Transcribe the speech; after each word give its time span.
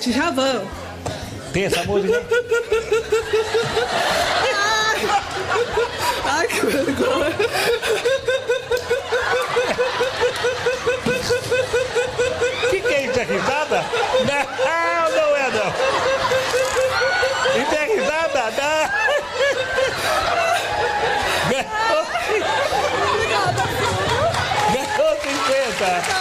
Djavan. 0.00 0.62
Tem 1.52 1.64
essa 1.66 1.84
música? 1.84 2.22
Ai, 6.24 6.46
que 6.46 6.66
vergonha. 6.66 7.36
O 12.62 12.70
que, 12.70 12.80
que 12.80 12.94
é 12.94 13.06
isso? 13.06 13.20
É 13.20 13.24
risada? 13.24 13.84
Não, 14.24 14.44
não 15.16 15.36
é 15.36 15.50
não. 15.50 15.70
Isso 17.62 17.74
é 17.74 17.84
risada? 17.94 18.42
Não. 18.56 18.90
Ganhou 24.72 25.16
50. 25.20 26.19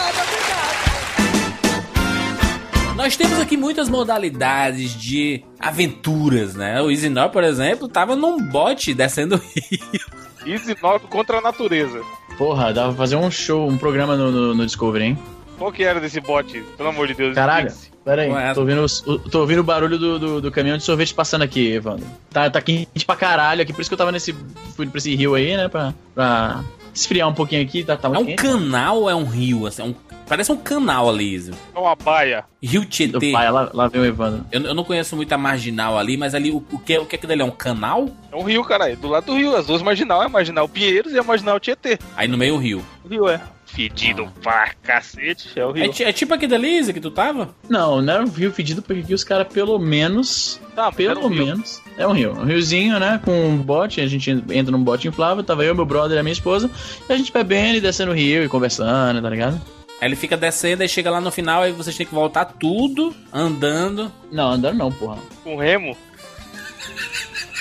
Nós 3.10 3.18
temos 3.18 3.40
aqui 3.40 3.58
muitas 3.58 3.90
modalidades 3.90 4.94
de 4.94 5.44
aventuras, 5.60 6.54
né? 6.54 6.80
O 6.80 6.92
Easy 6.92 7.10
Nor, 7.10 7.30
por 7.30 7.44
exemplo, 7.44 7.88
tava 7.88 8.16
num 8.16 8.40
bote 8.40 8.94
descendo 8.94 9.34
o 9.34 9.40
rio. 9.40 10.06
Easy 10.46 10.78
9 10.80 11.08
contra 11.08 11.40
a 11.40 11.42
natureza. 11.42 12.04
Porra, 12.38 12.72
dava 12.72 12.90
pra 12.90 12.98
fazer 12.98 13.16
um 13.16 13.32
show, 13.32 13.68
um 13.68 13.80
programa 13.80 14.16
no, 14.16 14.32
no, 14.32 14.54
no 14.54 14.64
Discovery, 14.64 15.06
hein? 15.06 15.20
Qual 15.58 15.72
que 15.72 15.84
era 15.84 16.00
desse 16.00 16.22
bote? 16.22 16.64
Pelo 16.78 16.90
amor 16.90 17.08
de 17.08 17.16
Deus. 17.16 17.34
Caralho, 17.34 17.74
pera 18.06 18.22
aí. 18.22 18.30
Ué. 18.30 18.54
Tô 18.54 18.62
ouvindo, 18.62 18.86
tô 19.32 19.40
ouvindo 19.40 19.62
o 19.62 19.64
barulho 19.64 19.98
do, 19.98 20.20
do, 20.20 20.42
do 20.42 20.52
caminhão 20.52 20.78
de 20.78 20.84
sorvete 20.84 21.12
passando 21.12 21.42
aqui, 21.42 21.72
Evandro. 21.72 22.06
Tá, 22.30 22.48
tá 22.48 22.62
quente 22.62 23.08
pra 23.08 23.16
caralho 23.16 23.64
aqui, 23.64 23.74
por 23.74 23.82
isso 23.82 23.90
que 23.90 23.96
eu 23.96 23.98
tava 23.98 24.12
nesse. 24.12 24.36
Fui 24.76 24.86
pra 24.86 25.00
esse 25.00 25.16
rio 25.16 25.34
aí, 25.34 25.58
né? 25.58 25.68
Pra, 25.68 25.96
pra 26.14 26.64
esfriar 26.94 27.28
um 27.28 27.34
pouquinho 27.34 27.62
aqui, 27.62 27.84
tá, 27.84 27.96
tá 27.98 28.08
É 28.08 28.12
muito 28.12 28.24
um 28.24 28.26
quente. 28.28 28.42
canal 28.44 29.02
ou 29.02 29.10
é 29.10 29.16
um 29.16 29.26
rio? 29.26 29.66
Assim, 29.66 29.82
é 29.82 29.86
um- 29.86 29.96
parece 30.28 30.52
um 30.52 30.58
canal 30.58 31.10
ali. 31.10 31.52
É 31.76 31.80
uma 31.80 31.96
baia. 31.96 32.44
Rio 32.62 32.86
Tietê. 32.86 33.32
pai, 33.32 33.52
lá, 33.52 33.70
lá 33.74 33.88
vem 33.88 34.02
o 34.02 34.06
Evandro. 34.06 34.46
Eu, 34.52 34.62
eu 34.62 34.74
não 34.76 34.84
conheço 34.84 35.16
muito 35.16 35.32
a 35.34 35.38
marginal 35.38 35.98
ali, 35.98 36.18
mas 36.18 36.36
ali 36.36 36.52
o, 36.52 36.58
o 36.72 36.80
que, 36.80 36.98
o 36.98 37.06
que 37.06 37.16
é 37.16 37.20
que 37.20 37.26
dele 37.28 37.42
é 37.42 37.46
um 37.46 37.52
canal? 37.52 38.10
É 38.32 38.36
um 38.36 38.44
rio, 38.44 38.64
caralho. 38.64 38.96
Do 38.98 39.08
lado 39.08 39.26
do 39.26 39.36
rio. 39.36 39.56
As 39.56 39.66
duas 39.66 39.82
marginal. 39.82 40.22
É 40.22 40.26
a 40.26 40.30
marginal 40.30 40.68
Pinheiros 40.68 41.14
e 41.14 41.20
a 41.20 41.24
marginal 41.24 41.60
Tietê. 41.60 41.98
Aí 42.16 42.28
no 42.28 42.38
meio 42.38 42.56
o 42.56 42.58
rio. 42.58 42.84
O 43.04 43.08
rio 43.08 43.28
é. 43.28 43.42
Fedido 43.72 44.28
pra 44.42 44.74
cacete. 44.84 45.48
É 45.56 45.66
o 45.66 45.76
É, 45.78 45.86
é 45.86 46.12
tipo 46.12 46.34
aqui 46.34 46.48
da 46.48 46.58
Lisa 46.58 46.92
que 46.92 47.00
tu 47.00 47.12
tava? 47.12 47.54
Não, 47.70 48.02
não 48.02 48.14
era 48.14 48.24
um 48.24 48.30
rio 48.30 48.52
fedido, 48.52 48.82
porque 48.82 49.02
aqui 49.02 49.14
os 49.14 49.24
caras, 49.24 49.48
pelo 49.48 49.78
menos. 49.78 50.60
Tá, 50.76 50.92
Pelo 50.92 51.28
um 51.28 51.30
menos. 51.30 51.82
É 51.98 52.08
um 52.08 52.12
rio. 52.12 52.32
Um 52.32 52.46
riozinho, 52.46 53.00
né? 53.00 53.22
Com 53.24 53.32
um 53.50 53.58
bote. 53.58 54.02
A 54.02 54.08
gente 54.08 54.32
entra 54.32 54.72
num 54.72 54.84
bote 54.84 55.08
inflável. 55.08 55.44
Tava 55.44 55.64
eu, 55.64 55.76
meu 55.76 55.86
brother 55.86 56.18
e 56.18 56.20
a 56.20 56.24
minha 56.24 56.34
esposa. 56.34 56.70
E 57.08 57.14
a 57.14 57.18
gente 57.18 57.32
bebendo 57.32 57.78
e 57.78 57.82
descendo 57.82 58.12
o 58.12 58.16
rio 58.16 58.44
e 58.44 58.50
conversando, 58.50 59.22
tá 59.22 59.30
ligado? 59.30 59.62
Aí 60.02 60.08
ele 60.08 60.16
fica 60.16 60.38
descendo, 60.38 60.82
aí 60.82 60.88
chega 60.88 61.12
lá 61.12 61.20
no 61.20 61.30
final, 61.30 61.62
aí 61.62 61.74
vocês 61.74 61.96
têm 61.96 62.06
que 62.06 62.14
voltar 62.14 62.46
tudo 62.46 63.14
andando. 63.34 64.10
Não, 64.32 64.52
andando 64.52 64.78
não, 64.78 64.92
porra. 64.92 65.20
Com 65.44 65.58
remo. 65.58 65.96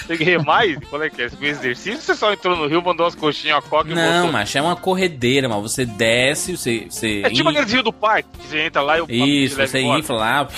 Tem 0.09 0.17
que 0.17 0.25
remar? 0.25 0.67
e- 0.67 0.81
Qual 0.81 1.01
é 1.03 1.09
que 1.11 1.23
é? 1.23 1.27
Esse 1.27 1.45
exercício 1.45 2.01
você 2.01 2.15
só 2.17 2.33
entrou 2.33 2.57
no 2.57 2.67
rio, 2.67 2.83
mandou 2.83 3.05
umas 3.05 3.15
coxinhas, 3.15 3.59
a 3.59 3.63
coca 3.63 3.91
e 3.91 3.95
Não, 3.95 4.33
mas 4.33 4.57
é 4.57 4.61
uma 4.63 4.75
corredeira, 4.75 5.49
mas 5.49 5.61
você 5.63 5.85
desce, 5.87 6.57
você. 6.57 6.87
você 6.89 7.23
É 7.25 7.31
tipo 7.31 7.49
aquele 7.49 7.67
rio 7.67 7.83
do 7.85 7.93
parque, 7.93 8.29
que 8.41 8.47
você 8.49 8.61
entra 8.63 8.83
lá 8.83 8.99
e 8.99 9.03
o 9.03 9.07
Isso, 9.09 9.55
você 9.57 9.79
embora. 9.81 10.01
infla 10.01 10.17
lá. 10.17 10.49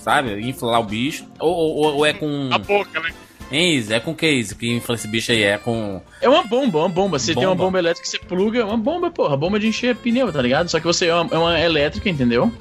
Sabe? 0.00 0.40
Infla 0.48 0.70
lá 0.72 0.78
o 0.78 0.84
bicho. 0.84 1.24
Ou, 1.38 1.52
ou, 1.54 1.94
ou 1.96 2.06
é 2.06 2.12
com. 2.12 2.48
A 2.52 2.58
boca, 2.58 3.00
né? 3.00 3.10
Hein, 3.50 3.74
Isa? 3.76 3.96
É 3.96 4.00
com 4.00 4.10
o 4.10 4.14
que 4.14 4.28
isso? 4.28 4.56
Que 4.56 4.72
infla 4.72 4.94
esse 4.96 5.06
bicho 5.06 5.30
aí? 5.32 5.42
É 5.44 5.56
com. 5.58 6.00
É 6.20 6.28
uma 6.28 6.42
bomba, 6.42 6.80
uma 6.80 6.88
bomba. 6.88 7.18
Você 7.18 7.32
tem 7.34 7.44
uma 7.44 7.54
Bomba. 7.54 7.64
bomba 7.66 7.78
elétrica 7.78 8.02
que 8.02 8.08
você 8.10 8.18
pluga, 8.18 8.60
é 8.60 8.64
uma 8.64 8.76
bomba, 8.76 9.10
porra. 9.10 9.36
Bomba 9.36 9.58
de 9.60 9.68
encher 9.68 9.94
pneu, 9.96 10.32
tá 10.32 10.42
ligado? 10.42 10.68
Só 10.68 10.78
que 10.80 10.84
você 10.86 11.06
é 11.06 11.14
uma, 11.14 11.34
é 11.34 11.38
uma 11.38 11.60
elétrica, 11.60 12.08
entendeu? 12.08 12.52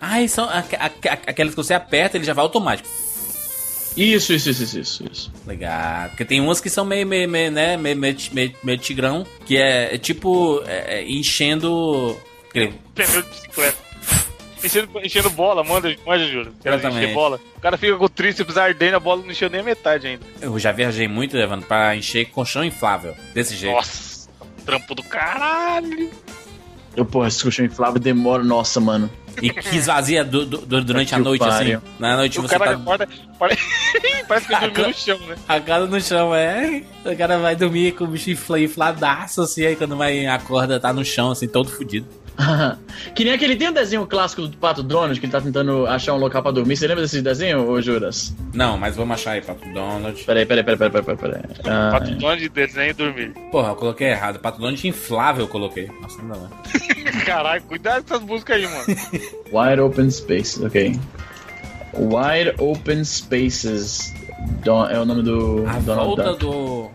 Ah, 0.00 0.26
são 0.28 0.46
aqu- 0.48 0.76
aqu- 0.78 1.08
aquelas 1.26 1.54
que 1.54 1.56
você 1.62 1.74
aperta, 1.74 2.16
ele 2.16 2.24
já 2.24 2.32
vai 2.32 2.42
automático. 2.42 2.88
Isso, 3.96 4.32
isso, 4.32 4.50
isso, 4.50 4.62
isso, 4.64 4.78
isso. 4.78 5.04
isso. 5.10 5.32
Legal. 5.46 6.08
Porque 6.08 6.24
tem 6.24 6.40
umas 6.40 6.60
que 6.60 6.70
são 6.70 6.84
meio, 6.84 7.06
meio, 7.06 7.28
meio 7.28 7.50
né? 7.50 7.76
Meio, 7.76 7.96
meio, 7.96 8.16
meio, 8.32 8.54
meio 8.62 8.78
tigrão. 8.78 9.26
Que 9.44 9.56
é, 9.56 9.94
é 9.94 9.98
tipo 9.98 10.62
é, 10.66 10.98
é, 10.98 11.10
enchendo. 11.10 12.16
Pneu 12.52 13.22
de 13.22 13.28
bicicleta. 13.28 13.90
Enchendo, 14.62 15.00
enchendo 15.02 15.30
bola, 15.30 15.64
manda, 15.64 15.94
manda, 16.06 16.22
Exatamente. 16.22 17.04
encher 17.04 17.14
bola. 17.14 17.40
O 17.56 17.60
cara 17.60 17.78
fica 17.78 17.96
com 17.96 18.04
o 18.04 18.08
tríceps 18.08 18.58
ardendo, 18.58 18.96
a 18.96 19.00
bola 19.00 19.22
não 19.22 19.30
encheu 19.30 19.48
nem 19.48 19.60
a 19.60 19.64
metade 19.64 20.06
ainda. 20.06 20.24
Eu 20.40 20.58
já 20.58 20.70
viajei 20.70 21.08
muito, 21.08 21.36
Evandro, 21.36 21.66
pra 21.66 21.96
encher 21.96 22.26
colchão 22.26 22.62
inflável. 22.62 23.14
Desse 23.32 23.56
jeito. 23.56 23.74
Nossa, 23.74 24.28
trampo 24.66 24.94
do 24.94 25.02
caralho. 25.02 26.10
Eu, 26.94 27.06
porra, 27.06 27.28
esse 27.28 27.42
colchão 27.42 27.64
inflável 27.64 27.98
demora, 27.98 28.42
nossa, 28.42 28.80
mano. 28.80 29.10
E 29.42 29.50
que 29.52 29.76
esvazia 29.76 30.24
du- 30.24 30.44
du- 30.46 30.82
durante 30.84 31.14
a 31.14 31.18
noite, 31.18 31.40
pariu. 31.40 31.78
assim. 31.78 31.86
Na 31.98 32.16
noite 32.16 32.38
o 32.38 32.42
você 32.42 32.58
cara 32.58 32.72
tá. 32.76 32.76
acorda, 32.82 33.08
pare- 33.38 33.58
parece 34.28 34.46
que 34.46 34.56
dormiu 34.60 34.88
no 34.88 34.94
chão, 34.94 35.18
né? 35.26 35.36
A 35.48 35.60
cara 35.60 35.86
no 35.86 36.00
chão, 36.00 36.34
é. 36.34 36.82
O 37.04 37.16
cara 37.16 37.38
vai 37.38 37.56
dormir 37.56 37.92
com 37.92 38.04
o 38.04 38.06
bicho 38.08 38.30
infla- 38.30 38.60
infladaço, 38.60 39.42
assim, 39.42 39.64
aí 39.64 39.76
quando 39.76 39.96
vai 39.96 40.26
acorda, 40.26 40.78
tá 40.78 40.92
no 40.92 41.04
chão, 41.04 41.30
assim, 41.30 41.48
todo 41.48 41.70
fudido. 41.70 42.06
que 43.14 43.24
nem 43.24 43.32
aquele. 43.34 43.56
Tem 43.56 43.68
um 43.68 43.72
desenho 43.72 44.06
clássico 44.06 44.42
do 44.46 44.56
Pato 44.56 44.82
Donald 44.82 45.18
que 45.18 45.26
ele 45.26 45.32
tá 45.32 45.40
tentando 45.40 45.86
achar 45.86 46.14
um 46.14 46.18
local 46.18 46.42
pra 46.42 46.50
dormir. 46.50 46.76
Você 46.76 46.86
lembra 46.86 47.02
desse 47.02 47.20
desenho, 47.20 47.68
ô 47.68 47.80
Juras? 47.80 48.34
Não, 48.54 48.78
mas 48.78 48.96
vamos 48.96 49.14
achar 49.14 49.32
aí, 49.32 49.42
Pato 49.42 49.64
Donald. 49.72 50.22
Peraí, 50.24 50.46
peraí, 50.46 50.64
peraí, 50.64 50.78
peraí, 50.90 51.04
peraí, 51.04 51.16
peraí. 51.16 51.42
Ah, 51.66 51.90
Pato 51.92 52.10
Donald 52.14 52.40
de 52.42 52.48
desenho 52.48 52.90
e 52.90 52.92
dormir. 52.94 53.32
Porra, 53.50 53.68
eu 53.70 53.76
coloquei 53.76 54.08
errado. 54.08 54.38
Pato 54.38 54.58
Donald 54.58 54.88
inflável 54.88 55.44
eu 55.44 55.48
coloquei. 55.48 55.90
Nossa, 56.00 56.22
não 56.22 56.28
dá. 56.30 56.36
não. 56.36 56.50
Caralho, 57.26 57.62
cuidado 57.62 58.02
dessas 58.02 58.22
músicas 58.24 58.56
aí, 58.56 58.66
mano. 58.66 58.84
Wide 59.52 59.80
Open 59.80 60.10
Spaces, 60.10 60.60
ok. 60.62 60.98
Wide 61.94 62.54
Open 62.58 63.04
Spaces. 63.04 64.14
Don- 64.64 64.86
é 64.88 64.98
o 64.98 65.04
nome 65.04 65.22
do. 65.22 65.64
A 65.68 65.78
Donald 65.80 66.06
volta 66.06 66.22
Duck. 66.32 66.38
do. 66.40 66.90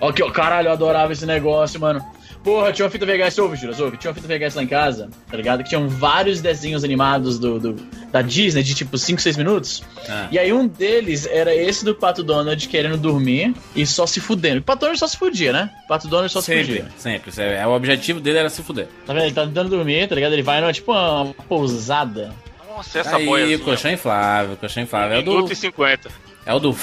Ok, 0.00 0.24
ó, 0.26 0.30
caralho, 0.30 0.68
eu 0.68 0.72
adorava 0.72 1.12
esse 1.12 1.24
negócio, 1.24 1.80
mano. 1.80 2.04
Porra, 2.42 2.72
tinha 2.72 2.84
uma 2.84 2.90
fita 2.90 3.06
VHS, 3.06 3.38
ouve, 3.38 3.56
Juras, 3.56 3.78
ouve. 3.78 3.96
Tinha 3.96 4.10
uma 4.10 4.14
fita 4.20 4.26
VHS 4.26 4.54
lá 4.56 4.62
em 4.64 4.66
casa, 4.66 5.08
tá 5.30 5.36
ligado? 5.36 5.62
Que 5.62 5.68
tinham 5.68 5.88
vários 5.88 6.40
desenhos 6.40 6.82
animados 6.82 7.38
do, 7.38 7.58
do- 7.60 7.76
da 8.10 8.20
Disney, 8.20 8.62
de 8.64 8.74
tipo 8.74 8.98
5, 8.98 9.20
6 9.22 9.36
minutos. 9.36 9.82
Ah. 10.08 10.26
E 10.30 10.38
aí 10.38 10.52
um 10.52 10.66
deles 10.66 11.24
era 11.26 11.54
esse 11.54 11.84
do 11.84 11.94
Pato 11.94 12.22
Donald 12.22 12.66
querendo 12.68 12.96
dormir 12.96 13.54
e 13.76 13.86
só 13.86 14.06
se 14.06 14.18
fudendo. 14.20 14.58
O 14.60 14.62
Pato 14.62 14.80
Donald 14.80 14.98
só 14.98 15.06
se 15.06 15.16
fudia, 15.16 15.52
né? 15.52 15.70
O 15.84 15.88
Pato 15.88 16.08
Donald 16.08 16.32
só 16.32 16.40
se 16.40 16.46
Sempre, 16.46 16.64
fudia. 16.78 16.88
sempre. 16.98 17.30
Isso 17.30 17.40
é- 17.40 17.60
é, 17.60 17.66
o 17.66 17.70
objetivo 17.70 18.18
dele 18.20 18.38
era 18.38 18.50
se 18.50 18.60
fuder. 18.62 18.88
Tá 19.06 19.12
vendo? 19.12 19.24
Ele 19.26 19.34
tá 19.34 19.46
tentando 19.46 19.70
dormir, 19.70 20.08
tá 20.08 20.14
ligado? 20.14 20.32
Ele 20.32 20.42
vai 20.42 20.60
numa, 20.60 20.72
tipo 20.72 20.90
uma 20.92 21.32
pousada. 21.48 22.32
Nossa, 22.68 22.98
essa 22.98 23.16
aí, 23.16 23.26
boia. 23.26 23.58
colchão 23.60 23.90
inflável, 23.92 24.56
colchão 24.56 24.82
inflável. 24.82 25.16
É 25.16 25.20
o 25.20 25.22
do. 25.22 25.52
e 25.52 25.54
50. 25.54 26.10
É 26.44 26.52
o 26.54 26.58
do. 26.58 26.76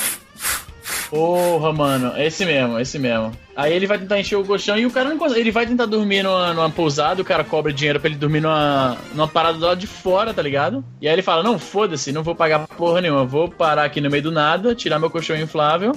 Porra, 1.09 1.73
mano, 1.73 2.13
esse 2.17 2.45
mesmo, 2.45 2.79
esse 2.79 2.99
mesmo. 2.99 3.31
Aí 3.55 3.73
ele 3.73 3.87
vai 3.87 3.97
tentar 3.97 4.19
encher 4.19 4.35
o 4.35 4.45
colchão 4.45 4.77
e 4.77 4.85
o 4.85 4.91
cara 4.91 5.09
não 5.09 5.17
consegue. 5.17 5.39
Ele 5.41 5.51
vai 5.51 5.65
tentar 5.65 5.87
dormir 5.87 6.21
numa, 6.21 6.53
numa 6.53 6.69
pousada, 6.69 7.21
o 7.21 7.25
cara 7.25 7.43
cobra 7.43 7.73
dinheiro 7.73 7.99
pra 7.99 8.09
ele 8.09 8.17
dormir 8.17 8.41
numa, 8.41 8.95
numa 9.13 9.27
parada 9.27 9.57
do 9.57 9.65
lado 9.65 9.79
de 9.79 9.87
fora, 9.87 10.33
tá 10.33 10.41
ligado? 10.41 10.85
E 11.01 11.07
aí 11.07 11.13
ele 11.13 11.23
fala: 11.23 11.41
Não, 11.41 11.57
foda-se, 11.57 12.11
não 12.11 12.21
vou 12.21 12.35
pagar 12.35 12.67
porra 12.67 13.01
nenhuma, 13.01 13.25
vou 13.25 13.49
parar 13.49 13.85
aqui 13.85 13.99
no 13.99 14.09
meio 14.09 14.21
do 14.23 14.31
nada, 14.31 14.75
tirar 14.75 14.99
meu 14.99 15.09
colchão 15.09 15.35
inflável. 15.35 15.93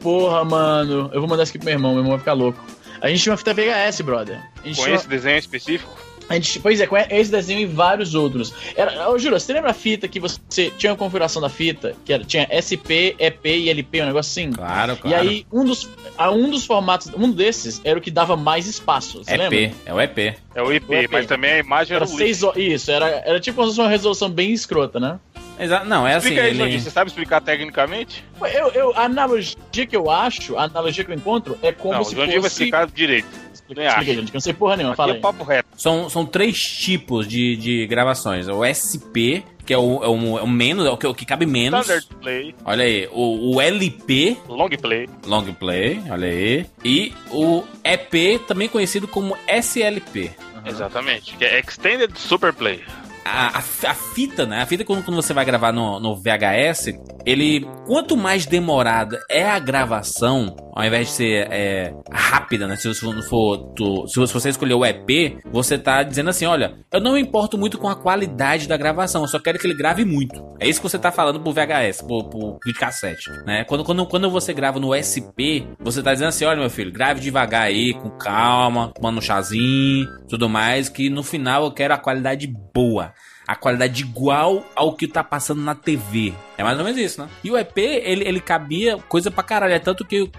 Porra, 0.00 0.44
mano, 0.44 1.10
eu 1.12 1.20
vou 1.20 1.28
mandar 1.30 1.44
isso 1.44 1.50
aqui 1.52 1.58
pro 1.58 1.66
meu 1.66 1.74
irmão, 1.74 1.92
meu 1.92 2.00
irmão 2.00 2.10
vai 2.12 2.18
ficar 2.18 2.32
louco. 2.32 2.58
A 3.00 3.08
gente 3.08 3.22
tinha 3.22 3.32
uma 3.32 3.38
fita 3.38 3.54
VHS, 3.54 4.00
brother. 4.00 4.40
Com 4.62 4.72
tinha- 4.72 4.94
esse 4.96 5.08
desenho 5.08 5.38
específico? 5.38 5.96
A 6.28 6.34
gente, 6.34 6.58
pois 6.60 6.80
é, 6.80 6.88
esse 7.10 7.30
desenho 7.30 7.60
e 7.60 7.66
vários 7.66 8.14
outros. 8.14 8.52
Era, 8.76 8.92
eu 8.94 9.18
juro, 9.18 9.38
você 9.38 9.52
lembra 9.52 9.70
a 9.70 9.74
fita 9.74 10.08
que 10.08 10.18
você 10.18 10.70
tinha 10.76 10.92
a 10.92 10.96
configuração 10.96 11.40
da 11.40 11.48
fita? 11.48 11.94
Que 12.04 12.12
era, 12.12 12.24
tinha 12.24 12.48
SP, 12.50 13.14
EP 13.18 13.44
e 13.44 13.70
LP, 13.70 14.02
um 14.02 14.06
negócio 14.06 14.30
assim? 14.30 14.52
Claro, 14.52 14.96
claro. 14.96 15.24
E 15.24 15.28
aí, 15.28 15.46
um 15.52 15.64
dos, 15.64 15.88
um 16.18 16.50
dos 16.50 16.64
formatos, 16.64 17.10
um 17.16 17.30
desses 17.30 17.80
era 17.84 17.98
o 17.98 18.02
que 18.02 18.10
dava 18.10 18.36
mais 18.36 18.66
espaço. 18.66 19.24
Você 19.24 19.36
lembra? 19.36 19.56
EP, 19.56 19.74
é 19.84 19.94
o 19.94 20.00
EP. 20.00 20.45
É 20.56 20.62
o 20.62 20.72
IP, 20.72 20.90
O 20.90 20.94
IP. 20.94 21.12
mas 21.12 21.26
também 21.26 21.52
a 21.52 21.58
imagem 21.58 21.94
era, 21.96 22.04
Era 22.06 22.14
o 22.14 22.16
seis. 22.16 22.40
Isso, 22.56 22.90
era, 22.90 23.06
era 23.26 23.38
tipo 23.38 23.62
uma 23.62 23.88
resolução 23.88 24.30
bem 24.30 24.52
escrota, 24.52 24.98
né? 24.98 25.20
Exa 25.60 25.84
não, 25.84 26.06
é 26.06 26.14
assim. 26.14 26.28
Explica 26.30 26.42
aí, 26.48 26.60
Ele... 26.60 26.80
Você 26.80 26.90
sabe 26.90 27.10
explicar 27.10 27.40
tecnicamente? 27.42 28.24
Eu, 28.54 28.68
eu, 28.72 28.92
a 28.96 29.04
analogia 29.04 29.86
que 29.88 29.94
eu 29.96 30.10
acho, 30.10 30.56
a 30.56 30.64
analogia 30.64 31.04
que 31.04 31.10
eu 31.10 31.14
encontro 31.14 31.58
é 31.62 31.72
como 31.72 31.94
não, 31.94 32.00
o 32.00 32.04
se 32.04 32.14
Jorginho 32.14 32.40
vai 32.40 32.48
fosse. 32.50 32.62
explicar 32.64 32.86
direito. 32.86 33.26
Explica, 33.52 33.82
explica, 33.82 33.88
acho. 33.98 34.04
gente, 34.04 34.30
que 34.30 34.30
eu 34.30 34.34
não 34.34 34.40
sei 34.40 34.54
porra 34.54 34.76
nenhuma. 34.76 34.92
Aqui 34.92 34.96
Fala 34.98 35.12
é 35.12 35.14
aí. 35.16 35.20
papo 35.20 35.44
reto. 35.44 35.68
São, 35.76 36.08
são 36.08 36.24
três 36.24 36.58
tipos 36.62 37.26
de, 37.28 37.56
de 37.56 37.86
gravações. 37.86 38.48
O 38.48 38.62
SP, 38.64 39.44
que 39.66 39.74
é 39.74 39.78
o, 39.78 40.02
é 40.04 40.08
o, 40.08 40.38
é 40.38 40.42
o 40.42 40.46
menos, 40.46 40.86
é 40.86 40.90
o 40.90 40.96
que, 40.96 41.06
o 41.06 41.14
que 41.14 41.26
cabe 41.26 41.44
menos. 41.44 41.80
Standard 41.80 42.06
Play, 42.22 42.54
Olha 42.64 42.84
aí. 42.84 43.08
O, 43.12 43.56
o 43.56 43.60
LP, 43.60 44.36
Long 44.48 44.68
Play. 44.68 45.08
Long 45.26 45.52
Play, 45.52 46.00
olha 46.08 46.28
aí. 46.28 46.66
E 46.84 47.12
o 47.30 47.64
EP, 47.84 48.40
também 48.46 48.68
conhecido 48.68 49.08
como 49.08 49.36
SLP. 49.48 50.30
Exatamente. 50.64 51.36
Que 51.36 51.44
é 51.44 51.58
Extended 51.58 52.16
Super 52.16 52.52
Play. 52.52 52.82
A, 53.26 53.58
a, 53.58 53.94
fita, 53.94 54.46
né? 54.46 54.62
A 54.62 54.66
fita, 54.66 54.84
quando, 54.84 55.04
quando 55.04 55.16
você 55.16 55.34
vai 55.34 55.44
gravar 55.44 55.72
no, 55.72 55.98
no 55.98 56.14
VHS, 56.14 56.94
ele. 57.24 57.66
Quanto 57.86 58.16
mais 58.16 58.46
demorada 58.46 59.20
é 59.30 59.48
a 59.48 59.58
gravação, 59.58 60.56
ao 60.74 60.84
invés 60.84 61.08
de 61.08 61.12
ser 61.14 61.48
é, 61.50 61.92
rápida, 62.10 62.66
né? 62.66 62.76
Se 62.76 62.86
você 62.86 63.22
for. 63.22 63.72
Tu, 63.74 64.08
se 64.08 64.18
você 64.18 64.48
escolher 64.50 64.74
o 64.74 64.84
EP, 64.84 65.38
você 65.50 65.76
tá 65.76 66.02
dizendo 66.02 66.30
assim: 66.30 66.46
olha, 66.46 66.78
eu 66.92 67.00
não 67.00 67.14
me 67.14 67.20
importo 67.20 67.58
muito 67.58 67.78
com 67.78 67.88
a 67.88 67.96
qualidade 67.96 68.68
da 68.68 68.76
gravação, 68.76 69.22
eu 69.22 69.28
só 69.28 69.38
quero 69.40 69.58
que 69.58 69.66
ele 69.66 69.76
grave 69.76 70.04
muito. 70.04 70.44
É 70.60 70.68
isso 70.68 70.80
que 70.80 70.88
você 70.88 70.98
tá 70.98 71.10
falando 71.10 71.40
pro 71.40 71.52
VHS, 71.52 72.02
pro, 72.02 72.28
pro 72.28 72.58
videocassete, 72.64 73.30
né? 73.44 73.64
Quando, 73.64 73.84
quando, 73.84 74.06
quando 74.06 74.30
você 74.30 74.52
grava 74.52 74.78
no 74.78 74.94
SP, 74.94 75.66
você 75.80 76.02
tá 76.02 76.12
dizendo 76.12 76.28
assim: 76.28 76.44
olha, 76.44 76.60
meu 76.60 76.70
filho, 76.70 76.92
grave 76.92 77.20
devagar 77.20 77.62
aí, 77.62 77.92
com 77.92 78.10
calma, 78.10 78.92
tomando 78.94 79.18
um 79.18 79.22
chazinho, 79.22 80.06
tudo 80.28 80.48
mais, 80.48 80.88
que 80.88 81.10
no 81.10 81.22
final 81.22 81.64
eu 81.64 81.72
quero 81.72 81.92
a 81.92 81.98
qualidade 81.98 82.46
boa 82.72 83.15
a 83.46 83.54
qualidade 83.54 84.02
igual 84.02 84.66
ao 84.74 84.94
que 84.94 85.06
tá 85.06 85.22
passando 85.22 85.62
na 85.62 85.74
TV. 85.74 86.34
É 86.58 86.64
mais 86.64 86.78
ou 86.78 86.84
menos 86.84 86.98
isso, 86.98 87.20
né? 87.20 87.28
E 87.44 87.50
o 87.50 87.56
EP, 87.56 87.76
ele, 87.78 88.26
ele 88.26 88.40
cabia 88.40 88.98
coisa 89.08 89.30
pra 89.30 89.42
caralho. 89.44 89.72
É 89.72 89.78
tanto 89.78 90.04
que 90.04 90.16
eu, 90.16 90.30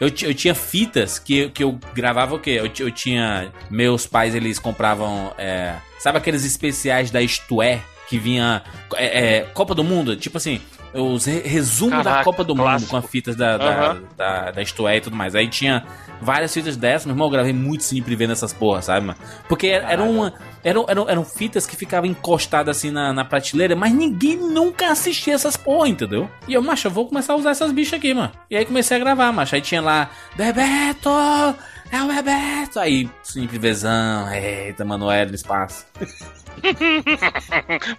eu, 0.00 0.08
eu 0.22 0.34
tinha 0.34 0.54
fitas 0.54 1.18
que, 1.18 1.50
que 1.50 1.62
eu 1.62 1.78
gravava 1.94 2.34
o 2.34 2.38
quê? 2.38 2.50
Eu, 2.50 2.70
eu 2.86 2.90
tinha. 2.90 3.52
Meus 3.70 4.06
pais, 4.06 4.34
eles 4.34 4.58
compravam. 4.58 5.32
É, 5.36 5.74
sabe 5.98 6.18
aqueles 6.18 6.44
especiais 6.44 7.10
da 7.10 7.20
Isto 7.20 7.62
É? 7.62 7.82
Que 8.08 8.18
vinha. 8.18 8.62
É, 8.96 9.38
é, 9.38 9.40
Copa 9.52 9.74
do 9.74 9.84
Mundo? 9.84 10.16
Tipo 10.16 10.38
assim. 10.38 10.60
Os 10.92 11.24
re 11.24 11.40
resumos 11.40 12.04
da 12.04 12.22
Copa 12.22 12.44
do 12.44 12.54
clássico. 12.54 12.82
Mundo 12.82 12.90
com 12.90 12.96
as 13.04 13.10
fitas 13.10 13.34
da, 13.34 13.56
da, 13.58 13.64
Aham. 13.64 14.02
da, 14.16 14.50
da 14.52 14.62
Isto 14.62 14.86
É 14.86 14.96
e 14.96 15.00
tudo 15.00 15.16
mais. 15.16 15.34
Aí 15.34 15.48
tinha 15.48 15.84
várias 16.20 16.54
fitas 16.54 16.76
dessas, 16.76 17.06
meu 17.06 17.14
irmão, 17.14 17.26
eu 17.26 17.30
gravei 17.32 17.52
muito 17.52 17.82
sempre 17.82 18.14
vendo 18.14 18.32
essas 18.32 18.52
porras, 18.52 18.84
sabe, 18.84 19.06
mano? 19.06 19.18
Porque 19.48 19.66
era, 19.66 19.90
era 19.90 20.02
uma, 20.02 20.32
eram, 20.64 20.86
eram, 20.88 21.08
eram 21.08 21.24
fitas 21.24 21.66
que 21.66 21.76
ficavam 21.76 22.08
encostadas 22.10 22.76
assim 22.76 22.90
na, 22.90 23.12
na 23.12 23.24
prateleira, 23.24 23.76
mas 23.76 23.92
ninguém 23.92 24.36
nunca 24.36 24.90
assistia 24.90 25.34
essas 25.34 25.56
porra, 25.56 25.88
entendeu? 25.88 26.28
E 26.48 26.54
eu, 26.54 26.62
macho, 26.62 26.88
eu 26.88 26.90
vou 26.90 27.06
começar 27.06 27.34
a 27.34 27.36
usar 27.36 27.50
essas 27.50 27.70
bichas 27.70 27.98
aqui, 27.98 28.14
mano. 28.14 28.32
E 28.50 28.56
aí 28.56 28.64
comecei 28.64 28.96
a 28.96 29.00
gravar, 29.00 29.30
macho. 29.30 29.54
Aí 29.54 29.60
tinha 29.60 29.82
lá, 29.82 30.10
Bebeto! 30.34 31.10
É 31.90 32.02
o 32.02 32.06
Bebeto! 32.08 32.80
Aí, 32.80 33.08
simples 33.22 33.60
vezão, 33.60 34.32
eita, 34.32 34.84
Manoel 34.84 35.28
no 35.28 35.34
espaço. 35.34 35.86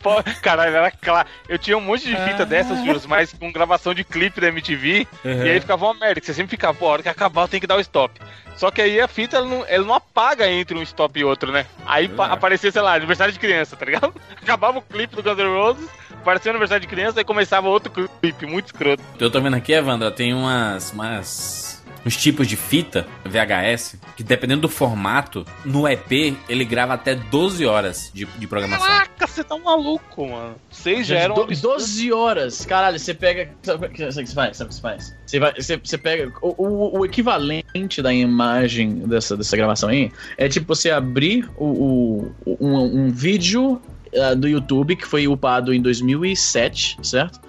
Pô, 0.01 0.23
caralho, 0.41 0.75
era 0.75 0.91
claro. 0.91 1.27
Eu 1.47 1.57
tinha 1.57 1.77
um 1.77 1.81
monte 1.81 2.05
de 2.07 2.15
Ah. 2.15 2.27
fita 2.27 2.45
dessas, 2.45 2.83
Jus, 2.83 3.05
mas 3.05 3.31
com 3.33 3.51
gravação 3.51 3.93
de 3.93 4.03
clipe 4.03 4.41
da 4.41 4.47
MTV. 4.47 5.07
E 5.23 5.49
aí 5.49 5.59
ficava 5.59 5.85
uma 5.85 5.93
merda, 5.93 6.19
que 6.19 6.25
você 6.25 6.33
sempre 6.33 6.51
ficava, 6.51 6.73
pô, 6.73 6.87
a 6.87 6.91
hora 6.91 7.03
que 7.03 7.09
acabar 7.09 7.47
tem 7.47 7.59
que 7.59 7.67
dar 7.67 7.75
o 7.77 7.81
stop. 7.81 8.19
Só 8.57 8.71
que 8.71 8.81
aí 8.81 8.99
a 8.99 9.07
fita, 9.07 9.37
ela 9.37 9.45
não, 9.45 9.65
ela 9.67 9.85
não 9.85 9.93
apaga 9.93 10.49
entre 10.49 10.77
um 10.77 10.81
stop 10.81 11.19
e 11.19 11.23
outro, 11.23 11.51
né? 11.51 11.65
Aí 11.85 12.05
É. 12.17 12.21
aparecia, 12.23 12.71
sei 12.71 12.81
lá, 12.81 12.95
aniversário 12.95 13.33
de 13.33 13.39
criança, 13.39 13.75
tá 13.75 13.85
ligado? 13.85 14.13
Acabava 14.41 14.79
o 14.79 14.81
clipe 14.81 15.15
do 15.15 15.21
Guns 15.23 15.37
N' 15.37 15.47
Roses, 15.53 15.89
aparecia 16.13 16.49
o 16.51 16.53
aniversário 16.53 16.81
de 16.81 16.87
criança, 16.87 17.19
aí 17.19 17.25
começava 17.25 17.67
outro 17.67 17.91
clipe, 18.21 18.45
muito 18.45 18.67
escroto. 18.67 19.03
Eu 19.19 19.29
tô 19.29 19.39
vendo 19.41 19.55
aqui, 19.57 19.73
Evandro, 19.73 20.09
tem 20.11 20.33
umas, 20.33 20.91
umas. 20.91 21.74
Uns 22.05 22.15
tipos 22.15 22.47
de 22.47 22.55
fita 22.55 23.07
VHS 23.25 23.95
que, 24.15 24.23
dependendo 24.23 24.61
do 24.61 24.69
formato, 24.69 25.43
no 25.65 25.87
EP 25.87 26.35
ele 26.47 26.63
grava 26.63 26.93
até 26.93 27.15
12 27.15 27.65
horas 27.65 28.11
de, 28.13 28.25
de 28.25 28.45
programação. 28.45 28.85
Caraca, 28.85 29.25
você 29.25 29.43
tá 29.43 29.57
maluco, 29.57 30.27
mano. 30.27 30.55
Vocês 30.69 31.07
já 31.07 31.17
eram. 31.17 31.33
do- 31.33 31.41
absurdo. 31.41 31.73
12 31.77 32.13
horas. 32.13 32.63
Caralho, 32.65 32.99
você 32.99 33.13
pega. 33.13 33.49
Sabe 33.63 33.87
o 33.87 33.89
que 33.89 34.05
você 34.05 34.25
faz? 34.27 34.57
Sabe 34.57 34.67
o 34.67 34.69
que 34.69 34.75
você 34.75 34.81
faz? 34.81 35.15
Você, 35.25 35.39
vai, 35.39 35.53
você, 35.55 35.77
você 35.77 35.97
pega. 35.97 36.31
O, 36.41 36.63
o, 36.63 36.99
o 36.99 37.05
equivalente 37.05 38.01
da 38.03 38.13
imagem 38.13 38.99
dessa, 39.07 39.35
dessa 39.35 39.57
gravação 39.57 39.89
aí 39.89 40.11
é 40.37 40.47
tipo 40.47 40.75
você 40.75 40.91
abrir 40.91 41.49
o, 41.57 42.31
o- 42.45 42.57
um, 42.61 43.05
um 43.05 43.09
vídeo 43.09 43.81
ah, 44.15 44.35
do 44.35 44.47
YouTube 44.47 44.95
que 44.95 45.07
foi 45.07 45.27
upado 45.27 45.73
em 45.73 45.81
2007, 45.81 46.97
certo? 47.01 47.39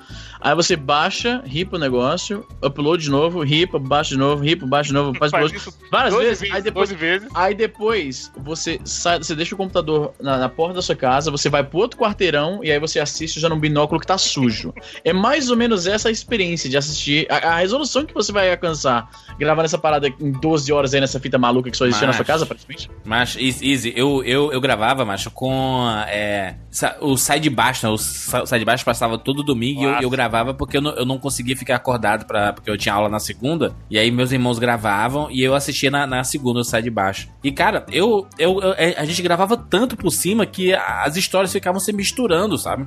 Aí 0.40 0.54
você 0.54 0.76
baixa, 0.76 1.42
ripa 1.44 1.76
o 1.76 1.78
negócio, 1.78 2.46
upload 2.62 3.02
de 3.04 3.10
novo, 3.10 3.42
ripa, 3.42 3.78
baixa 3.78 4.10
de 4.10 4.16
novo, 4.18 4.42
ripa, 4.44 4.66
baixa 4.66 4.88
de 4.88 4.94
novo, 4.94 5.16
faz 5.18 5.30
Faz 5.30 5.46
upload. 5.46 5.56
isso 5.56 5.78
Várias 5.90 6.12
12 6.14 6.24
vezes, 6.26 6.40
vezes, 6.40 6.54
aí 6.54 6.62
depois 6.62 6.88
12 6.90 7.00
vezes. 7.00 7.28
Aí 7.34 7.54
depois 7.54 8.32
você 8.38 8.80
sai, 8.84 9.18
você 9.18 9.34
deixa 9.34 9.54
o 9.54 9.58
computador 9.58 10.12
na, 10.20 10.36
na 10.38 10.48
porta 10.48 10.74
da 10.74 10.82
sua 10.82 10.94
casa, 10.96 11.30
você 11.30 11.48
vai 11.48 11.64
pro 11.64 11.78
outro 11.78 11.98
quarteirão 11.98 12.62
e 12.62 12.70
aí 12.70 12.78
você 12.78 13.00
assiste 13.00 13.40
já 13.40 13.48
num 13.48 13.58
binóculo 13.58 14.00
que 14.00 14.06
tá 14.06 14.18
sujo. 14.18 14.72
É 15.04 15.12
mais 15.12 15.50
ou 15.50 15.56
menos 15.56 15.86
essa 15.86 16.08
a 16.08 16.12
experiência 16.12 16.68
de 16.68 16.76
assistir. 16.76 17.26
A, 17.30 17.36
a 17.54 17.56
resolução 17.56 18.04
que 18.04 18.12
você 18.14 18.30
vai 18.32 18.50
alcançar 18.50 19.08
gravando 19.38 19.64
essa 19.66 19.78
parada 19.78 20.08
em 20.20 20.32
12 20.32 20.72
horas 20.72 20.94
aí 20.94 21.00
nessa 21.00 21.18
fita 21.18 21.38
maluca 21.38 21.70
que 21.70 21.76
só 21.76 21.86
existia 21.86 22.06
na 22.06 22.12
sua 22.12 22.20
Macho. 22.20 22.26
casa, 22.32 22.46
praticamente. 22.46 22.90
Mas, 23.04 23.36
Easy, 23.36 23.92
eu, 23.96 24.22
eu, 24.24 24.52
eu 24.52 24.60
gravava, 24.60 25.04
macho, 25.04 25.30
com 25.30 25.86
é, 26.08 26.56
o 27.00 27.16
sai 27.16 27.40
de 27.40 27.48
baixo, 27.50 27.86
né? 27.86 27.92
O 27.92 27.96
sa- 27.98 28.42
o 28.42 28.46
sai 28.46 28.58
de 28.58 28.64
baixo 28.64 28.84
passava 28.84 29.16
todo 29.18 29.42
domingo 29.42 29.80
e 29.80 29.84
eu, 29.84 29.90
Nossa. 29.92 30.02
eu 30.04 30.10
gravava 30.10 30.25
porque 30.54 30.76
eu 30.76 30.80
não, 30.82 30.90
eu 30.92 31.04
não 31.04 31.18
conseguia 31.18 31.56
ficar 31.56 31.76
acordado 31.76 32.26
pra, 32.26 32.52
porque 32.52 32.70
eu 32.70 32.76
tinha 32.76 32.94
aula 32.94 33.08
na 33.08 33.18
segunda. 33.20 33.74
E 33.90 33.98
aí 33.98 34.10
meus 34.10 34.32
irmãos 34.32 34.58
gravavam 34.58 35.28
e 35.30 35.42
eu 35.42 35.54
assistia 35.54 35.90
na, 35.90 36.06
na 36.06 36.24
segunda 36.24 36.60
o 36.60 36.64
sai 36.64 36.82
de 36.82 36.90
baixo. 36.90 37.28
E 37.42 37.50
cara, 37.52 37.84
eu, 37.92 38.26
eu, 38.38 38.60
eu- 38.60 38.72
é, 38.76 38.94
a 38.98 39.04
gente 39.04 39.22
gravava 39.22 39.56
tanto 39.56 39.96
por 39.96 40.10
cima 40.10 40.44
que 40.46 40.74
as 40.74 41.16
histórias 41.16 41.52
ficavam 41.52 41.80
se 41.80 41.92
misturando, 41.92 42.56
sabe? 42.58 42.86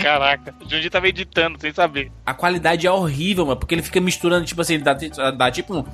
Caraca, 0.00 0.54
o 0.64 0.68
Junji 0.68 0.88
tava 0.90 1.08
editando 1.08 1.58
sem 1.60 1.72
saber. 1.72 2.10
A 2.24 2.32
qualidade 2.34 2.86
é 2.86 2.90
horrível, 2.90 3.46
mano, 3.46 3.58
porque 3.58 3.74
ele 3.74 3.82
fica 3.82 4.00
misturando, 4.00 4.44
tipo 4.44 4.60
assim, 4.60 4.74
ele 4.74 4.82
dá, 4.84 4.94
dá 5.30 5.50
tipo 5.50 5.74
um. 5.76 5.84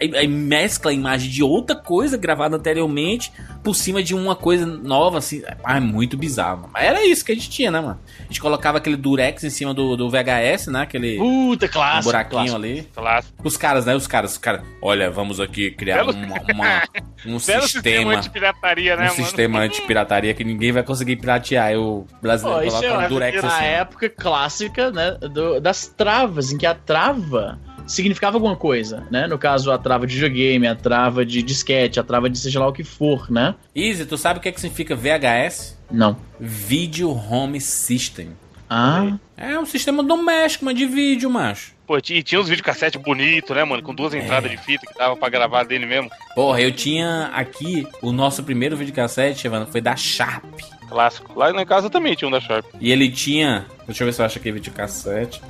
Aí, 0.00 0.16
aí 0.16 0.28
mescla 0.28 0.90
a 0.90 0.94
imagem 0.94 1.30
de 1.30 1.42
outra 1.42 1.74
coisa 1.76 2.16
gravada 2.16 2.56
anteriormente 2.56 3.32
por 3.62 3.74
cima 3.74 4.02
de 4.02 4.14
uma 4.14 4.34
coisa 4.36 4.64
nova, 4.64 5.18
assim. 5.18 5.42
Ah, 5.64 5.76
é 5.76 5.80
muito 5.80 6.16
bizarro, 6.16 6.58
mano. 6.62 6.70
Mas 6.72 6.84
era 6.84 7.04
isso 7.04 7.24
que 7.24 7.32
a 7.32 7.34
gente 7.34 7.50
tinha, 7.50 7.70
né, 7.70 7.80
mano? 7.80 7.98
A 8.18 8.22
gente 8.22 8.40
colocava 8.40 8.78
aquele 8.78 8.96
durex 8.96 9.42
em 9.44 9.50
cima 9.50 9.74
do, 9.74 9.96
do 9.96 10.08
VHS, 10.08 10.68
né? 10.68 10.82
Aquele 10.82 11.16
Puta, 11.18 11.68
clássico. 11.68 12.04
buraquinho 12.04 12.30
clássico. 12.42 12.56
ali. 12.56 12.82
Clássico. 12.94 13.34
Os 13.44 13.56
caras, 13.56 13.84
né? 13.86 13.94
Os 13.94 14.06
caras, 14.06 14.32
os 14.32 14.38
caras. 14.38 14.62
Olha, 14.80 15.10
vamos 15.10 15.40
aqui 15.40 15.70
criar 15.72 15.96
Belo- 16.04 16.12
uma, 16.12 16.36
uma- 16.52 16.82
um 17.26 17.38
Belo 17.38 17.40
sistema 17.40 17.62
sistema. 17.66 18.16
de 18.16 18.30
pirataria, 18.30 18.96
né, 18.96 19.02
um 19.02 19.06
mano? 19.06 19.24
sistema 19.24 19.58
anti-pirataria 19.60 20.34
que 20.34 20.44
ninguém 20.44 20.72
vai 20.72 20.82
conseguir 20.82 21.16
piratear. 21.16 21.66
Aí 21.66 21.76
o 21.76 22.06
brasileiro 22.42 22.60
Pô, 22.60 22.76
isso 22.76 22.76
coloca 22.88 23.02
é 23.02 23.06
um 23.06 23.08
durex 23.08 23.44
a 23.44 23.46
assim. 23.48 23.64
época 23.64 24.08
clássica, 24.08 24.90
né, 24.90 25.12
do- 25.12 25.60
das 25.60 25.86
travas, 25.86 26.52
em 26.52 26.58
que 26.58 26.66
a 26.66 26.74
trava 26.74 27.58
significava 27.86 28.36
alguma 28.36 28.54
coisa, 28.56 29.06
né? 29.10 29.26
No 29.26 29.38
caso, 29.38 29.70
a 29.72 29.78
trava 29.78 30.06
de 30.06 30.14
videogame, 30.14 30.66
a 30.66 30.74
trava 30.74 31.24
de 31.24 31.42
disquete, 31.42 31.98
a 31.98 32.02
trava 32.04 32.28
de 32.28 32.38
seja 32.38 32.60
lá 32.60 32.66
o 32.68 32.72
que 32.72 32.84
for, 32.84 33.30
né? 33.30 33.54
Easy, 33.74 34.04
tu 34.04 34.16
sabe 34.18 34.38
o 34.38 34.42
que, 34.42 34.48
é 34.48 34.52
que 34.52 34.60
significa 34.60 34.94
VHS? 34.94 35.78
Não. 35.90 36.16
Video 36.38 37.10
Home 37.10 37.60
System. 37.60 38.30
Ah, 38.70 39.14
É 39.34 39.58
um 39.58 39.64
sistema 39.64 40.02
doméstico, 40.02 40.66
mas 40.66 40.74
de 40.74 40.84
vídeo, 40.84 41.30
macho. 41.30 41.72
Pô, 41.86 41.96
e 41.96 42.02
tinha 42.22 42.38
uns 42.38 42.50
videocassete 42.50 42.98
bonitos, 42.98 43.56
né, 43.56 43.64
mano? 43.64 43.82
Com 43.82 43.94
duas 43.94 44.12
entradas 44.12 44.50
de 44.50 44.58
fita 44.58 44.86
que 44.86 44.98
dava 44.98 45.16
pra 45.16 45.30
gravar 45.30 45.62
dele 45.64 45.86
mesmo. 45.86 46.10
Porra, 46.34 46.60
eu 46.60 46.70
tinha 46.70 47.30
aqui 47.32 47.86
o 48.02 48.12
nosso 48.12 48.42
primeiro 48.42 48.76
videocassete, 48.76 49.46
Evandro, 49.46 49.72
foi 49.72 49.80
da 49.80 49.96
Sharp. 49.96 50.44
Clássico. 50.88 51.38
Lá 51.38 51.52
na 51.52 51.64
casa 51.66 51.88
também 51.90 52.14
tinha 52.14 52.28
um 52.28 52.30
da 52.32 52.40
Sharp. 52.40 52.64
E 52.80 52.90
ele 52.90 53.10
tinha. 53.10 53.66
Deixa 53.86 54.02
eu 54.02 54.06
ver 54.06 54.12
se 54.12 54.20
eu 54.22 54.26
acho 54.26 54.38
aqui 54.38 54.50
videocassete. 54.52 55.40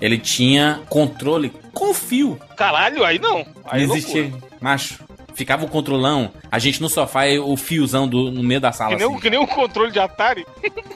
Ele 0.00 0.16
tinha 0.18 0.80
controle 0.88 1.52
com 1.72 1.92
fio. 1.92 2.38
Caralho, 2.56 3.04
aí 3.04 3.18
não. 3.18 3.44
Aí 3.64 3.86
Não 3.86 3.94
é 3.94 3.98
existia. 3.98 4.22
loucura. 4.22 4.42
Macho. 4.60 4.98
Ficava 5.34 5.64
o 5.64 5.68
controlão, 5.68 6.32
a 6.50 6.58
gente 6.58 6.80
no 6.82 6.88
sofá 6.88 7.28
e 7.28 7.38
o 7.38 7.56
fiozão 7.56 8.08
do, 8.08 8.28
no 8.30 8.42
meio 8.42 8.60
da 8.60 8.72
sala. 8.72 8.90
Que 8.90 8.96
nem, 8.96 9.06
um- 9.06 9.12
assim. 9.12 9.20
que 9.20 9.30
nem 9.30 9.38
um 9.38 9.46
controle 9.46 9.92
de 9.92 10.00
Atari. 10.00 10.44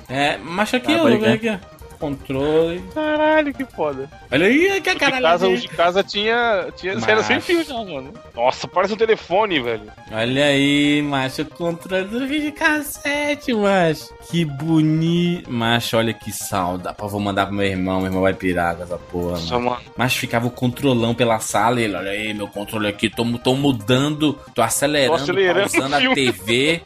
É, 0.08 0.36
macho 0.36 0.74
aqui, 0.76 0.92
Ah, 0.92 0.98
vou 0.98 1.16
ver 1.18 1.32
aqui, 1.34 1.48
ó. 1.48 1.58
Controle. 2.02 2.82
Caralho, 2.92 3.54
que 3.54 3.64
foda. 3.64 4.10
Olha 4.30 4.46
aí, 4.46 4.80
que 4.80 4.88
Os 4.90 4.94
de 4.94 5.00
caralho. 5.00 5.22
casa, 5.22 5.56
de 5.56 5.68
casa 5.68 6.02
tinha. 6.02 6.66
tinha 6.76 6.94
era 7.06 7.22
sem 7.22 7.40
fio 7.40 7.62
já, 7.64 7.74
mano. 7.74 8.12
Nossa, 8.34 8.66
parece 8.66 8.94
um 8.94 8.96
telefone, 8.96 9.60
velho. 9.60 9.84
Olha 10.10 10.46
aí, 10.46 11.00
macho, 11.02 11.42
o 11.42 11.46
controle 11.46 12.04
do 12.08 12.26
videocassete, 12.26 13.52
macho. 13.54 14.12
Que 14.28 14.44
bonito. 14.44 15.50
Macho, 15.50 15.96
olha 15.96 16.12
que 16.12 16.32
salda. 16.32 16.92
Pô, 16.92 17.06
vou 17.08 17.20
mandar 17.20 17.46
pro 17.46 17.54
meu 17.54 17.66
irmão, 17.66 17.98
meu 17.98 18.06
irmão 18.08 18.22
vai 18.22 18.34
pirar 18.34 18.76
com 18.76 18.82
essa 18.82 18.98
porra, 18.98 19.32
Nossa, 19.32 19.54
mano. 19.58 19.70
mano. 19.70 19.82
Mas 19.96 20.16
ficava 20.16 20.46
o 20.46 20.50
controlão 20.50 21.14
pela 21.14 21.38
sala 21.38 21.80
e 21.80 21.84
ele, 21.84 21.94
olha 21.94 22.10
aí, 22.10 22.34
meu 22.34 22.48
controle 22.48 22.88
aqui, 22.88 23.08
tô, 23.08 23.24
tô 23.38 23.54
mudando, 23.54 24.32
tô 24.54 24.60
acelerando, 24.62 25.16
Tô 25.18 25.22
acelerando 25.22 25.70
pausando 25.70 25.94
a. 26.10 26.14
TV 26.14 26.82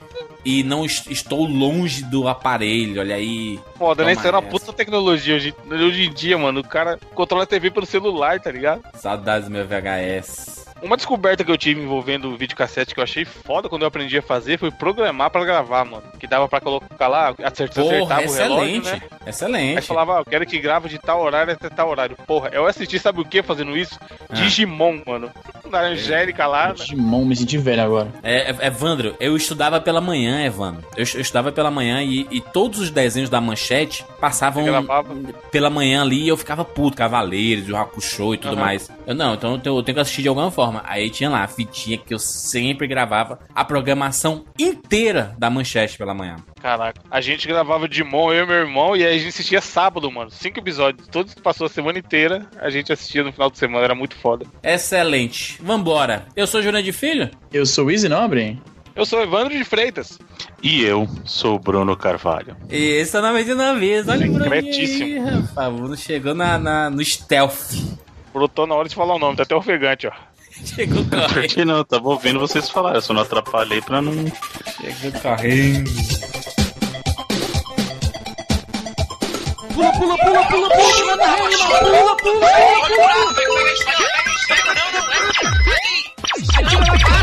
e 0.46 0.62
não 0.62 0.84
est- 0.84 1.10
estou 1.10 1.44
longe 1.44 2.04
do 2.04 2.28
aparelho, 2.28 3.00
olha 3.00 3.16
aí. 3.16 3.58
Foda, 3.76 4.04
né? 4.04 4.12
Isso 4.12 4.26
era 4.26 4.38
uma 4.38 4.48
puta 4.48 4.72
tecnologia. 4.72 5.34
Hoje, 5.34 5.52
hoje 5.68 6.04
em 6.06 6.12
dia, 6.12 6.38
mano, 6.38 6.60
o 6.60 6.64
cara 6.64 6.98
controla 7.14 7.42
a 7.42 7.46
TV 7.46 7.68
pelo 7.70 7.84
celular, 7.84 8.38
tá 8.40 8.52
ligado? 8.52 8.80
Saudades 8.94 9.48
do 9.48 9.52
meu 9.52 9.66
VHS. 9.66 10.64
Uma 10.82 10.96
descoberta 10.96 11.42
que 11.42 11.50
eu 11.50 11.56
tive 11.56 11.80
envolvendo 11.80 12.28
o 12.28 12.36
videocassete 12.36 12.94
que 12.94 13.00
eu 13.00 13.04
achei 13.04 13.24
foda 13.24 13.66
quando 13.66 13.82
eu 13.82 13.88
aprendi 13.88 14.18
a 14.18 14.22
fazer 14.22 14.58
foi 14.58 14.70
programar 14.70 15.30
pra 15.30 15.42
gravar, 15.42 15.84
mano. 15.86 16.02
Que 16.20 16.26
dava 16.26 16.46
pra 16.48 16.60
colocar 16.60 17.08
lá, 17.08 17.34
acertar, 17.42 17.82
Porra, 17.82 18.16
acertava 18.16 18.20
o 18.20 18.34
relógio, 18.34 18.76
excelente, 18.76 18.90
né? 18.92 19.02
excelente. 19.26 19.76
Aí 19.78 19.82
falava, 19.82 20.16
ah, 20.18 20.20
eu 20.20 20.24
quero 20.26 20.44
que 20.46 20.58
grave 20.58 20.90
de 20.90 20.98
tal 20.98 21.22
horário 21.22 21.54
até 21.54 21.70
tal 21.70 21.88
horário. 21.88 22.14
Porra, 22.26 22.50
eu 22.52 22.66
assisti, 22.66 22.98
sabe 22.98 23.20
o 23.20 23.24
que 23.24 23.42
fazendo 23.42 23.74
isso? 23.76 23.98
Ah. 24.28 24.34
Digimon, 24.34 25.00
mano. 25.06 25.30
Da 25.70 25.80
Angélica 25.82 26.46
lá. 26.46 26.68
Né? 26.68 26.74
Digimon, 26.74 27.24
me 27.24 27.36
senti 27.36 27.58
velho 27.58 27.82
agora. 27.82 28.12
É, 28.22 28.50
é, 28.50 28.66
Evandro, 28.66 29.14
eu 29.20 29.36
estudava 29.36 29.80
pela 29.80 30.00
manhã, 30.00 30.44
Evandro. 30.44 30.84
Eu, 30.96 31.04
eu 31.14 31.20
estudava 31.20 31.52
pela 31.52 31.70
manhã 31.70 32.02
e, 32.02 32.26
e, 32.30 32.40
todos 32.40 32.80
os 32.80 32.90
desenhos 32.90 33.30
da 33.30 33.40
manchete 33.40 34.04
passavam 34.20 34.64
pela 35.50 35.70
manhã 35.70 36.02
ali 36.02 36.24
e 36.24 36.28
eu 36.28 36.36
ficava 36.36 36.64
puto, 36.64 36.96
Cavaleiros, 36.96 37.68
o 37.68 37.76
Hakusho 37.76 38.34
e 38.34 38.38
tudo 38.38 38.54
uhum. 38.54 38.60
mais. 38.60 38.90
Eu 39.06 39.14
não, 39.14 39.34
então 39.34 39.52
eu 39.52 39.58
tenho, 39.58 39.78
eu 39.78 39.82
tenho 39.82 39.94
que 39.94 40.00
assistir 40.00 40.22
de 40.22 40.28
alguma 40.28 40.50
forma. 40.50 40.82
Aí 40.86 41.10
tinha 41.10 41.30
lá 41.30 41.42
a 41.42 41.48
fitinha 41.48 41.98
que 41.98 42.12
eu 42.12 42.18
sempre 42.18 42.86
gravava 42.86 43.38
a 43.54 43.64
programação 43.64 44.44
inteira 44.58 45.34
da 45.38 45.50
manchete 45.50 45.98
pela 45.98 46.14
manhã. 46.14 46.36
Caraca, 46.60 47.00
a 47.10 47.20
gente 47.20 47.46
gravava 47.46 47.88
Digimon, 47.88 48.32
eu 48.32 48.44
e 48.44 48.46
meu 48.46 48.56
irmão, 48.56 48.96
e 48.96 49.04
aí 49.04 49.14
a 49.14 49.18
gente 49.18 49.28
assistia 49.28 49.60
sábado, 49.60 50.10
mano. 50.10 50.30
Cinco 50.30 50.58
episódios. 50.58 51.06
Todos 51.08 51.34
que 51.34 51.40
passou 51.40 51.66
a 51.66 51.70
semana 51.70 51.98
inteira, 51.98 52.46
a 52.58 52.70
gente 52.70 52.92
assistia 52.92 53.22
no 53.22 53.32
final 53.32 53.50
de 53.50 53.58
semana, 53.58 53.84
era 53.84 53.94
muito 53.94 54.16
foda. 54.16 54.46
Excelente. 54.62 55.58
Vambora. 55.62 56.26
Eu 56.34 56.46
sou 56.46 56.62
Júnior 56.62 56.82
de 56.82 56.92
Filho. 56.92 57.30
Eu 57.52 57.66
sou 57.66 57.86
o 57.86 57.90
Easy 57.90 58.08
Nobre. 58.08 58.58
Eu 58.96 59.04
sou 59.04 59.22
Evandro 59.22 59.56
de 59.56 59.62
Freitas. 59.62 60.18
E 60.62 60.82
eu 60.82 61.06
sou 61.26 61.56
o 61.56 61.58
Bruno 61.58 61.94
Carvalho. 61.94 62.56
E 62.70 62.76
esse 62.76 63.14
é 63.14 63.18
o 63.18 63.22
nome 63.22 63.44
de 63.44 63.54
vez. 63.78 64.08
Olha 64.08 64.26
o 64.26 64.32
Bruno 64.32 64.52
aí, 64.52 65.18
rapaz. 65.18 65.68
O 65.68 65.76
Bruno 65.76 65.96
chegou 65.96 66.34
na, 66.34 66.58
na, 66.58 66.88
no 66.88 67.04
stealth. 67.04 67.74
Brotou 68.32 68.66
na 68.66 68.74
hora 68.74 68.88
de 68.88 68.94
falar 68.94 69.14
o 69.14 69.18
nome, 69.18 69.36
tá 69.36 69.42
até 69.42 69.54
ofegante, 69.54 70.06
ó. 70.06 70.12
Chegou 70.64 71.04
correndo. 71.04 71.48
que 71.48 71.64
não, 71.66 71.84
tava 71.84 72.08
ouvindo 72.08 72.40
vocês 72.40 72.70
falar, 72.70 72.94
eu 72.94 73.02
só 73.02 73.12
não 73.12 73.20
atrapalhei 73.20 73.82
pra 73.82 74.00
não. 74.00 74.12
Chegou 74.80 75.20
correndo. 75.20 75.90
pula, 79.76 79.92
pula, 79.92 80.16
pula, 80.16 80.42
pula, 80.48 80.68
pula, 80.68 80.88
pula 80.96 81.16
pula 81.16 81.26
pula, 81.26 81.60
pula, 81.76 82.16
pula, 82.16 82.32
pula. 82.32 82.56
pula 82.56 82.86
pula 82.86 82.86
pula 82.86 83.56
pula 83.56 83.76
Pula, 83.76 84.22
pula, 86.86 86.96
pula, 86.96 87.22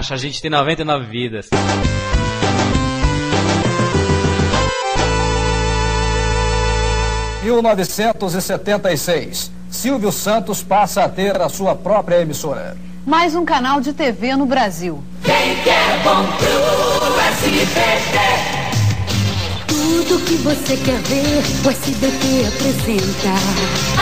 Relaxa, 0.03 0.15
a 0.15 0.17
gente 0.17 0.41
tem 0.41 0.51
99 0.51 1.05
vidas. 1.05 1.48
1976. 7.41 9.50
Silvio 9.69 10.12
Santos 10.12 10.62
passa 10.62 11.05
a 11.05 11.10
ter 11.10 11.41
a 11.41 11.48
sua 11.48 11.74
própria 11.75 12.19
emissora. 12.22 12.75
Mais 13.05 13.36
um 13.36 13.45
canal 13.45 13.79
de 13.79 13.93
TV 13.93 14.36
no 14.36 14.45
Brasil. 14.45 15.01
Quem 15.24 15.55
quer 15.63 16.03
bom 16.03 16.25
pro 16.38 17.19
SBT? 17.19 18.62
Tudo 19.93 20.19
que 20.25 20.38
você 20.38 20.75
quer 20.77 21.00
ver, 21.03 21.43
o 21.63 21.69
SBT 21.69 22.47
apresenta. 22.47 23.29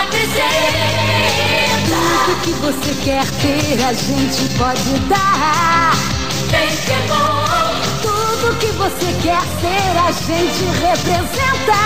Apresenta. 0.02 1.20
Tudo 1.86 2.32
que 2.44 2.52
você 2.62 2.94
quer 3.04 3.26
ter, 3.42 3.84
a 3.84 3.92
gente 3.92 4.58
pode 4.58 5.00
dar. 5.10 5.92
Quem 6.50 6.70
quer 6.86 7.02
bom? 7.10 7.44
Tudo 8.02 8.58
que 8.60 8.68
você 8.68 9.14
quer 9.22 9.42
ser, 9.60 9.98
a 10.00 10.12
gente 10.14 10.64
representa. 10.80 11.82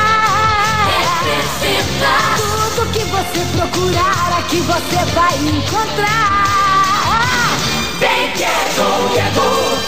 Tudo 2.38 2.86
que 2.92 3.04
você 3.06 3.42
procurar, 3.58 4.38
aqui 4.38 4.62
você 4.62 5.04
vai 5.16 5.34
encontrar. 5.36 6.46
Vem 8.00 8.32
que 8.34 8.44
é 8.44 8.70
bom, 8.78 9.10
que 9.12 9.20
é 9.20 9.32
bom. 9.34 9.80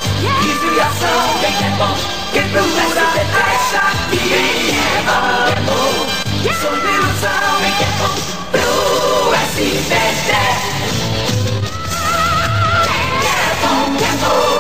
Desviação, 0.41 1.39
vem 1.39 1.53
que 1.53 1.63
é 1.63 1.69
bom 1.77 2.16
que 2.38 2.50
procura 2.50 3.08
deixa 3.15 3.82
que 4.12 4.17
quem 4.17 4.70
é 4.70 5.00
amor. 5.10 6.08
Solução 6.62 7.62
pro 8.51 9.34
SBT 9.34 10.29
Quem 12.88 13.29
é 13.29 13.56
bom, 13.62 13.96
quem 13.96 14.08
é 14.08 14.12
bom 14.22 14.58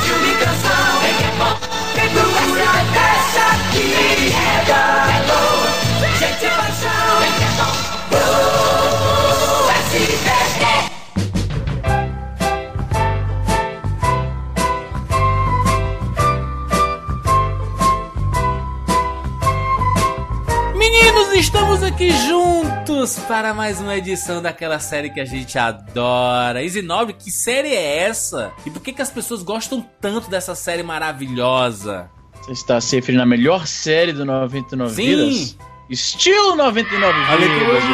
Filme 0.00 0.28
e 0.28 0.34
canção, 0.36 0.94
é 1.02 1.32
bom 1.38 1.54
Quem 1.94 2.08
procura 2.10 2.72
deixa 2.92 3.46
que 3.72 3.82
quem 3.82 4.32
é 4.32 5.24
bom 5.26 5.73
estamos 21.44 21.82
aqui 21.82 22.10
juntos 22.10 23.18
para 23.28 23.52
mais 23.52 23.78
uma 23.78 23.94
edição 23.94 24.40
daquela 24.40 24.78
série 24.78 25.10
que 25.10 25.20
a 25.20 25.26
gente 25.26 25.58
adora. 25.58 26.62
Easy 26.62 26.80
Nobre, 26.80 27.12
que 27.14 27.30
série 27.30 27.68
é 27.68 27.98
essa? 28.04 28.50
E 28.64 28.70
por 28.70 28.80
que, 28.80 28.94
que 28.94 29.02
as 29.02 29.10
pessoas 29.10 29.42
gostam 29.42 29.84
tanto 30.00 30.30
dessa 30.30 30.54
série 30.54 30.82
maravilhosa? 30.82 32.10
Você 32.42 32.52
está 32.52 32.80
se 32.80 32.96
referindo 32.96 33.22
à 33.22 33.26
melhor 33.26 33.66
série 33.66 34.12
do 34.14 34.24
99 34.24 34.94
Sim. 34.94 35.04
Vidas? 35.06 35.58
Estilo 35.90 36.56
99 36.56 37.18
Olha 37.30 37.38
vidas. 37.38 37.84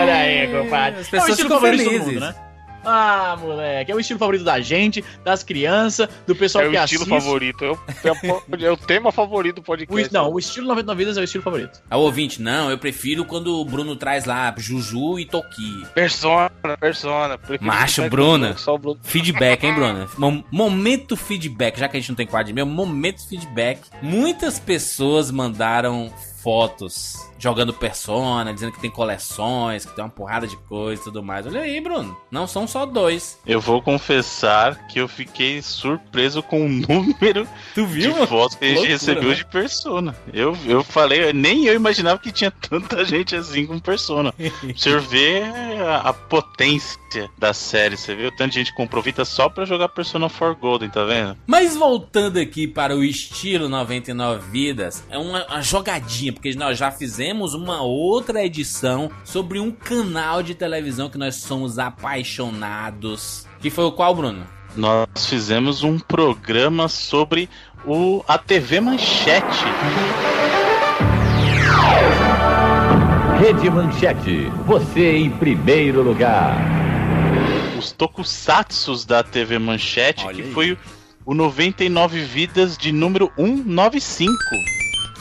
Olha 0.00 0.14
aí, 0.14 0.48
compadre. 0.62 1.00
As 1.00 1.08
É 1.08 1.10
pessoas 1.10 1.40
ficam 1.40 1.60
favorito 1.60 1.78
de 1.78 1.84
todo 1.84 1.92
felizes. 1.92 2.14
mundo, 2.14 2.20
né? 2.20 2.34
Ah, 2.84 3.36
moleque, 3.40 3.92
é 3.92 3.94
o 3.94 4.00
estilo 4.00 4.18
favorito 4.18 4.44
da 4.44 4.60
gente, 4.60 5.04
das 5.24 5.42
crianças, 5.42 6.08
do 6.26 6.34
pessoal 6.34 6.64
É 6.64 6.68
o 6.68 6.70
que 6.72 6.76
estilo 6.78 7.02
assiste. 7.04 7.20
favorito. 7.22 7.64
É 7.64 8.10
o, 8.12 8.64
é 8.66 8.70
o 8.70 8.76
tema 8.76 9.12
favorito 9.12 9.56
do 9.56 9.60
O, 9.60 9.64
podcast. 9.64 10.12
não, 10.12 10.32
o 10.32 10.38
estilo 10.38 10.66
99 10.68 10.98
vidas 10.98 11.16
é 11.16 11.20
o 11.20 11.24
estilo 11.24 11.44
favorito. 11.44 11.80
A 11.90 11.96
ouvinte, 11.96 12.40
não, 12.42 12.70
eu 12.70 12.78
prefiro 12.78 13.24
quando 13.24 13.60
o 13.60 13.64
Bruno 13.64 13.94
traz 13.96 14.24
lá 14.24 14.52
Juju 14.56 15.18
e 15.18 15.24
Toki. 15.26 15.86
Persona, 15.94 16.50
persona. 16.80 17.38
Prefiro 17.38 17.64
Macho, 17.64 18.08
Bruna. 18.08 18.56
o 18.66 18.78
Bruno. 18.78 18.98
Feedback, 19.02 19.64
hein, 19.64 19.74
Bruna? 19.74 20.08
Mom- 20.18 20.42
Momento 20.50 21.16
feedback, 21.16 21.78
já 21.78 21.88
que 21.88 21.96
a 21.96 22.00
gente 22.00 22.08
não 22.10 22.16
tem 22.16 22.26
quadro 22.26 22.48
de 22.48 22.52
meu, 22.52 22.66
momento 22.66 23.26
feedback. 23.28 23.80
Muitas 24.02 24.58
pessoas 24.58 25.30
mandaram 25.30 26.12
fotos 26.42 27.14
jogando 27.42 27.74
Persona, 27.74 28.54
dizendo 28.54 28.72
que 28.72 28.80
tem 28.80 28.90
coleções, 28.90 29.84
que 29.84 29.96
tem 29.96 30.04
uma 30.04 30.10
porrada 30.10 30.46
de 30.46 30.56
coisa 30.56 31.02
e 31.02 31.04
tudo 31.04 31.24
mais. 31.24 31.44
Olha 31.44 31.62
aí, 31.62 31.80
Bruno. 31.80 32.16
Não 32.30 32.46
são 32.46 32.68
só 32.68 32.86
dois. 32.86 33.40
Eu 33.44 33.60
vou 33.60 33.82
confessar 33.82 34.86
que 34.86 35.00
eu 35.00 35.08
fiquei 35.08 35.60
surpreso 35.60 36.40
com 36.40 36.64
o 36.64 36.68
número 36.88 37.48
Tu 37.74 37.84
de 37.86 38.10
fotos 38.26 38.56
que 38.56 38.64
a 38.64 38.68
gente 38.68 38.76
Loucura, 38.76 38.92
recebeu 38.92 39.28
né? 39.30 39.34
de 39.34 39.44
Persona. 39.46 40.16
Eu, 40.32 40.56
eu 40.64 40.84
falei, 40.84 41.32
nem 41.32 41.66
eu 41.66 41.74
imaginava 41.74 42.20
que 42.20 42.30
tinha 42.30 42.52
tanta 42.52 43.04
gente 43.04 43.34
assim 43.34 43.66
com 43.66 43.80
Persona. 43.80 44.32
Você 44.76 44.96
vê 44.98 45.42
a, 45.84 46.10
a 46.10 46.12
potência 46.12 47.00
da 47.36 47.52
série, 47.52 47.96
você 47.96 48.14
vê 48.14 48.26
o 48.26 48.32
tanto 48.32 48.50
de 48.50 48.54
gente 48.60 48.70
que 48.70 48.76
comprou 48.76 49.02
Vita 49.02 49.24
só 49.24 49.48
pra 49.48 49.64
jogar 49.64 49.88
Persona 49.88 50.30
4 50.30 50.56
Golden, 50.56 50.88
tá 50.88 51.04
vendo? 51.04 51.36
Mas 51.46 51.76
voltando 51.76 52.38
aqui 52.38 52.66
para 52.66 52.96
o 52.96 53.04
estilo 53.04 53.68
99 53.68 54.50
vidas, 54.50 55.04
é 55.10 55.18
uma, 55.18 55.44
uma 55.46 55.60
jogadinha, 55.60 56.32
porque 56.32 56.54
nós 56.54 56.78
já 56.78 56.90
fizemos 56.90 57.31
uma 57.32 57.82
outra 57.82 58.44
edição 58.44 59.10
sobre 59.24 59.58
um 59.58 59.70
canal 59.70 60.42
de 60.42 60.54
televisão 60.54 61.08
que 61.08 61.16
nós 61.16 61.36
somos 61.36 61.78
apaixonados. 61.78 63.46
Que 63.60 63.70
foi 63.70 63.84
o 63.84 63.92
qual, 63.92 64.14
Bruno? 64.14 64.46
Nós 64.76 65.06
fizemos 65.26 65.82
um 65.82 65.98
programa 65.98 66.88
sobre 66.88 67.48
o, 67.86 68.24
a 68.28 68.38
TV 68.38 68.80
Manchete. 68.80 69.64
Rede 73.38 73.68
Manchete, 73.70 74.50
você 74.66 75.16
em 75.16 75.30
primeiro 75.30 76.02
lugar. 76.02 76.56
Os 77.78 77.90
tokusatsus 77.92 79.04
da 79.04 79.22
TV 79.22 79.58
Manchete, 79.58 80.24
Olha 80.24 80.36
que 80.36 80.42
aí. 80.42 80.52
foi 80.52 80.78
o 81.24 81.34
99 81.34 82.22
Vidas 82.24 82.78
de 82.78 82.92
número 82.92 83.32
195. 83.36 84.32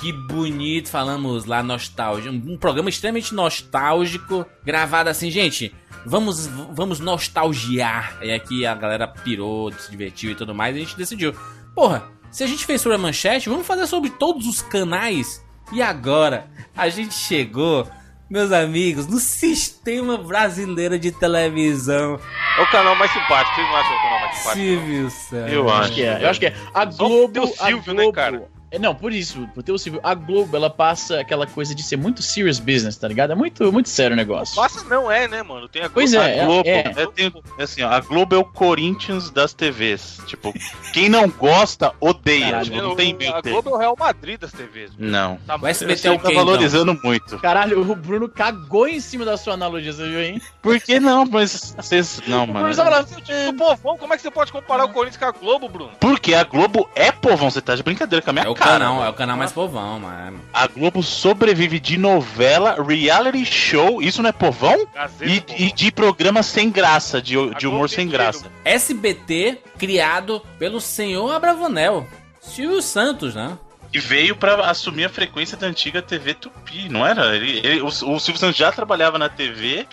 Que 0.02 0.12
bonito, 0.12 0.90
falamos 0.90 1.46
lá 1.46 1.62
nostálgico. 1.62 2.34
Um 2.34 2.58
programa 2.58 2.90
extremamente 2.90 3.36
nostálgico, 3.36 4.44
gravado 4.66 5.10
assim, 5.12 5.30
gente. 5.30 5.72
Vamos, 6.08 6.48
vamos 6.48 7.00
nostalgiar. 7.00 8.18
E 8.24 8.32
aqui 8.32 8.66
a 8.66 8.74
galera 8.74 9.08
pirou, 9.08 9.72
se 9.72 9.92
divertiu 9.92 10.32
e 10.32 10.36
tudo 10.36 10.56
mais. 10.56 10.76
E 10.76 10.80
a 10.80 10.84
gente 10.84 10.98
decidiu, 10.98 11.36
porra, 11.76 12.10
se 12.32 12.44
a 12.44 12.48
gente 12.48 12.66
fez 12.66 12.82
sobre 12.82 12.96
a 12.96 13.00
manchete, 13.00 13.48
vamos 13.48 13.68
fazer 13.68 13.86
sobre 13.86 14.10
todos 14.10 14.48
os 14.48 14.60
canais. 14.64 15.46
E 15.72 15.84
agora, 15.84 16.48
a 16.76 16.90
gente 16.90 17.14
chegou 17.14 17.88
Meus 18.32 18.54
amigos, 18.54 19.08
no 19.08 19.20
sistema 19.20 20.18
brasileiro 20.18 20.98
de 20.98 21.12
televisão, 21.12 22.18
É 22.58 22.62
o 22.62 22.72
canal 22.72 22.96
mais 22.96 23.12
simpático. 23.12 23.56
Vocês 23.56 23.68
não 23.68 23.76
acham 23.76 23.94
o 23.94 24.02
canal 24.02 24.20
mais 24.22 24.38
simpático? 24.38 24.66
Silvio 24.66 25.12
Santos. 25.12 25.54
Eu 25.54 25.70
Acho 25.70 25.82
acho. 25.82 25.94
que 25.94 26.02
é. 26.04 26.24
Eu 26.24 26.30
acho 26.30 26.40
que 26.40 26.46
é. 26.46 26.56
A 26.74 26.86
Globo. 26.86 27.44
o 27.44 27.48
Silvio, 27.48 27.92
a 27.92 27.94
né, 27.94 28.04
Globo, 28.04 28.14
cara? 28.14 28.61
É, 28.72 28.80
não, 28.80 28.96
por 28.96 29.12
isso, 29.12 29.48
por 29.54 29.62
ter 29.62 29.72
o 29.74 29.78
Silvio. 29.78 30.00
A 30.02 30.14
Globo, 30.16 30.56
ela 30.56 30.70
passa 30.70 31.20
aquela 31.20 31.46
coisa 31.46 31.76
de 31.76 31.84
ser 31.84 31.98
muito 31.98 32.22
serious 32.22 32.58
business, 32.58 32.96
tá 32.96 33.06
ligado? 33.08 33.32
É 33.34 33.36
muito, 33.36 33.70
muito 33.72 33.90
sério 33.90 34.14
o 34.14 34.18
negócio. 34.18 34.56
Passa 34.56 34.82
não 34.86 35.12
é, 35.12 35.28
né, 35.28 35.44
mano? 35.44 35.68
Tem 35.68 35.84
a 35.84 35.90
Pois 35.90 36.12
Globo- 36.12 36.26
é, 36.26 36.40
A 36.42 36.46
Globo, 36.46 36.70
é. 36.70 36.80
é, 36.80 37.08
tem- 37.08 37.34
é 37.58 37.64
assim, 37.64 37.82
ó, 37.84 37.90
a 37.90 38.00
Globo 38.00 38.34
é 38.34 38.38
o 38.38 38.46
Corinthians 38.46 39.30
das 39.30 39.54
TVs. 39.54 40.22
Tipo, 40.26 40.54
quem 40.94 41.10
não 41.10 41.28
gosta, 41.30 41.92
odeia. 42.00 42.46
Caralho, 42.46 42.64
tipo, 42.66 42.78
não 42.82 42.96
tem 42.96 43.14
meio 43.14 43.36
A. 43.36 43.42
Globo 43.42 43.70
é 43.72 43.74
o 43.74 43.78
Real 43.78 43.96
Madrid 44.00 44.40
das 44.40 44.52
TVs. 44.54 44.92
mano. 44.98 45.12
Não. 45.12 45.38
Tá 45.46 45.58
O 45.62 45.68
SBT 45.68 46.08
é 46.08 46.12
o 46.12 46.16
tá 46.16 46.22
quê, 46.28 46.32
então? 46.34 46.46
valorizando 46.46 46.98
muito. 47.04 47.38
Caralho, 47.40 47.82
o 47.82 47.96
Bruno 47.96 48.30
cagou 48.30 48.88
em 48.88 49.02
cima 49.02 49.26
da 49.26 49.36
sua 49.36 49.54
analogia, 49.56 49.92
você 49.92 50.08
viu, 50.08 50.22
hein? 50.22 50.42
Por 50.62 50.80
que 50.80 50.98
não? 51.00 51.26
Mas 51.26 51.76
vocês. 51.78 52.22
Não, 52.26 52.46
Bruno 52.48 52.62
mano. 52.62 52.74
"Seu 53.08 53.22
time 53.22 53.52
do 53.52 53.58
povão, 53.58 53.98
como 53.98 54.14
é 54.14 54.16
que 54.16 54.24
você 54.24 54.32
pode 54.32 54.52
comparar 54.52 54.86
o 54.86 54.90
Corinthians 54.90 55.18
com 55.18 55.26
a 55.26 55.32
Globo, 55.32 55.68
Bruno? 55.68 55.92
Porque 56.00 56.34
a 56.34 56.44
Globo 56.46 56.90
é 56.96 57.12
povão, 57.12 57.50
você 57.52 57.60
tá 57.62 57.76
de 57.76 57.84
brincadeira 57.84 58.24
com 58.24 58.30
a 58.30 58.34
minha 58.34 58.46
É 58.46 58.50
cara. 58.62 58.80
canal, 58.80 58.96
velho. 58.96 59.06
é 59.08 59.10
o 59.10 59.14
canal 59.14 59.38
mais 59.38 59.52
povão, 59.52 60.00
mano. 60.00 60.40
A 60.54 60.68
Globo 60.68 61.02
sobrevive 61.04 61.80
de 61.80 61.98
novela, 61.98 62.78
reality 62.82 63.46
show, 63.46 64.02
isso 64.02 64.22
não 64.22 64.30
é 64.30 64.34
povão? 64.34 64.88
Gazeta 64.94 65.26
E, 65.32 65.42
Povão. 65.42 65.56
e 65.60 65.72
de 65.72 65.92
programa 65.92 66.44
sem 66.44 66.70
graça, 66.70 67.22
de, 67.22 67.36
de 67.56 67.68
humor 67.68 67.90
sem 67.90 68.08
graça. 68.08 68.46
SBT 68.66 69.60
criado 69.78 70.42
pelo 70.60 70.80
senhor 70.82 71.32
Abravanel. 71.34 72.08
Silvio 72.40 72.82
Santos, 72.82 73.36
né? 73.36 73.58
E 73.94 74.00
veio 74.00 74.36
pra 74.36 74.56
assumir 74.70 75.06
a 75.06 75.10
frequência 75.10 75.58
da 75.58 75.68
antiga 75.68 76.02
TV 76.02 76.34
Tupi, 76.34 76.88
não 76.90 77.06
era? 77.06 77.36
Ele, 77.36 77.60
ele- 77.60 77.82
o, 77.82 77.88
o 77.88 77.92
Silvio 78.20 78.38
Santos 78.38 78.56
já 78.58 78.72
trabalhava 78.72 79.18
na 79.20 79.28
TV 79.28 79.86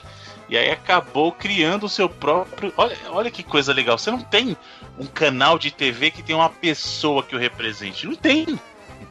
e 0.49 0.57
aí 0.57 0.71
acabou 0.71 1.31
criando 1.33 1.85
o 1.85 1.88
seu 1.88 2.09
próprio. 2.09 2.73
Olha, 2.76 2.97
olha 3.11 3.31
que 3.31 3.43
coisa 3.43 3.73
legal. 3.73 3.99
Você 3.99 4.11
não 4.11 4.21
tem 4.21 4.57
um 4.99 5.07
canal 5.07 5.59
de 5.59 5.71
TV 5.71 6.11
que 6.11 6.23
tem 6.23 6.35
uma 6.35 6.49
pessoa 6.50 7.23
que 7.23 7.37
o 7.37 7.38
represente. 7.38 8.07
Não 8.07 8.14
tem. 8.14 8.59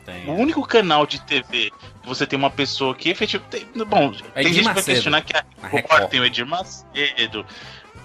Tem. 0.05 0.25
O 0.27 0.33
único 0.33 0.65
canal 0.65 1.05
de 1.05 1.21
TV 1.21 1.71
que 2.01 2.07
você 2.07 2.25
tem 2.25 2.37
uma 2.37 2.49
pessoa 2.49 2.95
que 2.95 3.09
efetivamente. 3.09 3.67
Bom, 3.85 4.13
É 4.35 4.43
tem 4.43 4.53
gente 4.53 4.67
que 4.67 4.73
vai 4.73 4.83
questionar 4.83 5.21
que 5.21 5.35
a 5.35 5.43
A 5.63 5.67
Record. 5.67 6.09
tem 6.09 6.19
o 6.19 6.25
Edir 6.25 6.45
Macedo. 6.45 7.45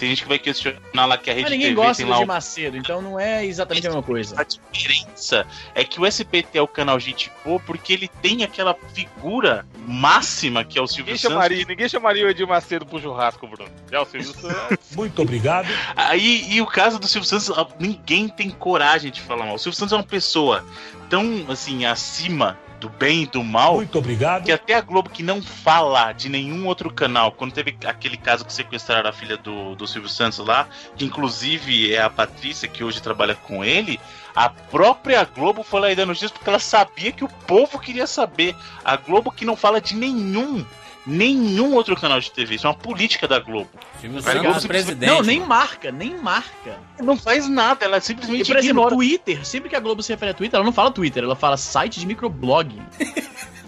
Tem 0.02 0.08
gente 0.08 0.22
que 0.24 0.28
vai 0.28 0.38
questionar 0.40 1.06
lá 1.06 1.16
que 1.16 1.30
a 1.30 1.32
Rede 1.32 1.44
Mas 1.44 1.52
ninguém 1.52 1.68
TV 1.68 1.80
gosta 1.80 2.02
tem 2.02 2.10
lá 2.10 2.18
de 2.18 2.24
Macedo, 2.26 2.76
então 2.76 3.00
não 3.00 3.20
é 3.20 3.46
exatamente 3.46 3.86
a 3.86 3.90
mesma 3.90 4.02
coisa. 4.02 4.34
a 4.36 4.42
diferença 4.42 5.46
é 5.76 5.84
que 5.84 6.00
o 6.00 6.04
SBT 6.04 6.58
é 6.58 6.60
o 6.60 6.66
canal 6.66 6.98
Gente 6.98 7.30
Boa 7.44 7.60
porque 7.60 7.92
ele 7.92 8.08
tem 8.20 8.42
aquela 8.42 8.76
figura 8.92 9.64
máxima 9.86 10.64
que 10.64 10.76
é 10.76 10.82
o 10.82 10.88
Silvio 10.88 11.04
Ninguém 11.04 11.18
Santos. 11.18 11.34
chamaria, 11.34 11.64
ninguém 11.64 11.88
chamaria 11.88 12.26
o 12.26 12.28
Edir 12.28 12.48
Macedo 12.48 12.84
pro 12.84 13.00
churrasco, 13.00 13.46
Bruno. 13.46 13.70
É 13.92 14.00
o 14.00 14.04
Silvio 14.04 14.34
Santos. 14.34 14.90
Muito 14.96 15.22
obrigado. 15.22 15.68
Aí, 15.94 16.52
e 16.52 16.60
o 16.60 16.66
caso 16.66 16.98
do 16.98 17.06
Silvio 17.06 17.28
Santos, 17.28 17.48
ah, 17.56 17.68
ninguém 17.78 18.28
tem 18.28 18.50
coragem 18.50 19.12
de 19.12 19.20
falar 19.20 19.46
mal. 19.46 19.54
O 19.54 19.58
Silvio 19.58 19.78
Santos 19.78 19.92
é 19.92 19.96
uma 19.96 20.02
pessoa 20.02 20.64
tão, 21.08 21.46
assim, 21.48 21.84
acima 21.84 22.58
do 22.82 22.88
bem 22.88 23.22
e 23.22 23.26
do 23.26 23.44
mal 23.44 23.76
Muito 23.76 23.96
obrigado. 23.96 24.44
que 24.44 24.50
até 24.50 24.74
a 24.74 24.80
Globo 24.80 25.08
que 25.08 25.22
não 25.22 25.40
fala 25.40 26.12
de 26.12 26.28
nenhum 26.28 26.66
outro 26.66 26.92
canal, 26.92 27.30
quando 27.30 27.52
teve 27.52 27.76
aquele 27.86 28.16
caso 28.16 28.44
que 28.44 28.52
sequestraram 28.52 29.08
a 29.08 29.12
filha 29.12 29.36
do, 29.36 29.76
do 29.76 29.86
Silvio 29.86 30.10
Santos 30.10 30.38
lá, 30.38 30.66
que 30.96 31.04
inclusive 31.04 31.94
é 31.94 32.02
a 32.02 32.10
Patrícia 32.10 32.68
que 32.68 32.82
hoje 32.82 33.00
trabalha 33.00 33.36
com 33.36 33.64
ele, 33.64 34.00
a 34.34 34.48
própria 34.48 35.22
Globo 35.24 35.62
foi 35.62 35.80
lá 35.80 35.92
e 35.92 35.94
dando 35.94 36.08
notícias 36.08 36.32
porque 36.32 36.48
ela 36.48 36.58
sabia 36.58 37.12
que 37.12 37.22
o 37.22 37.28
povo 37.28 37.78
queria 37.78 38.06
saber. 38.06 38.56
A 38.84 38.96
Globo 38.96 39.30
que 39.30 39.44
não 39.44 39.54
fala 39.54 39.80
de 39.80 39.94
nenhum, 39.94 40.64
nenhum 41.06 41.74
outro 41.74 41.96
canal 41.96 42.20
de 42.20 42.30
TV. 42.30 42.54
Isso 42.54 42.66
é 42.66 42.70
uma 42.70 42.76
política 42.76 43.26
da 43.26 43.38
Globo. 43.38 43.70
Silvio? 44.00 44.22
Santos, 44.22 44.66
presidente. 44.66 45.08
Não, 45.08 45.22
nem 45.22 45.40
marca, 45.40 45.90
nem 45.90 46.16
marca. 46.16 46.78
Não 47.00 47.16
faz 47.16 47.48
nada, 47.48 47.84
ela 47.84 47.98
E, 47.98 48.00
simplesmente 48.00 48.46
por 48.46 48.56
exemplo, 48.56 48.82
ignora. 48.82 48.94
Twitter, 48.94 49.44
sempre 49.46 49.68
que 49.68 49.76
a 49.76 49.80
Globo 49.80 50.02
se 50.02 50.12
refere 50.12 50.30
a 50.30 50.34
Twitter, 50.34 50.56
ela 50.56 50.64
não 50.64 50.72
fala 50.72 50.90
Twitter, 50.90 51.22
ela 51.24 51.36
fala 51.36 51.56
site 51.56 52.00
de 52.00 52.06
microblog. 52.06 52.80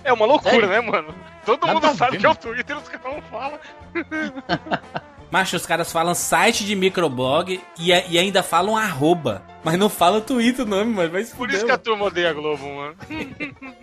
É 0.05 0.13
uma 0.13 0.27
loucura, 0.27 0.53
Sério? 0.53 0.69
né, 0.69 0.81
mano? 0.81 1.15
Todo 1.47 1.61
Nada 1.61 1.75
mundo 1.75 1.87
a 1.87 1.95
sabe 1.95 2.13
ver, 2.13 2.19
que 2.19 2.27
é 2.27 2.29
o. 2.29 2.35
Twitter, 2.35 2.77
os 2.77 2.89
caras 2.89 3.15
não 3.15 3.23
falam. 3.23 3.59
Mas 5.31 5.53
os 5.53 5.67
caras 5.67 5.91
falam 5.91 6.15
site 6.15 6.65
de 6.65 6.77
microblog 6.77 7.61
e, 7.79 7.89
e 7.91 8.19
ainda 8.19 8.43
falam 8.43 8.77
arroba. 8.77 9.43
Mas 9.65 9.77
não 9.77 9.89
fala 9.89 10.21
Twitter 10.21 10.65
o 10.65 10.69
nome, 10.69 10.93
mano. 10.93 11.11
Vai 11.11 11.25
Por 11.25 11.51
isso 11.51 11.65
que 11.65 11.73
a 11.73 11.79
turma 11.79 12.05
odeia 12.05 12.31
a 12.31 12.33
Globo, 12.33 12.65
mano. 12.65 12.95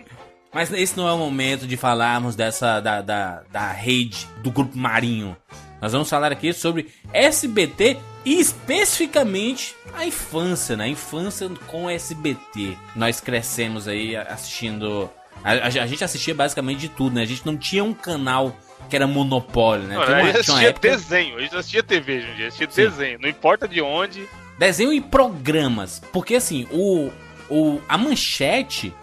Mas 0.52 0.70
esse 0.72 0.96
não 0.96 1.08
é 1.08 1.12
o 1.12 1.18
momento 1.18 1.66
de 1.66 1.76
falarmos 1.76 2.36
dessa 2.36 2.78
da, 2.80 3.00
da, 3.00 3.42
da 3.50 3.72
rede 3.72 4.26
do 4.42 4.50
Grupo 4.50 4.76
Marinho. 4.76 5.36
Nós 5.80 5.92
vamos 5.92 6.08
falar 6.10 6.30
aqui 6.30 6.52
sobre 6.52 6.88
SBT 7.12 7.96
e 8.24 8.38
especificamente 8.38 9.74
a 9.94 10.04
infância, 10.06 10.76
né? 10.76 10.84
A 10.84 10.88
infância 10.88 11.48
com 11.66 11.88
SBT. 11.90 12.76
Nós 12.94 13.20
crescemos 13.20 13.88
aí 13.88 14.14
assistindo. 14.16 15.10
A, 15.42 15.52
a- 15.52 15.66
a 15.66 15.86
gente 15.86 16.04
assistia 16.04 16.34
basicamente 16.34 16.80
de 16.80 16.88
tudo, 16.88 17.14
né? 17.16 17.22
A 17.22 17.26
gente 17.26 17.44
não 17.44 17.56
tinha 17.56 17.82
um 17.82 17.94
canal 17.94 18.54
que 18.88 18.94
era 18.94 19.06
monopólio, 19.06 19.86
né? 19.86 19.96
Mano, 19.96 20.06
Tinha 20.06 20.16
a 20.18 20.20
uma, 20.22 20.32
gente 20.32 20.44
tinha 20.44 20.54
uma 20.54 20.60
assistia 20.60 20.68
época. 20.68 20.88
desenho, 20.90 21.36
a 21.36 21.40
gente 21.40 21.56
assistia 21.56 21.82
TV, 21.82 22.20
gente. 22.20 22.42
Assistia 22.44 22.68
Sim. 22.70 22.82
desenho. 22.90 23.18
Não 23.20 23.28
importa 23.28 23.66
de 23.66 23.80
onde. 23.80 24.28
Desenho 24.58 24.92
e 24.92 25.00
programas. 25.00 26.00
Porque 26.12 26.34
assim, 26.36 26.68
o, 26.70 27.10
o 27.50 27.80
a 27.88 27.96
manchete 27.98 28.94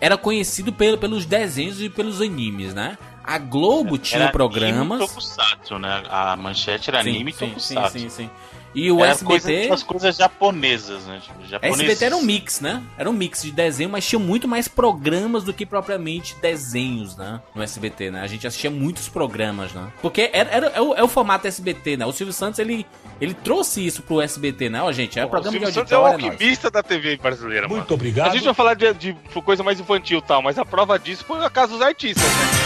era 0.00 0.16
conhecido 0.16 0.72
pelo, 0.72 0.98
pelos 0.98 1.24
desenhos 1.24 1.80
e 1.80 1.88
pelos 1.88 2.20
animes, 2.20 2.74
né? 2.74 2.98
A 3.22 3.38
Globo 3.38 3.96
tinha 3.96 4.24
Era 4.24 4.32
programas. 4.32 5.00
Anime 5.00 5.08
Tokusatsu, 5.08 5.78
né? 5.78 6.02
A 6.10 6.36
manchete 6.36 6.90
era 6.90 7.00
anime 7.00 7.30
e 7.30 7.34
sim, 7.34 7.46
sim, 7.58 7.74
Tokusatsu. 7.74 7.98
sim, 7.98 8.08
sim. 8.10 8.30
E 8.74 8.90
o 8.90 9.00
Era 9.00 9.12
SBT. 9.12 9.50
coisa, 9.68 9.74
as 9.74 9.82
coisas 9.82 10.16
japonesas, 10.16 11.04
né? 11.06 11.20
Tipo, 11.22 11.46
japoneses. 11.46 11.80
SBT 11.82 12.04
era 12.04 12.16
um 12.16 12.22
mix, 12.22 12.60
né? 12.60 12.82
Era 12.98 13.08
um 13.08 13.12
mix 13.12 13.42
de 13.42 13.50
desenho, 13.52 13.88
mas 13.90 14.06
tinha 14.06 14.18
muito 14.18 14.48
mais 14.48 14.66
programas 14.66 15.44
do 15.44 15.52
que 15.52 15.64
propriamente 15.64 16.34
desenhos, 16.42 17.16
né? 17.16 17.40
No 17.54 17.62
SBT, 17.62 18.10
né? 18.10 18.20
A 18.20 18.26
gente 18.26 18.46
assistia 18.46 18.70
muitos 18.70 19.08
programas, 19.08 19.72
né? 19.72 19.86
Porque 20.02 20.28
era, 20.32 20.50
era- 20.50 20.66
é, 20.74 20.80
o, 20.80 20.94
é 20.94 21.02
o 21.02 21.08
formato 21.08 21.46
SBT, 21.46 21.96
né? 21.96 22.04
O 22.06 22.12
Silvio 22.12 22.32
Santos, 22.32 22.58
ele, 22.58 22.84
ele 23.20 23.34
trouxe 23.34 23.84
isso 23.86 24.02
pro 24.02 24.20
SBT, 24.20 24.68
né? 24.68 24.82
Ó, 24.82 24.90
gente, 24.90 25.18
é 25.18 25.24
o 25.24 25.28
programa 25.28 25.56
de 25.58 25.66
Silvio 25.66 25.74
Santos 25.74 25.92
é 25.92 25.96
o 25.96 26.00
auditório, 26.00 26.26
é 26.26 26.30
alquimista 26.32 26.70
da 26.70 26.82
TV 26.82 27.16
brasileira, 27.16 27.68
mano. 27.68 27.76
Muito 27.78 27.94
obrigado. 27.94 28.30
A 28.30 28.32
gente 28.34 28.44
vai 28.44 28.54
falar 28.54 28.74
de, 28.74 28.92
de 28.94 29.12
coisa 29.44 29.62
mais 29.62 29.78
infantil 29.78 30.18
e 30.18 30.22
tal, 30.22 30.42
mas 30.42 30.58
a 30.58 30.64
prova 30.64 30.98
disso 30.98 31.24
foi 31.24 31.44
a 31.44 31.50
casa 31.50 31.72
dos 31.72 31.80
artistas, 31.82 32.24
né? 32.24 32.63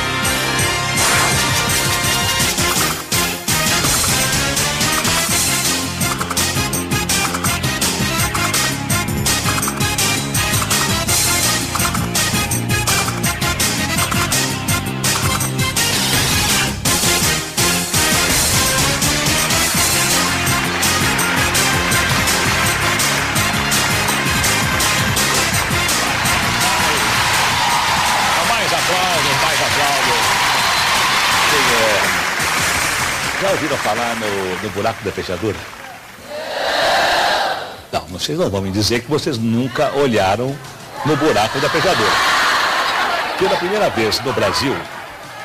Ouviram 33.59 33.77
falar 33.79 34.15
no, 34.15 34.63
no 34.63 34.71
buraco 34.71 35.05
da 35.05 35.11
fechadura? 35.11 35.57
Não, 37.91 38.03
vocês 38.03 38.39
não 38.39 38.49
vão 38.49 38.63
me 38.63 38.71
dizer 38.71 39.03
que 39.03 39.11
vocês 39.11 39.37
nunca 39.37 39.93
olharam 39.97 40.57
no 41.05 41.17
buraco 41.17 41.59
da 41.59 41.69
fechadura. 41.69 42.13
Pela 43.37 43.57
primeira 43.57 43.91
vez 43.91 44.21
no 44.21 44.33
Brasil, 44.33 44.77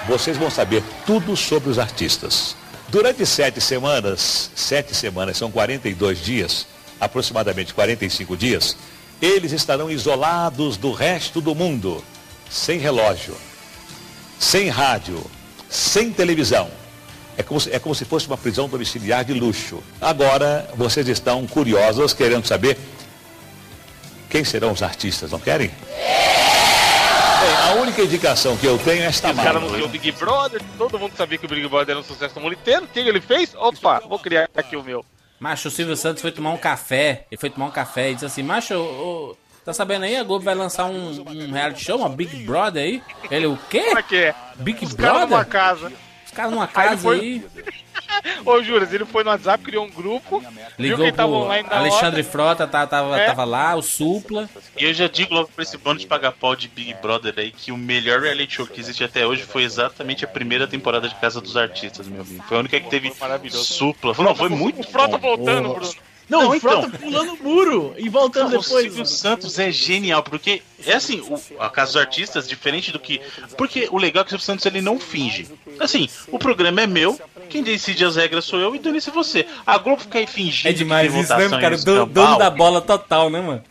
vocês 0.07 0.37
vão 0.37 0.51
saber 0.51 0.83
tudo 1.07 1.35
sobre 1.35 1.71
os 1.71 1.79
artistas. 1.79 2.55
Durante 2.89 3.25
sete 3.25 3.59
semanas, 3.59 4.51
sete 4.55 4.93
semanas 4.93 5.37
são 5.37 5.49
42 5.49 6.23
dias, 6.23 6.67
aproximadamente 6.99 7.73
45 7.73 8.37
dias, 8.37 8.77
eles 9.19 9.51
estarão 9.51 9.89
isolados 9.89 10.77
do 10.77 10.91
resto 10.91 11.41
do 11.41 11.55
mundo, 11.55 12.03
sem 12.47 12.77
relógio, 12.77 13.35
sem 14.37 14.69
rádio, 14.69 15.19
sem 15.67 16.11
televisão. 16.11 16.82
É 17.37 17.43
como, 17.43 17.59
se, 17.59 17.71
é 17.73 17.79
como 17.79 17.95
se 17.95 18.05
fosse 18.05 18.27
uma 18.27 18.37
prisão 18.37 18.67
domiciliar 18.69 19.25
de 19.25 19.33
luxo. 19.33 19.81
Agora, 19.99 20.69
vocês 20.75 21.07
estão 21.07 21.45
curiosos, 21.47 22.13
querendo 22.13 22.45
saber 22.45 22.77
quem 24.29 24.43
serão 24.43 24.71
os 24.71 24.83
artistas, 24.83 25.31
não 25.31 25.39
querem? 25.39 25.69
Bem, 25.69 27.55
a 27.69 27.73
única 27.81 28.01
indicação 28.01 28.55
que 28.55 28.65
eu 28.65 28.77
tenho 28.77 29.03
é 29.03 29.07
esta 29.07 29.31
Os 29.31 29.35
caras 29.35 29.53
mala. 29.53 29.65
anunciou 29.65 29.87
o 29.87 29.89
Big 29.91 30.11
Brother, 30.13 30.61
todo 30.77 30.97
mundo 30.99 31.13
sabia 31.17 31.37
que 31.37 31.45
o 31.45 31.49
Big 31.49 31.67
Brother 31.67 31.91
era 31.91 31.99
um 31.99 32.03
sucesso 32.03 32.35
no 32.35 32.41
mundo 32.41 32.53
inteiro. 32.53 32.85
O 32.85 32.87
que 32.87 32.99
ele 32.99 33.19
fez? 33.19 33.53
Opa, 33.55 33.99
vou 34.07 34.19
criar 34.19 34.49
aqui 34.55 34.75
o 34.75 34.83
meu. 34.83 35.03
Macho, 35.39 35.67
o 35.67 35.71
Silvio 35.71 35.97
Santos 35.97 36.21
foi 36.21 36.31
tomar 36.31 36.51
um 36.51 36.57
café. 36.57 37.25
Ele 37.29 37.39
foi 37.39 37.49
tomar 37.49 37.65
um 37.65 37.71
café 37.71 38.11
e 38.11 38.13
disse 38.13 38.25
assim: 38.25 38.43
Macho, 38.43 39.35
Tá 39.65 39.71
sabendo 39.73 40.03
aí? 40.03 40.17
A 40.17 40.23
Globo 40.23 40.43
vai 40.43 40.55
lançar 40.55 40.85
um, 40.85 41.21
um 41.25 41.51
reality 41.51 41.85
show, 41.85 41.97
uma 41.97 42.09
Big 42.09 42.35
Brother 42.45 42.83
aí. 42.83 43.01
Ele, 43.31 43.45
o 43.47 43.57
quê? 43.69 43.79
Como 43.81 43.99
é 43.99 44.03
que 44.03 44.15
é? 44.17 44.35
Big 44.55 44.83
Os 44.83 44.93
caras 44.93 45.21
numa 45.21 45.27
Brother? 45.27 45.47
casa. 45.47 45.91
Os 46.33 46.35
caras 46.35 46.51
numa 46.51 46.63
Aí 46.65 46.69
casa 46.71 46.97
foi- 46.97 47.19
aí. 47.19 47.45
Ô, 48.45 48.61
Juras, 48.63 48.91
ele 48.91 49.05
foi 49.05 49.23
no 49.23 49.29
WhatsApp, 49.29 49.63
criou 49.63 49.85
um 49.85 49.89
grupo, 49.89 50.39
viu 50.39 50.49
Ligou 50.79 51.05
quem 51.05 51.13
tava 51.13 51.31
pro 51.31 51.41
online 51.41 51.67
na 51.69 51.77
Alexandre 51.77 52.21
hora. 52.21 52.23
Frota, 52.31 52.67
tá- 52.67 52.87
tava, 52.87 53.19
É. 53.19 53.25
tava 53.27 53.43
lá, 53.43 53.75
o 53.75 53.81
Supla. 53.81 54.49
E 54.77 54.83
eu 54.85 54.93
já 54.93 55.07
digo 55.07 55.33
logo 55.33 55.49
pra 55.53 55.63
esse 55.63 55.77
bando 55.77 55.99
de 55.99 56.07
pagar 56.07 56.31
pau 56.31 56.55
de 56.55 56.67
Big 56.67 56.93
Brother 56.95 57.33
aí 57.37 57.51
que 57.51 57.71
o 57.71 57.77
melhor 57.77 58.21
reality 58.21 58.55
show 58.55 58.67
que 58.67 58.79
existe 58.79 59.03
até 59.03 59.25
hoje 59.25 59.43
foi 59.43 59.63
exatamente 59.63 60.25
a 60.25 60.27
primeira 60.27 60.67
temporada 60.67 61.07
de 61.07 61.15
Casa 61.15 61.39
dos 61.41 61.55
Artistas, 61.55 62.07
meu 62.07 62.21
amigo. 62.21 62.43
Foi 62.47 62.57
a 62.57 62.59
única 62.61 62.79
que 62.79 62.89
teve 62.89 63.11
supla. 63.51 64.13
Não, 64.17 64.35
foi 64.35 64.49
muito 64.49 64.81
O 64.81 64.83
Frota 64.83 65.17
voltando. 65.17 65.73
Bruno. 65.73 65.93
Não, 66.33 66.43
Não, 66.49 66.57
o 66.57 66.59
Frota 66.59 66.87
então. 66.87 66.99
pulando 66.99 67.33
o 67.33 67.43
muro 67.43 67.93
e 67.97 68.09
voltando 68.09 68.49
Não, 68.51 68.59
O 68.59 68.61
depois. 68.61 68.83
Silvio 68.85 69.05
Santos 69.05 69.59
é 69.59 69.71
genial, 69.71 70.23
porque 70.23 70.61
é 70.85 70.93
assim, 70.93 71.19
o, 71.21 71.39
a 71.61 71.69
Casa 71.69 71.93
dos 71.93 72.01
Artistas, 72.01 72.47
diferente 72.47 72.91
do 72.91 72.99
que. 72.99 73.21
Porque 73.57 73.87
o 73.91 73.97
legal 73.97 74.21
é 74.21 74.23
que 74.23 74.29
o 74.29 74.31
Silvio 74.31 74.45
Santos 74.45 74.65
ele 74.65 74.81
não 74.81 74.99
finge. 74.99 75.47
Assim, 75.79 76.09
o 76.29 76.39
programa 76.39 76.81
é 76.81 76.87
meu, 76.87 77.19
quem 77.49 77.61
decide 77.63 78.03
as 78.03 78.15
regras 78.15 78.45
sou 78.45 78.59
eu 78.59 78.75
e 78.75 78.79
dane-se 78.79 79.11
você. 79.11 79.45
A 79.65 79.77
Globo 79.77 80.01
fica 80.01 80.19
aí 80.19 80.27
fingindo. 80.27 80.69
É 80.69 80.73
demais 80.73 81.13
isso, 81.13 81.35
né, 81.37 81.49
cara? 81.49 81.77
Do- 81.77 82.05
Dono 82.07 82.37
da 82.37 82.49
bola 82.49 82.81
total, 82.81 83.29
né, 83.29 83.39
mano? 83.41 83.63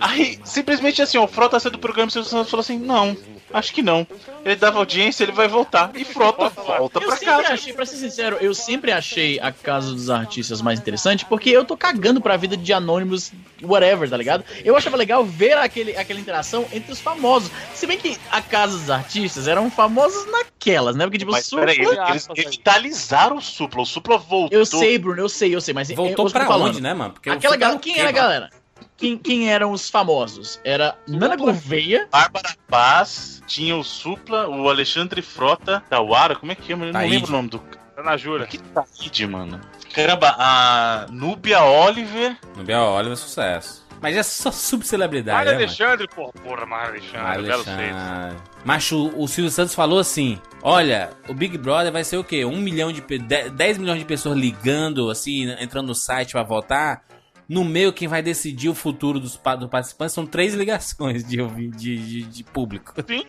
Aí, 0.00 0.38
simplesmente 0.44 1.00
assim, 1.00 1.18
ó, 1.18 1.24
o 1.24 1.28
Frota 1.28 1.58
saiu 1.60 1.72
do 1.72 1.78
programa 1.78 2.08
e 2.08 2.10
o 2.10 2.12
Silvio 2.12 2.28
Santos 2.30 2.50
falou 2.50 2.60
assim: 2.62 2.78
não, 2.78 3.16
acho 3.54 3.72
que 3.72 3.82
não. 3.82 4.06
Ele 4.44 4.56
dava 4.56 4.78
audiência, 4.78 5.24
ele 5.24 5.32
vai 5.32 5.48
voltar. 5.48 5.90
E 5.94 6.04
Frota 6.04 6.48
volta 6.50 6.98
Eu 6.98 7.06
pra 7.06 7.16
sempre 7.16 7.34
casa. 7.42 7.52
achei, 7.54 7.72
pra 7.72 7.86
ser 7.86 7.96
sincero, 7.96 8.36
eu 8.40 8.54
sempre 8.54 8.92
achei 8.92 9.40
a 9.40 9.50
Casa 9.50 9.92
dos 9.92 10.10
Artistas 10.10 10.60
mais 10.60 10.78
interessante 10.78 11.24
porque 11.24 11.48
eu 11.48 11.64
tô 11.64 11.76
cagando 11.76 12.20
pra 12.20 12.36
vida 12.36 12.56
de 12.56 12.72
anônimos, 12.72 13.32
whatever, 13.62 14.08
tá 14.10 14.16
ligado? 14.16 14.44
Eu 14.64 14.76
achava 14.76 14.96
legal 14.96 15.24
ver 15.24 15.56
aquele, 15.56 15.96
aquela 15.96 16.20
interação 16.20 16.66
entre 16.72 16.92
os 16.92 17.00
famosos. 17.00 17.50
Se 17.74 17.86
bem 17.86 17.96
que 17.96 18.18
a 18.30 18.42
Casa 18.42 18.76
dos 18.76 18.90
Artistas 18.90 19.48
eram 19.48 19.70
famosos 19.70 20.30
naquelas, 20.30 20.94
né? 20.96 21.04
Porque, 21.06 21.18
tipo, 21.18 21.32
Mas 21.32 21.46
Supla- 21.46 21.66
peraí, 21.66 21.78
eles, 22.10 22.28
revitalizaram 22.36 23.36
o 23.36 23.40
Supla. 23.42 23.82
O 23.82 23.86
Supla 23.86 24.18
voltou. 24.18 24.58
Eu 24.58 24.66
sei, 24.66 24.98
Bruno, 24.98 25.20
eu 25.20 25.28
sei, 25.28 25.54
eu 25.54 25.60
sei, 25.60 25.72
mas 25.72 25.88
Voltou 25.90 26.26
eu, 26.26 26.32
pra 26.32 26.46
falando. 26.46 26.68
onde, 26.70 26.82
né, 26.82 26.92
mano? 26.92 27.12
Porque 27.14 27.30
o 27.30 27.32
Aquela 27.32 27.56
galera, 27.56 27.78
quem 27.78 27.94
era 27.94 28.02
a 28.02 28.04
mano? 28.06 28.16
galera? 28.16 28.50
Quem, 28.96 29.18
quem 29.18 29.50
eram 29.52 29.72
os 29.72 29.90
famosos? 29.90 30.60
Era 30.64 30.96
Nana 31.08 31.36
Gouveia, 31.36 32.08
Bárbara 32.10 32.54
Paz, 32.68 33.42
tinha 33.46 33.76
o 33.76 33.82
Supla, 33.82 34.48
o 34.48 34.68
Alexandre 34.68 35.20
Frota, 35.20 35.82
Tawara, 35.90 36.36
como 36.36 36.52
é 36.52 36.54
que 36.54 36.66
chama? 36.66 36.84
Eu 36.84 36.92
não 36.92 37.00
Taíde. 37.00 37.14
lembro 37.14 37.28
o 37.30 37.32
nome 37.32 37.48
do 37.48 37.58
Tá 37.58 38.02
na 38.02 38.16
jura. 38.16 38.46
Que 38.46 38.58
Taíde, 38.58 39.26
mano. 39.26 39.60
Caramba, 39.92 40.34
a 40.38 41.06
Núbia 41.10 41.62
Oliver. 41.62 42.36
Bel 42.64 42.82
Oliver 42.82 43.12
é 43.12 43.16
sucesso. 43.16 43.84
Mas 44.02 44.16
é 44.16 44.22
só 44.22 44.50
subcelebridade, 44.50 45.36
Mário 45.36 45.52
né, 45.52 45.58
mano? 45.58 45.66
Alexandre, 45.68 46.08
porra, 46.08 46.32
porra, 46.32 46.66
Mário 46.66 46.88
Alexandre, 46.90 47.22
Mário 47.22 47.44
belo 47.46 47.64
feito. 47.64 47.78
Alexandre. 47.96 48.36
Mas 48.64 48.92
o, 48.92 49.12
o 49.16 49.26
Silvio 49.28 49.50
Santos 49.50 49.74
falou 49.74 49.98
assim: 49.98 50.38
Olha, 50.62 51.10
o 51.28 51.32
Big 51.32 51.56
Brother 51.56 51.90
vai 51.92 52.04
ser 52.04 52.16
o 52.18 52.24
quê? 52.24 52.44
Um 52.44 52.58
milhão 52.58 52.92
de 52.92 53.00
pe- 53.00 53.18
de- 53.18 53.48
10 53.50 53.78
milhões 53.78 53.98
de 54.00 54.04
pessoas 54.04 54.36
ligando, 54.36 55.08
assim, 55.08 55.50
entrando 55.60 55.86
no 55.86 55.94
site 55.94 56.32
pra 56.32 56.42
votar. 56.42 57.02
No 57.48 57.64
meio, 57.64 57.92
quem 57.92 58.08
vai 58.08 58.22
decidir 58.22 58.68
o 58.68 58.74
futuro 58.74 59.20
dos, 59.20 59.36
participantes 59.36 60.14
são 60.14 60.24
três 60.26 60.54
ligações 60.54 61.22
de, 61.24 61.36
de, 61.76 61.98
de, 61.98 62.22
de 62.22 62.44
público. 62.44 62.92
Sim. 63.06 63.26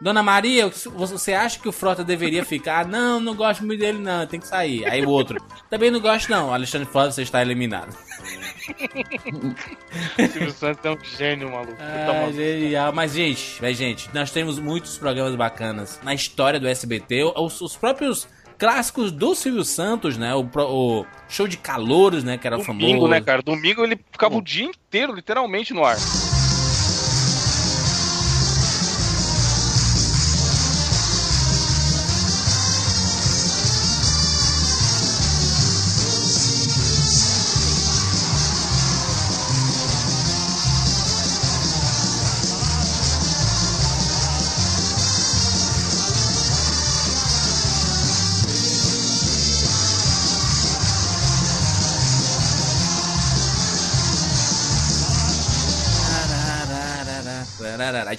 Dona 0.00 0.22
Maria, 0.22 0.68
você 0.68 1.32
acha 1.34 1.58
que 1.58 1.68
o 1.68 1.72
Frota 1.72 2.02
deveria 2.04 2.44
ficar? 2.44 2.86
Não, 2.86 3.18
não 3.20 3.34
gosto 3.34 3.64
muito 3.64 3.80
dele, 3.80 3.98
não, 3.98 4.26
tem 4.26 4.40
que 4.40 4.46
sair. 4.46 4.84
Aí 4.86 5.04
o 5.04 5.08
outro, 5.10 5.38
também 5.68 5.90
não 5.90 6.00
gosto, 6.00 6.30
não. 6.30 6.52
Alexandre 6.52 6.86
Frota, 6.86 7.12
você 7.12 7.22
está 7.22 7.40
eliminado. 7.42 7.96
O 10.18 10.26
Silvio 10.32 10.50
Santos 10.52 10.84
é 10.84 10.90
um 10.90 10.98
gênio, 11.04 11.50
maluco. 11.50 11.72
Puta, 11.72 11.84
Ah, 11.84 12.12
maluco. 12.12 12.32
genial. 12.34 12.92
Mas, 12.92 13.12
gente, 13.12 13.58
mas, 13.60 13.76
gente, 13.76 14.08
nós 14.14 14.30
temos 14.30 14.58
muitos 14.58 14.96
programas 14.98 15.34
bacanas 15.34 15.98
na 16.02 16.14
história 16.14 16.60
do 16.60 16.68
SBT. 16.68 17.24
Os, 17.36 17.60
os 17.60 17.76
próprios 17.76 18.28
clássicos 18.60 19.10
do 19.10 19.34
Silvio 19.34 19.64
Santos, 19.64 20.18
né? 20.18 20.34
O, 20.34 20.46
o 20.54 21.06
show 21.28 21.48
de 21.48 21.56
calouros, 21.56 22.22
né? 22.22 22.36
Que 22.36 22.46
era 22.46 22.58
Domingo, 22.58 22.92
famoso. 22.92 23.08
né, 23.08 23.20
cara? 23.22 23.42
Domingo 23.42 23.82
ele 23.82 23.98
ficava 24.12 24.36
o 24.36 24.42
dia 24.42 24.66
inteiro, 24.66 25.14
literalmente, 25.14 25.72
no 25.72 25.82
ar. 25.82 25.96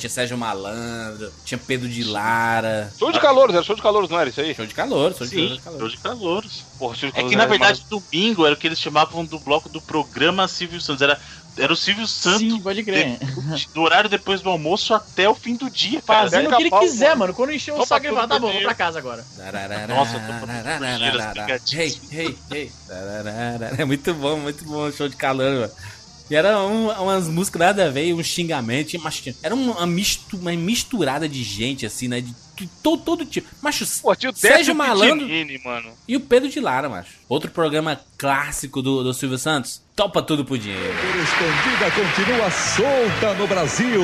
Tinha 0.02 0.10
Sérgio 0.10 0.38
Malandro, 0.38 1.32
tinha 1.46 1.58
Pedro 1.58 1.88
de 1.88 2.04
Lara. 2.04 2.92
Show 2.98 3.12
de 3.12 3.20
calouros, 3.20 3.54
era 3.56 3.64
show 3.64 3.76
de 3.76 3.82
calouros, 3.82 4.10
não 4.10 4.20
era 4.20 4.30
isso 4.30 4.42
aí? 4.42 4.54
Show 4.56 4.66
de 4.66 4.74
calor, 4.74 5.14
show 5.16 5.28
de 5.28 5.34
Sim, 5.34 5.60
calor. 5.64 5.80
show 5.80 5.90
de 5.90 5.98
calouros. 5.98 6.64
Porra, 6.80 6.96
show 6.96 7.10
de 7.10 7.14
É 7.14 7.22
calouros 7.22 7.30
que 7.32 7.38
na 7.38 7.46
verdade 7.46 7.86
domingo 7.90 8.46
era 8.46 8.56
o 8.56 8.58
que 8.58 8.68
eles 8.68 8.80
chamavam 8.80 9.24
do 9.24 9.40
bloco 9.40 9.70
do 9.70 9.80
programa 9.80 10.48
Silvio 10.48 10.82
Santos. 10.82 11.02
Era, 11.04 11.20
era 11.58 11.72
o 11.72 11.76
Silvio 11.76 12.08
Santos 12.08 12.40
Sim, 12.40 12.60
pode 12.62 12.84
crer. 12.84 13.20
de- 13.56 13.68
do 13.74 13.82
horário 13.82 14.10
depois 14.10 14.42
do 14.42 14.50
almoço 14.50 14.94
até 14.94 15.30
o 15.30 15.36
fim 15.36 15.56
do 15.56 15.70
dia, 15.70 16.02
fazendo 16.02 16.48
o 16.48 16.50
que 16.50 16.56
ele 16.56 16.64
Pica-pau, 16.66 16.80
quiser, 16.82 17.10
mano. 17.10 17.20
mano. 17.20 17.34
Quando 17.36 17.54
encheu 17.54 17.78
o 17.78 17.86
saco, 17.86 18.06
ele 18.06 18.16
fala, 18.16 18.28
tá 18.28 18.40
bom, 18.40 18.52
vou 18.52 18.62
pra 18.62 18.74
casa 18.74 18.98
agora. 18.98 19.24
Nossa, 19.88 20.16
eu 20.16 20.22
tô 20.22 21.78
Hey, 21.78 22.00
hey, 22.12 22.38
hey. 22.52 22.72
É 23.78 23.86
muito 23.86 24.14
bom, 24.16 24.38
muito 24.38 24.66
bom 24.66 24.88
o 24.88 24.92
show 24.92 25.08
de 25.08 25.16
calor, 25.16 25.52
mano. 25.52 25.72
E 26.32 26.36
era 26.36 26.62
um- 26.64 26.90
umas 26.90 27.28
músicas 27.28 27.60
nada 27.60 27.88
a 27.88 27.90
ver, 27.90 28.14
um 28.14 28.24
xingamento, 28.24 28.98
mas 29.04 29.22
era 29.44 29.54
uma, 29.54 29.86
mistu- 29.86 30.38
uma 30.38 30.54
misturada 30.54 31.28
de 31.28 31.44
gente, 31.44 31.86
assim, 31.86 32.08
né? 32.08 32.22
De, 32.22 32.34
de 32.56 32.68
todo, 32.82 33.04
todo 33.04 33.26
tipo. 33.26 33.50
Macho, 33.62 33.86
Pô, 34.02 34.16
tinha 34.16 34.32
o 34.32 34.36
Sérgio 34.36 34.74
Malandro 34.74 35.28
mano. 35.66 35.92
e 36.08 36.16
o 36.16 36.22
Pedro 36.22 36.48
de 36.48 36.62
Lara, 36.62 36.88
macho. 36.88 37.10
Outro 37.28 37.52
programa 37.52 38.00
clássico 38.18 38.82
do, 38.82 39.04
do 39.04 39.14
Silvio 39.14 39.38
Santos, 39.38 39.82
Topa 39.94 40.22
Tudo 40.22 40.46
por 40.46 40.58
Dinheiro. 40.58 40.94
Escondida 41.22 41.92
continua 41.92 42.50
solta 42.50 43.34
no 43.38 43.46
Brasil 43.48 44.02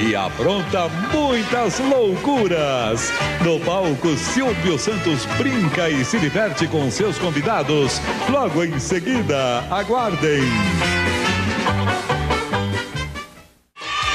e 0.00 0.16
apronta 0.16 0.88
muitas 1.12 1.78
loucuras. 1.78 3.12
No 3.44 3.60
palco, 3.60 4.16
Silvio 4.16 4.76
Santos 4.80 5.24
brinca 5.36 5.88
e 5.88 6.04
se 6.04 6.18
diverte 6.18 6.66
com 6.66 6.90
seus 6.90 7.18
convidados. 7.18 8.00
Logo 8.30 8.64
em 8.64 8.80
seguida, 8.80 9.60
aguardem. 9.70 10.40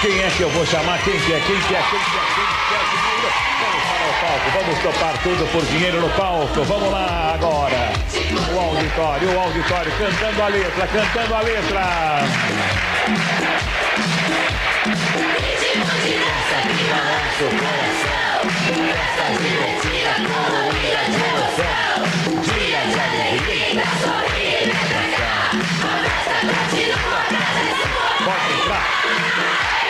Quem 0.03 0.21
é 0.21 0.29
que 0.35 0.41
eu 0.41 0.49
vou 0.49 0.65
chamar? 0.65 1.01
Quem 1.05 1.17
que 1.17 1.31
é? 1.31 1.39
Quem 1.39 1.55
que 1.61 1.75
é? 1.75 1.79
Quem 1.79 1.99
que 1.99 2.17
é? 2.17 2.23
Quem 2.35 2.45
que 2.45 2.75
é? 2.75 2.79
Vamos 3.63 3.87
para 3.87 4.09
o 4.09 4.13
palco, 4.19 4.47
vamos 4.51 4.77
topar 4.83 5.17
tudo 5.23 5.49
por 5.53 5.65
dinheiro 5.67 6.01
no 6.01 6.09
palco. 6.09 6.61
Vamos 6.61 6.91
lá 6.91 7.35
agora. 7.35 7.93
O 8.53 8.59
auditório, 8.59 9.29
o 9.29 9.39
auditório, 9.39 9.91
cantando 9.97 10.43
a 10.43 10.47
letra, 10.49 10.87
cantando 10.87 11.35
a 11.35 11.41
letra. 11.41 11.83
Pode 28.25 28.53
entrar. 28.53 29.82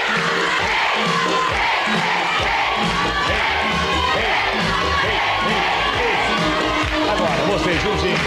Agora, 7.11 7.57
você, 7.57 7.73
Gilzinho. 7.79 8.17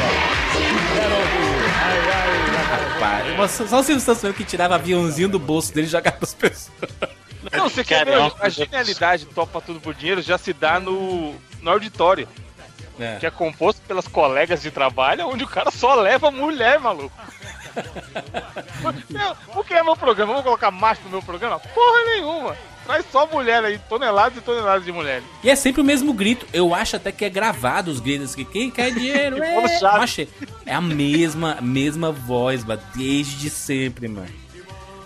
Quero 0.94 1.14
ouvir. 1.14 1.64
Ai, 1.82 1.98
ai, 1.98 2.30
ai. 2.50 3.34
Rapaz, 3.34 3.50
só 3.68 3.80
o 3.80 3.82
Silvio 3.82 4.00
Santos 4.00 4.22
mesmo 4.22 4.36
que 4.36 4.44
tirava 4.44 4.74
aviãozinho 4.76 5.28
do 5.28 5.38
bolso 5.38 5.72
dele 5.74 5.86
e 5.86 5.90
jogava 5.90 6.16
pras 6.16 6.34
pessoas. 6.34 6.70
Não, 7.52 7.68
você 7.68 7.84
quer 7.84 8.04
ver? 8.04 8.14
é 8.14 8.18
uma 8.18 8.32
A 8.40 8.48
genialidade 8.48 9.24
do 9.24 9.32
Topa 9.32 9.60
Tudo 9.60 9.80
por 9.80 9.94
Dinheiro 9.94 10.20
já 10.22 10.36
se 10.38 10.52
dá 10.52 10.80
no, 10.80 11.34
no 11.60 11.70
auditório, 11.70 12.26
É. 12.98 13.16
que 13.20 13.26
é 13.26 13.30
composto 13.30 13.80
pelas 13.86 14.08
colegas 14.08 14.62
de 14.62 14.70
trabalho, 14.70 15.28
onde 15.28 15.44
o 15.44 15.48
cara 15.48 15.70
só 15.70 15.94
leva 15.94 16.30
mulher, 16.30 16.80
maluco. 16.80 17.14
Meu, 19.10 19.36
o 19.54 19.64
que 19.64 19.74
é 19.74 19.82
meu 19.82 19.96
programa? 19.96 20.32
Vamos 20.32 20.44
colocar 20.44 20.70
macho 20.70 21.02
no 21.04 21.10
meu 21.10 21.22
programa? 21.22 21.58
Porra 21.58 22.04
nenhuma. 22.06 22.56
Traz 22.84 23.04
só 23.10 23.26
mulher 23.26 23.64
aí, 23.64 23.78
toneladas 23.88 24.38
e 24.38 24.40
toneladas 24.40 24.84
de 24.84 24.92
mulheres. 24.92 25.24
E 25.42 25.50
é 25.50 25.56
sempre 25.56 25.80
o 25.80 25.84
mesmo 25.84 26.12
grito. 26.12 26.46
Eu 26.52 26.72
acho 26.74 26.94
até 26.96 27.10
que 27.10 27.24
é 27.24 27.28
gravado 27.28 27.90
os 27.90 27.98
gritos 27.98 28.34
que 28.34 28.44
quem 28.44 28.70
quer 28.70 28.92
dinheiro 28.92 29.42
é. 29.42 29.60
Mas 29.98 30.18
é 30.64 30.72
a 30.74 30.80
mesma, 30.80 31.58
mesma 31.60 32.12
voz, 32.12 32.64
mano, 32.64 32.80
desde 32.94 33.50
sempre, 33.50 34.06
mano. 34.06 34.28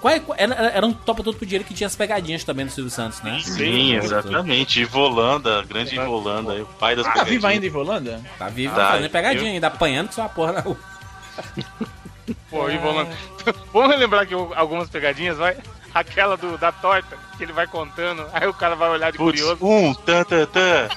Qual 0.00 0.12
é- 0.14 0.20
qual- 0.20 0.36
era, 0.38 0.54
era 0.54 0.86
um 0.86 0.92
topa 0.94 1.22
todo 1.22 1.36
pro 1.36 1.44
dinheiro 1.46 1.64
que 1.64 1.72
tinha 1.74 1.86
as 1.86 1.94
pegadinhas 1.96 2.42
também 2.44 2.64
do 2.66 2.72
Silvio 2.72 2.90
Santos, 2.90 3.20
né? 3.22 3.38
Sim, 3.42 3.94
exatamente. 3.96 4.80
Ivolanda, 4.80 5.62
grande 5.62 5.94
Ivolanda, 5.94 6.52
aí, 6.52 6.62
o 6.62 6.66
pai 6.66 6.96
das 6.96 7.04
Tá 7.04 7.12
vivo 7.12 7.24
pegadinhas. 7.24 7.44
ainda, 7.46 7.66
Ivolanda? 7.66 8.20
Tá 8.38 8.48
vivo, 8.48 8.74
Tá, 8.74 8.80
tá 8.86 8.90
fazendo 8.92 9.10
pegadinha 9.10 9.44
viu? 9.44 9.52
ainda, 9.54 9.66
apanhando 9.66 10.06
com 10.08 10.12
sua 10.14 10.28
porra 10.28 10.52
na 10.52 10.60
rua. 10.60 10.76
Pô, 12.64 12.70
e 12.70 12.76
vamos, 12.78 13.08
vamos 13.72 13.98
lembrar 13.98 14.26
que 14.26 14.34
algumas 14.34 14.88
pegadinhas, 14.88 15.36
vai? 15.36 15.56
Aquela 15.92 16.36
do, 16.36 16.56
da 16.56 16.70
torta, 16.70 17.18
que 17.36 17.42
ele 17.42 17.52
vai 17.52 17.66
contando, 17.66 18.24
aí 18.32 18.46
o 18.46 18.54
cara 18.54 18.76
vai 18.76 18.88
olhar 18.90 19.10
de 19.10 19.18
Putz, 19.18 19.40
curioso. 19.42 19.66
um, 19.66 19.92
tan, 19.92 20.22
tan, 20.22 20.46
tan, 20.46 20.88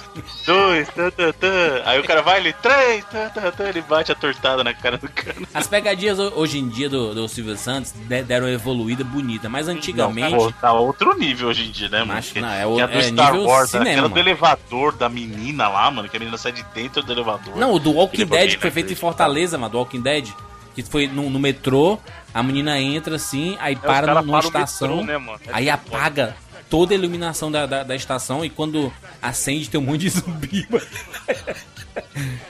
dois, 0.46 0.88
tan, 0.90 1.10
tan, 1.10 1.32
tan. 1.32 1.82
Aí 1.84 2.00
o 2.00 2.04
cara 2.04 2.22
vai, 2.22 2.40
ele, 2.40 2.54
três, 2.54 3.04
tan, 3.06 3.28
tan, 3.30 3.50
tan, 3.50 3.70
ele 3.70 3.82
bate 3.82 4.12
a 4.12 4.16
tortada 4.16 4.64
na 4.64 4.72
cara 4.72 5.00
do 5.00 5.10
cara. 5.10 5.36
As 5.52 5.66
pegadinhas 5.66 6.20
ho- 6.20 6.32
hoje 6.36 6.60
em 6.60 6.68
dia 6.70 6.88
do, 6.92 7.12
do 7.16 7.28
Silvio 7.28 7.58
Santos 7.58 7.92
de- 7.92 8.22
deram 8.22 8.46
uma 8.46 8.52
evoluída 8.54 9.04
bonita, 9.04 9.50
mas 9.50 9.68
antigamente. 9.68 10.30
Não, 10.32 10.38
pô, 10.38 10.52
tá 10.52 10.72
outro 10.74 11.18
nível 11.18 11.50
hoje 11.50 11.66
em 11.68 11.72
dia, 11.72 11.90
né, 11.90 12.00
mano? 12.02 12.14
Macho, 12.14 12.34
Que- 12.34 12.42
não, 12.42 12.50
é 12.52 12.60
que 12.62 12.66
o- 12.68 12.80
a 12.84 12.86
do 12.86 12.94
é 13.00 13.02
Star 13.02 13.34
nível 13.34 13.48
Wars, 13.50 13.70
cinema, 13.72 13.90
aquela 13.90 14.10
do 14.10 14.16
mano. 14.16 14.22
elevador 14.30 14.92
da 14.96 15.10
menina 15.10 15.68
lá, 15.70 15.90
mano, 15.90 16.08
que 16.08 16.16
a 16.16 16.20
menina 16.20 16.38
sai 16.38 16.52
de 16.52 16.62
dentro 16.76 17.02
do 17.02 17.12
elevador. 17.12 17.56
Não, 17.56 17.74
o 17.74 17.80
do 17.80 17.94
Walking 17.94 18.28
Dead, 18.28 18.52
que 18.52 18.62
foi 18.62 18.70
feito 18.70 18.94
em. 18.94 18.96
Fortaleza, 18.96 19.58
mano, 19.58 19.72
do 19.72 19.78
Walking 19.80 20.02
Dead. 20.02 20.28
Que 20.74 20.84
foi 20.84 21.08
no, 21.08 21.30
no 21.30 21.40
metrô, 21.40 22.00
a 22.34 22.42
menina 22.42 22.80
entra 22.80 23.16
assim, 23.16 23.58
aí 23.60 23.76
os 23.76 23.82
para 23.82 24.22
numa 24.22 24.24
param 24.24 24.46
o 24.46 24.48
estação, 24.48 24.98
metrô, 24.98 25.06
né, 25.06 25.18
mano? 25.18 25.40
É 25.48 25.50
aí 25.54 25.70
apaga 25.70 26.36
toda 26.70 26.94
a 26.94 26.98
iluminação 26.98 27.52
da, 27.52 27.68
da, 27.68 27.84
da 27.84 27.96
estação 27.96 28.44
e 28.44 28.50
quando 28.50 28.92
acende 29.22 29.70
tem 29.70 29.80
um 29.80 29.84
monte 29.84 30.02
de 30.02 30.10
zumbi, 30.18 30.68
mano. 30.70 30.86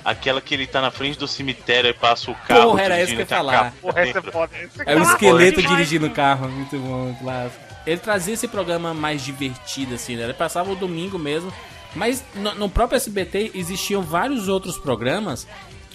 Aquela 0.05 0.39
que 0.39 0.53
ele 0.53 0.65
tá 0.65 0.81
na 0.81 0.91
frente 0.91 1.19
do 1.19 1.27
cemitério 1.27 1.89
e 1.89 1.93
passa 1.93 2.31
o 2.31 2.35
carro. 2.35 2.69
Porra, 2.69 2.81
era 2.83 2.97
essa 2.97 3.13
dirigindo 3.13 3.27
que 3.27 3.33
eu 3.33 3.37
ia 3.37 3.41
e 3.41 3.43
falar. 3.43 3.73
Porra, 3.81 3.99
essa 3.99 4.19
é 4.19 4.21
foda. 4.21 4.53
É 4.85 4.95
o 4.95 5.01
esqueleto 5.01 5.61
demais. 5.61 5.77
dirigindo 5.77 6.07
o 6.07 6.11
carro, 6.11 6.49
muito 6.49 6.77
bom, 6.77 7.13
clássico. 7.19 7.63
Ele 7.85 7.97
trazia 7.97 8.33
esse 8.33 8.47
programa 8.47 8.93
mais 8.93 9.21
divertido, 9.21 9.95
assim, 9.95 10.15
né? 10.15 10.23
Ele 10.23 10.33
passava 10.33 10.71
o 10.71 10.75
domingo 10.75 11.19
mesmo. 11.19 11.51
Mas 11.95 12.23
no, 12.33 12.55
no 12.55 12.69
próprio 12.69 12.95
SBT 12.95 13.51
existiam 13.53 14.01
vários 14.01 14.47
outros 14.47 14.77
programas 14.77 15.47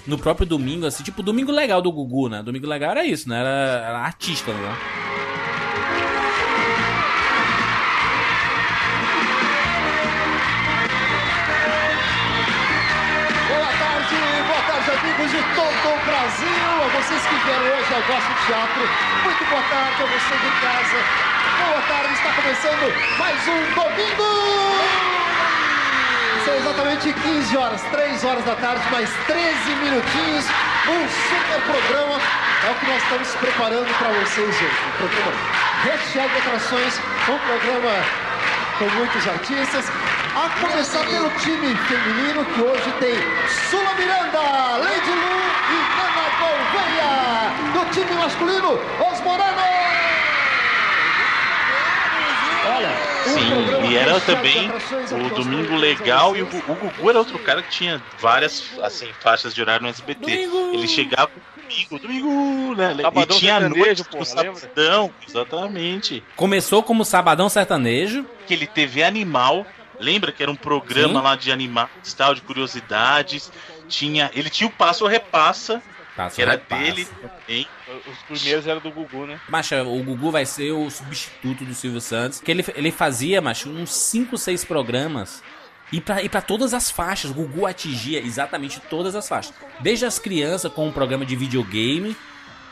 no 0.08 0.18
próprio 0.18 0.46
domingo, 0.46 0.86
assim, 0.86 1.04
tipo 1.04 1.22
Domingo 1.22 1.52
Legal 1.52 1.82
do 1.82 1.92
Gugu, 1.92 2.30
né? 2.30 2.42
Domingo 2.42 2.66
Legal 2.66 2.92
era 2.92 3.04
isso, 3.04 3.28
né? 3.28 3.38
Era, 3.40 3.84
era 3.86 3.98
artista, 3.98 4.50
né? 4.52 4.76
Amigos 14.88 15.30
de 15.30 15.42
todo 15.54 15.94
o 15.94 16.06
Brasil. 16.06 16.48
A 16.82 16.88
vocês 16.96 17.22
que 17.26 17.34
vieram 17.44 17.66
hoje 17.66 17.94
ao 17.94 18.02
Gosto 18.02 18.46
Teatro. 18.46 18.88
Muito 19.22 19.44
boa 19.44 19.62
tarde 19.62 20.02
a 20.02 20.06
você 20.06 20.34
de 20.34 20.50
casa. 20.60 20.98
Boa 21.58 21.82
tarde, 21.82 22.14
está 22.14 22.32
começando 22.32 23.18
mais 23.18 23.48
um 23.48 23.74
domingo. 23.74 25.17
São 26.44 26.54
exatamente 26.54 27.12
15 27.12 27.56
horas, 27.56 27.82
3 27.90 28.24
horas 28.24 28.44
da 28.44 28.54
tarde, 28.54 28.82
mais 28.90 29.10
13 29.26 29.74
minutinhos. 29.82 30.44
Um 30.88 31.08
super 31.08 31.60
programa 31.66 32.20
é 32.66 32.70
o 32.70 32.74
que 32.74 32.86
nós 32.86 33.02
estamos 33.02 33.28
preparando 33.34 33.98
para 33.98 34.08
vocês 34.08 34.48
hoje. 34.48 34.70
Um 34.86 34.96
programa 34.98 35.32
recheado 35.84 36.28
de 36.30 36.38
atrações, 36.38 37.00
um 37.28 37.38
programa 37.38 37.90
com 38.78 38.84
muitos 38.96 39.28
artistas. 39.28 39.90
A 40.34 40.48
começar 40.60 41.04
pelo 41.06 41.30
time 41.40 41.74
feminino 41.74 42.44
que 42.44 42.60
hoje 42.60 42.92
tem 43.00 43.14
Sula 43.70 43.94
Miranda, 43.94 44.78
Lady 44.78 45.10
Lu 45.10 45.38
e 45.70 45.78
Ana 46.04 46.26
Gouveia. 46.38 47.14
Do 47.72 47.90
time 47.90 48.12
masculino, 48.14 48.78
Os 49.10 49.20
Moranos. 49.22 49.58
Olha, 52.76 53.07
Sim, 53.24 53.90
e 53.90 53.96
era 53.96 54.20
também 54.20 54.70
o 54.70 55.34
Domingo 55.34 55.76
Legal 55.76 56.36
e 56.36 56.42
o, 56.42 56.46
o 56.46 56.74
Gugu 56.74 57.10
era 57.10 57.18
outro 57.18 57.38
cara 57.38 57.62
que 57.62 57.70
tinha 57.70 58.02
várias 58.18 58.64
assim, 58.82 59.08
faixas 59.20 59.54
de 59.54 59.60
horário 59.60 59.82
no 59.82 59.88
SBT. 59.88 60.46
Domingo! 60.46 60.74
Ele 60.74 60.88
chegava 60.88 61.30
domingo, 61.68 61.98
domingo, 61.98 62.74
né? 62.74 62.94
Sabadão 63.02 63.36
e 63.36 63.40
tinha 63.40 63.60
noite 63.60 64.04
porra, 64.04 64.42
lembra? 64.42 64.60
Sabadão, 64.60 65.10
exatamente. 65.26 66.24
Começou 66.34 66.82
como 66.82 67.04
Sabadão 67.04 67.48
Sertanejo. 67.48 68.24
Aquele 68.42 68.66
TV 68.66 69.02
Animal, 69.02 69.66
lembra 70.00 70.32
que 70.32 70.42
era 70.42 70.50
um 70.50 70.56
programa 70.56 71.20
Sim. 71.20 71.24
lá 71.24 71.36
de 71.36 71.52
animais, 71.52 71.90
tal, 72.16 72.34
de 72.34 72.40
curiosidades. 72.40 73.52
Tinha, 73.88 74.30
ele 74.34 74.50
tinha 74.50 74.68
o 74.68 74.72
Passo 74.72 75.04
ou 75.04 75.10
Repassa, 75.10 75.82
Passa 76.18 76.36
que 76.36 76.42
era 76.42 76.50
repassa. 76.52 76.82
dele 76.82 77.06
também. 77.06 77.66
Os 78.10 78.18
primeiros 78.40 78.66
eram 78.66 78.80
do 78.80 78.90
Gugu, 78.90 79.24
né? 79.26 79.40
Macho, 79.48 79.74
o 79.76 80.02
Gugu 80.02 80.30
vai 80.32 80.44
ser 80.44 80.72
o 80.72 80.90
substituto 80.90 81.64
do 81.64 81.72
Silvio 81.74 82.00
Santos. 82.00 82.40
Que 82.40 82.50
ele, 82.50 82.64
ele 82.74 82.90
fazia, 82.90 83.40
macho, 83.40 83.70
uns 83.70 83.90
5, 83.94 84.36
6 84.36 84.64
programas. 84.64 85.42
E 85.92 86.00
pra, 86.00 86.20
e 86.22 86.28
pra 86.28 86.42
todas 86.42 86.74
as 86.74 86.90
faixas. 86.90 87.30
O 87.30 87.34
Gugu 87.34 87.64
atingia 87.66 88.18
exatamente 88.20 88.80
todas 88.90 89.14
as 89.14 89.28
faixas. 89.28 89.54
Desde 89.80 90.04
as 90.04 90.18
crianças 90.18 90.70
com 90.72 90.88
o 90.88 90.92
programa 90.92 91.24
de 91.24 91.36
videogame, 91.36 92.16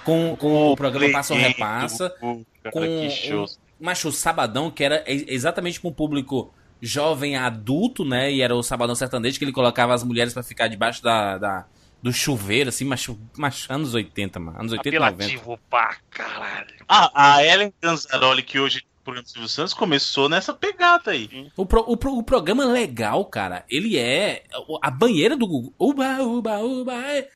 com, 0.04 0.36
com 0.36 0.72
o 0.72 0.76
programa 0.76 1.04
Play 1.06 1.12
Passa 1.12 1.32
ou 1.32 1.38
Repassa, 1.40 2.08
do 2.08 2.14
Gugu, 2.20 2.46
cara, 2.64 2.72
com 2.72 2.80
o, 2.80 3.46
macho, 3.80 4.08
o 4.08 4.12
Sabadão, 4.12 4.70
que 4.70 4.82
era 4.84 5.02
ex- 5.06 5.24
exatamente 5.28 5.80
com 5.80 5.88
o 5.88 5.94
público 5.94 6.52
jovem 6.82 7.36
adulto, 7.36 8.04
né? 8.04 8.30
E 8.32 8.42
era 8.42 8.54
o 8.54 8.62
Sabadão 8.62 8.94
Sertanejo, 8.94 9.38
que 9.38 9.44
ele 9.44 9.52
colocava 9.52 9.94
as 9.94 10.02
mulheres 10.04 10.34
pra 10.34 10.42
ficar 10.42 10.68
debaixo 10.68 11.02
da, 11.02 11.38
da- 11.38 11.64
do 12.06 12.12
chuveiro, 12.12 12.68
assim, 12.68 12.84
macho, 12.84 13.18
macho, 13.36 13.72
anos 13.72 13.92
80, 13.92 14.38
mano. 14.38 14.60
Anos 14.60 14.70
80 14.72 14.88
e 14.94 14.98
90. 14.98 15.14
Apelativo 15.24 15.58
pra 15.68 15.96
caralho. 16.10 16.74
Ah, 16.88 17.10
a 17.36 17.44
Ellen 17.44 17.72
Ganzaroli, 17.82 18.42
que 18.44 18.60
hoje 18.60 18.78
é 18.78 18.80
o 18.82 19.04
programa 19.04 19.24
do 19.24 19.28
Silvio 19.28 19.48
Santos, 19.48 19.74
começou 19.74 20.28
nessa 20.28 20.54
pegada 20.54 21.10
aí. 21.10 21.50
O, 21.56 21.66
pro- 21.66 21.84
o, 21.86 21.96
pro- 21.96 22.16
o 22.16 22.22
programa 22.22 22.64
legal, 22.64 23.24
cara, 23.24 23.64
ele 23.68 23.98
é 23.98 24.44
a 24.80 24.90
banheira 24.90 25.36
do 25.36 25.46
Gugu. 25.48 25.74
Uba, 25.78 26.22
uba, 26.22 26.58
uba. 26.60 26.94
é. 26.94 27.28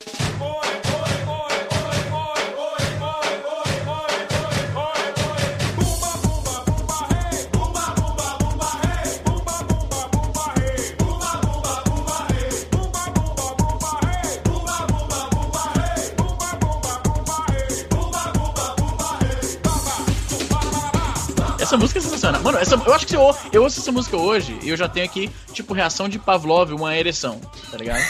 Essa 21.70 21.76
música 21.78 22.00
é 22.00 22.02
sensacional. 22.02 22.42
Mano, 22.42 22.59
essa, 22.59 22.74
eu 22.74 22.92
acho 22.92 23.04
que 23.06 23.12
se 23.12 23.16
eu, 23.16 23.37
eu 23.52 23.62
ouço 23.62 23.78
essa 23.78 23.92
música 23.92 24.16
hoje 24.16 24.59
e 24.61 24.70
eu 24.70 24.76
já 24.76 24.88
tenho 24.88 25.06
aqui, 25.06 25.30
tipo, 25.52 25.72
reação 25.72 26.09
de 26.09 26.18
Pavlov, 26.18 26.72
uma 26.72 26.96
ereção, 26.96 27.40
tá 27.70 27.78
ligado? 27.78 28.00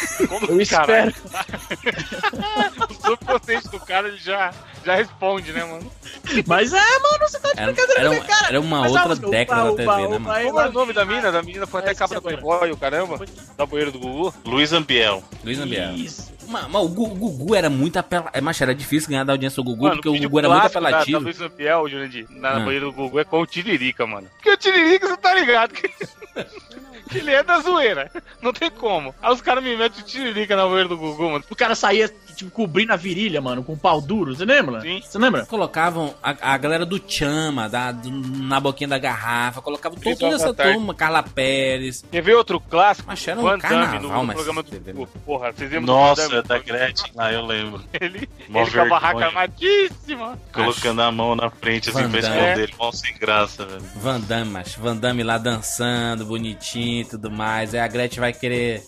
Eu 0.49 0.67
Caralho. 0.67 1.13
espero. 1.13 1.15
O 2.89 2.95
subconsciente 3.07 3.69
do 3.69 3.79
cara, 3.81 4.09
ele 4.09 4.17
já, 4.17 4.51
já 4.83 4.95
responde, 4.95 5.53
né, 5.53 5.63
mano? 5.63 5.93
Mas 6.47 6.73
é, 6.73 6.77
mano, 6.79 7.19
você 7.21 7.39
tá 7.39 7.53
de 7.53 7.61
Era, 7.61 7.73
brincadeira 7.73 8.01
era, 8.01 8.11
um- 8.13 8.21
cara. 8.27 8.47
era 8.49 8.61
uma 8.63 8.81
Mas 8.81 8.93
outra 8.93 9.09
música, 9.09 9.29
década 9.29 9.65
da 9.65 9.71
TV, 9.77 9.83
upa, 9.83 9.97
né, 9.99 10.19
mano? 10.19 10.45
Como 10.47 10.61
é 10.61 10.67
o 10.69 10.73
nome 10.73 10.93
da 10.95 11.05
mina? 11.05 11.31
Da 11.31 11.43
menina 11.43 11.67
foi 11.67 11.81
até 11.81 11.95
capa 11.95 12.17
agora. 12.17 12.39
Playboy, 12.39 12.71
o 12.73 12.77
caramba. 12.79 13.27
Da 13.59 13.67
banheira 13.67 13.91
do 13.91 13.99
Gugu. 13.99 14.33
Luiz 14.47 14.73
Ambiel. 14.73 15.23
Luiz 15.45 15.59
Ambiel. 15.61 15.93
Isso. 15.97 16.33
Mas, 16.51 16.69
mas 16.69 16.83
o 16.83 16.89
Gu- 16.89 17.05
o 17.05 17.15
Gugu 17.15 17.55
era 17.55 17.71
muito 17.71 17.97
apelativo. 17.99 18.31
É, 18.37 18.41
mas 18.41 18.61
era 18.61 18.75
difícil 18.75 19.09
ganhar 19.11 19.25
da 19.25 19.33
audiência 19.33 19.57
do 19.63 19.65
Gugu, 19.71 19.85
Mano, 19.85 19.97
porque 19.97 20.09
o 20.09 20.19
Gugu 20.21 20.39
era 20.41 20.49
muito 20.49 20.61
clássico 20.61 20.81
da- 20.81 20.89
apelativo. 20.89 21.19
Da, 21.19 21.25
Luiz 21.25 21.41
Ambiel, 21.41 21.89
Jurandir, 21.89 22.27
na 22.31 22.57
Hum. 22.59 22.65
banheira 22.65 22.87
do 22.87 22.93
Gugu 22.93 23.19
é 23.21 23.25
com 23.25 23.41
o 23.41 23.47
Tiririca, 23.47 24.07
mano. 24.07 24.27
Porque 24.37 24.51
o 24.51 24.57
Tiririca, 24.57 25.09
você 25.09 25.17
tá 25.17 25.35
ligado 25.35 25.73
que... 25.73 25.89
que 27.09 27.19
ele 27.19 27.31
é 27.31 27.43
da 27.43 27.59
zoeira. 27.61 28.11
Não 28.43 28.53
tem 28.53 28.71
como. 28.71 29.15
Aí 29.23 29.33
os 29.33 29.41
caras 29.41 29.63
me 29.63 29.77
metem 29.77 30.03
o 30.03 30.07
Tiririca 30.07 30.57
na 30.57 30.65
banheira 30.65 30.89
do 30.89 30.97
Gugu, 30.97 31.31
mano. 31.31 31.45
O 31.51 31.57
cara 31.57 31.75
saía, 31.75 32.09
tipo, 32.37 32.51
cobrindo 32.51 32.93
a 32.93 32.97
virilha, 32.97 33.41
mano, 33.41 33.63
com 33.63 33.77
pau 33.77 34.01
duro. 34.01 34.35
Você 34.35 34.45
lembra? 34.45 34.81
Sim. 34.81 35.01
Você 35.03 35.19
lembra? 35.19 35.45
Colocavam 35.47 36.15
a, 36.23 36.35
a 36.55 36.57
galera 36.59 36.85
do 36.87 37.01
Chama, 37.07 37.69
da, 37.69 37.93
do- 37.93 38.11
na 38.11 38.59
boquinha 38.61 38.89
da 38.89 38.99
garrafa, 38.99 39.61
colocavam 39.63 39.99
toda 39.99 40.27
horas 40.27 40.43
essa 40.43 40.55
tarde. 40.55 40.75
turma, 40.75 40.95
Carla 40.95 41.23
Pérez. 41.23 42.05
Quer 42.11 42.23
ver 42.23 42.35
outro 42.35 42.61
clássico? 42.61 43.09
Mas 43.09 43.27
era 43.27 43.39
um 43.39 43.43
Van 43.43 43.59
carnaval, 43.59 44.01
no, 44.01 44.09
no 44.09 44.25
mas- 44.25 44.35
programa 44.37 44.63
do 44.63 44.81
Gugu. 44.81 45.07
Porra, 45.25 45.53
vocês 45.53 45.71
lembram 45.71 45.87
do 45.87 45.93
Nossa, 46.01 46.23
Van 46.23 46.29
Damme? 46.29 46.49
da 46.49 46.59
Gretchen 46.59 47.11
lá, 47.15 47.33
eu 47.33 47.45
lembro. 47.47 47.83
Ele, 48.01 48.29
Mó 48.49 48.63
ele 48.63 48.71
com 48.71 48.81
a 48.81 48.85
barraca 48.87 49.27
armadíssima. 49.27 50.39
Colocando 50.53 51.03
a 51.03 51.13
mão 51.13 51.35
na 51.37 51.51
frente 51.51 51.91
assim 51.91 52.03
Van 52.03 52.11
pra 52.11 52.21
esconder 52.21 52.59
ele, 52.59 52.75
mó 52.79 52.93
sem 52.93 53.15
graça, 53.19 53.65
velho. 53.67 53.83
Van 53.97 54.21
Damme, 54.21 54.51
macho. 54.51 54.81
Van 54.81 54.97
Damme 54.97 55.23
lá 55.23 55.39
dançando, 55.39 56.25
bonitinho 56.25 56.90
e 57.01 57.05
tudo 57.05 57.31
mais. 57.31 57.75
Aí 57.75 57.81
a 57.81 57.87
Gretchen 57.89 58.21
vai 58.21 58.33
querer. 58.33 58.83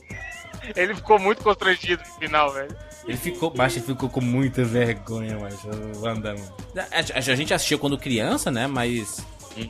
Ele 0.77 0.95
ficou 0.95 1.19
muito 1.19 1.43
constrangido 1.43 2.03
no 2.07 2.15
final, 2.21 2.53
velho. 2.53 2.77
Ele 3.07 3.17
ficou, 3.17 3.53
macho, 3.57 3.79
ele 3.79 3.87
ficou 3.87 4.09
com 4.09 4.21
muita 4.21 4.65
vergonha, 4.65 5.37
macho. 5.39 5.69
o 5.69 6.01
Van 6.01 6.15
Damme. 6.21 6.43
A, 6.77 6.81
a- 7.01 7.19
a 7.33 7.35
gente 7.37 7.53
assistiu 7.53 7.79
quando 7.79 7.99
criança, 7.99 8.51
né? 8.51 8.67
Mas. 8.67 9.25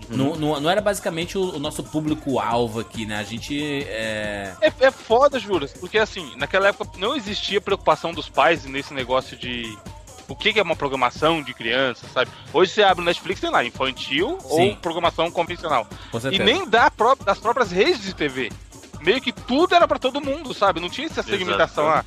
Não, 0.08 0.36
não, 0.36 0.60
não 0.60 0.70
era 0.70 0.80
basicamente 0.80 1.36
o, 1.36 1.56
o 1.56 1.58
nosso 1.58 1.82
público-alvo 1.82 2.78
aqui, 2.80 3.04
né? 3.06 3.16
A 3.18 3.22
gente. 3.24 3.82
É... 3.88 4.52
É, 4.60 4.72
é 4.80 4.90
foda, 4.90 5.38
Juras, 5.40 5.72
porque 5.72 5.98
assim, 5.98 6.36
naquela 6.36 6.68
época 6.68 6.90
não 6.98 7.16
existia 7.16 7.60
preocupação 7.60 8.12
dos 8.12 8.28
pais 8.28 8.64
nesse 8.64 8.94
negócio 8.94 9.36
de 9.36 9.76
o 10.32 10.36
que, 10.36 10.52
que 10.52 10.58
é 10.58 10.62
uma 10.62 10.74
programação 10.76 11.42
de 11.42 11.52
criança, 11.54 12.06
sabe? 12.12 12.30
Hoje 12.52 12.72
você 12.72 12.82
abre 12.82 13.02
o 13.02 13.04
Netflix, 13.04 13.40
tem 13.40 13.50
lá, 13.50 13.64
infantil 13.64 14.38
Sim. 14.40 14.70
ou 14.70 14.76
programação 14.76 15.30
convencional. 15.30 15.86
Com 16.10 16.18
E 16.30 16.38
nem 16.38 16.68
da 16.68 16.90
pró- 16.90 17.14
das 17.14 17.38
próprias 17.38 17.70
redes 17.70 18.02
de 18.02 18.14
TV. 18.14 18.50
Meio 19.00 19.20
que 19.20 19.32
tudo 19.32 19.74
era 19.74 19.86
pra 19.86 19.98
todo 19.98 20.20
mundo, 20.20 20.52
sabe? 20.54 20.80
Não 20.80 20.88
tinha 20.88 21.06
essa 21.06 21.22
segmentação. 21.22 21.88
Ah, 21.88 22.04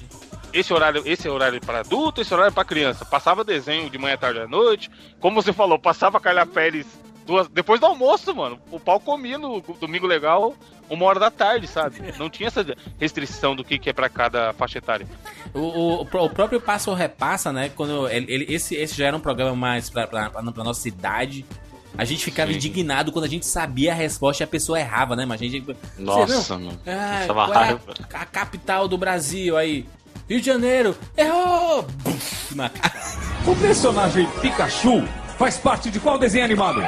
esse 0.53 0.73
horário, 0.73 1.01
esse 1.05 1.27
é 1.27 1.31
horário 1.31 1.59
para 1.59 1.79
adulto, 1.81 2.21
esse 2.21 2.33
horário 2.33 2.53
para 2.53 2.63
criança. 2.63 3.03
Passava 3.03 3.43
desenho 3.43 3.89
de 3.89 3.97
manhã, 3.97 4.15
tarde 4.17 4.39
à 4.39 4.47
noite. 4.47 4.89
Como 5.19 5.41
você 5.41 5.51
falou, 5.51 5.77
passava 5.77 6.19
Carla 6.19 6.45
Pérez 6.45 6.87
duas, 7.25 7.47
depois 7.47 7.79
do 7.79 7.85
almoço, 7.85 8.33
mano. 8.35 8.59
O 8.71 8.79
pau 8.79 8.99
comia 8.99 9.37
no 9.37 9.61
domingo 9.79 10.05
legal, 10.07 10.53
uma 10.89 11.05
hora 11.05 11.19
da 11.19 11.31
tarde, 11.31 11.67
sabe? 11.67 12.01
Não 12.17 12.29
tinha 12.29 12.47
essa 12.47 12.65
restrição 12.99 13.55
do 13.55 13.63
que, 13.63 13.77
que 13.79 13.89
é 13.89 13.93
pra 13.93 14.07
cada 14.09 14.53
faixa 14.53 14.77
etária. 14.77 15.07
O, 15.53 15.59
o, 15.59 16.01
o 16.01 16.05
pró- 16.05 16.25
o 16.25 16.29
próprio 16.29 16.61
Passo 16.61 16.89
ou 16.91 16.95
Repassa, 16.95 17.51
né? 17.51 17.69
Quando 17.75 18.07
ele, 18.09 18.31
ele- 18.31 18.53
esse, 18.53 18.75
esse 18.75 18.95
já 18.95 19.07
era 19.07 19.17
um 19.17 19.19
programa 19.19 19.55
mais 19.55 19.89
pra, 19.89 20.05
pra, 20.07 20.29
pra, 20.29 20.43
pra 20.51 20.63
nossa 20.63 20.87
idade. 20.87 21.45
A 21.97 22.03
gente 22.03 22.25
ficava 22.25 22.51
Sim. 22.51 22.57
indignado 22.57 23.09
quando 23.11 23.23
a 23.23 23.27
gente 23.29 23.45
sabia 23.45 23.93
a 23.93 23.95
resposta 23.95 24.43
e 24.43 24.45
a 24.45 24.47
pessoa 24.47 24.77
errava, 24.79 25.15
né? 25.15 25.25
Mas 25.25 25.41
a 25.41 25.45
gente. 25.45 25.65
Nossa, 25.97 26.57
mano. 26.57 26.77
Ah, 26.85 27.23
qual 27.25 27.53
é 27.63 27.69
a, 27.71 28.21
a 28.21 28.25
capital 28.25 28.87
do 28.87 28.97
Brasil 28.97 29.55
aí? 29.57 29.85
Rio 30.29 30.39
de 30.41 30.45
Janeiro. 30.45 30.97
Errou! 31.15 31.83
Buf, 32.03 32.53
na 32.55 32.67
cara. 32.67 32.93
O 33.47 33.55
personagem 33.55 34.27
Pikachu 34.41 35.07
faz 35.37 35.57
parte 35.57 35.91
de 35.91 35.99
qual 35.99 36.17
desenho 36.17 36.45
animado? 36.45 36.81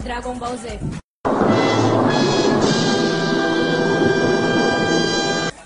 Dragon 0.00 0.34
Ball 0.34 0.56
Z. 0.56 0.78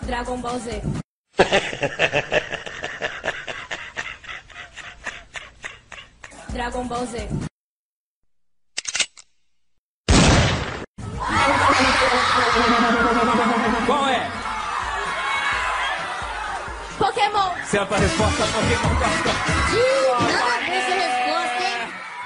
Dragon 0.02 0.36
Ball 0.38 0.58
Z. 0.58 0.82
Dragon 6.50 6.84
Ball 6.86 7.06
Z. 7.06 7.28
Qual 13.86 14.08
é? 14.08 14.43
Pokémon. 16.98 17.50
Certa 17.70 17.96
resposta, 17.96 18.44
Pokémon 18.44 18.94
Nada 20.70 20.92
a 20.92 20.96
ver? 20.96 21.13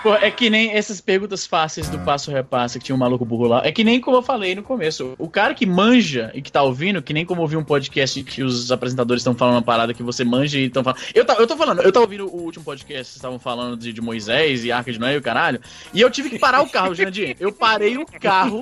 Pô, 0.08 0.14
é 0.14 0.30
que 0.30 0.48
nem 0.48 0.72
essas 0.72 1.02
perguntas 1.02 1.46
fáceis 1.46 1.86
do 1.90 1.98
passo 1.98 2.30
repassa 2.30 2.78
que 2.78 2.84
tinha 2.86 2.96
um 2.96 2.98
maluco 2.98 3.26
burro 3.26 3.46
lá. 3.46 3.60
É 3.62 3.70
que 3.70 3.84
nem 3.84 4.00
como 4.00 4.16
eu 4.16 4.22
falei 4.22 4.54
no 4.54 4.62
começo. 4.62 5.14
O 5.18 5.28
cara 5.28 5.52
que 5.52 5.66
manja 5.66 6.30
e 6.32 6.40
que 6.40 6.50
tá 6.50 6.62
ouvindo, 6.62 7.02
que 7.02 7.12
nem 7.12 7.26
como 7.26 7.42
ouvir 7.42 7.58
um 7.58 7.62
podcast 7.62 8.22
que 8.22 8.42
os 8.42 8.72
apresentadores 8.72 9.20
estão 9.20 9.34
falando 9.34 9.56
uma 9.56 9.62
parada 9.62 9.92
que 9.92 10.02
você 10.02 10.24
manja 10.24 10.58
e 10.58 10.64
estão 10.64 10.82
falando. 10.82 11.02
Eu, 11.14 11.26
tá, 11.26 11.34
eu 11.34 11.46
tô 11.46 11.58
falando, 11.58 11.82
eu 11.82 11.92
tava 11.92 12.06
ouvindo 12.06 12.26
o 12.26 12.42
último 12.42 12.64
podcast, 12.64 13.04
vocês 13.04 13.16
estavam 13.16 13.38
falando 13.38 13.76
de, 13.76 13.92
de 13.92 14.00
Moisés 14.00 14.64
e 14.64 14.72
Arca 14.72 14.90
de 14.90 14.98
Noé 14.98 15.12
e 15.12 15.18
o 15.18 15.22
caralho. 15.22 15.60
E 15.92 16.00
eu 16.00 16.10
tive 16.10 16.30
que 16.30 16.38
parar 16.38 16.62
o 16.62 16.70
carro, 16.70 16.94
Jandir. 16.94 17.36
Eu 17.38 17.52
parei 17.52 17.98
o 17.98 18.06
carro 18.06 18.60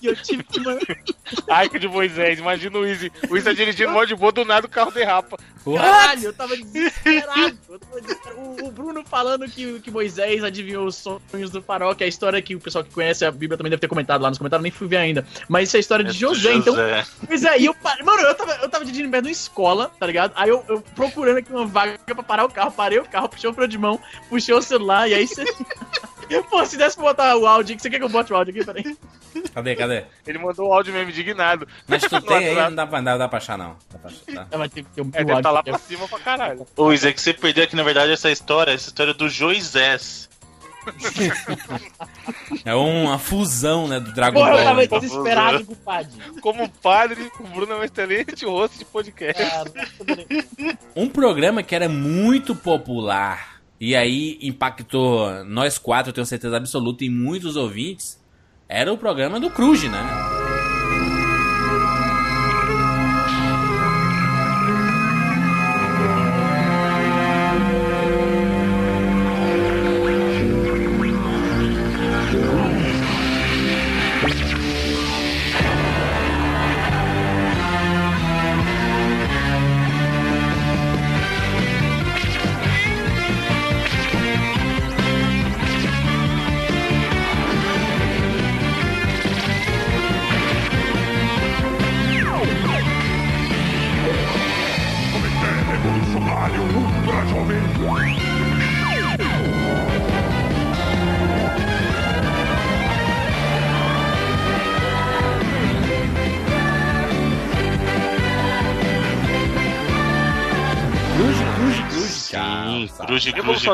e 0.00 0.06
eu 0.06 0.14
tive 0.14 0.44
que. 0.44 0.60
Arca 1.48 1.80
de 1.80 1.88
Moisés, 1.88 2.38
imagina 2.38 2.78
o 2.78 2.86
Easy. 2.86 3.10
O 3.28 3.34
Easy 3.36 3.44
tá 3.44 3.52
dirigindo 3.52 3.90
mó 3.90 4.04
de 4.04 4.14
boa, 4.14 4.30
do 4.30 4.44
nada 4.44 4.68
o 4.68 4.70
carro 4.70 4.92
derrapa. 4.92 5.36
Caralho, 5.64 6.22
eu 6.22 6.32
tava 6.32 6.56
desesperado. 6.56 7.58
Eu 7.68 7.78
tava 7.80 8.00
desesperado. 8.00 8.40
O, 8.40 8.68
o 8.68 8.70
Bruno 8.70 9.04
falando 9.04 9.48
que, 9.48 9.80
que 9.80 9.90
Moisés 9.90 10.44
adivinhou 10.44 10.75
os 10.76 10.96
sonhos 10.96 11.50
do 11.50 11.62
farol, 11.62 11.94
que 11.94 12.02
é 12.02 12.06
a 12.06 12.08
história 12.08 12.40
que 12.40 12.54
o 12.54 12.60
pessoal 12.60 12.84
que 12.84 12.90
conhece 12.90 13.24
a 13.24 13.30
Bíblia 13.30 13.56
também 13.56 13.70
deve 13.70 13.80
ter 13.80 13.88
comentado 13.88 14.22
lá 14.22 14.28
nos 14.28 14.38
comentários, 14.38 14.62
nem 14.62 14.72
fui 14.72 14.86
ver 14.86 14.98
ainda. 14.98 15.26
Mas 15.48 15.68
isso 15.68 15.76
é 15.76 15.78
a 15.78 15.80
história 15.80 16.04
de 16.04 16.12
José, 16.12 16.54
então. 16.54 16.74
José. 16.74 17.04
Pois 17.26 17.44
é, 17.44 17.58
e 17.58 17.66
eu 17.66 17.74
parei. 17.74 18.04
Mano, 18.04 18.22
eu 18.22 18.34
tava, 18.34 18.52
eu 18.62 18.68
tava 18.68 18.84
dirigindo 18.84 19.10
perto 19.10 19.24
de 19.24 19.28
uma 19.28 19.32
escola, 19.32 19.90
tá 19.98 20.06
ligado? 20.06 20.32
Aí 20.36 20.48
eu, 20.48 20.64
eu 20.68 20.80
procurando 20.94 21.38
aqui 21.38 21.52
uma 21.52 21.66
vaga 21.66 21.98
pra 22.04 22.22
parar 22.22 22.44
o 22.44 22.50
carro, 22.50 22.72
parei 22.72 22.98
o 22.98 23.04
carro, 23.04 23.28
puxei 23.28 23.48
o 23.48 23.54
freio 23.54 23.68
de 23.68 23.78
mão, 23.78 24.00
puxei 24.28 24.54
o 24.54 24.62
celular, 24.62 25.08
e 25.08 25.14
aí 25.14 25.26
você. 25.26 25.44
Pô, 26.50 26.64
se 26.66 26.76
desse 26.76 26.96
pra 26.96 27.04
botar 27.04 27.36
o 27.36 27.46
áudio 27.46 27.74
aqui, 27.74 27.82
você 27.82 27.90
quer 27.90 27.98
que 27.98 28.04
eu 28.04 28.08
bote 28.08 28.32
o 28.32 28.36
áudio 28.36 28.52
aqui? 28.52 28.64
Peraí. 28.64 28.96
Cadê, 29.54 29.76
cadê? 29.76 30.04
Ele 30.26 30.38
mandou 30.38 30.68
o 30.68 30.72
áudio 30.72 30.92
mesmo 30.92 31.10
indignado. 31.10 31.68
Mas 31.86 32.02
tu 32.02 32.20
tem 32.22 32.36
aí, 32.36 32.54
não 32.54 32.74
dá 32.74 32.86
pra, 32.86 33.02
não 33.02 33.18
dá 33.18 33.28
pra 33.28 33.38
achar, 33.38 33.56
não. 33.56 33.76
Dá 33.90 33.98
pra 33.98 34.10
achar, 34.10 34.48
tá? 34.48 34.56
Vai 34.56 34.68
ter 34.68 34.82
que 34.82 34.90
ter 34.90 35.02
um 35.02 35.10
É, 35.12 35.24
deve 35.24 35.38
estar 35.38 35.50
lá 35.50 35.62
pra 35.62 35.78
cima 35.78 36.08
pra 36.08 36.18
caralho. 36.18 36.66
Ô, 36.76 36.92
Isa, 36.92 37.10
é 37.10 37.12
que 37.12 37.20
você 37.20 37.32
perdeu 37.32 37.64
aqui, 37.64 37.76
na 37.76 37.82
verdade, 37.82 38.12
essa 38.12 38.30
história, 38.30 38.72
essa 38.72 38.88
história 38.88 39.14
do 39.14 39.28
Joisés. 39.28 40.28
É 42.64 42.74
uma 42.74 43.18
fusão, 43.18 43.88
né, 43.88 44.00
do 44.00 44.12
Dragon 44.12 44.38
Porra, 44.38 44.50
eu 44.50 44.56
Ball. 44.56 44.64
tava 44.64 44.80
né? 44.80 44.86
desesperado, 44.86 45.64
compadre. 45.64 46.12
Como 46.40 46.68
padre, 46.68 47.30
o 47.40 47.44
Bruno 47.44 47.72
é 47.72 47.76
um 47.76 47.84
excelente 47.84 48.44
host 48.44 48.78
de 48.78 48.84
podcast. 48.84 49.72
Um 50.94 51.08
programa 51.08 51.62
que 51.62 51.74
era 51.74 51.88
muito 51.88 52.54
popular 52.54 53.56
e 53.80 53.94
aí 53.94 54.38
impactou 54.40 55.44
nós 55.44 55.78
quatro, 55.78 56.10
eu 56.10 56.14
tenho 56.14 56.26
certeza 56.26 56.56
absoluta, 56.56 57.04
e 57.04 57.10
muitos 57.10 57.56
ouvintes, 57.56 58.18
era 58.68 58.92
o 58.92 58.98
programa 58.98 59.38
do 59.38 59.50
Cruz, 59.50 59.82
né? 59.84 60.35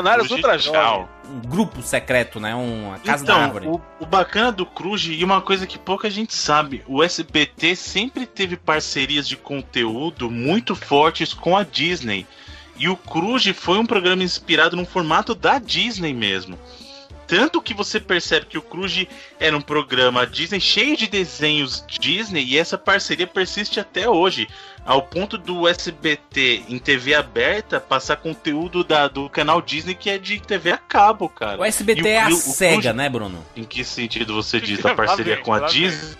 Cruz, 0.01 0.27
Cruz, 0.27 0.65
Ultra. 0.67 1.09
Um 1.29 1.39
grupo 1.49 1.81
secreto, 1.81 2.39
né? 2.39 2.53
Uma 2.55 2.99
casa 2.99 3.23
da 3.23 3.33
Então, 3.33 3.43
árvore. 3.45 3.67
o, 3.67 3.81
o 3.99 4.05
bacana 4.05 4.51
do 4.51 4.65
Cruz, 4.65 5.03
e 5.05 5.23
uma 5.23 5.41
coisa 5.41 5.67
que 5.67 5.77
pouca 5.77 6.09
gente 6.09 6.33
sabe, 6.33 6.83
o 6.87 7.03
SBT 7.03 7.75
sempre 7.75 8.25
teve 8.25 8.55
parcerias 8.57 9.27
de 9.27 9.37
conteúdo 9.37 10.29
muito 10.29 10.75
fortes 10.75 11.33
com 11.33 11.55
a 11.55 11.63
Disney. 11.63 12.25
E 12.77 12.89
o 12.89 12.95
Cruz 12.97 13.45
foi 13.55 13.77
um 13.77 13.85
programa 13.85 14.23
inspirado 14.23 14.75
no 14.75 14.85
formato 14.85 15.35
da 15.35 15.59
Disney 15.59 16.13
mesmo. 16.13 16.57
Tanto 17.35 17.61
que 17.61 17.73
você 17.73 17.99
percebe 17.99 18.45
que 18.45 18.57
o 18.57 18.61
Cruz 18.61 19.05
era 19.39 19.55
um 19.57 19.61
programa 19.61 20.25
Disney 20.27 20.59
cheio 20.61 20.95
de 20.95 21.07
desenhos 21.07 21.83
Disney 21.99 22.43
e 22.45 22.57
essa 22.57 22.77
parceria 22.77 23.25
persiste 23.27 23.79
até 23.79 24.07
hoje. 24.09 24.47
Ao 24.85 25.01
ponto 25.01 25.37
do 25.37 25.67
SBT 25.67 26.63
em 26.69 26.77
TV 26.77 27.15
aberta 27.15 27.79
passar 27.79 28.17
conteúdo 28.17 28.83
da, 28.83 29.07
do 29.07 29.29
canal 29.29 29.61
Disney 29.61 29.95
que 29.95 30.09
é 30.09 30.17
de 30.17 30.39
TV 30.39 30.71
a 30.71 30.77
cabo, 30.77 31.27
cara. 31.29 31.59
O 31.61 31.65
SBT 31.65 32.01
E 32.01 32.07
é 32.07 32.21
a 32.21 32.29
e 32.29 32.33
SEGA, 32.35 32.81
Cruz- 32.81 32.95
né, 32.95 33.09
Bruno? 33.09 33.45
Em 33.55 33.63
que 33.63 33.83
sentido 33.83 34.33
você 34.35 34.59
diz 34.59 34.85
a 34.85 34.93
parceria 34.93 35.37
com 35.37 35.53
a 35.53 35.59
vem. 35.59 35.69
Disney? 35.69 36.17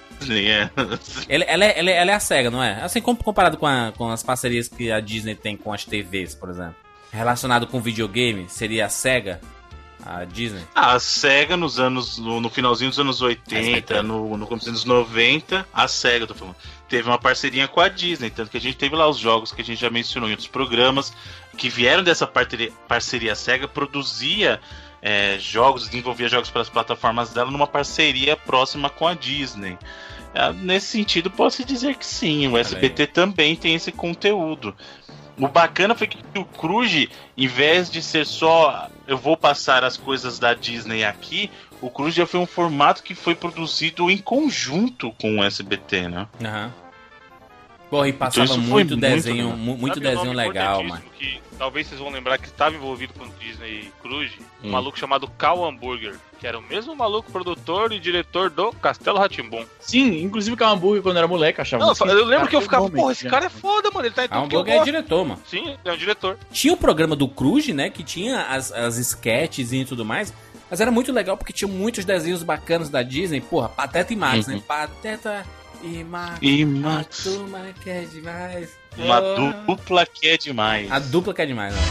É. 0.49 0.69
Ela, 1.27 1.43
é, 1.43 1.53
ela, 1.53 1.65
é, 1.65 1.97
ela 1.97 2.11
é 2.11 2.13
a 2.13 2.19
SEGA, 2.19 2.49
não 2.49 2.63
é? 2.63 2.81
Assim, 2.81 3.01
como 3.01 3.21
comparado 3.21 3.57
com, 3.57 3.65
a- 3.67 3.91
com 3.97 4.09
as 4.09 4.23
parcerias 4.23 4.69
que 4.69 4.89
a 4.89 5.01
Disney 5.01 5.35
tem 5.35 5.57
com 5.57 5.73
as 5.73 5.83
TVs, 5.83 6.33
por 6.33 6.49
exemplo. 6.49 6.75
Relacionado 7.11 7.67
com 7.67 7.81
videogame, 7.81 8.45
seria 8.47 8.85
a 8.85 8.89
SEGA? 8.89 9.41
A 10.05 10.25
Disney? 10.25 10.61
A 10.75 10.99
SEGA 10.99 11.55
nos 11.55 11.79
anos. 11.79 12.17
No, 12.17 12.41
no 12.41 12.49
finalzinho 12.49 12.89
dos 12.89 12.99
anos 12.99 13.21
80, 13.21 14.03
no, 14.03 14.37
no 14.37 14.45
começo 14.45 14.65
dos 14.65 14.83
anos 14.83 14.85
90, 14.85 15.65
a 15.73 15.87
SEGA, 15.87 16.27
tô 16.27 16.35
falando, 16.35 16.55
teve 16.89 17.07
uma 17.07 17.17
parceria 17.17 17.67
com 17.67 17.79
a 17.79 17.87
Disney. 17.87 18.29
Tanto 18.29 18.51
que 18.51 18.57
a 18.57 18.61
gente 18.61 18.77
teve 18.77 18.95
lá 18.95 19.07
os 19.07 19.17
jogos 19.17 19.51
que 19.51 19.61
a 19.61 19.65
gente 19.65 19.79
já 19.79 19.89
mencionou 19.89 20.27
em 20.27 20.33
outros 20.33 20.47
programas, 20.47 21.13
que 21.57 21.69
vieram 21.69 22.03
dessa 22.03 22.27
parceria, 22.27 22.71
parceria 22.87 23.33
SEGA, 23.33 23.67
produzia 23.67 24.59
é, 25.01 25.37
jogos, 25.39 25.85
desenvolvia 25.85 26.27
jogos 26.27 26.49
para 26.49 26.61
as 26.61 26.69
plataformas 26.69 27.31
dela 27.31 27.49
numa 27.49 27.67
parceria 27.67 28.35
próxima 28.35 28.89
com 28.89 29.07
a 29.07 29.13
Disney. 29.13 29.77
É, 30.33 30.51
nesse 30.51 30.87
sentido, 30.87 31.29
posso 31.29 31.63
dizer 31.63 31.95
que 31.95 32.05
sim, 32.05 32.47
o 32.47 32.57
SBT 32.57 33.07
também 33.07 33.55
tem 33.55 33.75
esse 33.75 33.91
conteúdo. 33.91 34.75
O 35.37 35.47
bacana 35.47 35.95
foi 35.95 36.07
que 36.07 36.17
o 36.37 36.45
Cruz, 36.45 37.07
em 37.35 37.47
vez 37.47 37.89
de 37.89 38.01
ser 38.01 38.25
só 38.25 38.89
eu 39.07 39.17
vou 39.17 39.35
passar 39.35 39.83
as 39.83 39.97
coisas 39.97 40.39
da 40.39 40.53
Disney 40.53 41.03
aqui, 41.03 41.49
o 41.81 41.89
Cruz 41.89 42.13
já 42.13 42.25
foi 42.25 42.39
um 42.39 42.45
formato 42.45 43.03
que 43.03 43.15
foi 43.15 43.35
produzido 43.35 44.09
em 44.09 44.17
conjunto 44.17 45.11
com 45.19 45.39
o 45.39 45.43
SBT, 45.43 46.07
né? 46.07 46.27
Aham. 46.43 46.82
Porra, 47.93 48.07
e 48.09 48.13
passava 48.13 48.45
Então 48.45 48.57
muito 48.57 48.69
muito 48.69 48.97
desenho, 48.97 49.35
legal. 49.45 49.57
mu- 49.57 49.77
muito 49.77 49.93
Sabe 49.99 50.07
desenho 50.07 50.33
legal, 50.33 50.83
mano. 50.83 51.03
Que 51.15 51.39
talvez 51.59 51.85
vocês 51.85 51.99
vão 52.01 52.09
lembrar 52.09 52.39
que 52.39 52.47
estava 52.47 52.75
envolvido 52.75 53.13
com 53.13 53.23
o 53.25 53.29
Disney 53.39 53.91
Cruise, 54.01 54.33
um 54.63 54.67
Hum. 54.67 54.71
maluco 54.71 54.97
chamado 54.97 55.27
Cal 55.27 55.63
Hamburger, 55.63 56.15
que 56.39 56.47
era 56.47 56.57
o 56.57 56.61
mesmo 56.63 56.95
maluco 56.95 57.31
produtor 57.31 57.91
e 57.93 57.99
diretor 57.99 58.49
do 58.49 58.71
Castelo 58.73 59.19
Ratimbum. 59.19 59.63
Sim, 59.79 60.23
inclusive 60.23 60.57
o 60.59 60.65
hambúrguer 60.67 61.03
quando 61.03 61.17
era 61.17 61.27
moleque, 61.27 61.61
achava 61.61 61.81
Não, 61.85 61.93
muito 61.93 62.07
eu 62.07 62.25
lembro 62.25 62.47
que 62.47 62.55
eu 62.55 62.61
ficava, 62.61 62.89
porra, 62.89 63.11
esse 63.11 63.25
já. 63.25 63.29
cara 63.29 63.45
é 63.45 63.49
foda, 63.49 63.91
mano, 63.91 64.07
ele 64.07 64.15
tá 64.15 64.25
em 64.25 64.27
tudo 64.27 64.39
Hamburger 64.43 64.73
é 64.81 64.83
diretor, 64.83 65.23
mano. 65.25 65.41
Sim, 65.47 65.67
ele 65.69 65.77
é 65.85 65.93
um 65.93 65.97
diretor. 65.97 66.37
Tinha 66.51 66.73
o 66.73 66.77
programa 66.77 67.15
do 67.15 67.27
Cruz, 67.27 67.67
né? 67.67 67.91
Que 67.91 68.01
tinha 68.03 68.41
as, 68.47 68.71
as 68.71 68.97
sketches 68.97 69.71
e 69.71 69.85
tudo 69.85 70.03
mais. 70.03 70.33
Mas 70.67 70.81
era 70.81 70.89
muito 70.89 71.11
legal 71.11 71.37
porque 71.37 71.53
tinha 71.53 71.67
muitos 71.67 72.03
desenhos 72.03 72.41
bacanas 72.41 72.89
da 72.89 73.03
Disney. 73.03 73.39
Porra, 73.39 73.69
Pateta 73.69 74.11
e 74.11 74.15
Max, 74.15 74.47
Uhum. 74.47 74.55
né? 74.55 74.61
Pateta 74.67 75.45
e 75.83 76.03
Max. 76.03 76.37
E 76.41 76.65
Max. 76.65 77.19
A 77.27 77.31
turma 77.31 77.59
que 77.83 77.89
é 77.89 78.01
demais. 78.05 78.69
Uma 78.97 79.17
Ah. 79.17 79.35
dupla 79.35 80.05
que 80.05 80.27
é 80.27 80.37
demais. 80.37 80.91
A 80.91 80.99
dupla 80.99 81.33
que 81.33 81.41
é 81.41 81.45
demais, 81.45 81.73
né? 81.73 81.81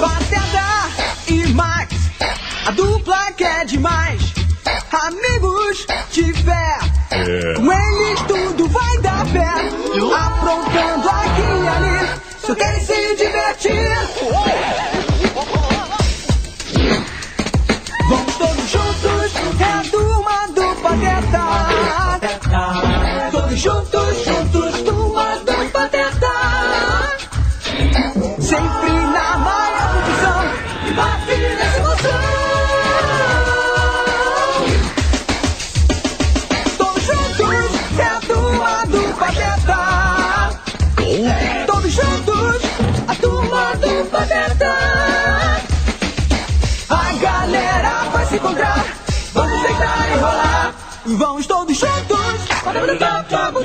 Pateta 0.00 0.88
e 1.28 1.46
Max, 1.52 1.94
a 2.66 2.70
dupla 2.70 3.32
que 3.32 3.44
é 3.44 3.64
demais. 3.64 4.20
Amigos 4.92 5.86
de 6.12 6.32
fé, 6.34 6.78
com 7.56 7.72
eles 7.72 8.20
tudo 8.28 8.68
vai 8.68 8.98
dar 9.00 9.24
pé. 9.32 9.48
Aprontando 10.14 11.08
aqui 11.08 11.40
e 11.64 11.68
ali, 11.68 12.20
só 12.46 12.54
querem 12.54 12.80
se 12.80 13.16
divertir. 13.16 14.99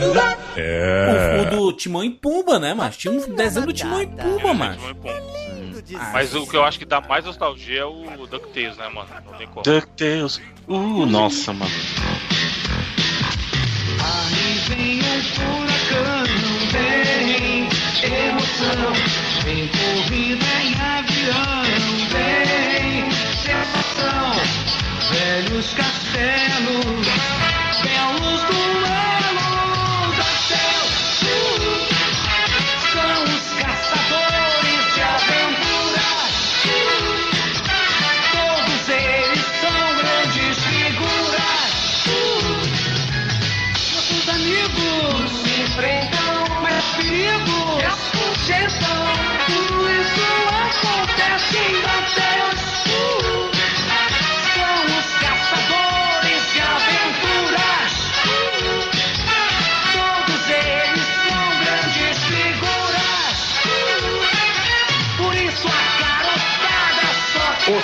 O, 0.05 1.41
o 1.41 1.45
do 1.45 1.73
Timão 1.73 2.03
e 2.03 2.09
Pumba, 2.09 2.59
né, 2.59 2.73
mas 2.73 2.97
Tinha 2.97 3.13
um 3.13 3.35
desenho 3.35 3.65
do 3.65 3.73
Timão 3.73 4.01
e 4.01 4.07
Pumba, 4.07 4.53
mano. 4.53 4.77
Mas 6.11 6.33
o 6.33 6.47
que 6.47 6.55
eu 6.55 6.63
acho 6.63 6.79
que 6.79 6.85
dá 6.85 6.99
mais 7.01 7.25
nostalgia 7.25 7.81
é 7.81 7.85
o 7.85 8.25
DuckTales, 8.27 8.77
né, 8.77 8.89
mano? 8.89 9.07
Não 9.25 9.33
tem 9.33 9.47
como. 9.47 9.63
DuckTales. 9.63 10.41
Uh, 10.67 11.05
nossa, 11.05 11.53
mano. 11.53 11.71
Aí 14.01 14.57
vem 14.67 14.99
um 14.99 15.21
furacão, 15.23 16.25
vem 16.71 17.67
emoção, 18.03 18.93
vem 19.43 19.67
corrida 19.67 20.45
em 20.63 20.73
avião, 20.81 21.63
vem 22.11 23.11
sensação, 23.11 24.33
velhos 25.11 25.73
castelos, 25.73 27.07
belos 27.83 28.43
duelos 28.43 28.84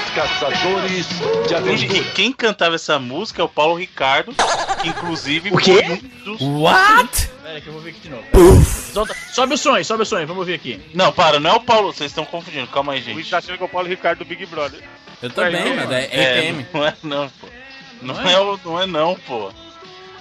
Os 0.06 0.10
caçadores 0.16 1.08
de 1.48 1.56
aventura. 1.56 1.98
e 2.00 2.04
quem 2.12 2.32
cantava 2.34 2.76
essa 2.76 3.00
música 3.00 3.42
é 3.42 3.46
o 3.46 3.50
Paulo 3.50 3.76
Ricardo, 3.76 4.34
que 4.82 4.90
inclusive 4.90 5.50
O 5.54 5.58
quê? 5.58 5.84
foi 5.84 5.94
um 5.94 5.98
dos. 6.26 6.42
What? 6.42 7.28
Pera 7.44 7.62
que 7.62 7.68
eu 7.68 7.74
vou 7.74 7.82
ver 7.82 7.90
aqui 7.92 8.00
de 8.02 8.10
novo. 8.10 8.24
Solta- 8.94 9.16
sobe 9.34 9.54
o 9.54 9.58
sonho, 9.58 9.84
sobe 9.86 10.04
o 10.04 10.06
sonho, 10.06 10.28
vamos 10.28 10.46
ver 10.46 10.56
aqui. 10.56 10.82
Não, 10.94 11.12
para, 11.12 11.40
não 11.40 11.50
é 11.52 11.54
o 11.54 11.60
Paulo, 11.62 11.94
vocês 11.94 12.12
estão 12.12 12.26
confundindo, 12.26 12.68
calma 12.68 12.94
aí, 12.94 13.00
O 13.00 13.04
gente. 13.04 13.14
Luiz 13.16 13.30
tá 13.30 13.38
achando 13.38 13.58
que 13.58 13.64
é 13.64 13.66
o 13.66 13.70
Paulo 13.70 13.88
Ricardo 13.88 14.20
do 14.20 14.26
Big 14.26 14.46
Brother. 14.46 14.82
Eu 15.22 15.30
também, 15.30 15.76
mas 15.76 15.92
é 15.92 16.06
EPM. 16.42 16.66
não 16.74 16.86
é 16.88 16.94
não, 17.04 17.30
pô. 17.30 17.48
Não, 18.02 18.22
é? 18.30 18.40
o- 18.40 18.60
não 18.66 18.82
é 18.82 18.86
não, 18.88 19.16
pô. 19.16 19.52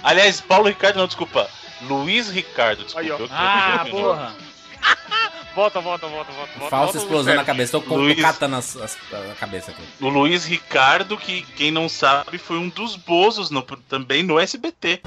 Aliás, 0.03 0.39
Paulo 0.41 0.67
Ricardo, 0.67 0.97
não, 0.97 1.07
desculpa. 1.07 1.49
Luiz 1.81 2.29
Ricardo, 2.29 2.83
desculpa. 2.83 3.01
Aí, 3.01 3.11
ó. 3.11 3.15
eu 3.17 3.27
tô 3.27 3.33
Ah, 3.33 3.85
porra. 3.89 4.35
Volta, 5.53 5.81
volta, 5.81 6.07
volta, 6.07 6.31
volta. 6.31 6.51
volta 6.57 6.69
Falsa 6.69 6.97
explosão 6.97 7.35
na 7.35 7.43
cabeça. 7.43 7.77
Tô, 7.81 7.95
Luiz. 7.95 8.21
catando 8.21 8.55
as, 8.55 8.77
as- 8.77 8.97
a 9.31 9.35
cabeça 9.37 9.71
aqui. 9.71 9.81
O 9.99 10.07
Luiz 10.07 10.45
Ricardo, 10.45 11.17
que 11.17 11.41
quem 11.57 11.69
não 11.71 11.89
sabe, 11.89 12.37
foi 12.37 12.57
um 12.57 12.69
dos 12.69 12.95
bozos 12.95 13.49
no- 13.49 13.61
também 13.61 14.23
no 14.23 14.39
SBT. 14.39 15.01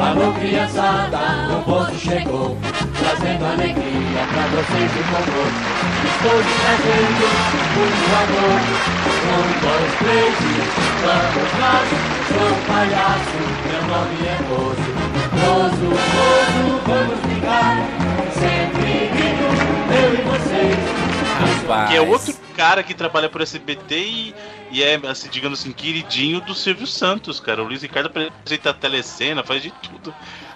Alô 0.00 0.32
criançada, 0.34 1.58
o 1.58 1.62
poço 1.64 1.94
chegou, 1.98 2.56
trazendo 3.04 3.44
alegria 3.44 4.24
pra 4.32 4.46
vocês 4.48 4.90
de 4.92 5.02
favor. 5.12 5.48
Estou 6.08 6.42
te 6.42 6.54
trazendo 6.64 7.26
muito 7.76 8.08
amor, 8.24 8.60
um, 9.30 9.48
dois, 9.60 9.92
três 9.98 10.34
e 10.40 10.56
vamos 11.04 11.52
nós. 11.60 11.88
Sou 12.28 12.48
um 12.48 12.60
palhaço, 12.64 13.38
meu 13.68 13.82
nome 13.92 14.16
é 14.26 14.38
Bozo. 14.48 14.90
Bozo, 15.44 15.88
Bozo, 16.14 16.80
vamos 16.86 17.18
brincar, 17.20 17.76
sempre 18.32 18.92
rindo, 19.12 19.46
eu 19.92 20.14
e 20.14 20.22
vocês. 20.22 21.04
Rapaz. 21.64 21.90
Que 21.90 21.96
é 21.96 22.00
outro 22.00 22.34
cara 22.56 22.82
que 22.82 22.94
trabalha 22.94 23.28
por 23.28 23.42
SBT 23.42 23.98
e, 23.98 24.34
e 24.70 24.82
é, 24.82 24.98
assim, 25.06 25.28
digamos 25.28 25.60
assim, 25.60 25.72
queridinho 25.72 26.40
do 26.40 26.54
Silvio 26.54 26.86
Santos, 26.86 27.38
cara. 27.38 27.62
O 27.62 27.66
Luiz 27.66 27.82
Ricardo 27.82 28.06
apresenta 28.06 28.70
a 28.70 28.74
telecena, 28.74 29.42
faz 29.42 29.62
de 29.62 29.70
tudo. 29.70 30.14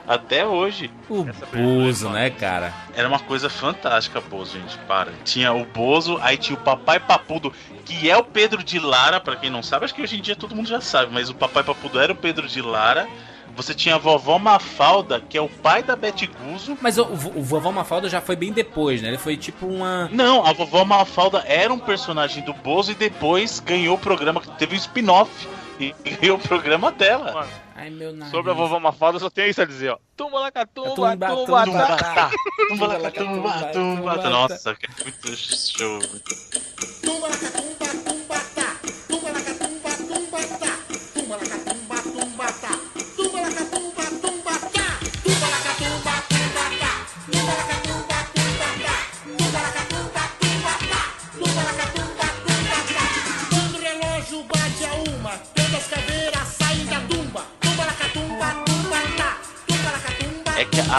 Até 0.09 0.47
hoje. 0.47 0.91
O 1.11 1.27
Bozo, 1.53 2.09
né, 2.09 2.31
cara? 2.31 2.73
Era 2.95 3.07
uma 3.07 3.19
coisa 3.19 3.51
fantástica, 3.51 4.23
Bozo, 4.23 4.59
gente. 4.59 4.79
Para. 4.89 5.13
Tinha 5.23 5.53
o 5.53 5.67
Bozo, 5.67 6.19
aí 6.23 6.39
tinha 6.39 6.59
o 6.59 6.63
Papai 6.63 6.99
Papudo, 6.99 7.53
que 7.85 8.11
é 8.11 8.17
o 8.17 8.25
Pedro 8.25 8.65
de 8.65 8.79
Lara, 8.79 9.21
pra 9.21 9.37
quem 9.37 9.51
não 9.51 9.63
sabe. 9.63 9.85
Acho 9.85 9.95
que 9.95 10.01
hoje 10.01 10.17
em 10.17 10.23
dia 10.23 10.35
todo 10.35 10.57
mundo 10.57 10.67
já 10.67 10.81
sabe, 10.81 11.13
mas 11.13 11.29
o 11.29 11.35
Papai 11.35 11.63
Papudo 11.63 12.01
era 12.01 12.13
o 12.13 12.17
Pedro 12.17 12.49
de 12.49 12.63
Lara. 12.63 13.07
Você 13.55 13.75
tinha 13.75 13.97
a 13.97 13.99
vovó 13.99 14.39
Mafalda, 14.39 15.21
que 15.21 15.37
é 15.37 15.41
o 15.41 15.49
pai 15.49 15.83
da 15.83 15.97
Bete 15.97 16.27
Guzo. 16.27 16.79
Mas 16.81 16.97
o, 16.97 17.03
o 17.03 17.43
Vovó 17.43 17.73
Mafalda 17.73 18.09
já 18.09 18.21
foi 18.21 18.37
bem 18.37 18.53
depois, 18.53 19.03
né? 19.03 19.09
Ele 19.09 19.19
foi 19.19 19.37
tipo 19.37 19.67
uma. 19.67 20.09
Não, 20.13 20.47
a 20.47 20.53
vovó 20.53 20.85
Mafalda 20.85 21.43
era 21.45 21.73
um 21.73 21.79
personagem 21.79 22.45
do 22.45 22.53
Bozo 22.53 22.93
e 22.93 22.95
depois 22.95 23.59
ganhou 23.59 23.97
o 23.97 23.99
programa, 23.99 24.41
teve 24.57 24.77
um 24.77 24.79
spin-off 24.79 25.49
e 25.81 25.93
ganhou 26.21 26.37
o 26.37 26.41
programa 26.41 26.93
dela. 26.93 27.33
Mano, 27.33 27.51
Ai, 27.79 27.91
meu 27.91 28.13
nariz. 28.13 28.33
sobre 28.33 28.51
a 28.51 28.55
vovó 28.55 28.81
Mafalda, 28.81 29.21
só 29.21 29.31
tem 29.31 29.49
isso 29.51 29.63
a 29.63 29.65
dizer, 29.65 29.91
ó. 29.91 29.99
Tumba 30.17 30.41
lá, 30.41 30.51
catumba, 30.51 30.95
Tumba, 30.97 31.17
tumba, 31.17 31.29
tumba, 31.29 31.65
tumba, 31.65 31.97
tá. 31.97 32.31
Tumba, 32.69 32.89
tumba, 32.89 33.11
tumba, 33.13 33.73
tumba. 33.73 34.31
Nossa, 34.31 34.75
que 34.75 34.87
é 34.87 35.05
muito 35.05 35.37
show. 35.37 36.01
Quando 37.05 37.58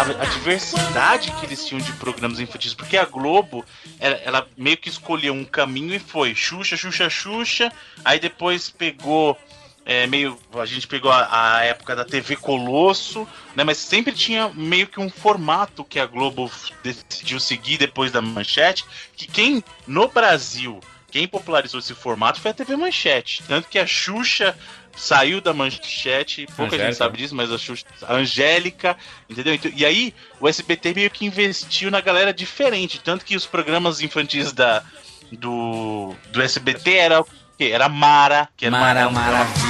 a, 0.01 0.23
a 0.23 0.25
diversidade 0.25 1.31
que 1.33 1.45
eles 1.45 1.65
tinham 1.65 1.81
de 1.81 1.91
programas 1.93 2.39
infantis, 2.39 2.73
porque 2.73 2.97
a 2.97 3.05
Globo, 3.05 3.65
ela, 3.99 4.15
ela 4.17 4.47
meio 4.57 4.77
que 4.77 4.89
escolheu 4.89 5.33
um 5.33 5.45
caminho 5.45 5.93
e 5.93 5.99
foi 5.99 6.33
Xuxa, 6.33 6.77
Xuxa, 6.77 7.09
Xuxa, 7.09 7.71
aí 8.03 8.19
depois 8.19 8.69
pegou 8.69 9.37
é, 9.85 10.05
meio. 10.07 10.37
A 10.53 10.65
gente 10.65 10.87
pegou 10.87 11.11
a, 11.11 11.57
a 11.57 11.63
época 11.63 11.95
da 11.95 12.05
TV 12.05 12.35
Colosso, 12.35 13.27
né? 13.55 13.63
Mas 13.63 13.77
sempre 13.77 14.13
tinha 14.13 14.49
meio 14.49 14.87
que 14.87 14.99
um 14.99 15.09
formato 15.09 15.83
que 15.83 15.99
a 15.99 16.05
Globo 16.05 16.49
decidiu 16.83 17.39
seguir 17.39 17.77
depois 17.77 18.11
da 18.11 18.21
manchete. 18.21 18.85
Que 19.15 19.27
quem 19.27 19.63
no 19.87 20.07
Brasil, 20.07 20.79
quem 21.11 21.27
popularizou 21.27 21.79
esse 21.79 21.95
formato 21.95 22.39
foi 22.39 22.51
a 22.51 22.53
TV 22.53 22.75
Manchete. 22.75 23.41
Tanto 23.47 23.67
que 23.67 23.79
a 23.79 23.87
Xuxa 23.87 24.55
saiu 24.95 25.41
da 25.41 25.53
manchete, 25.53 26.45
pouca 26.47 26.63
Angélica. 26.75 26.85
gente 26.85 26.97
sabe 26.97 27.17
disso, 27.17 27.35
mas 27.35 27.51
a 27.51 27.57
Xuxa, 27.57 27.85
a 28.03 28.15
Angélica, 28.15 28.97
entendeu? 29.29 29.53
Então, 29.53 29.71
E 29.75 29.85
aí 29.85 30.13
o 30.39 30.47
SBT 30.47 30.93
meio 30.93 31.09
que 31.09 31.25
investiu 31.25 31.89
na 31.89 32.01
galera 32.01 32.33
diferente, 32.33 32.99
tanto 32.99 33.23
que 33.25 33.35
os 33.35 33.45
programas 33.45 34.01
infantis 34.01 34.51
da 34.51 34.83
do, 35.31 36.15
do 36.31 36.41
SBT 36.41 36.91
era 36.95 37.21
o 37.21 37.27
quê? 37.57 37.69
Era 37.71 37.87
Mara, 37.87 38.49
que 38.57 38.65
era 38.65 38.77
Mara, 38.77 39.07
uma, 39.07 39.21
maravilha. 39.21 39.68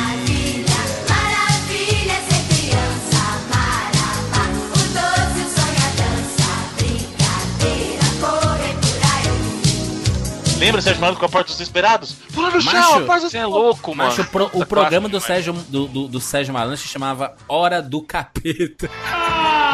Lembra 10.59 10.81
Sérgio 10.81 10.99
Malandro 10.99 11.19
com 11.19 11.25
a 11.25 11.29
Porta 11.29 11.47
dos 11.47 11.57
Desesperados? 11.57 12.13
Pula 12.33 12.49
no 12.51 12.61
chão, 12.61 12.73
Macho, 12.73 12.93
a 12.97 13.01
Porta 13.05 13.21
dos 13.21 13.31
Você 13.31 13.37
é 13.37 13.45
louco, 13.45 13.95
mano. 13.95 14.09
Macho, 14.09 14.21
o, 14.23 14.25
pro- 14.25 14.49
o 14.53 14.65
programa 14.65 15.07
do 15.07 15.19
Sérgio, 15.21 15.53
do, 15.53 15.87
do, 15.87 16.07
do 16.07 16.19
Sérgio 16.19 16.53
Malandro 16.53 16.75
se 16.77 16.87
chamava 16.87 17.33
Hora 17.47 17.81
do 17.81 18.01
Capeta. 18.01 18.85
Opa! 18.87 19.68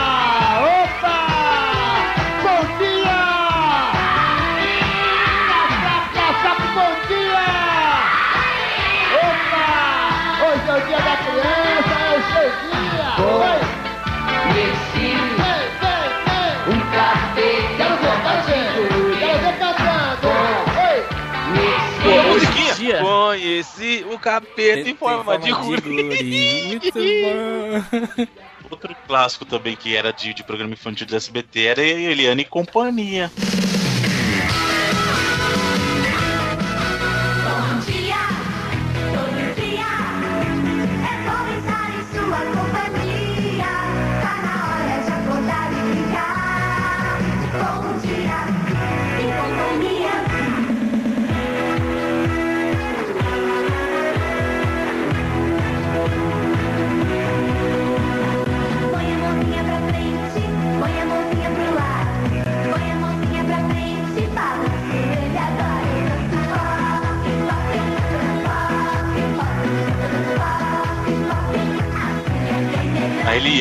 Conheci 23.56 24.06
o 24.12 24.20
capeta 24.20 24.90
em 24.90 24.96
forma 24.96 25.38
de 25.38 25.50
guri. 25.54 25.82
guri. 25.82 26.64
Muito 26.68 26.92
bom. 26.92 28.28
Outro 28.70 28.94
clássico 29.08 29.46
também 29.46 29.78
que 29.78 29.96
era 29.96 30.12
de, 30.12 30.34
de 30.34 30.44
programa 30.44 30.74
infantil 30.74 31.08
do 31.08 31.16
SBT 31.16 31.62
era 31.62 31.82
Eliane 31.82 32.42
e 32.42 32.46
Companhia. 32.46 33.32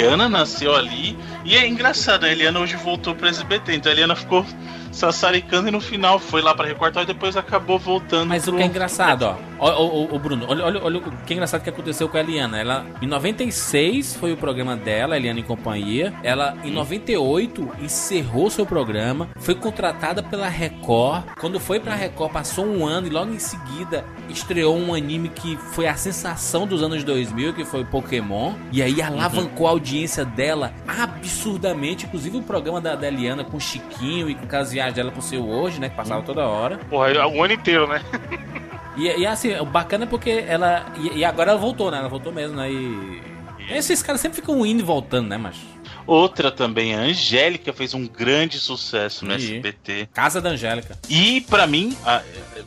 Eliana 0.05 0.29
nasceu 0.29 0.77
ali. 0.77 1.17
E 1.47 1.57
é 1.57 1.67
engraçado, 1.67 2.25
a 2.25 2.31
Eliana 2.31 2.61
hoje 2.61 2.77
voltou 2.77 3.15
pro 3.15 3.27
SBT, 3.27 3.77
então 3.77 3.91
a 3.91 3.95
Eliana 3.95 4.15
ficou 4.15 4.45
sassaricando 4.95 5.69
e 5.69 5.71
no 5.71 5.81
final 5.81 6.19
foi 6.19 6.41
lá 6.43 6.55
pra 6.55 6.67
recortar 6.67 7.03
e 7.03 7.07
depois 7.07 7.37
acabou 7.37 7.79
voltando. 7.79 8.29
Mas 8.29 8.43
o 8.47 8.51
pro- 8.51 8.57
que 8.59 8.63
é 8.63 8.67
engraçado, 8.67 9.23
ó. 9.25 9.37
Ó, 9.59 9.71
ó, 9.71 10.15
ó, 10.15 10.19
Bruno, 10.19 10.45
olha, 10.49 10.65
olha, 10.65 10.83
olha 10.83 10.99
o 10.99 11.03
que 11.25 11.33
é 11.33 11.35
engraçado 11.35 11.63
que 11.63 11.71
aconteceu 11.71 12.09
com 12.09 12.17
a 12.17 12.21
Eliana. 12.21 12.59
Ela, 12.59 12.87
em 13.01 13.07
96 13.07 14.17
foi 14.17 14.33
o 14.33 14.37
programa 14.37 14.77
dela, 14.77 15.17
Eliana 15.17 15.41
em 15.41 15.43
Companhia. 15.45 16.13
Ela, 16.23 16.57
em 16.65 16.71
98, 16.71 17.69
encerrou 17.81 18.51
seu 18.51 18.67
programa. 18.67 19.29
Foi 19.37 19.55
contratada 19.55 20.23
pela 20.23 20.49
Record. 20.49 21.25
Quando 21.41 21.59
foi 21.61 21.81
pra 21.81 21.95
Record, 21.95 22.33
passou 22.33 22.67
um 22.67 22.85
ano 22.87 23.07
e 23.07 23.11
logo 23.11 23.33
em 23.33 23.39
seguida 23.39 24.05
estreou 24.29 24.77
um 24.77 24.93
anime 24.95 25.29
que 25.29 25.57
foi 25.57 25.87
a 25.87 25.95
sensação 25.95 26.67
dos 26.67 26.83
anos 26.83 27.03
2000, 27.05 27.55
que 27.55 27.65
foi 27.65 27.85
Pokémon. 27.85 28.55
E 28.73 28.83
aí 28.83 29.01
alavancou 29.01 29.67
a 29.67 29.71
audiência 29.71 30.25
dela 30.25 30.73
absurdamente. 30.87 32.07
Inclusive 32.07 32.39
o 32.39 32.43
programa 32.43 32.81
da, 32.81 32.95
da 32.95 33.09
Eliana 33.09 33.45
com 33.45 33.57
o 33.57 33.61
Chiquinho 33.61 34.29
e 34.29 34.35
com 34.35 34.57
as 34.57 34.73
viagens 34.85 34.95
dela 34.95 35.11
pro 35.11 35.23
seu 35.23 35.49
hoje, 35.49 35.81
né? 35.81 35.89
Que 35.89 35.97
passava 35.97 36.23
toda 36.23 36.47
hora. 36.47 36.79
Porra, 36.91 37.27
o 37.27 37.43
ano 37.43 37.53
inteiro, 37.53 37.87
né? 37.87 38.03
E, 38.97 39.09
e 39.09 39.27
assim, 39.27 39.53
o 39.57 39.65
bacana 39.65 40.05
é 40.05 40.07
porque 40.07 40.45
ela. 40.47 40.87
E, 40.97 41.19
e 41.19 41.25
agora 41.25 41.51
ela 41.51 41.59
voltou, 41.59 41.91
né? 41.91 41.99
Ela 41.99 42.09
voltou 42.09 42.33
mesmo, 42.33 42.57
né? 42.57 42.71
E. 42.71 43.21
Esses 43.69 44.01
caras 44.05 44.21
sempre 44.21 44.37
ficam 44.37 44.65
indo 44.65 44.79
e 44.79 44.85
voltando, 44.85 45.29
né, 45.29 45.37
mas. 45.37 45.57
Outra 46.07 46.51
também, 46.51 46.95
a 46.95 46.99
Angélica 46.99 47.73
fez 47.73 47.95
um 47.95 48.07
grande 48.07 48.59
sucesso 48.59 49.25
no 49.25 49.33
Ih. 49.33 49.37
SBT. 49.37 50.09
Casa 50.13 50.41
da 50.41 50.51
Angélica. 50.51 50.99
E 51.09 51.41
pra 51.43 51.67
mim, 51.67 51.97
a- 52.05 52.23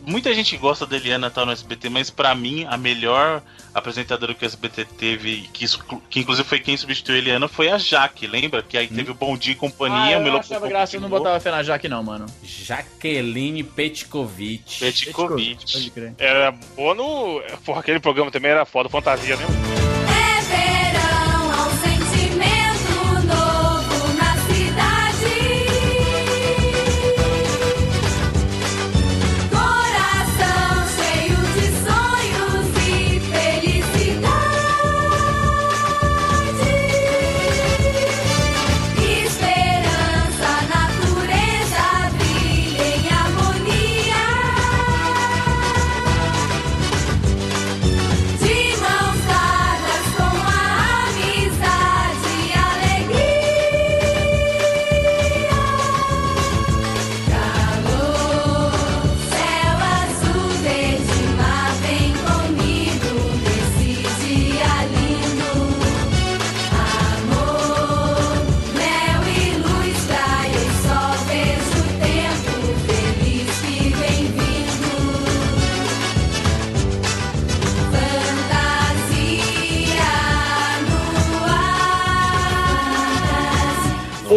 muita 0.05 0.33
gente 0.33 0.55
gosta 0.57 0.85
da 0.85 0.95
Eliana 0.97 1.27
estar 1.27 1.45
no 1.45 1.51
SBT, 1.51 1.89
mas 1.89 2.09
pra 2.09 2.33
mim 2.33 2.65
a 2.69 2.75
melhor 2.77 3.41
apresentadora 3.73 4.33
que 4.33 4.43
o 4.43 4.47
SBT 4.47 4.85
teve, 4.85 5.47
que, 5.53 5.65
que 6.09 6.19
inclusive 6.21 6.47
foi 6.47 6.59
quem 6.59 6.75
substituiu 6.75 7.15
a 7.15 7.19
Eliana, 7.19 7.47
foi 7.47 7.69
a 7.69 7.77
Jaque, 7.77 8.25
lembra? 8.25 8.63
Que 8.63 8.75
aí 8.77 8.87
teve 8.87 9.11
o 9.11 9.13
Bom 9.13 9.37
Dia 9.37 9.53
e 9.53 9.55
Ah, 9.55 9.59
Companhia, 9.59 10.17
o 10.19 10.27
eu 10.27 10.37
achava 10.37 10.67
graça, 10.67 10.95
eu 10.95 11.01
não 11.01 11.09
botava 11.09 11.39
fé 11.39 11.51
na 11.51 11.61
Jaque 11.61 11.87
não, 11.87 12.01
mano. 12.01 12.25
Jaqueline 12.43 13.63
Petkovic. 13.63 14.79
Petkovic. 14.79 15.71
Pode 15.73 15.91
crer. 15.91 16.13
Era 16.17 16.51
boa 16.75 16.95
no. 16.95 17.41
Porra, 17.63 17.81
aquele 17.81 17.99
programa 17.99 18.31
também 18.31 18.49
era 18.51 18.65
foda, 18.65 18.89
fantasia, 18.89 19.35
né? 19.35 19.45
É 20.09 20.41
verão, 20.41 20.86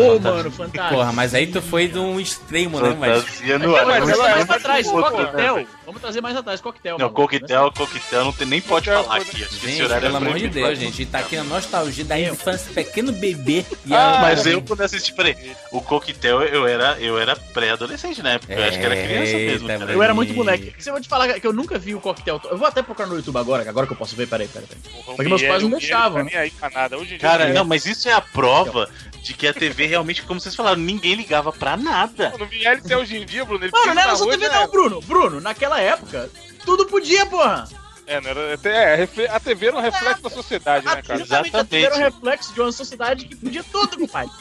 Ô, 0.01 0.19
mano, 0.21 0.51
fantástico. 0.51 0.95
Porra, 0.95 1.13
mas 1.13 1.35
aí 1.35 1.47
tu 1.47 1.61
foi 1.63 1.89
de 1.89 1.99
um 1.99 2.19
extremo, 2.21 2.81
né, 2.81 2.97
mas... 2.99 3.23
Fantasia 3.25 3.59
no 3.59 3.77
É, 3.77 3.81
ar. 3.81 3.87
mas 3.87 4.09
Não, 4.09 4.15
ela- 4.15 4.23
não, 4.29 4.35
mais 4.37 4.45
pra 4.47 4.61
trás, 4.61 4.87
não, 4.87 5.03
coquetel. 5.03 5.57
não, 5.57 5.67
Vamos 5.91 6.01
trazer 6.03 6.21
mais 6.21 6.37
atrás, 6.37 6.61
coquetel. 6.61 6.93
Não, 6.99 7.07
mano. 7.07 7.15
coquetel, 7.17 7.73
coquetel, 7.73 8.25
não 8.25 8.33
tem, 8.33 8.47
nem 8.47 8.61
pode 8.61 8.87
falar 8.89 9.17
aqui. 9.17 9.43
Acho 9.43 9.49
que 9.49 9.57
esse 9.57 9.67
Gente, 9.67 9.83
horário 9.83 10.03
pelo 10.03 10.15
é 10.15 10.17
amor 10.29 10.39
de. 10.39 10.49
Deus, 10.49 10.79
gente, 10.79 11.05
tá 11.07 11.19
aqui 11.19 11.37
a 11.37 11.43
nostalgia 11.43 12.05
da 12.05 12.19
infância, 12.21 12.73
pequeno 12.73 13.11
bebê. 13.11 13.65
E 13.85 13.93
Ah, 13.93 14.19
mas 14.23 14.47
eu 14.47 14.63
quando 14.63 14.83
assisti, 14.83 15.13
peraí, 15.13 15.37
o 15.73 15.81
coquetel 15.81 16.43
eu 16.43 16.65
era, 16.65 16.97
eu 17.01 17.19
era 17.19 17.35
pré-adolescente 17.35 18.23
na 18.23 18.31
época, 18.35 18.53
eu 18.55 18.65
acho 18.65 18.79
que 18.79 18.85
era 18.87 18.95
criança 18.95 19.33
mesmo. 19.37 19.69
Eita, 19.69 19.79
cara. 19.81 19.93
Eu 19.93 20.01
era 20.03 20.15
muito 20.15 20.33
moleque. 20.33 20.73
Se 20.79 20.89
eu 20.91 20.95
vou 20.95 21.03
te 21.03 21.09
falar 21.09 21.41
que 21.41 21.47
eu 21.47 21.53
nunca 21.53 21.77
vi 21.77 21.93
o 21.95 22.01
coquetel. 22.01 22.41
Eu 22.49 22.57
vou 22.57 22.69
até 22.69 22.83
procurar 22.83 23.09
no 23.09 23.17
YouTube 23.17 23.37
agora, 23.39 23.69
agora 23.69 23.85
que 23.87 23.93
eu 23.93 23.97
posso 23.97 24.15
ver. 24.15 24.29
Peraí, 24.29 24.47
peraí, 24.47 24.69
peraí. 24.69 25.05
Porque 25.05 25.29
meus 25.29 25.43
pais 25.43 25.63
não 25.65 25.71
deixavam. 25.71 26.25
Tá 26.27 26.71
Cara, 27.19 27.45
é. 27.49 27.53
não, 27.53 27.65
mas 27.65 27.85
isso 27.85 28.09
é 28.09 28.13
a 28.13 28.21
prova 28.21 28.89
de 29.23 29.35
que 29.35 29.47
a 29.47 29.53
TV 29.55 29.87
realmente, 29.87 30.23
como 30.23 30.41
vocês 30.41 30.55
falaram, 30.55 30.81
ninguém 30.81 31.14
ligava 31.14 31.53
pra 31.53 31.77
nada. 31.77 32.33
No 32.39 32.47
VLC 32.47 32.95
hoje 32.97 33.16
em 33.18 33.27
dia, 33.27 33.45
Bruno, 33.45 33.64
ele 33.64 33.73
Mano, 33.73 33.83
pisa 33.85 33.95
não 33.95 34.03
era 34.03 34.16
só 34.16 34.27
TV 34.27 34.49
não. 34.49 34.68
Bruno. 34.68 35.01
Bruno, 35.03 35.41
naquela 35.41 35.81
época, 35.81 36.31
tudo 36.64 36.87
podia, 36.87 37.27
porra. 37.27 37.68
É, 38.07 38.21
não 38.21 38.31
era, 38.31 38.59
é, 38.64 38.95
refle- 38.97 39.29
a 39.29 39.39
TV 39.39 39.66
era 39.68 39.77
um 39.77 39.81
reflexo 39.81 40.23
da 40.23 40.31
sociedade, 40.31 40.85
né, 40.87 41.01
cara? 41.03 41.21
Exatamente. 41.21 41.57
A 41.57 41.64
TV 41.64 41.85
era 41.87 41.95
um 41.97 41.99
reflexo 41.99 42.53
de 42.55 42.61
uma 42.61 42.73
sociedade 42.73 43.25
que 43.27 43.37
podia 43.37 43.62
tudo, 43.64 43.99
compadre. 43.99 44.33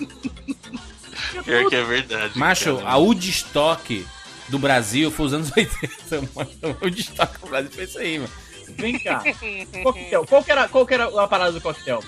Pior 1.44 1.68
que 1.68 1.76
é 1.76 1.82
verdade. 1.84 2.38
Macho, 2.38 2.76
cara. 2.76 2.90
a 2.90 2.96
Woodstock 2.96 4.06
do 4.48 4.58
Brasil 4.58 5.10
foi 5.10 5.26
os 5.26 5.32
anos 5.34 5.50
80, 5.56 6.28
mano. 6.34 6.50
A 6.62 6.84
Woodstock 6.84 7.38
do 7.40 7.46
Brasil 7.46 7.70
foi 7.72 7.84
isso 7.84 7.98
aí, 7.98 8.18
mano. 8.18 8.30
Vem 8.76 8.98
cá. 8.98 9.22
Coquetel. 9.82 10.26
Qual 10.26 10.42
que 10.42 10.50
era, 10.52 10.68
qual 10.68 10.86
que 10.86 10.94
era 10.94 11.22
a 11.22 11.28
parada 11.28 11.52
do 11.52 11.60
coquetel? 11.60 12.02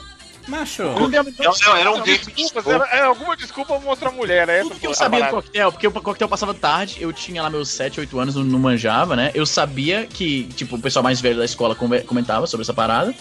Macho. 0.49 0.83
Não, 0.85 1.09
não, 1.09 1.09
Não, 1.09 1.77
era 1.77 1.91
um 1.91 2.03
game 2.03 2.19
Desculpas, 2.19 2.67
era, 2.67 2.85
era 2.91 3.07
alguma 3.07 3.37
desculpa 3.37 3.75
pra 3.75 3.85
mostrar 3.85 4.11
mulher, 4.13 4.43
era 4.43 4.53
essa 4.53 4.69
Tudo 4.69 4.81
que 4.81 4.87
eu 4.87 4.93
a 4.93 4.95
sabia 4.95 5.25
do 5.25 5.31
coquetel, 5.31 5.73
porque 5.73 5.87
o 5.89 5.91
coquetel 5.93 6.29
passava 6.29 6.55
tarde, 6.55 6.99
eu 7.01 7.13
tinha 7.13 7.43
lá 7.43 7.51
meus 7.51 7.69
7, 7.71 7.99
8 8.01 8.19
anos, 8.21 8.35
não, 8.37 8.45
não 8.45 8.59
manjava, 8.59 9.17
né? 9.17 9.33
Eu 9.35 9.45
sabia 9.45 10.07
que, 10.07 10.45
tipo, 10.55 10.77
o 10.77 10.81
pessoal 10.81 11.03
mais 11.03 11.21
velho 11.21 11.39
da 11.39 11.45
escola 11.45 11.75
come- 11.75 12.03
comentava 12.03 12.47
sobre 12.47 12.63
essa 12.63 12.73
parada, 12.73 13.13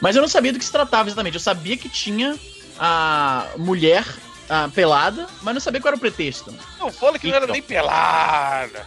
mas 0.00 0.16
eu 0.16 0.22
não 0.22 0.28
sabia 0.28 0.52
do 0.52 0.58
que 0.58 0.64
se 0.64 0.72
tratava 0.72 1.08
exatamente. 1.08 1.34
Eu 1.34 1.40
sabia 1.40 1.76
que 1.76 1.88
tinha 1.88 2.38
a 2.78 3.46
mulher 3.58 4.04
ah, 4.48 4.68
pelada, 4.74 5.26
mas 5.42 5.52
não 5.54 5.60
sabia 5.60 5.80
qual 5.82 5.90
era 5.90 5.96
o 5.96 6.00
pretexto. 6.00 6.54
Não, 6.78 6.90
fala 6.90 7.18
que 7.18 7.26
não 7.28 7.34
era 7.34 7.44
Então. 7.44 7.52
nem 7.52 7.62
pelada. 7.62 8.86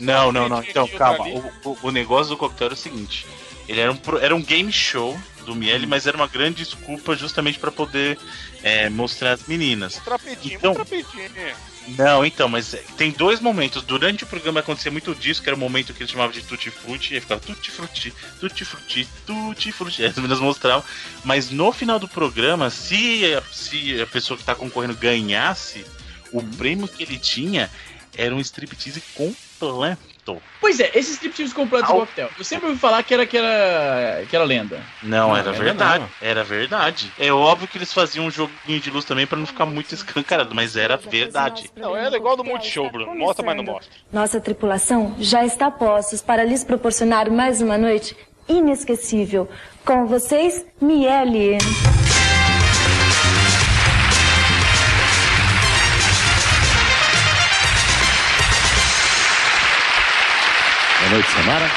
Não, 0.00 0.30
não, 0.30 0.48
não. 0.48 0.62
Então, 0.62 0.86
calma. 0.88 1.26
O, 1.26 1.70
o- 1.70 1.78
o 1.82 1.90
negócio 1.90 2.30
do 2.30 2.36
coquetel 2.36 2.66
era 2.66 2.74
o 2.74 2.76
seguinte: 2.76 3.26
ele 3.68 3.80
era 3.80 3.90
um, 3.92 3.98
era 4.20 4.34
um 4.36 4.42
game 4.42 4.70
show 4.72 5.18
do 5.46 5.54
Miele, 5.54 5.86
mas 5.86 6.06
era 6.06 6.16
uma 6.16 6.26
grande 6.26 6.64
desculpa 6.64 7.16
justamente 7.16 7.58
pra 7.58 7.70
poder 7.72 8.18
é, 8.62 8.88
mostrar 8.90 9.32
as 9.32 9.46
meninas. 9.46 9.96
Um 9.96 10.00
Então- 10.56 10.72
um. 10.72 11.94
Não, 11.96 12.26
então, 12.26 12.48
mas 12.48 12.74
é, 12.74 12.82
tem 12.96 13.12
dois 13.12 13.38
momentos. 13.40 13.80
Durante 13.84 14.24
o 14.24 14.26
programa 14.26 14.58
acontecia 14.58 14.90
muito 14.90 15.14
disso, 15.14 15.40
que 15.40 15.48
era 15.48 15.56
o 15.56 15.58
momento 15.58 15.94
que 15.94 16.02
eles 16.02 16.10
chamavam 16.10 16.32
de 16.32 16.42
tutti 16.42 16.68
frutti, 16.68 17.14
e 17.14 17.20
ficava 17.20 17.40
tutti 17.40 17.70
frutti, 17.70 18.12
tutti 18.40 18.64
frutti, 18.64 19.08
tutti 19.24 19.70
frutti. 19.72 20.02
As 20.04 20.16
meninas 20.16 20.40
mostravam. 20.40 20.84
Mas 21.24 21.50
no 21.50 21.70
final 21.72 21.98
do 22.00 22.08
programa, 22.08 22.70
se 22.70 23.32
a, 23.34 23.42
se 23.54 24.00
a 24.02 24.06
pessoa 24.06 24.36
que 24.36 24.42
tá 24.42 24.54
concorrendo 24.54 24.96
ganhasse, 24.96 25.86
o 26.32 26.42
prêmio 26.42 26.88
que 26.88 27.04
ele 27.04 27.18
tinha 27.18 27.70
era 28.16 28.34
um 28.34 28.40
striptease 28.40 29.00
completo. 29.14 30.15
Pois 30.60 30.80
é, 30.80 30.90
esses 30.94 31.14
striptease 31.14 31.54
completos 31.54 31.88
do 31.88 31.94
Au. 31.94 32.00
coquetel. 32.00 32.28
Eu 32.38 32.44
sempre 32.44 32.66
ouvi 32.68 32.78
falar 32.78 33.02
que 33.02 33.14
era, 33.14 33.24
que 33.26 33.36
era, 33.36 34.24
que 34.28 34.34
era 34.34 34.44
lenda. 34.44 34.80
Não, 35.02 35.28
Não, 35.28 35.36
era 35.36 35.50
era 35.50 35.58
verdade. 35.58 36.00
não. 36.04 36.28
Era 36.28 36.42
verdade. 36.44 37.12
É 37.18 37.32
óbvio 37.32 37.68
que 37.68 37.78
eles 37.78 37.92
faziam 37.92 38.26
um 38.26 38.30
joguinho 38.30 38.80
de 38.80 38.90
luz 38.90 39.04
também 39.04 39.26
pra 39.26 39.38
não 39.38 39.46
ficar 39.46 39.66
muito 39.66 39.92
escancarado, 39.94 40.54
mas 40.54 40.76
era 40.76 40.96
verdade. 40.96 41.70
Não, 41.76 41.96
era 41.96 42.16
igual 42.16 42.36
do 42.36 42.44
Multishow, 42.44 42.90
Bruno. 42.90 43.14
Mostra, 43.14 43.44
mas 43.44 43.56
não 43.56 43.64
mostra. 43.64 43.92
Nossa 44.12 44.40
tripulação 44.40 45.14
já 45.18 45.44
está 45.44 45.66
a 45.66 45.70
postos 45.70 46.20
para 46.22 46.44
lhes 46.44 46.64
proporcionar 46.64 47.30
mais 47.30 47.60
uma 47.60 47.76
noite 47.78 48.16
inesquecível. 48.48 49.48
Com 49.84 50.06
vocês, 50.06 50.64
Miele. 50.80 51.58
Noite, 61.16 61.30
Samara. 61.30 61.70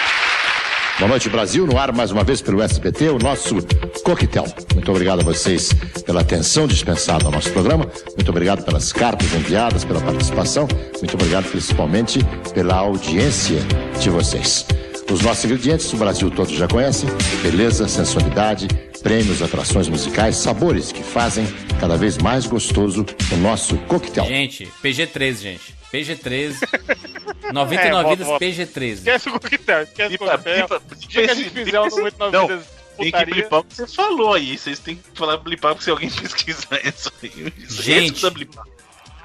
Boa 0.97 1.07
noite, 1.07 1.29
Brasil. 1.29 1.65
No 1.65 1.77
ar 1.77 1.93
mais 1.93 2.11
uma 2.11 2.25
vez 2.25 2.41
pelo 2.41 2.61
SBT, 2.61 3.09
o 3.09 3.19
nosso 3.19 3.55
coquetel. 4.03 4.45
Muito 4.73 4.91
obrigado 4.91 5.21
a 5.21 5.23
vocês 5.23 5.71
pela 6.05 6.19
atenção 6.19 6.67
dispensada 6.67 7.25
ao 7.25 7.31
nosso 7.31 7.49
programa. 7.51 7.87
Muito 8.17 8.29
obrigado 8.29 8.65
pelas 8.65 8.91
cartas 8.91 9.33
enviadas, 9.33 9.85
pela 9.85 10.01
participação. 10.01 10.67
Muito 10.97 11.13
obrigado 11.13 11.49
principalmente 11.49 12.19
pela 12.53 12.75
audiência 12.75 13.59
de 14.01 14.09
vocês. 14.09 14.65
Os 15.11 15.21
nossos 15.21 15.43
ingredientes 15.45 15.91
o 15.91 15.97
Brasil 15.97 16.29
todo 16.29 16.53
já 16.53 16.67
conhece: 16.67 17.05
beleza, 17.41 17.87
sensualidade, 17.87 18.67
prêmios, 19.01 19.41
atrações 19.41 19.87
musicais, 19.87 20.35
sabores 20.35 20.91
que 20.91 21.01
fazem 21.03 21.45
cada 21.79 21.97
vez 21.97 22.17
mais 22.17 22.45
gostoso 22.45 23.05
o 23.31 23.37
nosso 23.37 23.77
coquetel. 23.79 24.25
Gente, 24.25 24.67
PG-13, 24.83 25.33
gente. 25.41 25.75
PG-13. 25.91 26.55
É, 27.41 27.51
99 27.53 27.91
volta, 27.91 28.09
vidas 28.09 28.27
volta. 28.27 28.45
PG-13. 28.45 28.93
Esquece 28.93 29.29
o 29.29 29.31
coquetel, 29.31 29.81
esquece 29.81 30.15
o 30.15 30.19
Pipa, 30.19 30.37
coquetel. 30.37 30.67
pipa, 30.67 30.81
O 30.91 30.95
dia 31.07 31.23
que 31.23 31.31
a 31.31 31.33
gente 31.33 31.49
pipa, 31.49 31.65
fizer 31.65 31.81
pipa, 31.81 31.95
99 31.95 32.37
não, 32.37 32.47
vidas 32.47 32.65
Tem 32.97 33.11
que 33.11 33.25
blipar 33.25 33.59
o 33.59 33.63
que 33.63 33.75
você 33.75 33.87
falou 33.87 34.33
aí. 34.35 34.57
Vocês 34.57 34.77
têm 34.79 34.95
que 34.97 35.01
falar 35.17 35.37
blipar 35.37 35.71
porque 35.71 35.85
se 35.85 35.89
alguém 35.89 36.09
pesquisar 36.13 36.79
isso 36.85 37.11
aí. 37.23 37.53
Isso 37.57 37.81
Gente. 37.81 38.23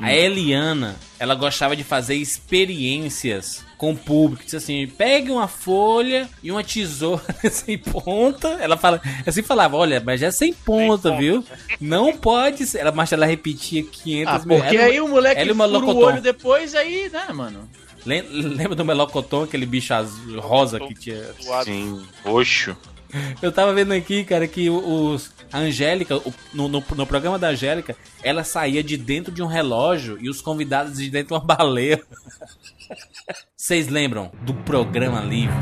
A 0.01 0.15
Eliana, 0.15 0.97
ela 1.19 1.35
gostava 1.35 1.77
de 1.77 1.85
fazer 1.85 2.15
experiências 2.15 3.63
com 3.85 3.93
o 3.93 3.97
público. 3.97 4.45
Disse 4.45 4.57
assim: 4.57 4.87
pegue 4.87 5.31
uma 5.31 5.47
folha 5.47 6.29
e 6.43 6.51
uma 6.51 6.65
tesoura 6.65 7.23
sem 7.51 7.77
ponta. 7.77 8.49
Ela 8.61 8.77
fala, 8.77 9.01
assim 9.27 9.43
falava: 9.43 9.77
olha, 9.77 10.01
mas 10.05 10.23
é 10.23 10.31
sem 10.31 10.53
ponta, 10.55 11.17
viu? 11.17 11.45
Não 11.81 12.17
pode 12.17 12.67
ser. 12.67 12.79
Ela, 12.79 12.93
mas 12.93 13.13
ela 13.13 13.27
repetia 13.27 13.83
500 13.83 14.33
Ah, 14.35 14.39
mil- 14.47 14.59
porque 14.59 14.77
Ela- 14.77 14.87
aí 14.87 15.01
o 15.01 15.09
moleque 15.09 15.41
ela 15.41 15.53
o 15.53 15.57
fura 15.57 15.79
o 15.87 15.99
olho 15.99 16.23
depois, 16.23 16.75
aí, 16.75 17.11
né, 17.13 17.27
mano? 17.33 17.69
Lem- 18.07 18.27
Lembra 18.31 18.75
do 18.75 18.85
melocotão, 18.85 19.43
aquele 19.45 19.65
bicho 19.67 19.93
azul, 19.95 20.41
rosa 20.41 20.79
que 20.81 20.95
tinha? 20.95 21.23
Sim, 21.65 22.03
roxo. 22.25 22.77
Eu 23.41 23.53
tava 23.53 23.73
vendo 23.73 23.93
aqui, 23.93 24.25
cara, 24.25 24.47
que 24.49 24.69
os. 24.69 25.31
A 25.55 25.59
Angélica, 25.59 26.17
no, 26.53 26.67
no, 26.67 26.83
no 26.97 27.07
programa 27.07 27.39
da 27.39 27.51
Angélica, 27.51 27.95
ela 28.25 28.43
saía 28.43 28.83
de 28.83 28.97
dentro 28.97 29.33
de 29.33 29.41
um 29.41 29.47
relógio 29.47 30.19
e 30.21 30.29
os 30.29 30.43
convidados 30.43 30.97
de 30.97 31.09
dentro 31.09 31.29
de 31.29 31.35
uma 31.35 31.47
baleia. 31.47 32.03
Vocês 33.57 33.87
lembram 33.87 34.33
do 34.43 34.53
programa 34.53 35.21
livre? 35.21 35.55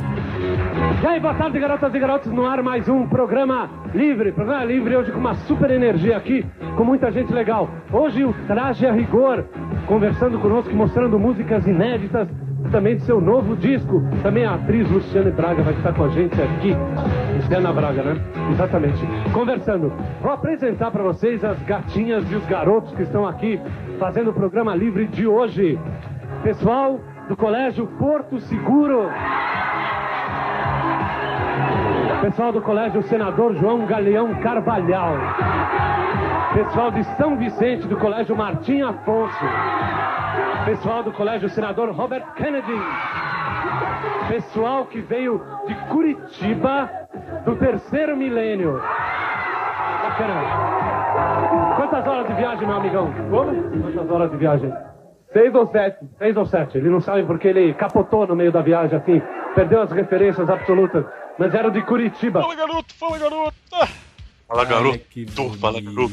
E 1.03 1.07
aí, 1.07 1.21
boa 1.21 1.35
tarde, 1.35 1.61
garotas 1.61 1.95
e 1.95 1.99
garotos, 1.99 2.33
no 2.33 2.47
ar 2.47 2.63
mais 2.63 2.89
um 2.89 3.07
programa 3.07 3.69
livre. 3.95 4.33
Programa 4.33 4.65
livre 4.65 4.97
hoje 4.97 5.13
com 5.13 5.19
uma 5.19 5.35
super 5.47 5.71
energia 5.71 6.17
aqui, 6.17 6.43
com 6.75 6.85
muita 6.85 7.13
gente 7.13 7.31
legal. 7.31 7.69
Hoje 7.93 8.25
o 8.25 8.33
Traje 8.47 8.87
a 8.87 8.93
Rigor, 8.95 9.45
conversando 9.87 10.39
conosco, 10.41 10.75
mostrando 10.75 11.19
músicas 11.19 11.67
inéditas 11.67 12.29
também 12.71 12.97
do 12.97 13.03
seu 13.03 13.21
novo 13.21 13.57
disco. 13.57 14.03
Também 14.23 14.45
a 14.45 14.55
atriz 14.55 14.91
Luciane 14.91 15.31
Braga 15.31 15.63
vai 15.63 15.75
estar 15.75 15.93
com 15.93 16.05
a 16.05 16.09
gente 16.09 16.41
aqui. 16.41 16.75
Luciana 17.37 17.73
Braga, 17.73 18.03
né? 18.03 18.21
Exatamente. 18.53 19.01
Conversando. 19.33 19.93
Vou 20.21 20.33
apresentar 20.33 20.91
para 20.91 21.03
vocês 21.03 21.45
as 21.45 21.61
gatinhas 21.63 22.31
e 22.31 22.35
os 22.35 22.47
garotos 22.47 22.93
que 22.95 23.03
estão 23.03 23.27
aqui 23.27 23.61
fazendo 23.99 24.31
o 24.31 24.35
programa 24.35 24.75
livre 24.75 25.07
de 25.07 25.27
hoje. 25.27 25.79
Pessoal 26.43 27.01
do 27.29 27.37
Colégio 27.37 27.87
Porto 27.99 28.39
Seguro. 28.41 29.09
Pessoal 32.23 32.53
do 32.53 32.63
Colégio 32.63 33.03
Senador 33.03 33.53
João 33.57 33.85
Galeão 33.85 34.33
Carvalhal. 34.37 35.17
Pessoal 36.55 36.93
de 36.93 37.03
São 37.17 37.37
Vicente 37.37 37.89
do 37.89 37.97
Colégio 37.97 38.37
Martim 38.37 38.81
Afonso. 38.81 39.45
Pessoal 40.65 41.03
do 41.03 41.11
Colégio 41.11 41.49
Senador 41.49 41.91
Robert 41.91 42.25
Kennedy. 42.37 42.81
Pessoal 44.29 44.87
que 44.87 45.01
veio 45.01 45.43
de 45.67 45.75
Curitiba 45.89 46.89
do 47.45 47.57
terceiro 47.57 48.17
milênio. 48.17 48.81
Bacana. 50.03 51.75
Quantas 51.75 52.07
horas 52.07 52.27
de 52.29 52.35
viagem, 52.35 52.69
meu 52.69 52.77
amigão? 52.77 53.13
Como? 53.31 53.83
Quantas 53.83 54.11
horas 54.13 54.31
de 54.31 54.37
viagem? 54.37 54.73
Seis 55.33 55.53
ou 55.53 55.67
sete. 55.67 55.99
Seis 56.19 56.37
ou 56.37 56.47
sete. 56.47 56.79
Ele 56.79 56.89
não 56.89 57.01
sabe 57.01 57.25
porque 57.25 57.49
ele 57.49 57.75
capotou 57.75 58.29
no 58.29 58.37
meio 58.37 58.53
da 58.53 58.63
viagem, 58.63 58.97
assim. 58.97 59.21
Perdeu 59.57 59.83
as 59.83 59.91
referências 59.91 60.49
absolutas. 60.49 61.05
Mas 61.39 61.55
era 61.55 61.71
de 61.71 61.83
Curitiba. 61.83 62.41
Fala, 62.41 62.55
garoto, 62.55 62.95
fala, 62.95 63.19
garoto. 63.19 63.55
Fala, 64.47 64.65
garoto. 64.67 64.99
que 65.11 65.25
Tu, 65.25 65.51
fala, 65.59 65.81
garoto. 65.81 66.13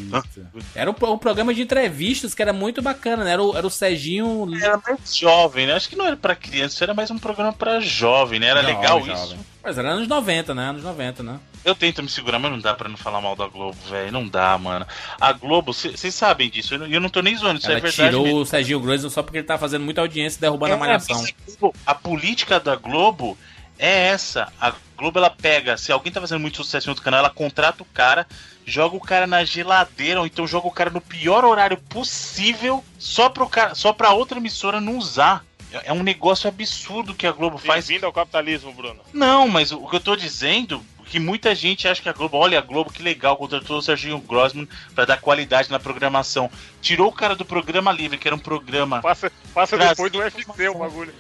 Era 0.74 0.90
um, 0.90 0.94
pro- 0.94 1.12
um 1.14 1.18
programa 1.18 1.54
de 1.54 1.62
entrevistas 1.62 2.34
que 2.34 2.42
era 2.42 2.54
muito 2.54 2.82
bacana, 2.82 3.26
né? 3.26 3.34
Era 3.34 3.44
o, 3.44 3.56
era 3.58 3.68
o 3.68 3.70
Serginho. 3.70 4.48
Era 4.62 4.78
mais 4.78 5.16
jovem, 5.16 5.68
né? 5.68 5.74
Acho 5.74 5.90
que 5.90 5.96
não 5.98 6.06
era 6.06 6.16
pra 6.16 6.36
criança, 6.36 6.84
era 6.86 6.94
mais 6.94 7.12
um 7.12 7.18
programa 7.20 7.52
pra 7.52 7.82
jovem, 7.82 8.40
né? 8.40 8.48
Era 8.48 8.62
Jovem, 8.62 8.76
legal 8.78 9.00
jovem. 9.06 9.14
isso. 9.14 9.38
Mas 9.62 9.78
era 9.78 9.90
anos 9.90 10.08
90, 10.08 10.56
né? 10.56 10.70
Anos 10.70 10.84
90, 10.84 11.22
né? 11.22 11.38
Eu 11.66 11.76
tento 11.76 12.02
me 12.02 12.08
segurar, 12.08 12.40
mas 12.40 12.50
não 12.50 12.60
dá 12.60 12.74
pra 12.74 12.88
não 12.88 12.96
falar 12.96 13.20
mal 13.20 13.36
da 13.36 13.46
Globo, 13.48 13.78
velho. 13.90 14.14
Não 14.14 14.26
dá, 14.26 14.58
mano. 14.58 14.88
A 15.20 15.34
Globo, 15.34 15.74
vocês 15.74 16.16
sabem 16.16 16.50
disso. 16.50 16.76
Eu 16.76 16.80
não, 16.80 16.88
eu 16.88 17.02
não 17.02 17.10
tô 17.10 17.22
nem 17.22 17.36
zoando, 17.36 17.60
isso 17.60 17.68
Ela 17.68 17.80
é 17.80 17.82
verdade. 17.82 18.10
tirou 18.10 18.24
mesmo. 18.24 18.40
o 18.40 18.46
Serginho 18.46 18.80
Grosso 18.80 19.10
só 19.10 19.22
porque 19.22 19.40
ele 19.40 19.46
tá 19.48 19.58
fazendo 19.58 19.84
muita 19.84 20.00
audiência 20.00 20.38
e 20.38 20.42
derrubando 20.42 20.74
a 20.76 20.78
É, 20.78 20.80
malhação. 20.80 21.18
a 21.22 21.52
Globo- 21.60 21.76
A 21.86 21.94
política 21.94 22.58
da 22.58 22.78
Globo 22.78 23.38
é 23.80 24.08
essa. 24.08 24.52
A 24.60 24.74
Globo 24.98 25.18
ela 25.18 25.30
pega, 25.30 25.78
se 25.78 25.94
alguém 25.94 26.12
tá 26.12 26.20
fazendo 26.20 26.42
muito 26.42 26.58
sucesso 26.58 26.88
em 26.88 26.92
outro 26.92 27.04
canal, 27.04 27.22
ela 27.22 27.30
contrata 27.30 27.82
o 27.82 27.86
cara, 27.86 28.28
joga 28.66 28.98
o 28.98 29.00
cara 29.00 29.26
na 29.26 29.46
geladeira, 29.46 30.20
ou 30.20 30.26
então 30.26 30.46
joga 30.46 30.68
o 30.68 30.72
cara 30.72 30.90
no 30.90 31.00
pior 31.00 31.46
horário 31.46 31.78
possível, 31.78 32.84
só 33.00 33.30
pro 33.30 33.48
cara, 33.48 33.74
só 33.74 33.94
pra 33.94 34.12
outra 34.12 34.38
emissora 34.38 34.82
não 34.82 34.98
usar. 34.98 35.46
É 35.72 35.90
é 35.90 35.94
um 35.94 36.04
negócio 36.04 36.50
absurdo 36.50 37.14
que 37.14 37.26
a 37.26 37.32
Globo 37.32 37.58
faz. 37.58 37.88
Bem-vindo 37.88 38.06
ao 38.06 38.12
capitalismo, 38.12 38.74
Bruno. 38.74 39.00
Não, 39.14 39.48
mas 39.48 39.72
o 39.72 39.88
que 39.88 39.96
eu 39.96 40.00
tô 40.00 40.16
dizendo 40.16 40.84
que 41.06 41.20
muita 41.20 41.56
gente 41.56 41.88
acha 41.88 42.02
que 42.02 42.10
a 42.10 42.14
Globo, 42.14 42.38
olha 42.38 42.60
a 42.60 42.62
Globo 42.62 42.92
que 42.92 43.02
legal, 43.02 43.38
contratou 43.38 43.78
o 43.78 43.82
Serginho 43.82 44.20
Grossman 44.20 44.68
pra 44.94 45.06
dar 45.06 45.20
qualidade 45.20 45.72
na 45.72 45.80
programação. 45.80 46.52
Tirou 46.82 47.08
o 47.08 47.12
cara 47.12 47.36
do 47.36 47.46
programa 47.46 47.92
livre, 47.92 48.18
que 48.18 48.28
era 48.28 48.36
um 48.36 48.40
programa. 48.40 49.02
Passa, 49.02 49.32
passa 49.54 49.78
depois 49.78 50.12
do 50.12 50.20
UFC 50.20 50.70
o 50.70 50.78
bagulho. 50.78 51.14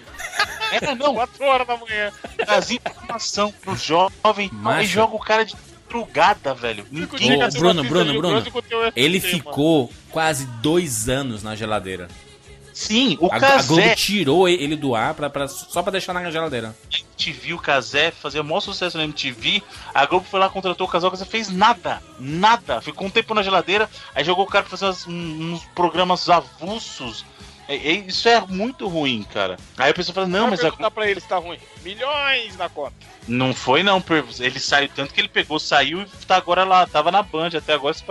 É, 0.71 0.95
não. 0.95 1.13
4 1.15 1.43
horas 1.45 1.67
da 1.67 1.77
manhã. 1.77 2.11
Traz 2.37 2.71
informação 2.71 3.51
pro 3.51 3.75
jovem 3.75 4.49
e 4.81 4.85
joga 4.85 5.15
o 5.15 5.19
cara 5.19 5.43
de 5.45 5.55
drugada, 5.89 6.53
velho. 6.53 6.85
Ninguém 6.91 7.43
Ô, 7.43 7.49
Bruno, 7.49 7.83
Bruno, 7.83 8.13
Bruno. 8.13 8.43
Ele 8.95 9.19
ficou 9.19 9.91
quase 10.11 10.45
dois 10.61 11.09
anos 11.09 11.41
na 11.43 11.55
geladeira. 11.55 12.07
Sim, 12.71 13.17
o 13.19 13.25
a, 13.29 13.35
a 13.35 13.39
Cazé- 13.41 13.67
Globo 13.67 13.95
tirou 13.95 14.47
ele 14.47 14.75
do 14.77 14.95
ar 14.95 15.13
pra, 15.13 15.29
pra- 15.29 15.49
só 15.49 15.81
pra 15.83 15.91
deixar 15.91 16.13
na 16.13 16.31
geladeira. 16.31 16.73
MTV, 16.89 17.53
o 17.53 17.59
Casé, 17.59 18.09
fazia 18.11 18.39
o 18.39 18.43
maior 18.43 18.61
sucesso 18.61 18.97
na 18.97 19.03
MTV. 19.03 19.61
A 19.93 20.05
Globo 20.05 20.25
foi 20.29 20.39
lá, 20.39 20.47
contratou 20.47 20.87
o 20.87 20.89
casal, 20.89 21.09
o 21.09 21.11
Casé 21.11 21.25
fez 21.25 21.49
nada. 21.49 22.01
Nada. 22.17 22.79
Ficou 22.79 23.05
um 23.07 23.09
tempo 23.09 23.33
na 23.33 23.43
geladeira, 23.43 23.89
aí 24.15 24.23
jogou 24.23 24.45
o 24.45 24.47
cara 24.47 24.63
pra 24.63 24.77
fazer 24.77 25.09
um- 25.09 25.53
uns 25.55 25.65
programas 25.75 26.29
avulsos. 26.29 27.25
É- 27.69 27.75
é- 27.75 27.91
isso 28.07 28.27
é 28.27 28.41
muito 28.47 28.87
ruim, 28.87 29.23
cara. 29.31 29.55
Aí 29.77 29.91
a 29.91 29.93
pessoa 29.93 30.15
fala, 30.15 30.27
não, 30.27 30.49
mas 30.49 30.59
a 30.59 30.63
perguntar 30.63 30.89
pra 30.89 31.07
ele 31.07 31.21
se 31.21 31.27
tá 31.27 31.37
ruim. 31.37 31.59
Milhões 31.83 32.57
na 32.57 32.67
conta. 32.67 32.93
Não 33.27 33.53
foi 33.53 33.83
não, 33.83 34.03
ele 34.39 34.59
saiu 34.59 34.89
tanto 34.89 35.13
que 35.13 35.21
ele 35.21 35.29
pegou, 35.29 35.59
saiu 35.59 36.01
e 36.01 36.05
tá 36.25 36.35
agora 36.35 36.63
lá, 36.63 36.87
tava 36.87 37.11
na 37.11 37.21
Band 37.21 37.51
até 37.55 37.73
agora, 37.73 37.93
sei 37.93 38.07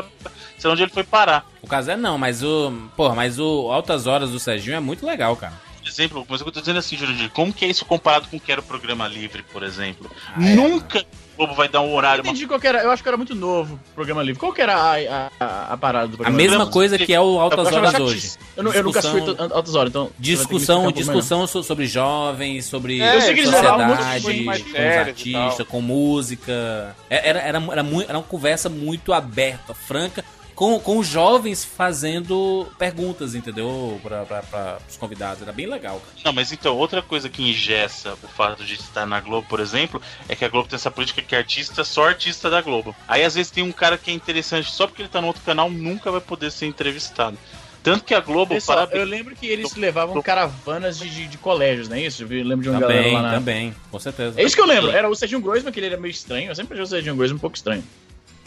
sei 0.56 0.70
onde 0.70 0.82
ele 0.82 0.92
foi 0.92 1.02
parar. 1.02 1.44
O 1.60 1.66
Casé 1.66 1.96
não, 1.96 2.16
mas 2.16 2.40
o. 2.44 2.72
Porra, 2.96 3.16
mas 3.16 3.36
o 3.40 3.72
Altas 3.72 4.06
Horas 4.06 4.30
do 4.30 4.38
Serginho 4.38 4.76
é 4.76 4.80
muito 4.80 5.04
legal, 5.04 5.34
cara. 5.36 5.54
Por 5.80 5.88
exemplo, 5.88 6.26
mas 6.28 6.40
eu 6.40 6.52
tô 6.52 6.60
dizendo 6.60 6.78
assim, 6.78 6.96
Jurandir, 6.96 7.30
como 7.30 7.52
que 7.52 7.64
é 7.64 7.68
isso 7.68 7.84
comparado 7.84 8.28
com 8.28 8.36
o 8.36 8.40
que 8.40 8.52
era 8.52 8.60
o 8.60 8.64
programa 8.64 9.08
livre, 9.08 9.42
por 9.42 9.64
exemplo? 9.64 10.08
Ah, 10.36 10.46
é. 10.48 10.54
Nunca 10.54 11.04
Globo 11.38 11.54
vai 11.54 11.68
dar 11.68 11.80
um 11.80 11.94
horário, 11.94 12.22
uma 12.22 12.30
Entendi 12.30 12.46
qual 12.46 12.60
que 12.60 12.66
era. 12.66 12.82
Eu 12.82 12.90
acho 12.90 13.02
que 13.02 13.08
era 13.08 13.16
muito 13.16 13.34
novo 13.34 13.78
o 13.92 13.94
programa 13.94 14.22
livre. 14.22 14.38
Qual 14.38 14.52
que 14.52 14.60
era 14.60 14.74
a, 14.74 14.94
a, 14.96 15.30
a, 15.40 15.72
a 15.72 15.76
parada 15.78 16.08
do 16.08 16.14
A 16.14 16.16
programa 16.18 16.36
mesma 16.36 16.58
livre? 16.58 16.72
coisa 16.72 16.98
que 16.98 17.14
é 17.14 17.20
o 17.20 17.38
Altas 17.40 17.68
Eu 17.72 17.78
Horas 17.78 17.92
chatice. 17.92 18.02
hoje. 18.04 18.32
Eu, 18.56 18.62
não- 18.64 18.72
eu 18.72 18.82
nunca 18.84 19.00
Discussão- 19.00 19.36
Altas 19.52 19.74
Horas, 19.74 19.90
então. 19.90 20.10
Discussão, 20.18 20.78
um 20.78 20.86
melhor. 20.86 20.92
discussão 20.98 21.46
so- 21.46 21.62
sobre 21.62 21.86
jovens, 21.86 22.66
sobre 22.66 23.00
É, 23.00 23.16
eu 23.16 23.20
sei 23.22 23.34
que 23.34 23.40
eles 23.40 23.52
levavam 23.52 23.86
muito 23.86 24.02
sociedade, 24.02 24.42
mais 24.44 24.62
com 24.62 24.70
e 24.78 24.86
artistas, 24.98 25.66
com 25.68 25.80
música. 25.80 26.96
É- 27.08 27.28
Era, 27.28 27.38
era, 27.40 27.62
era, 27.72 27.82
mui- 27.82 28.04
era 28.08 28.18
uma 28.18 28.24
conversa 28.24 28.68
muito 28.68 29.12
aberta, 29.12 29.72
franca, 29.74 30.24
com, 30.58 30.80
com 30.80 30.98
os 30.98 31.06
jovens 31.06 31.64
fazendo 31.64 32.66
perguntas, 32.76 33.36
entendeu? 33.36 34.00
Para 34.02 34.78
os 34.90 34.96
convidados. 34.96 35.40
Era 35.40 35.52
bem 35.52 35.66
legal, 35.66 36.00
cara. 36.00 36.12
Não, 36.24 36.32
mas 36.32 36.50
então, 36.50 36.76
outra 36.76 37.00
coisa 37.00 37.28
que 37.28 37.48
ingessa 37.48 38.14
o 38.14 38.26
fato 38.26 38.64
de 38.64 38.74
estar 38.74 39.06
na 39.06 39.20
Globo, 39.20 39.46
por 39.48 39.60
exemplo, 39.60 40.02
é 40.28 40.34
que 40.34 40.44
a 40.44 40.48
Globo 40.48 40.68
tem 40.68 40.74
essa 40.74 40.90
política 40.90 41.22
que 41.22 41.36
artista 41.36 41.82
é 41.82 41.84
só 41.84 42.08
artista 42.08 42.50
da 42.50 42.60
Globo. 42.60 42.92
Aí 43.06 43.22
às 43.22 43.36
vezes 43.36 43.52
tem 43.52 43.62
um 43.62 43.70
cara 43.70 43.96
que 43.96 44.10
é 44.10 44.14
interessante 44.14 44.68
só 44.72 44.88
porque 44.88 45.02
ele 45.02 45.08
tá 45.08 45.20
no 45.20 45.28
outro 45.28 45.42
canal, 45.44 45.70
nunca 45.70 46.10
vai 46.10 46.20
poder 46.20 46.50
ser 46.50 46.66
entrevistado. 46.66 47.38
Tanto 47.80 48.02
que 48.02 48.12
a 48.12 48.18
Globo, 48.18 48.52
Pessoal, 48.54 48.78
parabéns- 48.78 49.00
eu 49.00 49.06
lembro 49.08 49.36
que 49.36 49.46
eles 49.46 49.76
levavam 49.76 50.20
caravanas 50.20 50.98
de, 50.98 51.08
de, 51.08 51.28
de 51.28 51.38
colégios, 51.38 51.88
não 51.88 51.94
é 51.96 52.00
isso? 52.02 52.24
Eu 52.24 52.28
lembro 52.44 52.62
de 52.64 52.68
uma 52.70 52.80
Também, 52.80 52.96
galera 52.96 53.12
lá 53.12 53.22
na... 53.22 53.34
também, 53.34 53.72
com 53.92 53.98
certeza. 54.00 54.40
É 54.40 54.42
isso 54.42 54.56
que 54.56 54.60
eu 54.60 54.66
lembro. 54.66 54.90
Era 54.90 55.08
o 55.08 55.14
Serginho 55.14 55.40
Groisman, 55.40 55.72
que 55.72 55.78
ele 55.78 55.86
era 55.86 55.96
meio 55.96 56.10
estranho. 56.10 56.50
Eu 56.50 56.54
sempre 56.56 56.74
achei 56.74 56.82
o 56.82 56.88
Serginho 56.88 57.14
Groisman 57.14 57.36
um 57.36 57.40
pouco 57.40 57.54
estranho. 57.54 57.84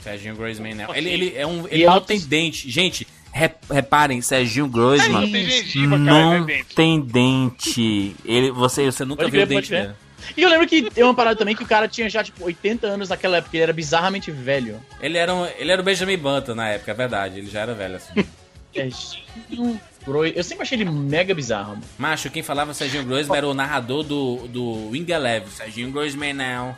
Serginho 0.04 0.36
Groisman, 0.36 0.74
né? 0.76 0.88
Ele, 0.96 1.10
ele 1.10 1.34
é 1.36 1.46
um. 1.46 1.68
E 1.68 1.74
Ele 1.76 1.86
não 1.86 1.94
altos- 1.94 2.08
tem 2.08 2.20
dente. 2.20 2.70
Gente, 2.70 3.08
re- 3.32 3.52
reparem, 3.70 4.22
Serginho 4.22 4.68
Groisman. 4.68 5.12
Não 5.22 5.32
tem 5.32 5.46
gengiva, 5.46 5.90
cara, 5.98 6.00
não 6.00 6.34
é 6.34 6.42
dente. 6.42 6.76
tem 6.76 7.00
dente. 7.02 8.16
Ele, 8.26 8.52
você, 8.52 8.86
você 8.86 9.06
nunca 9.06 9.24
Pode 9.24 9.32
viu 9.32 9.44
o 9.44 9.46
dente 9.46 9.70
dele. 9.70 9.94
E 10.38 10.44
eu 10.44 10.50
lembro 10.50 10.68
que 10.68 10.90
tem 10.92 11.04
uma 11.04 11.14
parada 11.16 11.36
também 11.36 11.56
que 11.56 11.64
o 11.64 11.68
cara 11.68 11.88
tinha 11.88 12.08
já, 12.10 12.24
tipo, 12.24 12.44
80 12.46 12.86
anos 12.88 13.10
naquela 13.10 13.38
época. 13.38 13.56
Ele 13.58 13.64
era 13.64 13.74
bizarramente 13.74 14.30
velho. 14.32 14.80
Ele 15.02 15.18
era, 15.18 15.34
um, 15.34 15.46
ele 15.58 15.72
era 15.72 15.82
o 15.82 15.84
Benjamin 15.84 16.18
Button 16.18 16.54
na 16.56 16.70
época, 16.70 16.92
é 16.92 16.94
verdade. 16.94 17.40
Ele 17.40 17.50
já 17.50 17.62
era 17.62 17.74
velho 17.74 17.96
assim. 17.96 18.14
Serginho 18.74 19.80
Groisman. 20.06 20.38
Eu 20.38 20.44
sempre 20.44 20.64
achei 20.64 20.78
ele 20.80 20.90
mega 20.90 21.34
bizarro. 21.34 21.70
mano. 21.72 21.84
Macho, 21.98 22.30
quem 22.30 22.42
falava 22.44 22.74
Serginho 22.74 23.04
Groisman 23.04 23.38
era 23.38 23.48
o 23.48 23.54
narrador 23.54 24.04
do, 24.04 24.48
do 24.48 24.90
Wing 24.90 25.12
Eleven. 25.12 25.50
Serginho 25.50 25.92
Groisman 25.92 26.34
não. 26.34 26.76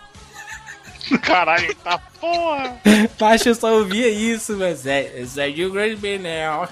Caralho, 1.21 1.73
tá 1.75 1.97
porra. 2.19 2.79
Macho, 3.19 3.49
eu 3.49 3.55
só 3.55 3.73
ouvia 3.73 4.09
isso, 4.09 4.55
mas 4.57 4.85
é 4.85 5.25
Serginho 5.25 5.71
Groisman 5.71 6.19
não. 6.19 6.67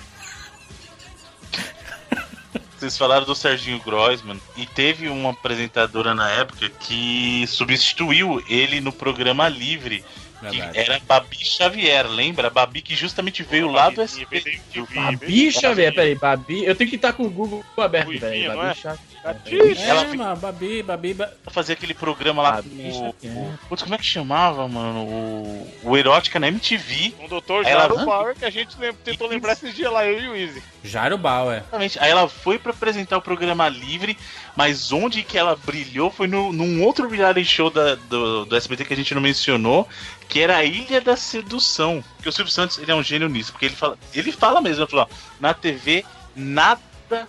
Vocês 2.78 2.98
falaram 2.98 3.26
do 3.26 3.36
Serginho 3.36 3.80
Groisman 3.80 4.42
e 4.58 4.66
teve 4.66 5.08
uma 5.08 5.30
apresentadora 5.30 6.16
na 6.16 6.30
época 6.32 6.68
que 6.68 7.46
substituiu 7.48 8.44
ele 8.50 8.82
no 8.82 8.92
programa 8.92 9.48
Livre. 9.48 10.04
Que 10.40 10.58
Verdade. 10.58 10.80
era 10.80 11.00
Babi 11.08 11.38
Xavier, 11.46 12.08
lembra? 12.08 12.50
Babi 12.50 12.82
que 12.82 12.96
justamente 12.96 13.44
veio 13.44 13.70
lá 13.72 13.92
do 13.92 14.02
SBT. 14.02 14.60
Babi 14.96 15.52
Xavier, 15.52 15.94
peraí, 15.94 16.16
Babi. 16.16 16.66
Eu 16.66 16.76
tenho 16.76 16.90
que 16.90 16.96
estar 16.96 17.14
com 17.14 17.24
o 17.24 17.30
Google 17.30 17.64
aberto, 17.78 18.20
peraí. 18.20 18.48
não 18.48 18.56
Babi 18.56 18.70
é? 18.70 18.74
Xavier. 18.74 19.11
Ela 19.24 20.02
É, 20.02 20.16
mano, 20.16 20.36
Babi, 20.36 20.82
Babi, 20.82 21.14
ba- 21.14 21.32
fazia 21.52 21.74
aquele 21.74 21.94
programa 21.94 22.42
lá 22.42 22.64
com 22.64 22.70
o, 22.70 23.10
o- 23.10 23.60
Putz, 23.70 23.84
como 23.84 23.94
é 23.94 23.98
que 24.00 24.04
chamava, 24.06 24.68
mano? 24.68 25.02
O, 25.06 25.72
o 25.84 25.98
Erótica 25.98 26.40
na 26.40 26.48
MTV. 26.48 27.14
Doutor 27.30 27.64
Aí 27.66 27.72
ela- 27.72 27.88
Jairo 27.88 28.04
Power 28.04 28.36
que 28.36 28.46
a 28.46 28.50
gente 28.50 28.76
tentou 29.04 29.28
lembrar 29.28 29.54
esses 29.54 29.76
dias 29.76 29.92
lá, 29.92 30.06
eu 30.08 30.20
e 30.20 30.28
o 30.30 30.36
Easy. 30.36 30.64
Jairo 30.84 31.20
Bauer. 31.20 31.58
Exatamente. 31.60 32.00
Aí 32.00 32.10
ela 32.10 32.28
foi 32.28 32.58
pra 32.58 32.72
apresentar 32.72 33.18
o 33.18 33.22
programa 33.22 33.70
livre, 33.70 34.18
mas 34.56 34.92
onde 34.92 35.22
que 35.22 35.38
ela 35.38 35.56
brilhou 35.56 36.10
foi 36.10 36.26
no, 36.26 36.52
num 36.52 36.84
outro 36.84 37.08
reality 37.08 37.46
show 37.46 37.70
da- 37.70 37.94
do, 37.96 38.46
do 38.46 38.56
SBT 38.56 38.86
que 38.86 38.94
a 38.94 38.98
gente 38.98 39.14
não 39.14 39.22
mencionou, 39.22 39.88
que 40.28 40.40
era 40.40 40.58
a 40.58 40.64
Ilha 40.66 41.00
da 41.00 41.16
Sedução. 41.16 42.04
Porque 42.16 42.30
o 42.30 42.32
Silvio 42.32 42.52
Santos 42.52 42.80
ele 42.80 42.92
é 42.92 42.96
um 42.96 43.04
gênio 43.04 43.30
nisso, 43.30 43.52
porque 43.52 43.68
ele 43.68 43.76
fala, 43.76 43.98
ele 44.16 44.32
fala 44.32 44.62
mesmo, 44.62 44.84
ele 44.84 44.90
fala, 44.90 45.08
ó, 45.10 45.16
na 45.40 45.54
TV 45.54 46.04
nada 46.36 46.82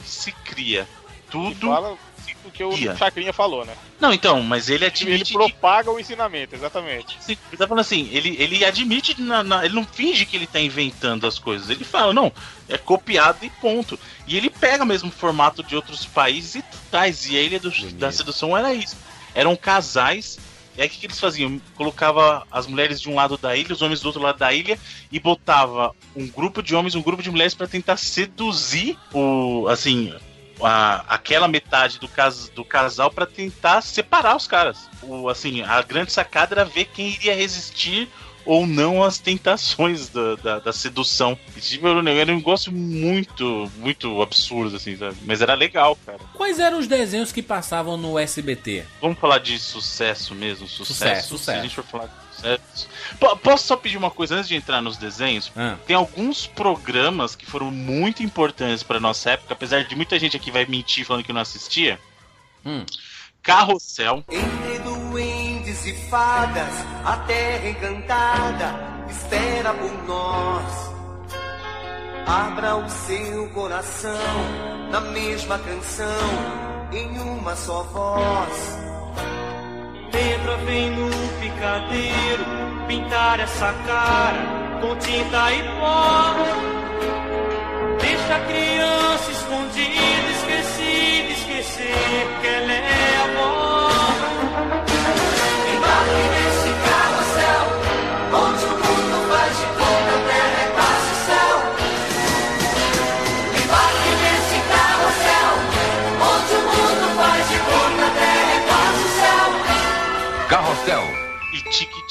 se 0.03 0.33
cria. 0.33 0.87
Tudo. 1.33 1.67
Fala 1.69 1.97
o 2.45 2.51
que 2.51 2.63
o 2.63 2.73
Ia. 2.77 2.97
Chacrinha 2.97 3.33
falou, 3.33 3.65
né? 3.65 3.75
Não, 4.01 4.13
então, 4.13 4.43
mas 4.43 4.69
ele 4.69 4.85
Ele 4.85 4.87
admite. 4.87 5.33
propaga 5.33 5.91
o 5.91 5.99
ensinamento, 5.99 6.55
exatamente. 6.55 7.17
Ele 7.27 7.39
tá 7.57 7.67
falando 7.67 7.81
assim, 7.81 8.09
ele, 8.13 8.37
ele 8.39 8.65
admite, 8.65 9.21
na- 9.21 9.43
na- 9.43 9.65
ele 9.65 9.75
não 9.75 9.85
finge 9.85 10.27
que 10.27 10.37
ele 10.37 10.47
tá 10.47 10.61
inventando 10.61 11.27
as 11.27 11.39
coisas. 11.39 11.71
Ele 11.71 11.85
fala, 11.85 12.13
não, 12.13 12.33
é 12.69 12.77
copiado 12.77 13.39
e 13.45 13.51
ponto. 13.51 13.99
E 14.27 14.37
ele 14.37 14.51
pega 14.51 14.85
mesmo 14.85 15.09
o 15.09 15.13
formato 15.13 15.63
de 15.63 15.75
outros 15.75 16.05
países 16.05 16.57
e 16.57 16.65
traz. 16.91 17.27
E 17.31 17.37
a 17.37 17.43
Ilha 17.43 17.59
do- 17.61 17.71
da 17.93 18.13
Sedução 18.13 18.57
era 18.57 18.73
isso. 18.75 18.97
Eram 19.35 19.57
casais. 19.57 20.39
E 20.77 20.81
aí 20.81 20.89
o 20.89 20.91
que, 20.91 20.99
que 20.99 21.07
eles 21.07 21.21
faziam? 21.21 21.61
Colocava 21.77 22.47
as 22.51 22.67
mulheres 22.67 23.01
de 23.01 23.09
um 23.09 23.15
lado 23.15 23.37
da 23.37 23.55
ilha, 23.55 23.73
os 23.75 23.83
homens 23.83 24.01
do 24.01 24.07
outro 24.07 24.23
lado 24.23 24.39
da 24.39 24.53
ilha, 24.55 24.79
e 25.13 25.21
botava 25.21 25.95
um 26.17 26.27
grupo 26.27 26.63
de 26.63 26.75
homens, 26.75 26.95
um 26.95 27.03
grupo 27.03 27.23
de 27.23 27.31
mulheres 27.31 27.55
para 27.55 27.69
tentar 27.69 27.97
seduzir 27.99 28.97
o. 29.13 29.67
assim. 29.69 30.15
A- 30.61 31.05
aquela 31.09 31.47
metade 31.49 31.99
do, 31.99 32.09
cas, 32.09 32.49
do 32.49 32.65
casal 32.65 33.11
para 33.11 33.27
tentar 33.27 33.81
separar 33.81 34.37
os 34.37 34.47
caras. 34.47 34.89
O, 35.03 35.29
assim, 35.29 35.63
a 35.63 35.81
grande 35.83 36.13
sacada 36.13 36.55
era 36.55 36.65
ver 36.65 36.87
quem 36.87 37.09
iria 37.09 37.35
resistir 37.35 38.09
ou 38.45 38.67
não 38.67 39.05
às 39.05 39.19
tentações 39.19 40.09
da, 40.09 40.35
da, 40.35 40.59
da 40.59 40.73
sedução. 40.73 41.39
Tipo, 41.61 41.87
era 41.87 41.99
um 42.01 42.03
negócio 42.03 42.73
muito, 42.73 43.71
muito 43.77 44.21
absurdo, 44.21 44.77
assim, 44.77 44.97
sabe? 44.97 45.17
Mas 45.25 45.41
era 45.41 45.55
legal, 45.55 45.97
cara. 46.05 46.19
Quais 46.35 46.59
eram 46.59 46.79
os 46.81 46.89
desenhos 46.89 47.31
que 47.31 47.41
passavam 47.43 47.97
no 47.97 48.19
SBT? 48.19 48.85
Vamos 49.01 49.19
falar 49.19 49.39
de 49.39 49.59
sucesso 49.61 50.35
mesmo? 50.35 50.67
Sucesso. 50.67 50.93
Sucesso, 50.95 51.23
Se 51.23 51.29
sucesso. 51.29 51.59
a 51.59 51.63
gente 51.63 51.75
for 51.77 51.85
falar 51.85 52.22
de 52.43 52.61
sucesso. 52.79 52.89
Po- 53.19 53.37
Posso 53.37 53.67
só 53.67 53.77
pedir 53.77 53.97
uma 53.97 54.11
coisa 54.11 54.35
antes 54.37 54.49
de 54.49 54.57
entrar 54.57 54.81
nos 54.83 54.97
desenhos? 54.97 55.51
Ah. 55.57 55.77
Tem 55.87 55.97
alguns 55.97 56.47
programas 56.47 57.35
que 57.37 57.47
foram 57.47 57.71
muito 57.71 58.23
importantes 58.23 58.83
pra 58.83 58.99
nossa 59.01 59.31
época, 59.31 59.53
apesar 59.55 59.85
de 59.85 59.95
muita 59.97 60.19
gente 60.19 60.37
aqui 60.37 60.51
vai 60.51 60.67
mentir 60.67 61.07
falando 61.07 61.25
que 61.25 61.33
não 61.33 61.41
assistia. 61.41 61.99
Hum. 62.65 62.85
Carrossel. 63.43 64.25
Entre 64.29 64.79
duendes 64.85 65.85
e 65.87 65.95
fadas, 66.09 66.73
a 67.05 67.17
terra 67.27 67.69
encantada 67.69 68.75
espera 69.11 69.75
por 69.75 69.93
nós. 70.05 70.93
Abra 72.27 72.77
o 72.77 72.89
seu 72.89 73.49
coração 73.51 74.17
na 74.93 75.01
mesma 75.01 75.59
canção, 75.59 76.07
em 76.93 77.19
uma 77.19 77.57
só 77.57 77.83
voz. 77.85 78.79
Pedro 80.13 80.59
vem 80.67 80.91
no 80.91 81.11
picadeiro 81.41 82.45
pintar 82.87 83.41
essa 83.41 83.73
cara 83.87 84.79
com 84.81 84.95
tinta 84.97 85.53
e 85.53 85.63
pó. 85.81 86.35
Deixa 88.01 88.37
a 88.37 88.41
criança 88.41 89.31
escondida, 89.33 90.31
esquecida, 90.37 91.31
esquecer 91.31 92.41
que 92.41 92.47
ela 92.47 92.73
é 92.73 93.17
avó. 93.25 93.72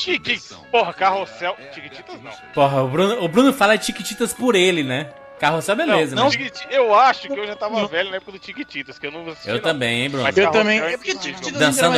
Tiquititas. 0.04 0.58
Porra, 0.72 0.94
carrossel. 0.94 1.56
Tiquititas 1.74 2.22
não. 2.22 2.32
Porra, 2.54 2.82
o 2.84 2.88
Bruno, 2.88 3.24
o 3.24 3.28
Bruno 3.28 3.54
fala 3.54 3.78
Tiquititas 3.78 4.34
por 4.34 4.56
ele, 4.56 4.84
né? 4.84 5.10
Carrossel, 5.40 5.76
beleza, 5.76 6.16
não, 6.16 6.26
né? 6.26 6.30
Tiquiti- 6.30 6.68
Eu 6.70 6.94
acho 6.94 7.28
que 7.28 7.34
eu 7.40 7.48
já 7.48 7.56
tava 7.56 7.88
velho 7.88 8.12
na 8.12 8.18
época 8.18 8.34
do 8.34 8.38
Tiquititas, 8.40 9.00
que 9.00 9.08
eu 9.08 9.12
não 9.12 9.28
assisti. 9.28 9.50
Eu 9.50 9.56
não. 9.56 9.62
também, 9.62 10.02
hein, 10.04 10.10
Bruno? 10.10 10.24
Mas 10.24 10.38
Eu 10.38 10.52
também. 10.52 10.80
é 10.80 10.94
É 10.94 10.98
porque. 10.98 11.16
Tiquititas 11.16 11.60
Dançando 11.60 11.94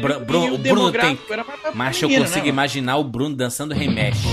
Bru- 0.00 0.14
e 0.14 0.24
Bruno, 0.24 0.54
o 0.54 0.58
Bruno 0.58 0.92
tem. 0.92 1.18
Mas 1.74 2.02
eu 2.02 2.08
consigo 2.08 2.42
né, 2.44 2.48
imaginar 2.48 2.96
o 2.96 3.04
Bruno 3.04 3.36
dançando 3.36 3.72
remexe. 3.72 4.26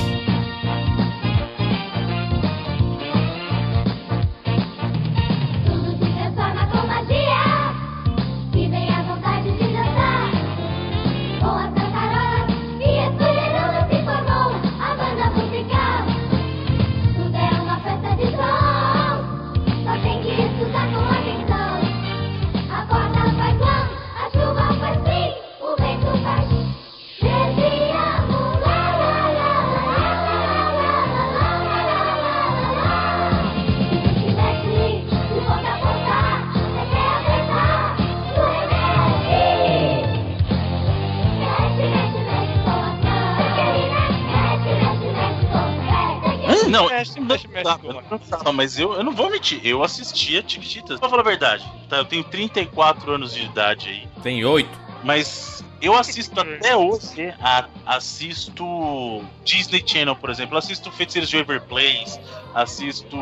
Não, 46.76 46.88
Mexe, 46.90 47.20
não, 47.20 47.26
mexe, 47.28 47.48
mexe, 47.48 47.64
tá, 47.64 47.78
mano. 47.78 48.04
não, 48.44 48.54
mas 48.54 48.78
eu, 48.80 48.94
eu 48.94 49.04
não 49.04 49.12
vou 49.14 49.30
mentir, 49.30 49.60
eu 49.64 49.84
assistia 49.84 50.42
Tiquititas. 50.44 51.00
Pra 51.00 51.10
falar 51.10 51.22
a 51.22 51.26
verdade, 51.26 51.64
tá? 51.90 51.98
Eu 51.98 52.06
tenho 52.06 52.24
34 52.24 53.12
anos 53.14 53.34
de 53.34 53.44
idade 53.44 53.90
aí, 53.90 54.08
Tem 54.22 54.44
oito. 54.46 54.70
mas 55.04 55.64
eu 55.82 55.96
assisto 55.96 56.40
até 56.40 56.76
hoje, 56.76 57.34
a- 57.42 57.68
assisto 57.86 59.24
Disney 59.44 59.84
Channel, 59.86 60.16
por 60.16 60.30
exemplo, 60.30 60.58
assisto 60.58 60.92
Feiticeiros 60.92 61.30
de 61.30 61.38
Waverly 61.38 61.66
Place, 61.68 62.20
assisto 62.54 63.18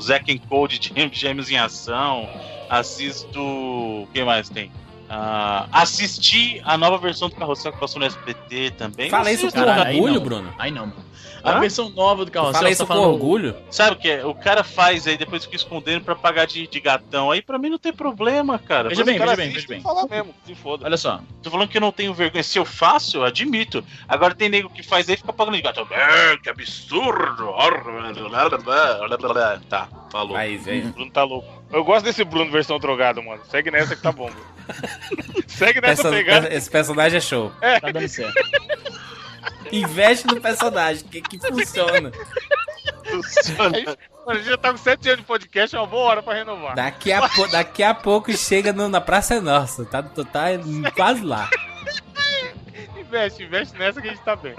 Zack 0.00 0.32
and 0.32 0.38
Cody 0.48 0.78
de 0.78 0.92
Gêmeos 1.12 1.50
em 1.50 1.58
Ação, 1.58 2.28
assisto... 2.68 3.38
o 3.40 4.08
que 4.12 4.22
mais 4.24 4.48
tem? 4.48 4.70
Ah, 5.14 5.66
assisti 5.72 6.60
a 6.64 6.78
nova 6.78 6.96
versão 6.96 7.28
do 7.28 7.34
Carrossel 7.36 7.70
que 7.72 7.78
passou 7.78 8.00
no 8.00 8.06
SBT 8.06 8.70
também. 8.78 9.10
Fala 9.10 9.30
isso 9.30 9.46
com 9.52 9.60
orgulho. 9.60 10.20
Bruno. 10.22 10.54
Aí 10.58 10.70
não, 10.70 10.86
mano. 10.86 11.04
A 11.44 11.56
Hã? 11.56 11.60
versão 11.60 11.88
nova 11.90 12.24
do 12.24 12.30
carrossel. 12.30 12.54
Fala 12.54 12.70
isso 12.70 12.82
tá 12.82 12.86
com 12.86 12.94
falando- 13.00 13.12
orgulho. 13.14 13.56
Sabe 13.70 13.92
o 13.92 13.98
que 13.98 14.08
é? 14.10 14.24
O 14.24 14.34
cara 14.34 14.62
faz 14.62 15.06
aí, 15.06 15.16
depois 15.16 15.44
fica 15.44 15.56
escondendo 15.56 16.04
pra 16.04 16.14
pagar 16.14 16.46
de, 16.46 16.66
de 16.66 16.80
gatão. 16.80 17.30
Aí 17.30 17.42
pra 17.42 17.58
mim 17.58 17.68
não 17.70 17.78
tem 17.78 17.92
problema, 17.92 18.58
cara. 18.58 18.88
Veja 18.88 19.04
Mas 19.04 19.06
bem, 19.14 19.18
veja 19.18 19.36
bem, 19.36 19.50
veja 19.50 19.68
bem. 19.68 19.78
e 19.80 19.82
fala 19.82 20.02
Fala 20.02 20.08
mesmo, 20.08 20.34
se 20.46 20.54
foda. 20.54 20.84
Olha 20.86 20.96
só. 20.96 21.20
Tô 21.42 21.50
falando 21.50 21.68
que 21.68 21.76
eu 21.76 21.80
não 21.80 21.92
tenho 21.92 22.14
vergonha. 22.14 22.42
Se 22.42 22.58
eu 22.58 22.64
faço, 22.64 23.16
eu 23.18 23.24
admito. 23.24 23.84
Agora 24.08 24.34
tem 24.34 24.48
nego 24.48 24.68
que 24.70 24.82
faz 24.82 25.08
aí 25.08 25.14
e 25.14 25.18
fica 25.18 25.32
pagando 25.32 25.56
de 25.56 25.62
gato. 25.62 25.86
Ah, 25.90 26.36
que 26.42 26.48
absurdo! 26.48 27.52
Tá, 29.68 29.88
falou. 30.10 30.36
Aí, 30.36 30.56
velho. 30.56 30.88
O 30.88 30.92
Bruno 30.92 31.10
tá 31.10 31.24
louco. 31.24 31.62
Eu 31.72 31.84
gosto 31.84 32.04
desse 32.04 32.22
Bruno 32.24 32.50
versão 32.50 32.78
drogado, 32.78 33.22
mano. 33.22 33.40
Segue 33.50 33.70
nessa 33.70 33.96
que 33.96 34.02
tá 34.02 34.12
bom. 34.12 34.30
Segue 35.46 35.80
nessa 35.80 36.02
Perso- 36.02 36.16
pegada. 36.16 36.54
Esse 36.54 36.70
personagem 36.70 37.18
é 37.18 37.20
show. 37.20 37.50
Tá 37.80 37.90
dando 37.90 38.08
certo. 38.08 38.32
Investe 39.72 40.26
no 40.26 40.40
personagem, 40.40 41.04
que, 41.08 41.20
que 41.22 41.38
funciona. 41.38 42.12
Mano, 43.58 43.96
a 44.28 44.34
gente 44.34 44.44
já 44.48 44.56
tá 44.56 44.70
com 44.70 44.76
7 44.76 45.08
anos 45.08 45.20
de 45.20 45.26
podcast, 45.26 45.74
é 45.74 45.78
uma 45.78 45.86
boa 45.86 46.04
hora 46.04 46.22
pra 46.22 46.34
renovar. 46.34 46.74
Daqui 46.74 47.12
a, 47.12 47.28
po- 47.28 47.48
daqui 47.48 47.82
a 47.82 47.94
pouco 47.94 48.32
chega 48.36 48.72
no- 48.72 48.88
na 48.88 49.00
Praça 49.00 49.34
é 49.34 49.40
Nossa. 49.40 49.84
Tá, 49.84 50.02
tá, 50.02 50.24
tá 50.24 50.48
quase 50.94 51.22
lá. 51.24 51.48
Investe, 52.98 53.42
investe 53.42 53.76
nessa 53.76 54.00
que 54.00 54.08
a 54.08 54.12
gente 54.12 54.22
tá 54.22 54.36
bem. 54.36 54.54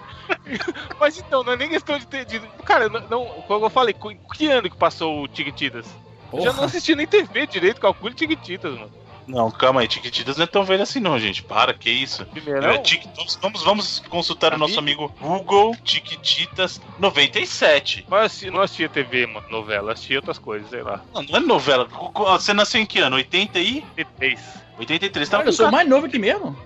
Mas 0.99 1.17
então, 1.17 1.43
não 1.43 1.53
é 1.53 1.57
nem 1.57 1.69
questão 1.69 1.97
de 1.97 2.05
ter. 2.05 2.25
De... 2.25 2.39
Cara, 2.65 2.87
não, 2.89 2.99
não, 3.07 3.25
como 3.47 3.65
eu 3.65 3.69
falei, 3.69 3.95
que 4.33 4.47
ano 4.47 4.69
que 4.69 4.77
passou 4.77 5.23
o 5.23 5.27
Tiquititas? 5.27 5.85
Eu 6.31 6.41
já 6.41 6.53
não 6.53 6.63
assisti 6.65 6.95
nem 6.95 7.07
TV 7.07 7.47
direito, 7.47 7.79
calcule 7.81 8.13
Tiquititas, 8.13 8.73
mano. 8.73 8.91
Não, 9.27 9.49
calma 9.49 9.81
aí, 9.81 9.87
Tiquititas 9.87 10.35
não 10.37 10.43
é 10.43 10.47
tão 10.47 10.63
velho 10.65 10.83
assim 10.83 10.99
não, 10.99 11.17
gente. 11.17 11.41
Para, 11.43 11.73
que 11.73 11.89
isso? 11.89 12.25
Primeiro, 12.25 12.65
É, 12.65 12.77
Tic- 12.79 13.07
vamos, 13.41 13.63
vamos 13.63 13.99
consultar 14.09 14.53
o 14.53 14.57
nosso 14.57 14.77
amigo 14.79 15.13
Google 15.21 15.75
Tiquititas 15.83 16.81
97. 16.99 18.05
Mas 18.09 18.19
eu 18.19 18.25
assisti- 18.25 18.51
não 18.51 18.61
assistia 18.61 18.89
TV, 18.89 19.25
mano, 19.27 19.47
novela, 19.49 19.89
eu 19.89 19.93
assistia 19.93 20.17
outras 20.17 20.37
coisas, 20.37 20.69
sei 20.69 20.81
lá. 20.81 21.01
Não, 21.13 21.21
não 21.23 21.37
é 21.37 21.39
novela. 21.39 21.87
Você 21.87 22.53
nasceu 22.53 22.81
em 22.81 22.85
que 22.85 22.99
ano? 22.99 23.15
80 23.15 23.59
e? 23.59 23.83
83. 23.97 24.39
83. 24.79 25.29
Tá 25.29 25.41
eu 25.43 25.53
sou 25.53 25.71
mais 25.71 25.87
novo 25.87 26.09
que 26.09 26.19
mesmo. 26.19 26.57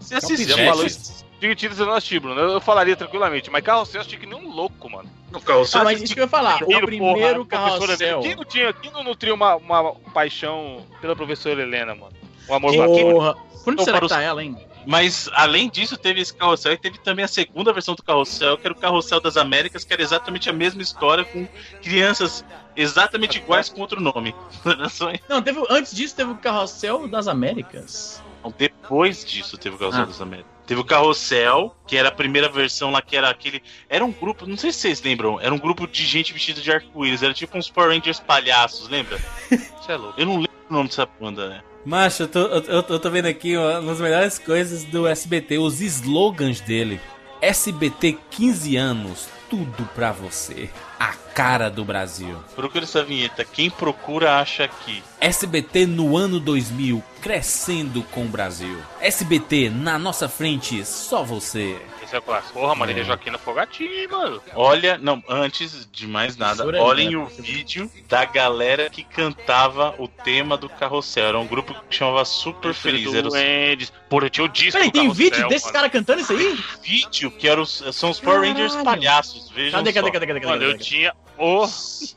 Você 0.00 0.14
assistiu? 0.16 0.56
Já 0.56 0.64
falou 0.66 0.86
isso. 0.86 1.24
Tiquititas 1.42 1.80
eu 1.80 1.86
não 1.86 1.94
assisti, 1.94 2.20
Bruno. 2.20 2.40
Eu, 2.40 2.50
eu 2.52 2.60
falaria 2.60 2.94
tranquilamente, 2.94 3.50
mas 3.50 3.64
Carrossel 3.64 3.96
eu 3.96 4.00
assisti 4.02 4.16
que 4.16 4.26
nem 4.26 4.38
um 4.38 4.48
louco, 4.54 4.88
mano. 4.88 5.10
No 5.32 5.40
carrossel. 5.40 5.80
Ah, 5.80 5.84
mas 5.84 6.00
isso 6.00 6.14
que 6.14 6.20
eu 6.20 6.24
ia 6.24 6.28
falar. 6.28 6.62
O 6.62 6.66
Primeiro, 6.66 7.44
porra, 7.44 7.68
carrossel. 7.78 8.20
Quem 8.20 8.36
não, 8.36 8.44
tinha, 8.44 8.72
quem 8.72 8.92
não 8.92 9.02
nutria 9.02 9.34
uma, 9.34 9.56
uma 9.56 9.92
paixão 10.14 10.86
pela 11.00 11.16
professora 11.16 11.60
Helena, 11.60 11.96
mano? 11.96 12.12
Um 12.48 12.54
amor 12.54 12.76
pra 12.76 12.86
quem? 12.86 13.10
Porra. 13.10 13.34
Por 13.34 13.72
onde 13.72 13.76
Não, 13.78 13.84
será 13.84 13.98
que 13.98 14.04
os- 14.04 14.12
tá 14.12 14.20
ela, 14.22 14.42
hein? 14.44 14.56
Mas 14.86 15.28
além 15.32 15.68
disso, 15.68 15.96
teve 15.96 16.20
esse 16.20 16.32
carrossel 16.34 16.72
e 16.74 16.76
teve 16.76 16.98
também 16.98 17.24
a 17.24 17.28
segunda 17.28 17.72
versão 17.72 17.94
do 17.96 18.02
carrossel, 18.04 18.56
que 18.56 18.66
era 18.66 18.74
o 18.74 18.76
Carrossel 18.78 19.20
das 19.20 19.36
Américas, 19.36 19.84
que 19.84 19.92
era 19.92 20.02
exatamente 20.02 20.48
a 20.48 20.52
mesma 20.52 20.80
história, 20.82 21.24
com 21.24 21.46
crianças 21.80 22.44
exatamente 22.76 23.38
iguais 23.38 23.68
com 23.68 23.80
outro 23.80 24.00
nome. 24.00 24.32
Não, 25.28 25.42
teve, 25.42 25.60
antes 25.70 25.92
disso 25.94 26.14
teve 26.14 26.30
o 26.30 26.36
carrossel 26.36 27.08
das 27.08 27.26
Américas. 27.28 28.22
Então, 28.40 28.52
Depois 28.56 29.24
disso 29.24 29.56
teve 29.56 29.76
o 29.76 29.78
Carrossel 29.78 30.02
Ah. 30.02 30.06
das 30.06 30.20
Américas. 30.20 30.51
Teve 30.66 30.80
o 30.80 30.84
Carrossel, 30.84 31.74
que 31.86 31.96
era 31.96 32.08
a 32.08 32.12
primeira 32.12 32.48
versão 32.48 32.90
lá, 32.92 33.02
que 33.02 33.16
era 33.16 33.28
aquele. 33.28 33.62
Era 33.88 34.04
um 34.04 34.12
grupo, 34.12 34.46
não 34.46 34.56
sei 34.56 34.70
se 34.72 34.78
vocês 34.80 35.02
lembram, 35.02 35.40
era 35.40 35.52
um 35.52 35.58
grupo 35.58 35.86
de 35.86 36.04
gente 36.04 36.32
vestida 36.32 36.60
de 36.60 36.70
arco-íris, 36.72 37.22
era 37.22 37.34
tipo 37.34 37.58
uns 37.58 37.68
Power 37.68 37.90
Rangers 37.90 38.20
palhaços, 38.20 38.88
lembra? 38.88 39.18
Você 39.50 39.92
é 39.92 39.96
louco. 39.96 40.20
Eu 40.20 40.26
não 40.26 40.36
lembro 40.36 40.50
o 40.70 40.72
nome 40.72 40.88
dessa 40.88 41.04
banda, 41.20 41.48
né? 41.48 41.62
Macho, 41.84 42.22
eu 42.22 42.28
tô, 42.28 42.38
eu, 42.38 42.62
eu- 42.62 42.84
eu 42.88 42.98
tô 43.00 43.10
vendo 43.10 43.26
aqui 43.26 43.56
uma 43.56 43.82
das 43.82 44.00
melhores 44.00 44.38
coisas 44.38 44.84
do 44.84 45.06
SBT, 45.06 45.58
os 45.58 45.80
slogans 45.80 46.60
dele. 46.60 47.00
SBT 47.40 48.16
15 48.30 48.76
anos, 48.76 49.28
tudo 49.52 49.86
pra 49.94 50.12
você. 50.12 50.70
A 50.98 51.12
cara 51.34 51.68
do 51.68 51.84
Brasil. 51.84 52.42
Procura 52.56 52.84
essa 52.84 53.04
vinheta. 53.04 53.44
Quem 53.44 53.68
procura 53.68 54.38
acha 54.38 54.66
que. 54.66 55.02
SBT 55.20 55.84
no 55.84 56.16
ano 56.16 56.40
2000, 56.40 57.02
crescendo 57.20 58.02
com 58.04 58.24
o 58.24 58.28
Brasil. 58.28 58.78
SBT 58.98 59.68
na 59.68 59.98
nossa 59.98 60.26
frente, 60.26 60.82
só 60.86 61.22
você. 61.22 61.78
Esse 62.12 62.16
é 62.16 62.18
o 62.18 62.22
clássico. 62.22 62.52
Porra, 62.52 62.74
Maria 62.74 63.02
Joaquina 63.02 63.38
Fogatinho, 63.38 64.10
mano. 64.10 64.42
Olha, 64.54 64.98
não, 64.98 65.22
antes 65.26 65.88
de 65.90 66.06
mais 66.06 66.36
nada, 66.36 66.62
olhem 66.82 67.06
Helena. 67.14 67.22
o 67.24 67.26
vídeo 67.26 67.90
da 68.06 68.26
galera 68.26 68.90
que 68.90 69.02
cantava 69.02 69.94
o 69.98 70.06
tema 70.06 70.58
do 70.58 70.68
carrossel. 70.68 71.24
Era 71.24 71.38
um 71.38 71.46
grupo 71.46 71.72
que 71.88 71.96
chamava 71.96 72.22
Super 72.26 72.74
Feliz. 72.74 73.14
Era 73.14 73.26
os. 73.26 73.92
Porra, 74.10 74.26
eu 74.26 74.30
tinha 74.30 74.44
o 74.44 74.48
disco 74.48 74.72
Peraí, 74.72 74.92
tem 74.92 75.04
Carrossel, 75.04 75.24
vídeo 75.24 75.48
desse 75.48 75.64
mano. 75.64 75.72
cara 75.72 75.88
cantando 75.88 76.20
isso 76.20 76.32
aí? 76.34 76.58
vídeo 76.82 77.30
que 77.30 77.48
era 77.48 77.58
os, 77.58 77.82
são 77.92 78.10
os 78.10 78.20
Power 78.20 78.40
Rangers 78.42 78.76
palhaços. 78.76 79.48
Vejam 79.50 79.80
Cadê, 79.80 79.92
cadê, 79.94 80.06
só. 80.06 80.12
cadê, 80.12 80.26
cadê, 80.26 80.40
cadê? 80.40 80.52
Mano, 80.52 80.64
eu 80.64 80.72
cadê? 80.72 80.84
tinha 80.84 81.14
o 81.38 81.66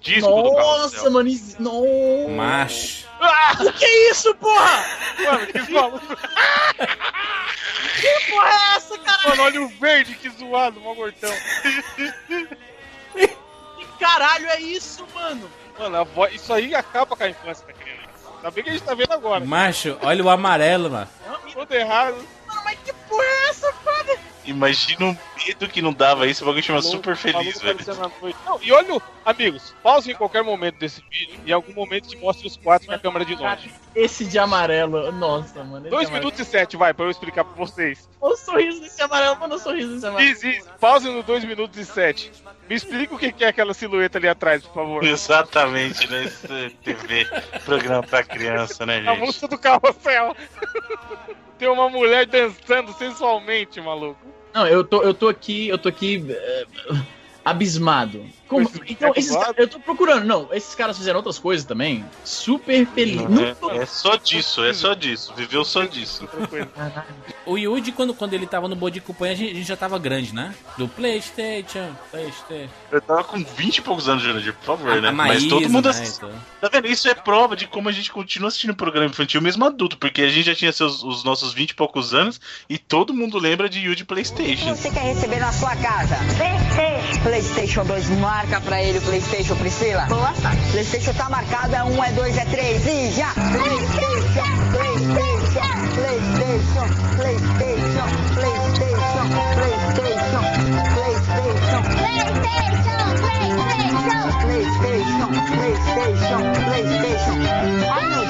disco 0.02 0.28
do 0.44 0.52
Nossa, 0.54 1.10
mano, 1.10 1.30
isso... 1.30 1.62
Nossa. 1.62 2.30
Macho. 2.36 3.06
Ah, 3.20 3.54
O 3.62 3.74
que 3.74 3.86
é 3.86 4.12
isso, 4.12 4.36
porra? 4.36 4.86
mano, 5.24 5.48
que 5.48 5.72
maluco. 5.72 6.06
Que 8.02 8.32
porra 8.32 8.50
é 8.50 8.76
essa, 8.76 8.98
cara? 9.00 9.30
Mano, 9.30 9.44
olha 9.44 9.62
o 9.62 9.68
verde, 9.80 10.16
que 10.16 10.30
zoado, 10.30 10.80
mó 10.82 10.94
gordão. 10.94 11.34
Que 13.14 13.86
caralho 14.00 14.48
é 14.50 14.60
isso, 14.62 15.06
mano? 15.14 15.50
Mano, 15.80 15.98
a 15.98 16.04
voz, 16.04 16.34
isso 16.36 16.54
aí 16.54 16.74
acaba 16.76 17.16
com 17.16 17.24
a 17.24 17.30
infância 17.30 17.66
da 17.66 17.74
criança. 17.74 18.06
Ainda 18.38 18.52
bem 18.52 18.64
que 18.64 18.70
a 18.70 18.74
gente 18.74 18.84
tá 18.84 18.94
vendo 18.94 19.12
agora. 19.14 19.44
Macho, 19.44 19.98
olha 20.02 20.24
o 20.24 20.30
amarelo, 20.30 20.90
mano. 20.90 21.10
Tudo 21.52 21.74
errado. 21.74 22.16
Mano, 22.48 22.62
mas 22.64 22.78
que 22.84 22.94
porra 23.08 23.24
é 23.24 23.50
essa, 23.50 23.74
cara? 23.74 24.18
Imagina 24.46 25.06
o 25.08 25.18
medo 25.46 25.68
que 25.68 25.82
não 25.82 25.92
dava 25.94 26.28
isso, 26.28 26.44
o 26.44 26.48
bagulho 26.48 26.64
chama 26.64 26.80
Maluco, 26.80 26.98
super 26.98 27.16
feliz, 27.16 27.60
velho. 27.62 27.80
Não, 28.46 28.60
e 28.62 28.72
olha, 28.72 28.94
o- 28.96 29.02
amigos, 29.26 29.74
pause 29.82 30.12
em 30.12 30.16
qualquer 30.16 30.44
momento 30.44 30.78
desse 30.78 31.02
vídeo 31.10 31.40
e 31.46 31.50
em 31.50 31.54
algum 31.54 31.74
momento 31.74 32.08
te 32.10 32.18
mostre 32.18 32.46
os 32.46 32.56
quatro 32.56 32.88
na 32.90 33.00
câmera 33.00 33.26
de 33.26 33.36
longe. 33.36 33.72
Esse 33.96 34.26
de 34.26 34.38
amarelo, 34.38 35.12
nossa, 35.12 35.64
mano. 35.64 35.86
esse 35.86 35.90
Dois 35.90 36.10
minutos 36.10 36.40
e 36.40 36.46
sete, 36.46 36.78
vai, 36.78 36.94
pra 36.94 37.06
eu 37.06 37.12
explicar 37.12 37.44
pra 37.44 37.54
vocês. 37.56 38.08
Olha 38.22 38.34
o 38.34 38.38
sorriso 38.38 38.82
desse 38.82 39.02
amarelo, 39.02 39.40
mano, 39.40 39.56
o 39.56 39.60
sorriso 39.60 39.94
desse 39.94 40.06
amarelo. 40.06 40.30
Is, 40.32 40.44
is, 40.44 40.66
pause 40.80 41.10
no 41.10 41.24
dois 41.24 41.44
minutos 41.44 41.80
e 41.80 41.86
sete. 41.86 42.32
Me 42.70 42.76
explica 42.76 43.14
o 43.14 43.18
que 43.20 43.44
é 43.44 43.48
aquela 43.48 43.74
silhueta 43.74 44.18
ali 44.18 44.28
atrás, 44.28 44.64
por 44.64 44.74
favor. 44.74 45.04
Exatamente, 45.06 46.08
né? 46.10 46.24
Isso 46.26 46.48
é 46.52 46.70
TV, 46.84 47.26
programa 47.64 48.04
pra 48.04 48.24
criança, 48.24 48.86
né, 48.86 48.98
A 49.00 49.02
gente? 49.14 49.20
música 49.20 49.48
do 49.48 49.58
carrossel. 49.58 50.36
Tem 51.58 51.68
uma 51.70 51.90
mulher 51.90 52.26
dançando 52.26 52.92
sensualmente, 52.94 53.80
maluco. 53.80 54.20
Não, 54.54 54.68
eu 54.68 54.84
tô, 54.84 55.04
eu 55.04 55.14
tô 55.14 55.28
aqui, 55.28 55.68
eu 55.68 55.78
tô 55.78 55.90
aqui 55.90 56.26
eh, 56.30 56.66
abismado. 57.46 58.26
Como- 58.48 58.70
então, 58.88 59.12
esses 59.16 59.32
caras, 59.36 59.56
eu 59.58 59.68
tô 59.68 59.80
procurando. 59.80 60.24
Não, 60.26 60.50
esses 60.52 60.76
caras 60.76 60.98
fizeram 60.98 61.18
outras 61.18 61.40
coisas 61.40 61.66
também. 61.66 62.04
Super 62.24 62.86
feliz. 62.88 63.22
Não, 63.22 63.72
é, 63.72 63.78
é 63.78 63.86
só 63.86 64.16
disso, 64.18 64.64
é 64.64 64.74
só 64.74 64.94
disso. 64.94 65.34
Viveu 65.36 65.64
só 65.64 65.84
disso. 65.86 66.28
O 67.46 67.58
Yuji, 67.58 67.92
quando, 67.92 68.14
quando 68.14 68.34
ele 68.34 68.46
tava 68.48 68.68
no 68.68 68.76
Bode 68.76 68.96
de 68.96 69.02
Companhia, 69.02 69.34
a 69.34 69.38
gente, 69.38 69.52
a 69.52 69.56
gente 69.56 69.68
já 69.68 69.78
tava 69.78 69.98
grande, 70.00 70.34
né? 70.34 70.54
Do 70.78 70.88
Playstation, 70.88 71.92
Playstation. 72.12 72.70
Eu 72.92 73.02
tava 73.02 73.24
com 73.24 73.44
20 73.44 73.78
e 73.78 73.82
poucos 73.82 74.08
anos, 74.10 74.24
Jurandir, 74.24 74.54
por 74.54 74.66
favor, 74.66 74.92
A- 74.92 75.02
né? 75.02 75.10
a 75.10 75.12
Mas 75.12 75.44
todo 75.46 75.56
Maísa, 75.62 75.70
mundo 75.72 75.86
né, 75.86 75.90
assiste. 75.92 76.18
então. 76.18 76.32
Tá 76.62 76.70
vendo? 76.70 76.88
Isso 76.88 77.08
é 77.08 77.14
prova 77.14 77.56
de 77.56 77.68
como 77.68 77.90
a 77.90 77.92
gente 77.92 78.12
continua 78.12 78.48
assistindo 78.48 78.76
programa 78.76 79.08
infantil, 79.08 79.42
mesmo 79.42 79.66
adulto, 79.66 79.98
porque 79.98 80.22
a 80.22 80.30
gente 80.30 80.46
já 80.46 80.56
tinha 80.56 80.72
seus, 80.72 81.04
os 81.04 81.24
nossos 81.24 81.54
20 81.54 81.72
e 81.72 81.76
poucos 81.76 82.14
anos 82.14 82.40
e 82.70 82.78
todo 82.78 83.14
mundo 83.14 83.38
lembra 83.40 83.68
de 83.70 83.80
Yuji 83.80 84.04
Playstation. 84.06 84.76
Você 84.76 84.90
quer 84.92 85.04
receber 85.04 85.40
na 85.40 85.52
sua 85.52 85.76
casa? 85.76 86.16
PlayStation. 86.38 86.95
PlayStation 87.26 87.84
2, 87.84 88.10
marca 88.20 88.62
pra 88.62 88.84
ele 88.84 89.00
o 89.00 89.02
PlayStation, 89.02 89.56
Priscila. 89.56 90.06
Boa 90.06 90.32
tarde. 90.44 90.62
PlayStation 90.72 91.12
tá 91.14 91.28
marcado, 91.28 91.76
é 91.76 91.84
um, 91.84 92.04
é 92.04 92.12
dois, 92.12 92.38
é 92.38 92.46
três 92.46 92.86
e 92.86 93.12
já. 93.14 93.34
PlayStation, 93.34 94.46
PlayStation, 94.72 95.66
PlayStation, 95.96 96.86
PlayStation, 97.16 98.06
PlayStation, 98.36 99.26
PlayStation, 99.56 100.44
PlayStation, 100.94 101.82
PlayStation, 104.46 105.30
PlayStation, 105.56 106.42
PlayStation. 106.64 107.36
Ai, 107.92 108.06
meu 108.10 108.25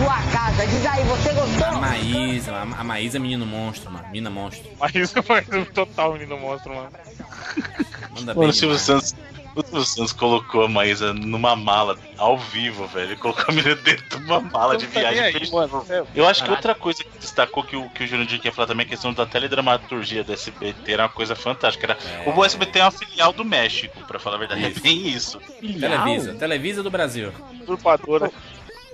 sua 0.00 0.22
casa. 0.32 0.66
Diz 0.66 0.86
aí, 0.86 1.04
você 1.04 1.30
A 1.30 1.34
gostou? 1.34 1.80
Maísa, 1.80 2.52
a, 2.52 2.62
a 2.62 2.84
Maísa 2.84 3.18
é 3.18 3.20
menino 3.20 3.44
monstro, 3.46 3.90
mano. 3.90 4.06
Menina 4.06 4.30
monstro. 4.30 4.68
Isso 4.94 5.20
foi 5.22 5.44
um 5.52 5.64
total 5.66 6.14
menino 6.14 6.38
monstro, 6.38 6.74
mano. 6.74 6.90
Manda 8.16 8.34
bem 8.34 8.48
o 8.48 8.52
Silvio. 8.52 8.78
Santos. 8.78 9.14
O 9.54 9.62
Silvio 9.62 9.84
Santos 9.84 10.12
colocou 10.12 10.64
a 10.64 10.68
Maísa 10.68 11.12
numa 11.12 11.56
mala 11.56 11.98
ao 12.16 12.38
vivo, 12.38 12.86
velho. 12.86 13.08
Ele 13.08 13.16
colocou 13.16 13.44
a 13.48 13.52
menina 13.52 13.74
dentro 13.74 14.18
de 14.18 14.24
uma 14.24 14.40
mala 14.40 14.76
de 14.76 14.86
viagem. 14.86 15.20
aí, 15.20 15.50
mano. 15.50 15.84
É, 15.90 16.04
Eu 16.14 16.26
acho 16.26 16.44
que 16.44 16.50
outra 16.50 16.72
coisa 16.74 17.02
que 17.02 17.18
destacou 17.18 17.64
que 17.64 17.76
o, 17.76 17.90
que 17.90 18.04
o 18.04 18.06
Jurandir 18.06 18.40
quer 18.40 18.52
falar 18.52 18.68
também 18.68 18.84
é 18.84 18.86
a 18.86 18.90
questão 18.90 19.12
da 19.12 19.26
teledramaturgia 19.26 20.22
do 20.22 20.32
SBT 20.32 20.92
era 20.92 21.02
uma 21.02 21.08
coisa 21.08 21.34
fantástica. 21.34 21.84
Era, 21.86 22.30
O 22.34 22.44
SBT 22.44 22.78
é 22.78 22.84
uma 22.84 22.90
filial 22.92 23.32
do 23.32 23.44
México, 23.44 24.00
pra 24.06 24.18
falar 24.20 24.36
a 24.36 24.38
verdade. 24.38 24.64
É 24.64 24.70
bem 24.70 25.08
isso. 25.08 25.40
Televisa, 25.60 26.34
Televisa 26.34 26.82
do 26.82 26.90
Brasil. 26.90 27.32
Usurpadora. 27.62 28.30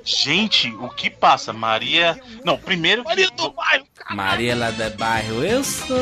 Gente, 0.06 0.72
o 0.76 0.88
que 0.88 1.10
passa? 1.10 1.52
Maria. 1.52 2.18
Não, 2.44 2.56
primeiro 2.56 3.02
que. 3.02 3.08
Maria 3.08 3.30
do 3.32 3.50
bairro! 3.50 3.86
Maria 4.10 4.54
lá 4.54 4.70
do 4.70 4.96
bairro, 4.96 5.44
eu 5.44 5.64
sou. 5.64 5.96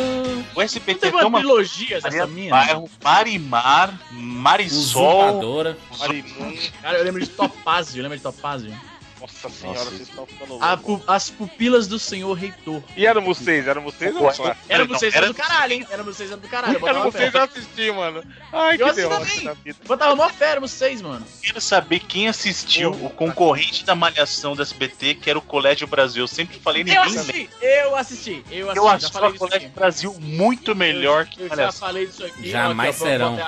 O 0.55 0.63
Teve 0.69 0.95
tem 0.95 1.11
uma 1.27 1.39
trilogia 1.39 2.01
Maria 2.03 2.11
dessa 2.11 2.27
do 2.27 2.33
mina. 2.33 2.51
Bairro, 2.51 2.91
Marimar, 3.03 3.99
Marisol. 4.13 5.21
Usurpadora. 5.31 5.79
Marimun. 5.99 6.57
Cara, 6.83 6.99
eu 6.99 7.05
lembro 7.05 7.21
de 7.23 7.31
Topázio, 7.31 8.03
lembra 8.03 8.19
de 8.19 8.23
Topázio? 8.23 8.79
Nossa 9.25 9.49
senhora, 9.49 9.79
Nossa. 9.79 9.91
vocês 9.91 10.09
estão 10.09 10.27
ficando 10.27 10.59
loucos. 10.59 10.85
pu- 10.85 11.03
as 11.07 11.31
pupilas 11.31 11.89
do 11.89 11.99
senhor 11.99 12.35
reitor. 12.35 12.83
E 12.95 13.07
era 13.07 13.21
vocês? 13.23 13.67
Era 13.67 13.81
vocês 13.81 14.15
ou 14.15 14.31
Pô, 14.31 14.43
não? 14.45 14.57
Era 14.69 14.85
vocês 14.85 15.15
era- 15.15 15.29
do 15.29 15.35
caralho, 15.35 15.73
hein? 15.73 15.87
Era 15.91 16.03
vocês 16.03 16.29
do 16.29 16.39
caralho. 16.47 16.79
eu 16.79 16.87
Era 16.89 17.01
vocês 17.01 17.33
eu 17.35 17.43
assisti, 17.43 17.91
mano. 17.91 18.23
Ai, 18.53 18.75
Eu 18.75 18.79
que 18.79 18.83
assisti 18.85 19.09
derrota 19.09 19.27
também. 19.27 19.45
da 19.45 19.53
vida. 19.55 19.79
Botava 19.87 20.15
mó 20.15 20.29
fé, 20.29 20.51
éramos 20.51 20.71
seis, 20.73 21.01
mano. 21.01 21.25
Quero 21.43 21.61
saber 21.61 22.01
quem 22.01 22.29
assistiu 22.29 22.91
o 22.91 23.09
concorrente 23.09 23.83
da 23.87 23.95
Malhação 23.95 24.55
do 24.55 24.61
SBT, 24.61 25.15
que 25.15 25.31
era 25.31 25.39
o 25.39 25.43
Colégio 25.43 25.87
Brasil. 25.87 26.25
Eu 26.25 26.29
sempre 26.29 26.59
falei 26.61 26.83
Eu 26.83 26.87
ninguém. 26.87 27.01
assisti, 27.03 27.51
eu 27.63 27.97
assisti, 27.97 28.45
eu 28.51 28.69
assisti. 28.71 28.79
Eu 28.79 28.85
já 28.85 28.93
acho 28.95 29.11
falei 29.13 29.31
o 29.31 29.39
Colégio 29.39 29.69
aqui. 29.69 29.75
Brasil 29.75 30.15
muito 30.21 30.77
melhor 30.77 31.25
que 31.25 31.41
Eu 31.41 31.49
já 31.49 31.57
Malhação. 31.57 31.87
falei 31.89 32.07
disso 32.07 32.25
aqui. 32.27 32.51
Jamais 32.51 32.97
serão. 32.97 33.39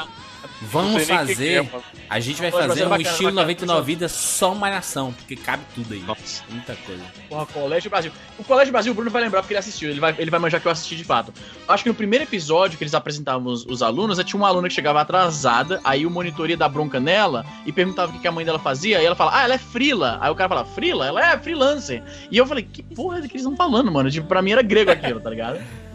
Vamos 0.62 1.03
que 1.03 1.09
fazer. 1.09 1.64
é, 1.64 1.70
a 2.09 2.20
gente 2.20 2.40
vai 2.40 2.51
fazer 2.51 2.68
fazer 2.68 2.86
um 2.86 2.97
estilo 2.97 3.30
bacana, 3.30 3.42
99 3.42 3.86
vidas 3.86 4.12
só 4.12 4.55
malhação, 4.55 5.12
porque 5.12 5.36
cabe 5.36 5.62
tudo 5.74 5.94
aí. 5.94 6.01
Nossa. 6.01 6.42
Muita 6.49 6.74
coisa. 6.76 7.03
Porra, 7.28 7.47
Colégio 7.47 7.90
Brasil. 7.90 8.12
O 8.38 8.44
Colégio 8.44 8.72
Brasil, 8.72 8.92
o 8.92 8.94
Bruno 8.94 9.11
vai 9.11 9.22
lembrar 9.22 9.42
porque 9.42 9.55
ele 9.55 9.59
assistiu. 9.59 9.90
Ele 9.90 10.01
vai, 10.01 10.14
ele 10.18 10.30
vai 10.30 10.40
manjar 10.40 10.61
que 10.61 10.66
eu 10.66 10.72
assisti 10.72 10.97
de 10.97 11.05
fato. 11.05 11.32
Acho 11.68 11.82
que 11.82 11.88
no 11.88 11.94
primeiro 11.94 12.24
episódio 12.24 12.78
que 12.78 12.84
eles 12.84 12.94
apresentavam 12.94 13.53
os, 13.53 13.64
os 13.66 13.82
alunos, 13.82 14.18
tinha 14.24 14.38
uma 14.38 14.49
aluna 14.49 14.68
que 14.68 14.74
chegava 14.74 15.01
atrasada, 15.01 15.80
aí 15.84 16.07
o 16.07 16.11
monitor 16.11 16.51
ia 16.51 16.57
dar 16.57 16.68
bronca 16.68 17.01
nela 17.01 17.44
e 17.64 17.72
perguntava 17.72 18.11
o 18.11 18.14
que, 18.14 18.20
que 18.20 18.28
a 18.28 18.32
mãe 18.32 18.44
dela 18.44 18.59
fazia, 18.59 19.01
e 19.01 19.05
ela 19.05 19.16
fala, 19.16 19.38
ah, 19.38 19.44
ela 19.44 19.55
é 19.55 19.59
frila. 19.59 20.18
Aí 20.20 20.30
o 20.30 20.34
cara 20.34 20.49
fala, 20.49 20.64
frila? 20.64 21.07
Ela 21.07 21.32
é 21.32 21.38
freelancer. 21.38 22.03
E 22.30 22.36
eu 22.36 22.47
falei, 22.47 22.64
que 22.64 22.82
porra 22.82 23.18
é 23.18 23.20
que 23.22 23.28
eles 23.28 23.42
estão 23.42 23.57
falando, 23.57 23.90
mano? 23.90 24.11
Tipo, 24.11 24.26
pra 24.26 24.42
mim 24.42 24.53
era 24.53 24.62
grego 24.62 24.90
aquilo, 24.90 25.20
tá 25.20 25.30
ligado? 25.30 25.61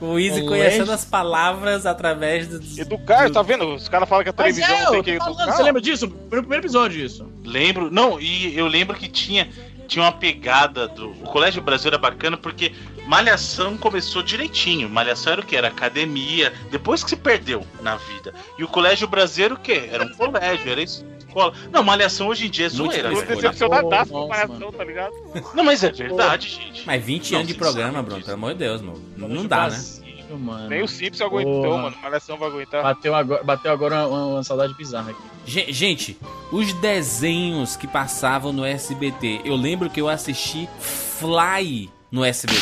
O 0.00 0.18
Easy 0.18 0.42
Colégio- 0.42 0.46
conhecendo 0.48 0.92
as 0.92 1.04
palavras 1.04 1.86
através 1.86 2.48
do. 2.48 2.80
Educar, 2.80 3.30
tá 3.30 3.42
vendo? 3.42 3.74
Os 3.74 3.88
caras 3.88 4.08
falam 4.08 4.24
que 4.24 4.30
a 4.30 4.34
Mas 4.36 4.56
televisão 4.56 4.76
é, 4.76 4.84
não 4.84 5.02
tem 5.02 5.14
que 5.14 5.18
falando, 5.18 5.40
educar. 5.40 5.56
você 5.56 5.62
lembra 5.62 5.80
disso? 5.82 6.08
Foi 6.08 6.36
no 6.36 6.42
primeiro 6.42 6.64
episódio 6.64 7.04
isso. 7.04 7.30
Lembro. 7.44 7.90
Não, 7.90 8.20
e 8.20 8.56
eu 8.56 8.66
lembro 8.66 8.96
que 8.96 9.08
tinha, 9.08 9.48
tinha 9.88 10.04
uma 10.04 10.12
pegada 10.12 10.86
do. 10.88 11.10
O 11.10 11.24
Colégio 11.24 11.62
Brasil 11.62 11.88
era 11.88 11.98
bacana 11.98 12.36
porque 12.36 12.72
Malhação 13.06 13.76
começou 13.76 14.22
direitinho. 14.22 14.88
Malhação 14.88 15.32
era 15.32 15.40
o 15.40 15.44
que? 15.44 15.56
Era 15.56 15.68
academia. 15.68 16.52
Depois 16.70 17.02
que 17.04 17.10
se 17.10 17.16
perdeu 17.16 17.64
na 17.80 17.96
vida. 17.96 18.34
E 18.58 18.64
o 18.64 18.68
Colégio 18.68 19.06
Brasil 19.06 19.44
era 19.46 19.54
o 19.54 19.58
quê? 19.58 19.88
Era 19.90 20.04
um 20.04 20.08
colégio, 20.10 20.70
era 20.70 20.82
escola. 20.82 21.52
Não, 21.70 21.82
Malhação 21.84 22.28
hoje 22.28 22.46
em 22.46 22.50
dia 22.50 22.66
é 22.66 22.68
zoeira. 22.68 23.10
Né? 23.10 23.22
decepcionadaço 23.22 24.10
com 24.10 24.28
malhação, 24.28 24.72
tá 24.72 24.84
ligado? 24.84 25.12
Não, 25.54 25.62
mas 25.64 25.84
é 25.84 25.90
verdade, 25.92 26.48
gente. 26.48 26.82
Mas 26.86 27.02
20 27.04 27.30
Não, 27.30 27.38
anos 27.40 27.48
de 27.52 27.54
programa, 27.58 28.02
Bruno, 28.02 28.22
pelo 28.22 28.34
amor 28.34 28.52
de 28.52 28.58
Deus, 28.58 28.82
mano. 28.82 29.00
Não 29.16 29.46
dá, 29.46 29.68
né? 29.68 29.78
Mano. 30.28 30.68
Nem 30.68 30.82
o 30.82 30.88
Simples 30.88 31.20
aguentou, 31.20 31.62
Porra. 31.62 31.82
mano. 31.82 31.96
Malhação 32.02 32.36
vai 32.36 32.48
aguentar. 32.48 32.82
Bateu 32.82 33.14
agora, 33.14 33.44
bateu 33.44 33.70
agora 33.70 34.08
uma, 34.08 34.26
uma 34.26 34.42
saudade 34.42 34.74
bizarra 34.74 35.12
aqui. 35.12 35.20
Ge- 35.46 35.72
Gente, 35.72 36.18
os 36.50 36.72
desenhos 36.72 37.76
que 37.76 37.86
passavam 37.86 38.52
no 38.52 38.64
SBT, 38.64 39.42
eu 39.44 39.54
lembro 39.54 39.88
que 39.88 40.00
eu 40.00 40.08
assisti 40.08 40.68
Fly 40.80 41.88
no 42.16 42.24
SBT. 42.24 42.56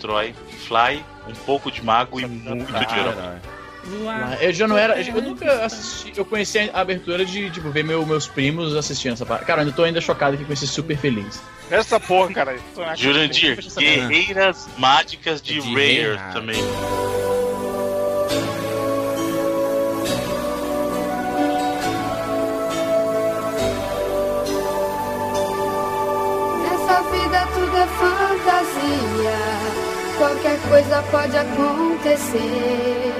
Destrói. 0.00 0.34
Fly, 0.66 1.04
um 1.28 1.34
pouco 1.44 1.70
de 1.70 1.82
mago 1.84 2.18
e 2.20 2.26
muito 2.26 2.66
de 2.72 2.98
herói. 2.98 3.14
Eu 4.40 4.52
já 4.52 4.68
não 4.68 4.76
era. 4.76 5.00
Eu 5.00 5.22
nunca 5.22 5.64
assisti. 5.64 6.12
Eu 6.16 6.24
conheci 6.24 6.70
a 6.72 6.80
abertura 6.80 7.24
de, 7.24 7.50
tipo, 7.50 7.70
ver 7.70 7.82
meu- 7.84 8.04
meus 8.04 8.26
primos 8.26 8.74
assistindo 8.76 9.12
essa 9.14 9.24
parada. 9.26 9.46
Cara, 9.46 9.60
eu 9.60 9.64
ainda 9.64 9.76
tô 9.76 9.82
ainda 9.84 10.00
chocado 10.00 10.34
aqui 10.34 10.44
com 10.44 10.52
esse 10.52 10.66
super 10.66 10.96
feliz. 10.96 11.42
Essa 11.70 11.98
porra, 12.00 12.32
cara. 12.32 12.56
Jurandir, 12.96 13.58
Guerreiras 13.78 14.68
Mágicas 14.76 15.40
de, 15.40 15.60
De 15.60 15.70
Rare 15.72 16.14
Rare. 16.16 16.32
também. 16.32 16.60
Qualquer 30.20 30.60
coisa 30.68 31.02
pode 31.04 31.34
acontecer. 31.34 33.14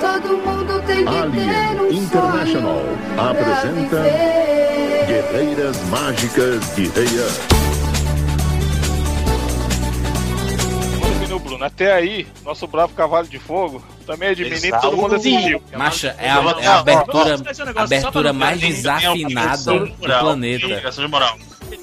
Todo 0.00 0.38
mundo 0.38 0.82
tem 0.86 1.04
que 1.04 1.10
ter 1.10 1.10
um 1.10 1.22
Alien 1.22 1.98
International 1.98 2.80
sonho 2.80 2.98
pra 3.14 3.30
apresenta 3.32 3.96
viver. 3.96 5.06
Guerreiras 5.06 5.76
Mágicas 5.90 6.74
de 6.74 6.88
Reian. 6.88 7.68
Bruno. 11.38 11.64
Até 11.64 11.92
aí, 11.92 12.26
nosso 12.42 12.66
bravo 12.66 12.94
cavalo 12.94 13.28
de 13.28 13.38
fogo 13.38 13.82
também 14.06 14.30
é 14.30 14.34
de 14.34 14.44
menino, 14.44 14.80
todo 14.80 14.96
mundo 14.96 15.16
assistiu. 15.16 15.62
Macha, 15.76 16.16
é 16.18 16.30
a, 16.30 16.56
é 16.60 16.66
a 16.66 16.78
abertura, 16.78 17.36
abertura 17.76 18.32
mais 18.32 18.58
desafinada 18.58 19.78
do 19.78 19.90
planeta. 19.98 20.66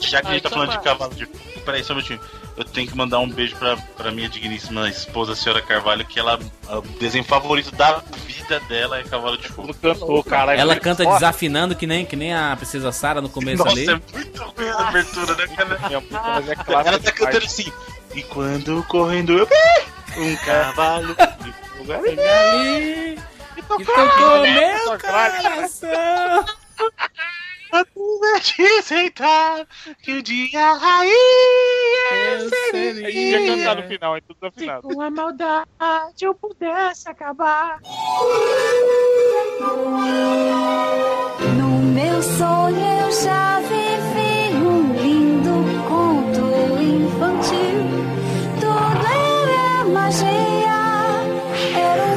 Já 0.02 0.22
que 0.22 0.28
a 0.28 0.32
gente 0.32 0.42
tá 0.42 0.50
falando 0.50 0.72
de 0.72 0.80
cavalo 0.80 1.14
de. 1.14 1.28
Peraí, 1.64 1.84
só 1.84 1.94
um 1.94 1.98
minutinho. 1.98 2.20
Eu 2.58 2.64
tenho 2.64 2.88
que 2.88 2.96
mandar 2.96 3.20
um 3.20 3.30
beijo 3.30 3.56
pra, 3.58 3.76
pra 3.98 4.12
minha 4.12 4.30
digníssima 4.30 4.90
esposa, 4.90 5.34
a 5.34 5.36
senhora 5.36 5.62
Carvalho, 5.62 6.06
que 6.06 6.18
ela. 6.18 6.40
O 6.70 6.82
desenho 7.00 7.24
favorito 7.24 7.76
da 7.76 8.02
vida 8.26 8.60
dela 8.62 9.00
é 9.00 9.04
Cavalo 9.04 9.38
de 9.38 9.50
Fogo. 9.50 9.74
Cantou, 9.74 10.24
caralho. 10.24 10.60
Ela 10.60 10.80
canta 10.80 11.06
desafinando 11.06 11.76
que 11.76 11.86
nem, 11.86 12.06
que 12.06 12.16
nem 12.16 12.34
a 12.34 12.56
princesa 12.56 12.92
Sara 12.94 13.20
no 13.20 13.30
começo 13.30 13.64
Nossa, 13.64 13.76
ali. 13.76 13.90
é 13.90 14.02
muito 14.14 14.42
ruim 14.42 14.70
a 14.70 14.88
abertura, 14.88 15.36
né, 15.36 15.48
cara? 15.48 15.80
Mas 16.10 16.50
é 16.50 16.56
Ela 16.68 17.00
tá 17.00 17.12
cantando 17.12 17.46
assim. 17.46 17.72
E 18.14 18.24
quando 18.24 18.82
correndo 18.84 19.38
eu 19.38 19.48
um 20.18 20.36
cavalo 20.38 21.16
de 21.42 21.52
fogo 21.52 21.92
ali. 21.92 23.20
E 23.58 23.86
tocou 23.86 24.42
meu 24.42 25.00
coração. 25.00 26.46
Te 28.42 28.64
aceitar 28.80 29.68
que 30.02 30.14
o 30.14 30.22
dia 30.24 30.74
raiz 30.74 31.14
A 32.12 32.78
gente 32.78 33.18
ia 33.18 33.56
cantar 33.56 33.76
no 33.76 33.84
final, 33.88 34.16
é 34.16 34.22
tudo 34.22 34.38
desafinado. 34.40 34.88
Com 34.88 35.02
a 35.02 35.10
maldade 35.10 35.66
eu 36.22 36.34
pudesse 36.36 37.10
acabar. 37.10 37.80
No 41.58 41.80
meu 41.94 42.22
sonho 42.22 43.02
eu 43.02 43.12
já 43.12 43.60
vivi 43.62 44.56
um 44.58 44.94
lindo 45.02 45.66
conto 45.88 46.82
infantil. 46.82 47.86
Tudo 48.60 49.06
era 49.08 49.86
magia, 49.86 50.80
era 51.78 52.04
um 52.04 52.15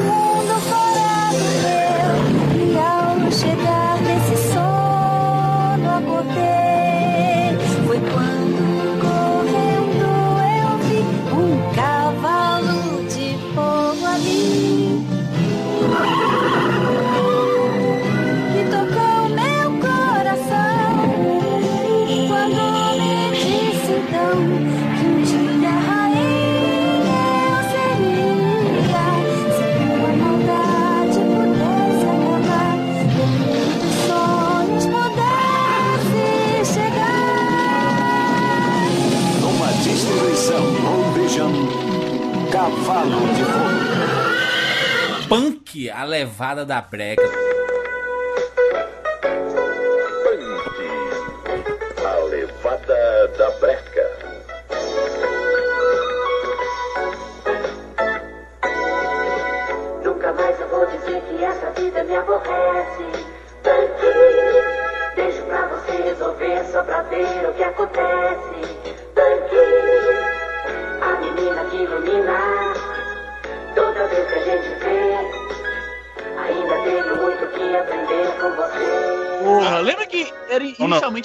Cavalo 42.68 43.20
de 43.32 43.44
Fogo. 43.44 45.28
Punk, 45.28 45.90
a 45.90 46.04
levada 46.04 46.66
da 46.66 46.82
breca. 46.82 47.47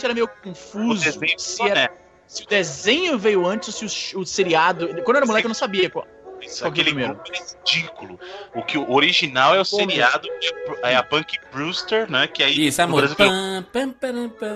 Inicialmente 0.03 0.05
era 0.05 0.13
meio 0.13 0.27
confuso 0.43 1.03
desenho 1.03 1.39
se, 1.39 1.63
era- 1.63 1.75
né? 1.75 1.89
se 2.27 2.43
o 2.43 2.47
desenho 2.47 3.17
veio 3.19 3.45
antes 3.45 3.81
ou 3.81 3.89
se 3.89 4.15
o, 4.15 4.19
o 4.21 4.25
seriado. 4.25 4.87
Quando 5.03 5.15
eu 5.15 5.17
era 5.17 5.25
moleque 5.25 5.45
eu 5.45 5.49
não 5.49 5.55
sabia 5.55 5.89
qual. 5.89 6.07
Isso, 6.41 6.63
é 6.63 6.67
o 6.67 6.71
aquele 6.71 6.91
grupo 6.91 7.21
é 7.31 7.37
ridículo. 7.71 8.19
O 8.53 8.63
que 8.63 8.77
o 8.77 8.91
original 8.91 9.55
é 9.55 9.61
o 9.61 9.65
seriado, 9.65 10.27
é 10.81 10.95
a 10.95 11.01
Punk 11.03 11.39
Brewster, 11.53 12.11
né? 12.11 12.27
Que 12.27 12.43
aí 12.43 12.67
Isso, 12.67 12.81
amor. 12.81 12.97
Brasil 13.07 13.15
Pam, 13.15 13.63
pam, 13.71 13.89
pam, 13.91 14.29
pam. 14.29 14.47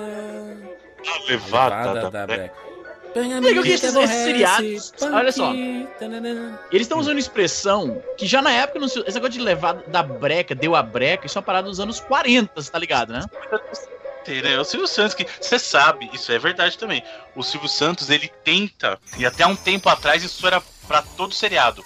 a 1.08 1.30
levada 1.30 1.76
Levada 1.76 1.94
da 2.02 2.10
da 2.10 2.28
breca. 2.28 2.68
Legal 3.16 3.64
que 3.64 3.70
esses, 3.72 3.96
esses 3.96 4.16
seriados, 4.16 4.92
punk, 4.92 5.14
olha 5.14 5.32
só, 5.32 5.52
eles 5.54 6.82
estão 6.82 7.00
usando 7.00 7.18
expressão 7.18 8.04
que 8.16 8.28
já 8.28 8.42
na 8.44 8.52
época, 8.52 8.80
não 8.80 8.88
se- 8.88 9.00
esse 9.00 9.14
negócio 9.16 9.32
de 9.34 9.40
levar 9.40 9.74
da 9.88 10.04
breca, 10.04 10.54
deu 10.54 10.76
a 10.76 10.84
breca, 10.84 11.26
isso 11.26 11.36
é 11.36 11.40
uma 11.40 11.46
parada 11.46 11.68
dos 11.68 11.80
anos 11.80 12.00
40, 12.00 12.62
você 12.62 12.70
tá 12.70 12.78
ligado, 12.78 13.14
né? 13.14 13.22
Né? 14.28 14.60
O 14.60 14.64
Silvio 14.64 14.88
Santos, 14.88 15.14
que 15.14 15.26
você 15.40 15.58
sabe, 15.58 16.10
isso 16.14 16.32
é 16.32 16.40
verdade 16.40 16.78
também. 16.78 17.04
O 17.36 17.44
Silvio 17.44 17.70
Santos, 17.70 18.10
ele 18.10 18.30
tenta, 18.44 19.00
e 19.18 19.26
até 19.26 19.46
um 19.46 19.56
tempo 19.56 19.90
atrás 19.90 20.24
isso 20.24 20.46
era 20.46 20.62
pra 20.88 21.02
todo 21.02 21.34
seriado. 21.34 21.84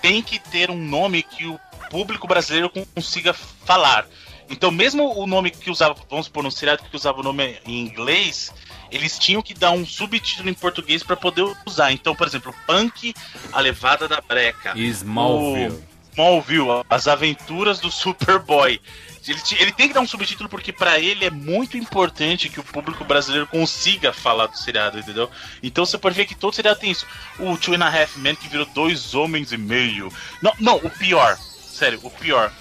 Tem 0.00 0.22
que 0.22 0.38
ter 0.38 0.70
um 0.70 0.76
nome 0.76 1.22
que 1.22 1.46
o 1.46 1.58
público 1.90 2.26
brasileiro 2.28 2.70
consiga 2.94 3.32
falar. 3.32 4.06
Então, 4.50 4.70
mesmo 4.70 5.18
o 5.18 5.26
nome 5.26 5.50
que 5.50 5.70
usava, 5.70 5.94
vamos 6.08 6.26
supor, 6.26 6.42
no 6.42 6.50
seriado 6.50 6.82
que 6.82 6.96
usava 6.96 7.20
o 7.20 7.22
nome 7.22 7.58
em 7.66 7.80
inglês, 7.80 8.52
eles 8.90 9.18
tinham 9.18 9.42
que 9.42 9.52
dar 9.52 9.72
um 9.72 9.84
subtítulo 9.84 10.48
em 10.48 10.54
português 10.54 11.02
pra 11.02 11.16
poder 11.16 11.44
usar. 11.66 11.92
Então, 11.92 12.14
por 12.14 12.26
exemplo, 12.26 12.54
Punk, 12.66 13.14
a 13.52 13.60
levada 13.60 14.08
da 14.08 14.20
breca. 14.20 14.72
Smallville. 14.78 15.74
O 15.74 15.87
Smallville, 16.18 16.84
as 16.90 17.06
aventuras 17.06 17.78
do 17.78 17.92
Superboy. 17.92 18.80
Ele, 19.26 19.40
ele 19.60 19.72
tem 19.72 19.88
que 19.88 19.94
dar 19.94 20.00
um 20.00 20.06
subtítulo 20.06 20.48
porque 20.48 20.72
pra 20.72 20.98
ele 20.98 21.24
é 21.24 21.30
muito 21.30 21.76
importante 21.76 22.48
que 22.48 22.58
o 22.58 22.64
público 22.64 23.04
brasileiro 23.04 23.46
consiga 23.46 24.12
falar 24.12 24.46
do 24.46 24.58
seriado, 24.58 24.98
entendeu? 24.98 25.30
Então 25.62 25.86
você 25.86 25.96
pode 25.96 26.16
ver 26.16 26.26
que 26.26 26.34
todo 26.34 26.54
seriado 26.54 26.80
tem 26.80 26.90
isso. 26.90 27.06
O 27.38 27.56
Two 27.56 27.74
and 27.74 27.84
a 27.84 27.88
Half 27.88 28.16
Men 28.16 28.34
que 28.34 28.48
virou 28.48 28.66
dois 28.66 29.14
homens 29.14 29.52
e 29.52 29.56
meio. 29.56 30.12
Não, 30.42 30.52
não, 30.58 30.76
o 30.76 30.90
pior. 30.90 31.38
Sério, 31.70 32.00
o 32.02 32.10
pior. 32.10 32.52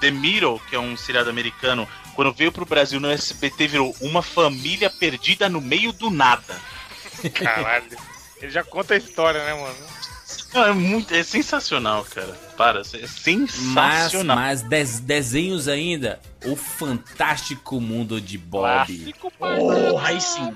The 0.00 0.10
Middle, 0.10 0.60
que 0.70 0.76
é 0.76 0.78
um 0.78 0.96
seriado 0.96 1.28
americano, 1.28 1.86
quando 2.14 2.32
veio 2.32 2.52
pro 2.52 2.64
Brasil 2.64 3.00
no 3.00 3.10
SBT, 3.10 3.66
virou 3.66 3.94
uma 4.00 4.22
família 4.22 4.88
perdida 4.88 5.48
no 5.48 5.60
meio 5.60 5.92
do 5.92 6.10
nada. 6.10 6.58
Caralho. 7.34 7.98
Ele 8.40 8.50
já 8.50 8.64
conta 8.64 8.94
a 8.94 8.96
história, 8.96 9.44
né, 9.44 9.54
mano? 9.54 9.76
Não, 10.54 10.66
é 10.66 10.72
muito. 10.72 11.14
É 11.14 11.22
sensacional, 11.22 12.04
cara. 12.04 12.43
Para, 12.56 12.80
é 12.80 12.82
Mas, 12.82 13.10
sensacional. 13.10 14.36
mas 14.36 14.62
des- 14.62 15.00
desenhos 15.00 15.66
ainda. 15.68 16.20
O 16.44 16.54
Fantástico 16.54 17.80
Mundo 17.80 18.20
de 18.20 18.38
Bob. 18.38 19.14
Porra, 19.38 20.08
aí 20.08 20.20
sim. 20.20 20.54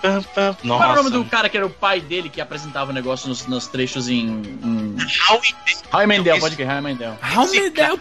Qual 0.00 0.52
Nossa. 0.64 0.84
era 0.84 0.92
o 0.92 0.96
nome 0.96 1.10
do 1.10 1.24
cara 1.24 1.48
que 1.48 1.56
era 1.56 1.66
o 1.66 1.70
pai 1.70 2.00
dele 2.00 2.28
que 2.28 2.40
apresentava 2.40 2.90
o 2.90 2.94
negócio 2.94 3.28
nos, 3.28 3.46
nos 3.46 3.66
trechos 3.66 4.08
em. 4.08 4.26
em... 4.62 4.96
Howie 5.30 5.54
Howie 5.92 6.06
Mandel, 6.06 6.40
pode 6.40 6.56
crer, 6.56 6.68
Howie 6.68 6.80
Mandel. 6.80 7.18
Howie 7.36 7.62
Mandel. 7.62 7.98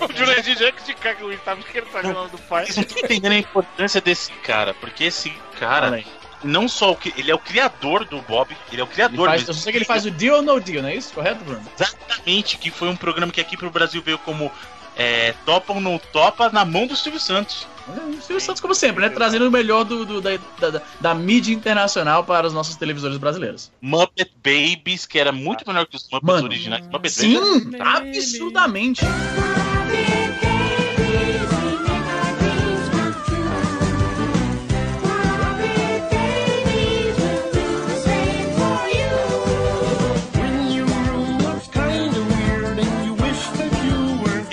O 0.00 0.16
Jurandir 0.16 0.58
já 0.58 0.72
que 0.72 0.82
Chicago 0.86 1.28
Wins, 1.28 1.40
sabe 1.44 1.62
que 1.62 1.78
ele 1.78 1.86
tá 1.86 2.00
o 2.00 2.12
nome 2.12 2.30
do 2.30 2.38
pai. 2.38 2.64
Vocês 2.64 2.76
não 2.76 2.84
estão 2.84 2.98
entendendo 3.04 3.32
a 3.32 3.38
importância 3.38 4.00
desse 4.00 4.32
cara, 4.44 4.72
porque 4.74 5.04
esse 5.04 5.30
cara. 5.58 6.02
Não 6.44 6.68
só 6.68 6.92
o 6.92 6.96
que. 6.96 7.12
Ele 7.16 7.30
é 7.30 7.34
o 7.34 7.38
criador 7.38 8.04
do 8.04 8.20
Bob, 8.22 8.56
ele 8.70 8.80
é 8.80 8.84
o 8.84 8.86
Ele 8.86 8.92
criador 8.94 9.28
faz, 9.28 9.40
mesmo. 9.42 9.50
eu 9.52 9.54
sei 9.56 9.72
que 9.72 9.78
ele 9.78 9.84
faz 9.84 10.04
o 10.06 10.10
Deal 10.10 10.36
or 10.38 10.42
No 10.42 10.60
Deal, 10.60 10.82
não 10.82 10.88
é 10.88 10.96
isso? 10.96 11.12
Correto, 11.12 11.44
Bruno? 11.44 11.62
Exatamente, 11.78 12.58
que 12.58 12.70
foi 12.70 12.88
um 12.88 12.96
programa 12.96 13.32
que 13.32 13.40
aqui 13.40 13.56
pro 13.56 13.70
Brasil 13.70 14.02
veio 14.04 14.18
como 14.18 14.50
é, 14.96 15.34
Topa 15.46 15.72
ou 15.72 15.80
Não 15.80 15.98
Topa 15.98 16.50
na 16.50 16.64
mão 16.64 16.86
do 16.86 16.94
Silvio 16.96 17.20
Santos. 17.20 17.66
O 17.88 18.12
Silvio 18.22 18.40
Santos, 18.40 18.60
como 18.60 18.74
sempre, 18.76 19.02
né? 19.02 19.08
Trazendo 19.08 19.48
o 19.48 19.50
melhor 19.50 19.82
do, 19.84 20.04
do- 20.06 20.20
da, 20.20 20.30
da, 20.60 20.70
da- 20.70 20.82
da 21.00 21.14
mídia 21.14 21.52
internacional 21.52 22.22
para 22.22 22.46
os 22.46 22.52
nossos 22.52 22.76
televisores 22.76 23.16
brasileiros. 23.18 23.72
Muppet 23.80 24.30
Babies, 24.36 25.04
que 25.04 25.18
era 25.18 25.32
muito 25.32 25.66
melhor 25.66 25.86
que 25.86 25.96
os 25.96 26.04
Muppets 26.04 26.22
Mano, 26.26 26.44
originais. 26.44 26.86
Muppet 26.86 27.10
Sim, 27.12 27.70
Babies. 27.70 28.24
absurdamente. 28.34 29.00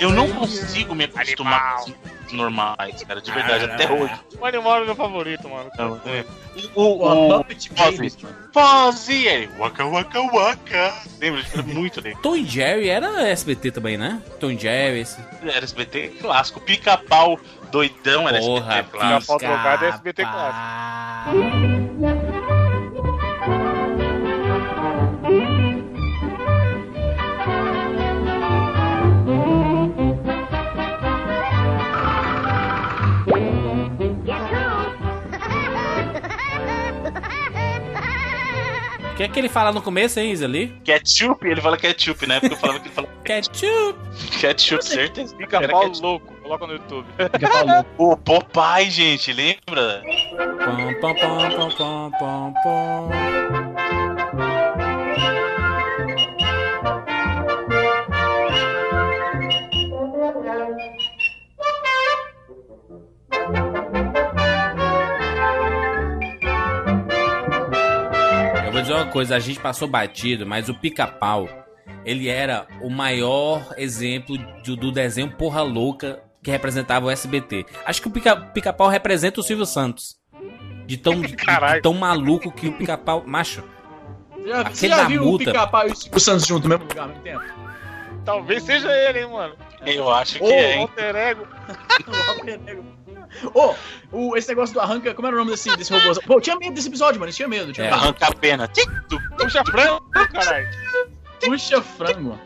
Eu 0.00 0.10
não 0.10 0.28
consigo 0.32 0.94
me 0.94 1.04
acostumar 1.04 1.84
com 1.84 1.92
os 2.26 2.32
normais, 2.32 3.02
cara, 3.02 3.20
de 3.20 3.30
verdade, 3.30 3.64
até 3.66 3.92
hoje. 3.92 4.14
O 4.40 4.46
animal 4.46 4.82
é 4.82 4.84
meu 4.86 4.96
favorito, 4.96 5.46
mano. 5.46 5.70
Não, 5.76 6.00
é. 6.06 6.24
O, 6.74 6.82
o, 6.82 7.40
o 7.40 7.44
Fozzie. 7.76 8.12
Fozzie, 8.52 9.26
ele, 9.26 9.50
waka 9.58 9.84
waka 9.84 10.20
waka. 10.20 10.94
Lembra? 11.20 11.44
Era 11.52 11.62
muito 11.62 12.00
legal. 12.00 12.22
Tom 12.22 12.34
e 12.34 12.46
Jerry 12.46 12.88
era 12.88 13.28
SBT 13.28 13.70
também, 13.72 13.98
né? 13.98 14.22
Tom 14.40 14.50
e 14.50 14.58
Jerry, 14.58 15.00
esse. 15.00 15.20
Era 15.42 15.64
SBT 15.64 16.08
clássico. 16.20 16.60
Pica-pau 16.60 17.38
doidão 17.70 18.26
era 18.26 18.38
Porra, 18.38 18.78
SBT 18.78 18.98
clássico. 18.98 19.38
Pica-pau 19.38 19.38
drogado 19.38 19.84
é 19.84 19.88
SBT 19.88 20.22
clássico. 20.22 22.19
Que 39.30 39.38
ele 39.38 39.48
fala 39.48 39.72
no 39.72 39.80
começo, 39.82 40.18
hein, 40.20 40.30
Isa, 40.32 40.44
ali? 40.44 40.74
Ketchup, 40.84 41.46
ele 41.46 41.60
fala 41.60 41.76
ketchup, 41.76 42.26
né? 42.26 42.40
Porque 42.40 42.54
eu 42.54 42.58
falava 42.58 42.80
que 42.80 42.88
ele 42.88 42.94
falava 42.94 43.12
Ketchup. 43.24 43.98
ketchup, 44.40 44.84
certeza. 44.84 45.34
Era 45.38 45.68
ketchup. 45.68 46.00
louco, 46.02 46.34
coloca 46.42 46.66
no 46.66 46.72
YouTube. 46.74 47.06
O 47.98 48.16
Popeye, 48.16 48.90
gente, 48.90 49.32
lembra? 49.32 50.02
Pom, 50.64 50.94
pom, 51.00 51.14
pom, 51.14 51.50
pom, 51.56 51.70
pom, 51.70 52.10
pom, 52.18 52.54
pom. 52.62 53.59
Dizer 68.90 69.04
uma 69.04 69.12
coisa, 69.12 69.36
a 69.36 69.38
gente 69.38 69.60
passou 69.60 69.86
batido, 69.88 70.46
mas 70.46 70.68
o 70.68 70.74
pica-pau, 70.74 71.48
ele 72.04 72.28
era 72.28 72.66
o 72.80 72.90
maior 72.90 73.74
exemplo 73.76 74.36
do, 74.64 74.76
do 74.76 74.92
desenho 74.92 75.30
porra 75.32 75.62
louca 75.62 76.22
que 76.42 76.50
representava 76.50 77.06
o 77.06 77.10
SBT. 77.10 77.66
Acho 77.84 78.00
que 78.02 78.08
o 78.08 78.10
pica- 78.10 78.36
pica-pau 78.36 78.88
representa 78.88 79.40
o 79.40 79.42
Silvio 79.42 79.66
Santos. 79.66 80.18
De 80.86 80.96
tão, 80.96 81.20
de, 81.20 81.36
de 81.36 81.80
tão 81.82 81.94
maluco 81.94 82.50
que 82.50 82.66
o 82.66 82.72
pica-pau. 82.72 83.22
Macho. 83.24 83.62
Já, 84.44 84.60
Aquele 84.62 84.74
você 84.74 84.88
já 84.88 84.96
da 84.96 85.04
viu 85.04 85.22
multa. 85.22 85.44
o 85.44 85.46
Pica-Pau 85.46 85.88
e 85.88 85.92
o 85.92 85.96
Silvio 85.96 86.20
Santos 86.20 86.46
junto 86.46 86.62
no 86.64 86.70
mesmo 86.70 86.88
lugar 86.88 87.02
ao 87.02 87.08
mesmo 87.08 87.22
tempo? 87.22 87.44
Talvez 88.24 88.62
seja 88.62 88.90
ele, 88.90 89.20
hein, 89.20 89.30
mano. 89.30 89.54
Eu 89.86 90.10
acho 90.12 90.38
que 90.38 90.44
Ô, 90.44 90.48
é, 90.50 90.74
hein? 90.76 90.80
Alter 90.82 91.16
ego. 91.16 91.46
Ô, 93.54 93.74
o, 94.12 94.36
esse 94.36 94.48
negócio 94.48 94.74
do 94.74 94.80
arranca, 94.80 95.14
como 95.14 95.26
era 95.28 95.36
o 95.36 95.38
nome 95.38 95.52
desse, 95.52 95.74
desse 95.76 95.92
robô? 95.92 96.20
Pô, 96.26 96.34
eu 96.34 96.40
tinha 96.40 96.56
medo 96.56 96.74
desse 96.74 96.88
episódio, 96.88 97.18
mano, 97.20 97.30
eu 97.30 97.34
tinha 97.34 97.48
medo. 97.48 97.72
Tinha 97.72 97.86
É. 97.86 97.90
medo. 97.90 98.02
Arranca 98.02 98.26
a 98.26 98.34
pena. 98.34 98.70
Puxa 99.38 99.64
frango, 99.64 100.00
caralho. 100.32 100.68
Puxa 101.44 101.80
frango. 101.82 102.38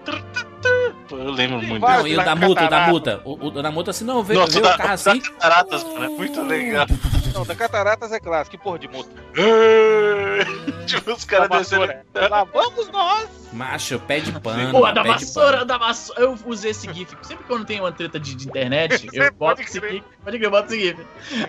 Pô, 1.08 1.16
Eu 1.16 1.30
lembro 1.30 1.58
muito 1.62 1.80
Vai, 1.80 1.98
Não, 1.98 2.06
e 2.06 2.16
o 2.16 2.24
da 2.24 2.34
multa, 2.34 2.64
o 2.64 2.68
da 2.68 2.86
multa. 2.88 3.22
O, 3.24 3.46
o 3.46 3.50
da 3.62 3.70
multa 3.70 3.90
assim, 3.90 4.04
não, 4.04 4.22
vê, 4.22 4.34
Nossa, 4.34 4.52
vê 4.52 4.58
o 4.58 4.62
da, 4.62 4.74
o 4.74 4.76
carro 4.76 4.88
da 4.88 4.94
assim. 4.94 5.20
Cataratas, 5.20 5.84
mano, 5.84 6.04
é 6.04 6.08
muito 6.08 6.42
legal. 6.42 6.86
Não, 7.34 7.44
da 7.44 7.54
Cataratas 7.54 8.12
é 8.12 8.20
clássico. 8.20 8.56
Que 8.56 8.62
porra 8.62 8.78
de 8.78 8.88
moto. 8.88 9.10
tipo, 10.86 11.12
os 11.12 11.24
caras 11.24 11.48
Da 11.48 11.58
descendo. 11.58 11.86
vassoura. 11.86 12.28
Lá 12.30 12.44
vamos 12.44 12.88
nós. 12.90 13.28
Macho, 13.52 13.98
pé 14.00 14.20
de 14.20 14.32
pano. 14.40 14.70
Pô, 14.70 14.84
a 14.84 14.92
da 14.92 15.02
pé 15.02 15.14
de 15.14 15.24
vassoura, 15.24 15.64
da 15.64 15.76
vassoura. 15.78 16.20
Eu 16.22 16.38
usei 16.46 16.70
esse 16.70 16.92
GIF. 16.92 17.16
Sempre 17.22 17.44
quando 17.46 17.64
tem 17.64 17.80
uma 17.80 17.92
treta 17.92 18.18
de, 18.20 18.34
de 18.34 18.46
internet, 18.46 19.08
eu 19.12 19.24
boto 19.32 19.56
pode 19.56 19.62
esse. 19.62 19.80
GIF. 19.80 20.04
Pode 20.22 20.38
crer, 20.38 20.46
eu 20.46 20.50
boto 20.50 20.72
esse 20.74 20.80
GIF. 20.80 21.00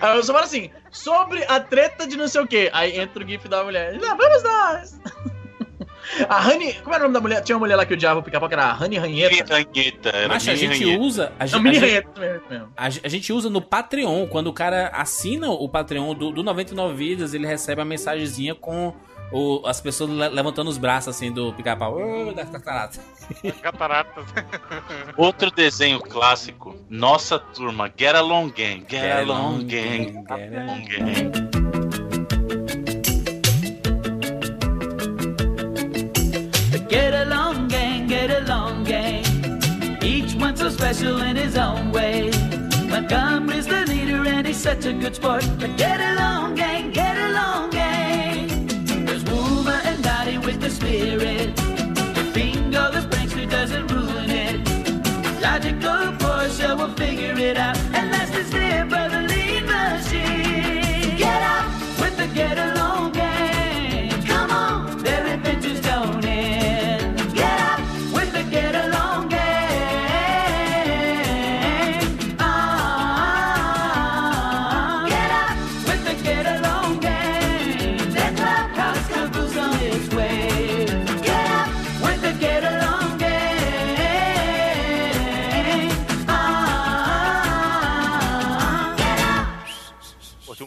Aí 0.01 0.17
eu 0.17 0.23
só 0.23 0.33
falo 0.33 0.45
assim, 0.45 0.69
sobre 0.91 1.43
a 1.47 1.59
treta 1.59 2.07
de 2.07 2.17
não 2.17 2.27
sei 2.27 2.41
o 2.41 2.47
que. 2.47 2.69
Aí 2.73 2.99
entra 2.99 3.23
o 3.23 3.27
GIF 3.27 3.47
da 3.47 3.63
mulher. 3.63 3.99
Ah, 4.03 4.15
vamos 4.15 4.43
nós! 4.43 4.99
A 6.29 6.47
Honey. 6.47 6.73
Como 6.83 6.93
era 6.95 7.03
o 7.03 7.07
nome 7.07 7.13
da 7.13 7.21
mulher? 7.21 7.41
Tinha 7.43 7.55
uma 7.55 7.61
mulher 7.61 7.75
lá 7.75 7.85
que 7.85 7.93
odiava 7.93 8.19
o 8.19 8.23
pica-pau, 8.23 8.47
que 8.47 8.55
era 8.55 8.65
a 8.71 8.75
Honey 8.83 8.97
Ranheta. 8.99 9.53
Ranheta, 9.55 10.09
era 10.09 10.27
Macho, 10.27 10.49
a 10.49 10.53
mini 10.53 10.67
gente 10.67 10.83
ranheta. 10.83 11.03
usa. 11.03 11.31
A, 11.39 11.43
Não, 11.43 11.47
gente- 11.47 11.61
mini 11.63 11.77
a 11.77 11.79
gente- 11.79 11.89
Ranheta 12.17 12.19
mesmo. 12.49 12.67
a 12.77 12.85
a 12.85 13.09
gente 13.09 13.33
usa 13.33 13.49
no 13.49 13.61
Patreon. 13.61 14.27
Quando 14.27 14.47
o 14.47 14.53
cara 14.53 14.87
assina 14.93 15.49
o 15.49 15.67
Patreon 15.69 16.13
do, 16.13 16.31
do 16.31 16.43
99 16.43 16.93
Vidas, 16.95 17.33
ele 17.33 17.45
recebe 17.47 17.81
a 17.81 17.85
mensagenzinha 17.85 18.53
com 18.55 18.93
o- 19.31 19.61
as 19.65 19.81
pessoas 19.81 20.09
le- 20.09 20.29
levantando 20.29 20.69
os 20.69 20.77
braços 20.77 21.15
assim 21.15 21.31
do 21.31 21.51
pica-pau. 21.53 21.97
Cataratas. 23.61 24.23
Outro 25.17 25.49
desenho 25.51 25.99
clássico, 25.99 26.75
nossa 26.89 27.39
turma, 27.39 27.91
Get 27.97 28.15
Along 28.15 28.49
Gang, 28.49 28.79
Get, 28.87 29.01
Get 29.01 29.11
Along 29.17 29.37
Along 29.37 29.63
Gang, 29.65 30.05
Gang, 30.11 30.25
Get 30.27 30.49
Get 30.49 30.59
Along 30.59 30.81
Gang. 30.85 31.44
Special 40.85 41.19
in 41.23 41.35
his 41.35 41.57
own 41.57 41.91
way. 41.91 42.29
Montgomery's 42.87 43.65
the 43.65 43.85
leader 43.87 44.23
and 44.27 44.45
he's 44.45 44.57
such 44.57 44.85
a 44.85 44.93
good 44.93 45.15
sport. 45.15 45.43
But 45.59 45.75
Get 45.77 45.99
along 45.99 46.53
gang, 46.53 46.91
get 46.91 47.17
along 47.17 47.71
gang. 47.71 48.67
There's 49.03 49.23
Wilma 49.23 49.81
and 49.83 50.03
Dottie 50.03 50.37
with 50.37 50.61
the 50.61 50.69
spirit. 50.69 51.55
Bingo, 52.35 52.91
the 52.91 53.01
prankster 53.09 53.49
doesn't 53.49 53.87
ruin 53.91 54.29
it. 54.29 54.57
Logical 55.41 56.03
Portia 56.19 56.75
will 56.75 56.93
figure 56.93 57.35
it 57.49 57.57
out. 57.57 57.77
And 57.97 58.13
that's 58.13 58.31
slip 58.51 58.93
of 59.01 59.07
the 59.15 59.21
lead 59.31 59.63
machine. 59.65 61.17
Get 61.17 61.41
up 61.55 61.65
with 61.99 62.15
the 62.15 62.27
get 62.27 62.59
along 62.59 62.74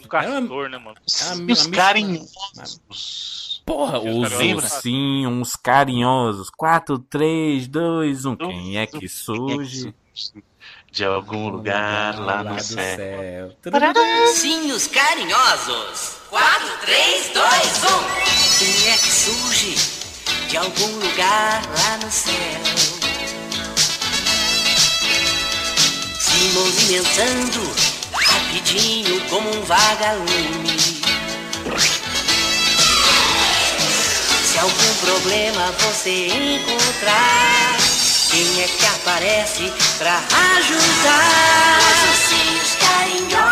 Um 0.09 0.47
castor, 0.47 0.69
né, 0.69 0.77
mano? 0.79 0.97
É 0.97 1.51
os 1.51 1.67
carinhosos. 1.67 3.61
Porra, 3.63 3.99
os 3.99 4.31
ursinhos 4.33 5.55
carinhosos. 5.55 6.49
4, 6.49 6.97
3, 6.97 7.67
2, 7.67 8.25
1. 8.25 8.35
Quem 8.35 8.77
é 8.79 8.87
que 8.87 9.07
surge? 9.07 9.93
De 10.91 11.05
algum 11.05 11.49
lugar 11.49 12.19
lá 12.19 12.43
no 12.43 12.59
céu. 12.59 13.55
Ursinhos 14.25 14.87
carinhosos. 14.87 16.17
4, 16.31 16.67
3, 16.81 17.31
2, 17.31 17.83
1. 17.83 17.87
Quem 18.57 18.89
é 18.91 18.97
que 18.97 19.11
surge 19.11 19.75
de 20.49 20.57
algum 20.57 20.99
lugar 20.99 21.61
lá 21.67 21.97
no 22.03 22.11
céu? 22.11 22.33
Se 26.19 26.49
movimentando 26.55 27.98
rapidinho 28.49 29.21
como 29.29 29.47
um 29.47 29.61
vagalume. 29.61 30.79
Se 34.43 34.59
algum 34.59 34.93
problema 35.01 35.71
você 35.79 36.27
encontrar, 36.27 37.77
Quem 38.31 38.61
é 38.61 38.67
que 38.67 38.85
aparece 38.85 39.73
pra 39.97 40.17
ajudar? 40.57 41.79
Os 41.79 41.99
ursinhos 42.09 42.75
carinhosos 42.79 43.48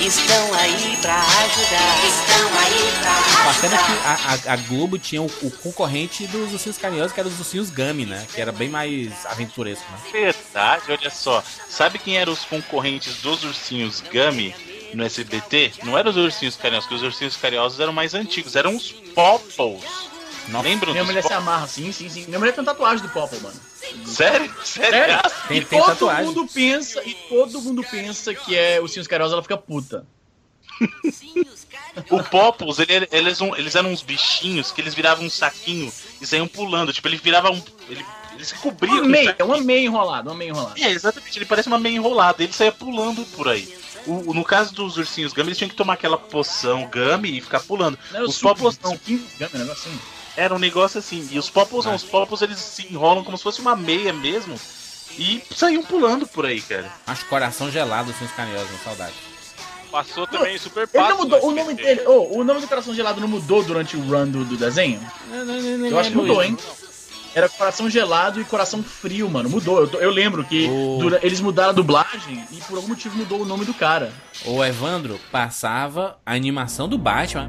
estão 0.00 0.54
aí 0.54 0.96
pra 1.00 1.18
ajudar. 1.20 2.04
Estão 2.06 2.58
aí 2.58 2.92
pra 3.00 3.44
Bacana 3.44 3.78
que 3.78 3.92
ajudar. 3.92 4.20
a, 4.46 4.50
a- 4.50 4.52
a 4.54 4.56
Globo 4.56 4.98
tinha 4.98 5.22
o, 5.22 5.26
o 5.42 5.50
concorrente 5.50 6.26
dos 6.26 6.52
ursinhos 6.52 6.78
carinhosos, 6.78 7.12
que 7.12 7.20
era 7.20 7.28
os 7.28 7.38
ursinhos 7.38 7.70
Gummy, 7.70 8.06
né? 8.06 8.26
Que 8.34 8.40
era 8.40 8.52
bem 8.52 8.68
mais 8.68 9.24
aventuresco, 9.26 9.84
né? 9.90 9.98
Verdade, 10.12 10.82
olha 10.90 11.10
só. 11.10 11.42
Sabe 11.68 11.98
quem 11.98 12.18
eram 12.18 12.32
os 12.32 12.44
concorrentes 12.44 13.16
dos 13.22 13.44
ursinhos 13.44 14.00
Gummy 14.12 14.54
no 14.94 15.04
SBT? 15.04 15.72
Não 15.82 15.96
eram 15.96 16.10
os 16.10 16.16
ursinhos 16.16 16.56
carinhosos, 16.56 16.88
porque 16.88 17.02
os 17.04 17.12
ursinhos 17.12 17.36
carinhosos 17.36 17.80
eram 17.80 17.92
mais 17.92 18.14
antigos, 18.14 18.54
eram 18.56 18.76
os 18.76 18.92
Popples. 19.14 19.82
Lembram 20.48 20.92
Minha 20.92 21.04
mulher 21.04 21.22
se 21.22 21.32
amarra, 21.32 21.66
sim, 21.66 21.90
sim, 21.92 22.08
sim. 22.08 22.24
Minha 22.26 22.38
mulher 22.38 22.52
tem 22.52 22.64
tatuagem 22.64 23.04
do 23.04 23.08
Popple, 23.12 23.40
mano. 23.40 23.58
Sério? 24.06 24.52
Sério? 24.64 25.20
Tem- 25.48 25.58
e 25.58 25.64
tem 25.64 25.78
todo 25.80 25.88
tatuagem. 25.88 26.24
mundo 26.26 26.46
pensa, 26.52 27.02
e 27.04 27.14
todo 27.28 27.60
mundo 27.60 27.84
pensa 27.84 28.34
que 28.34 28.56
é 28.56 28.80
o 28.80 28.86
Cinhos 28.88 29.06
Carinhosos, 29.08 29.32
ela 29.32 29.42
fica 29.42 29.56
puta. 29.56 30.06
O 32.10 32.22
Popples, 32.22 32.78
ele- 32.78 33.08
eles, 33.10 33.40
um- 33.40 33.56
eles 33.56 33.74
eram 33.74 33.90
uns 33.90 34.02
bichinhos 34.02 34.70
que 34.70 34.82
eles 34.82 34.94
viravam 34.94 35.24
um 35.24 35.30
saquinho 35.30 35.90
e 36.20 36.26
saíam 36.26 36.46
pulando. 36.46 36.92
Tipo, 36.92 37.08
ele 37.08 37.16
virava 37.16 37.50
um. 37.50 37.62
Ele, 37.88 38.04
eles 38.34 38.52
cobriam. 38.52 38.98
Uma 38.98 39.08
meia, 39.08 39.36
uma 39.42 39.60
meia 39.60 39.80
enrolada, 39.86 40.28
uma 40.28 40.36
meia 40.36 40.50
enrolada. 40.50 40.78
É, 40.78 40.90
exatamente, 40.90 41.38
ele 41.38 41.46
parece 41.46 41.68
uma 41.68 41.78
meia 41.78 41.94
enrolada, 41.96 42.42
ele 42.42 42.52
saia 42.52 42.70
pulando 42.70 43.24
por 43.34 43.48
aí. 43.48 43.74
O- 44.06 44.30
o- 44.30 44.34
no 44.34 44.44
caso 44.44 44.74
dos 44.74 44.98
ursinhos 44.98 45.32
Gummy, 45.32 45.48
eles 45.48 45.58
tinham 45.58 45.70
que 45.70 45.74
tomar 45.74 45.94
aquela 45.94 46.18
poção 46.18 46.86
Gummy 46.92 47.38
e 47.38 47.40
ficar 47.40 47.60
pulando. 47.60 47.98
Não 48.12 48.24
os 48.24 48.38
Popples 48.38 48.78
não. 48.82 48.92
um 48.92 48.98
negócio 49.58 49.72
assim. 49.90 49.98
Era 50.36 50.54
um 50.54 50.58
negócio 50.58 50.98
assim. 50.98 51.26
E 51.30 51.38
os 51.38 51.48
Popples 51.48 51.84
não, 51.86 51.94
os 51.94 52.02
Popples 52.04 52.42
eles 52.42 52.58
se 52.58 52.86
enrolam 52.92 53.24
como 53.24 53.36
se 53.38 53.42
fosse 53.42 53.60
uma 53.60 53.74
meia 53.74 54.12
mesmo. 54.12 54.58
E 55.18 55.42
saíam 55.54 55.82
pulando 55.82 56.26
por 56.26 56.44
aí, 56.44 56.60
cara. 56.60 56.92
Acho 57.06 57.24
coração 57.26 57.70
gelado, 57.70 58.10
ursinhos 58.10 58.32
carinhosos, 58.32 58.70
né? 58.70 58.78
saudade. 58.84 59.14
Passou 59.90 60.26
também 60.26 60.58
super 60.58 60.82
Ele 60.82 60.88
fácil. 60.92 61.08
não 61.10 61.18
mudou, 61.18 61.46
o 61.46 61.52
nome 61.52 61.72
dele, 61.74 62.02
oh, 62.06 62.38
o 62.38 62.44
nome 62.44 62.60
do 62.60 62.66
Coração 62.68 62.92
Gelado 62.92 63.20
não 63.20 63.28
mudou 63.28 63.62
durante 63.62 63.96
o 63.96 64.00
run 64.00 64.26
do, 64.28 64.44
do 64.44 64.56
desenho? 64.56 65.00
Eu 65.88 65.98
acho 65.98 66.10
que 66.10 66.16
mudou, 66.16 66.42
hein? 66.42 66.56
Era 67.34 67.48
Coração 67.48 67.88
Gelado 67.88 68.40
e 68.40 68.44
Coração 68.44 68.82
Frio, 68.82 69.30
mano. 69.30 69.48
Mudou. 69.48 69.80
Eu, 69.80 70.00
eu 70.00 70.10
lembro 70.10 70.44
que 70.44 70.66
dura- 70.98 71.20
eles 71.22 71.40
mudaram 71.40 71.70
a 71.70 71.72
dublagem 71.72 72.44
e 72.50 72.56
por 72.62 72.76
algum 72.76 72.88
motivo 72.88 73.16
mudou 73.16 73.42
o 73.42 73.44
nome 73.46 73.64
do 73.64 73.72
cara. 73.72 74.12
O 74.44 74.62
Evandro 74.64 75.20
passava 75.30 76.18
a 76.26 76.32
animação 76.34 76.88
do 76.88 76.98
Batman. 76.98 77.48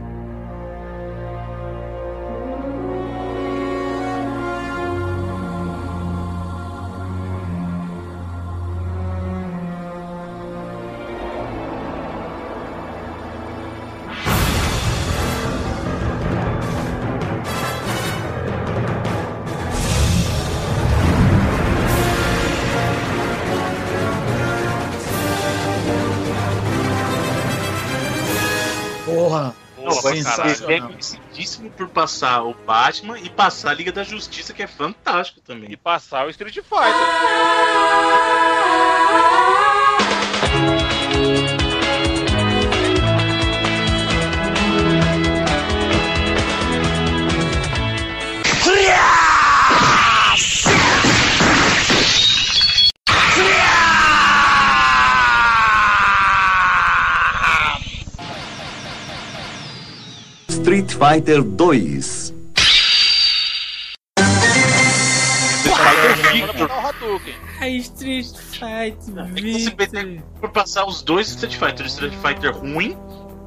É 30.68 30.80
conhecidíssimo 30.80 31.70
por 31.72 31.88
passar 31.90 32.44
o 32.44 32.54
Batman 32.54 33.20
e 33.20 33.30
passar 33.30 33.72
a 33.72 33.74
Liga 33.74 33.92
da 33.92 34.04
Justiça, 34.04 34.54
que 34.54 34.64
é 34.64 34.68
fantástico 34.68 35.42
também. 35.42 35.72
E 35.72 35.78
passar 35.78 36.26
o 36.26 36.30
Street 36.30 36.56
Fighter. 36.56 37.08
Street 60.68 60.92
Fighter 60.92 61.42
2. 61.42 62.34
A 67.62 67.70
Street 67.70 68.36
Fighter 68.36 69.00
por 70.42 70.50
passar 70.50 70.86
os 70.86 71.02
dois 71.02 71.30
Street 71.30 71.56
Fighter, 71.56 71.86
o 71.86 71.88
Street 71.88 72.14
Fighter 72.16 72.54
ruim, 72.54 72.98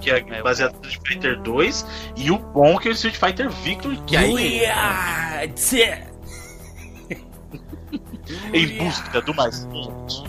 que 0.01 0.11
é 0.11 0.43
baseado 0.43 0.73
no 0.83 0.89
Street 0.89 1.07
Fighter 1.07 1.39
2, 1.43 1.87
e 2.17 2.31
o 2.31 2.39
bom 2.39 2.79
que 2.79 2.89
é 2.89 2.91
o 2.91 2.95
Street 2.95 3.17
Fighter 3.17 3.51
Victory, 3.51 4.01
que 4.07 4.17
aí 4.17 4.65
em 8.55 8.79
busca 8.79 9.21
do 9.21 9.35
mais 9.35 9.63
forte. 9.65 10.25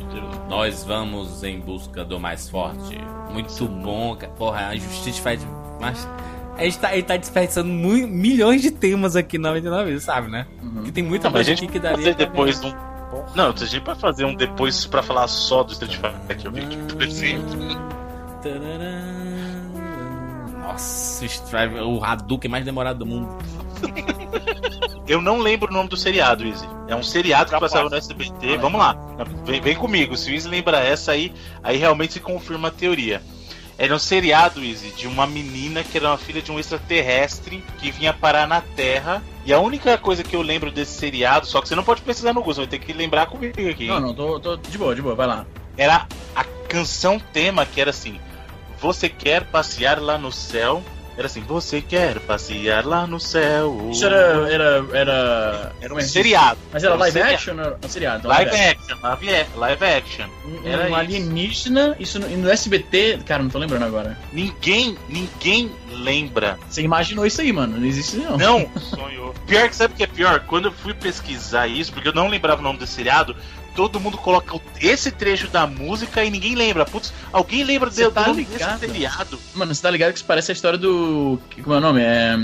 Nós 0.49 0.83
vamos 0.83 1.41
em 1.41 1.61
busca 1.61 2.03
do 2.03 2.19
mais 2.19 2.49
forte. 2.49 2.97
Muito 3.31 3.65
bom. 3.65 4.17
Porra, 4.37 4.67
a 4.67 4.75
Street 4.75 5.21
Fighter. 5.21 5.47
Mas 5.79 6.05
a 6.57 6.63
gente 6.63 6.79
tá, 6.79 6.89
a 6.89 6.95
gente 6.95 7.05
tá 7.05 7.17
desperdiçando 7.17 7.69
milhões 7.69 8.61
de 8.61 8.71
temas 8.71 9.15
aqui 9.15 9.37
na 9.37 9.49
99 9.49 9.91
vezes, 9.91 10.03
sabe, 10.03 10.29
né? 10.29 10.45
Que 10.83 10.91
tem 10.91 11.03
muita 11.03 11.29
a 11.29 11.43
gente 11.43 11.63
aqui 11.63 11.73
que 11.73 11.79
daria. 11.79 11.97
fazer 11.97 12.15
depois 12.15 12.61
um. 12.63 12.73
Não, 13.35 13.49
a 13.49 13.55
gente 13.55 13.81
pode 13.81 13.99
fazer 13.99 14.25
um 14.25 14.35
depois 14.35 14.85
pra 14.85 15.03
falar 15.03 15.27
só 15.27 15.63
do 15.63 15.73
Street 15.73 15.97
Fighter 15.97 16.51
Victory, 16.51 16.93
por 16.93 17.01
exemplo. 17.01 17.91
Nossa, 20.59 21.23
o 21.23 21.27
Strive, 21.27 21.79
o 21.79 22.03
Hadouken 22.03 22.49
mais 22.49 22.63
demorado 22.63 22.99
do 22.99 23.05
mundo. 23.05 23.37
Eu 25.07 25.21
não 25.21 25.39
lembro 25.39 25.69
o 25.69 25.73
nome 25.73 25.89
do 25.89 25.97
seriado, 25.97 26.45
Izzy. 26.45 26.67
É 26.87 26.95
um 26.95 27.03
seriado 27.03 27.51
que 27.51 27.59
passava 27.59 27.89
no 27.89 27.95
SBT. 27.95 28.57
Vamos 28.57 28.79
lá, 28.79 28.95
vem, 29.43 29.59
vem 29.59 29.75
comigo. 29.75 30.15
Se 30.15 30.31
o 30.31 30.33
Izzy 30.33 30.47
lembra 30.47 30.79
essa 30.79 31.11
aí, 31.11 31.33
aí 31.61 31.77
realmente 31.77 32.13
se 32.13 32.19
confirma 32.19 32.69
a 32.69 32.71
teoria. 32.71 33.21
Era 33.81 33.95
um 33.95 33.99
seriado, 33.99 34.63
Izzy, 34.63 34.91
de 34.91 35.07
uma 35.07 35.25
menina 35.25 35.83
que 35.83 35.97
era 35.97 36.09
uma 36.09 36.17
filha 36.17 36.39
de 36.39 36.51
um 36.51 36.59
extraterrestre 36.59 37.63
que 37.79 37.89
vinha 37.89 38.13
parar 38.13 38.47
na 38.47 38.61
Terra. 38.61 39.23
E 39.43 39.51
a 39.51 39.59
única 39.59 39.97
coisa 39.97 40.23
que 40.23 40.35
eu 40.35 40.43
lembro 40.43 40.71
desse 40.71 40.99
seriado, 40.99 41.47
só 41.47 41.59
que 41.59 41.67
você 41.67 41.73
não 41.73 41.83
pode 41.83 42.03
pesquisar 42.03 42.31
no 42.31 42.41
Google, 42.41 42.53
vai 42.57 42.67
ter 42.67 42.77
que 42.77 42.93
lembrar 42.93 43.25
comigo 43.25 43.67
aqui. 43.67 43.87
Não, 43.87 43.99
não, 43.99 44.13
tô, 44.13 44.39
tô 44.39 44.55
de 44.55 44.77
boa, 44.77 44.93
de 44.93 45.01
boa, 45.01 45.15
vai 45.15 45.25
lá. 45.25 45.47
Era 45.75 46.05
a 46.35 46.43
canção 46.69 47.19
tema 47.33 47.65
que 47.65 47.81
era 47.81 47.89
assim: 47.89 48.19
Você 48.79 49.09
quer 49.09 49.45
passear 49.45 49.99
lá 49.99 50.15
no 50.15 50.31
céu? 50.31 50.83
Era 51.17 51.27
assim: 51.27 51.41
Você 51.41 51.81
quer 51.81 52.19
passear 52.21 52.85
lá 52.85 53.05
no 53.05 53.19
céu? 53.19 53.89
Isso 53.91 54.05
era. 54.05 54.51
Era. 54.51 54.85
Era, 54.93 55.71
Era 55.81 55.93
um 55.93 56.01
seriado. 56.01 56.59
Mas 56.71 56.83
era 56.83 56.93
Era 56.93 56.97
um 56.97 56.99
live 56.99 57.13
seriado. 57.13 57.35
action 57.35 57.55
um 57.85 57.89
seriado? 57.89 58.19
Então, 58.19 58.31
Live 58.31 58.55
action, 58.55 58.97
live, 59.03 59.45
live 59.55 59.85
action. 59.85 60.27
Era 60.65 60.89
um 60.89 60.95
alienígena, 60.95 61.95
isso 61.99 62.19
no, 62.19 62.27
no 62.29 62.49
SBT, 62.49 63.19
cara, 63.25 63.43
não 63.43 63.49
tô 63.49 63.57
lembrando 63.59 63.85
agora. 63.85 64.17
Ninguém, 64.31 64.97
ninguém 65.09 65.71
lembra. 65.91 66.57
Você 66.69 66.81
imaginou 66.81 67.25
isso 67.25 67.41
aí, 67.41 67.51
mano? 67.51 67.77
Não 67.77 67.85
existe 67.85 68.17
não. 68.17 68.37
Não, 68.37 68.69
sonhou. 68.79 69.33
Pior 69.47 69.67
que 69.69 69.75
sabe 69.75 69.93
o 69.93 69.97
que 69.97 70.03
é 70.03 70.07
pior? 70.07 70.41
Quando 70.47 70.65
eu 70.65 70.71
fui 70.71 70.93
pesquisar 70.93 71.67
isso, 71.67 71.91
porque 71.91 72.07
eu 72.07 72.13
não 72.13 72.27
lembrava 72.29 72.61
o 72.61 72.63
nome 72.63 72.79
do 72.79 72.87
seriado, 72.87 73.35
todo 73.75 73.99
mundo 73.99 74.17
coloca 74.17 74.59
esse 74.79 75.11
trecho 75.11 75.47
da 75.47 75.65
música 75.67 76.23
e 76.23 76.29
ninguém 76.29 76.55
lembra. 76.55 76.85
Putz, 76.85 77.13
alguém 77.31 77.63
lembra 77.63 77.89
do, 77.89 78.11
tá 78.11 78.23
do 78.23 78.33
ligado? 78.33 78.79
seriado? 78.79 79.39
Mano, 79.55 79.73
você 79.73 79.81
tá 79.81 79.89
ligado 79.89 80.11
que 80.11 80.17
isso 80.17 80.25
parece 80.25 80.51
a 80.51 80.53
história 80.53 80.77
do. 80.77 81.39
Como 81.63 81.75
é 81.75 81.77
o 81.77 81.81
nome? 81.81 82.01
É. 82.01 82.35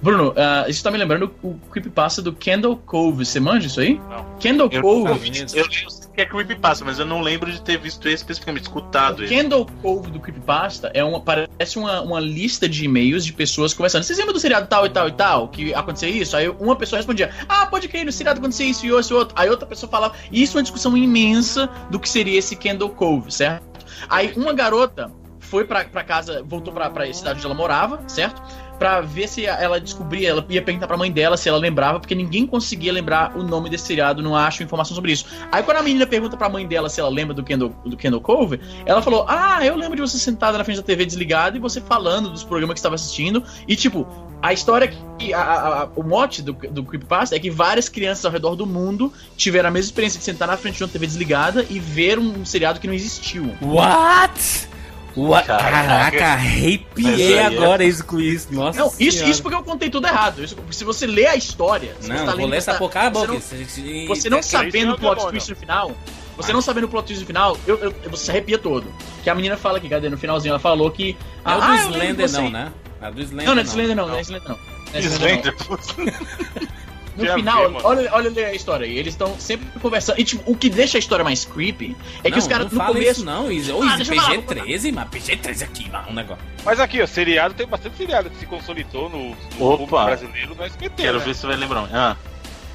Bruno, 0.00 0.34
ah, 0.36 0.64
isso 0.68 0.82
tá 0.82 0.90
me 0.90 0.98
lembrando 0.98 1.32
o 1.42 1.54
creepypasta 1.70 2.20
do 2.20 2.32
Kendall 2.32 2.76
Cove. 2.76 3.24
Você 3.24 3.38
manja 3.38 3.68
isso 3.68 3.80
aí? 3.80 4.00
Não. 4.10 4.36
Kendall 4.40 4.68
Eu, 4.72 4.82
Cove. 4.82 5.28
eu, 5.28 5.46
eu 5.54 5.66
lembro 5.68 6.01
que 6.14 6.20
é 6.20 6.26
Creepypasta, 6.26 6.84
mas 6.84 6.98
eu 6.98 7.06
não 7.06 7.20
lembro 7.20 7.50
de 7.50 7.60
ter 7.60 7.78
visto 7.78 8.06
esse 8.06 8.16
especificamente, 8.22 8.64
escutado 8.64 9.20
O 9.20 9.22
ele. 9.22 9.34
Kendall 9.34 9.66
Cove 9.80 10.10
do 10.10 10.20
Creepypasta 10.20 10.90
é 10.94 11.02
uma, 11.02 11.20
parece 11.20 11.78
uma, 11.78 12.00
uma 12.02 12.20
lista 12.20 12.68
de 12.68 12.84
e-mails 12.84 13.24
de 13.24 13.32
pessoas 13.32 13.72
conversando. 13.72 14.02
Vocês 14.02 14.18
lembram 14.18 14.34
do 14.34 14.40
seriado 14.40 14.66
tal 14.66 14.86
e 14.86 14.90
tal 14.90 15.08
e 15.08 15.12
tal? 15.12 15.48
Que 15.48 15.74
acontecia 15.74 16.08
isso? 16.08 16.36
Aí 16.36 16.48
uma 16.48 16.76
pessoa 16.76 16.98
respondia: 16.98 17.30
Ah, 17.48 17.66
pode 17.66 17.88
crer, 17.88 18.04
no 18.04 18.12
seriado 18.12 18.38
acontecia 18.38 18.66
isso 18.66 18.86
e 18.86 18.90
isso 18.90 19.12
e 19.12 19.16
outro. 19.16 19.34
Aí 19.38 19.48
outra 19.48 19.66
pessoa 19.66 19.90
falava. 19.90 20.14
E 20.30 20.42
isso 20.42 20.56
é 20.56 20.58
uma 20.58 20.62
discussão 20.62 20.96
imensa 20.96 21.68
do 21.90 21.98
que 21.98 22.08
seria 22.08 22.38
esse 22.38 22.56
Kendall 22.56 22.90
Cove, 22.90 23.32
certo? 23.32 23.64
Aí 24.08 24.32
uma 24.36 24.52
garota 24.52 25.10
foi 25.40 25.64
pra, 25.64 25.84
pra 25.84 26.02
casa, 26.02 26.42
voltou 26.42 26.72
pra, 26.72 26.88
pra 26.88 27.12
cidade 27.12 27.38
onde 27.38 27.46
ela 27.46 27.54
morava, 27.54 28.02
certo? 28.08 28.42
Pra 28.82 29.00
ver 29.00 29.28
se 29.28 29.46
ela 29.46 29.80
descobria, 29.80 30.28
ela 30.30 30.44
ia 30.48 30.60
perguntar 30.62 30.86
pra 30.86 30.96
mãe 30.96 31.10
dela 31.10 31.36
se 31.36 31.48
ela 31.48 31.58
lembrava, 31.58 32.00
porque 32.00 32.14
ninguém 32.14 32.46
conseguia 32.46 32.92
lembrar 32.92 33.36
o 33.36 33.42
nome 33.42 33.70
desse 33.70 33.86
seriado, 33.86 34.22
não 34.22 34.34
acho 34.36 34.62
informação 34.62 34.94
sobre 34.94 35.12
isso. 35.12 35.24
Aí 35.50 35.62
quando 35.62 35.76
a 35.78 35.82
menina 35.82 36.06
pergunta 36.06 36.36
pra 36.36 36.48
mãe 36.48 36.66
dela 36.66 36.88
se 36.88 37.00
ela 37.00 37.08
lembra 37.10 37.34
do 37.34 37.42
Kendall, 37.44 37.74
do 37.84 37.96
Kendall 37.96 38.20
Cove, 38.20 38.60
ela 38.84 39.00
falou: 39.00 39.24
Ah, 39.28 39.64
eu 39.64 39.76
lembro 39.76 39.94
de 39.96 40.02
você 40.02 40.18
sentada 40.18 40.58
na 40.58 40.64
frente 40.64 40.76
da 40.78 40.82
TV 40.82 41.04
desligada 41.06 41.56
e 41.56 41.60
você 41.60 41.80
falando 41.80 42.28
dos 42.30 42.42
programas 42.42 42.74
que 42.74 42.78
estava 42.80 42.94
assistindo. 42.96 43.42
E 43.68 43.76
tipo, 43.76 44.06
a 44.42 44.52
história 44.52 44.92
que. 45.18 45.32
a- 45.32 45.38
a- 45.40 45.82
a- 45.84 45.88
o 45.94 46.02
mote 46.02 46.42
do, 46.42 46.52
do 46.52 46.82
Creepypasta 46.82 47.36
é 47.36 47.38
que 47.38 47.50
várias 47.50 47.88
crianças 47.88 48.24
ao 48.24 48.32
redor 48.32 48.56
do 48.56 48.66
mundo 48.66 49.12
tiveram 49.36 49.68
a 49.68 49.72
mesma 49.72 49.86
experiência 49.86 50.18
de 50.18 50.24
sentar 50.24 50.48
na 50.48 50.56
frente 50.56 50.78
de 50.78 50.82
uma 50.84 50.88
TV 50.88 51.06
desligada 51.06 51.64
e 51.70 51.78
ver 51.78 52.18
um 52.18 52.44
seriado 52.44 52.80
que 52.80 52.86
não 52.86 52.94
existiu. 52.94 53.54
What? 53.62 54.68
What? 55.16 55.46
Caraca. 55.46 56.24
Arrepiei 56.26 57.34
é- 57.34 57.44
agora 57.46 57.84
isso 57.84 58.04
com 58.04 58.18
isso. 58.18 58.48
Nossa 58.50 58.78
Não, 58.78 58.86
isso, 58.98 59.12
Senhora. 59.18 59.30
isso 59.30 59.42
porque 59.42 59.56
eu 59.56 59.62
contei 59.62 59.90
tudo 59.90 60.06
errado. 60.06 60.42
Isso- 60.42 60.56
se 60.70 60.84
você 60.84 61.06
lê 61.06 61.26
a 61.26 61.36
história. 61.36 61.94
se 62.00 62.08
Não, 62.08 62.16
você 62.16 62.24
tá 62.24 62.30
vou 62.32 62.40
lendo 62.40 62.50
ler 62.50 62.56
essa 62.56 62.70
a 62.70 62.74
você 62.74 62.78
boca. 62.80 63.10
não- 63.10 63.26
Você- 63.40 63.64
você- 63.64 64.06
Você 64.08 64.30
não 64.30 64.42
sabendo 64.42 64.92
o 64.94 64.98
plot 64.98 65.28
twist 65.28 65.50
no 65.50 65.56
final, 65.56 65.92
você 66.36 66.52
não 66.52 66.62
sabendo 66.62 66.84
o 66.84 66.88
plot 66.88 67.06
twist 67.06 67.20
no 67.20 67.26
final, 67.26 67.58
eu, 67.66 67.78
eu- 67.78 67.94
você 68.10 68.24
se 68.24 68.30
arrepia 68.30 68.58
todo. 68.58 68.86
Que 69.22 69.28
a 69.30 69.34
menina 69.34 69.56
fala 69.56 69.78
aqui, 69.78 69.88
cadê? 69.88 70.08
No 70.08 70.16
finalzinho 70.18 70.52
ela 70.52 70.58
falou 70.58 70.90
que. 70.90 71.16
Não 71.44 71.52
é 71.52 71.56
o 71.56 71.62
ah, 71.62 71.76
Slender, 71.76 72.30
não, 72.32 72.50
né? 72.50 72.72
Do 73.12 73.20
Slender. 73.22 73.46
Não, 73.46 73.54
não 73.54 73.60
é 73.60 73.64
do 73.64 73.68
Slender, 73.70 73.96
não. 73.96 74.06
Não 74.08 74.14
é 74.14 74.16
do 74.16 74.22
Slender, 74.22 74.48
não. 74.48 74.56
Não 74.56 74.98
é 74.98 75.00
Slender, 75.00 75.54
não. 75.68 75.78
Slender, 75.78 76.72
No 77.16 77.24
Já 77.24 77.34
final, 77.34 77.68
vi, 77.70 77.76
olha, 77.84 78.10
olha 78.12 78.46
a 78.46 78.54
história 78.54 78.86
aí. 78.86 78.96
Eles 78.96 79.14
estão 79.14 79.38
sempre 79.38 79.66
conversando. 79.80 80.18
E 80.18 80.24
tipo, 80.24 80.50
o 80.50 80.56
que 80.56 80.70
deixa 80.70 80.96
a 80.96 81.00
história 81.00 81.24
mais 81.24 81.44
creepy 81.44 81.96
é 82.18 82.24
que 82.24 82.30
Não, 82.30 82.38
os 82.38 82.46
caras 82.46 82.72
não 82.72 82.78
no 82.78 82.92
começo. 82.92 83.10
isso 83.10 83.24
não, 83.24 83.52
Izzy. 83.52 83.72
Ô, 83.72 83.82
Ah, 83.82 83.96
vou 83.96 84.06
PG-13, 84.06 84.92
mas 84.94 85.08
PG-13 85.10 85.62
aqui, 85.62 85.90
mano, 85.90 86.08
um 86.10 86.14
negócio. 86.14 86.42
Mas 86.64 86.80
aqui, 86.80 87.02
ó, 87.02 87.06
seriado, 87.06 87.54
tem 87.54 87.66
bastante 87.66 87.96
seriado 87.96 88.30
que 88.30 88.36
se 88.38 88.46
consolidou 88.46 89.08
no, 89.10 89.36
no 89.58 89.86
brasileiro 89.86 90.54
no 90.54 90.62
SBT. 90.62 91.02
Quero 91.02 91.18
né? 91.18 91.24
ver 91.24 91.34
se 91.34 91.40
você 91.42 91.46
vai 91.48 91.56
lembrar. 91.56 91.88
Ah, 91.92 92.16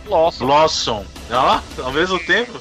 Lawson. 0.08 0.46
Blossom. 0.46 1.06
Ó, 1.32 1.60
ao 1.84 1.92
mesmo 1.94 2.20
tempo. 2.20 2.60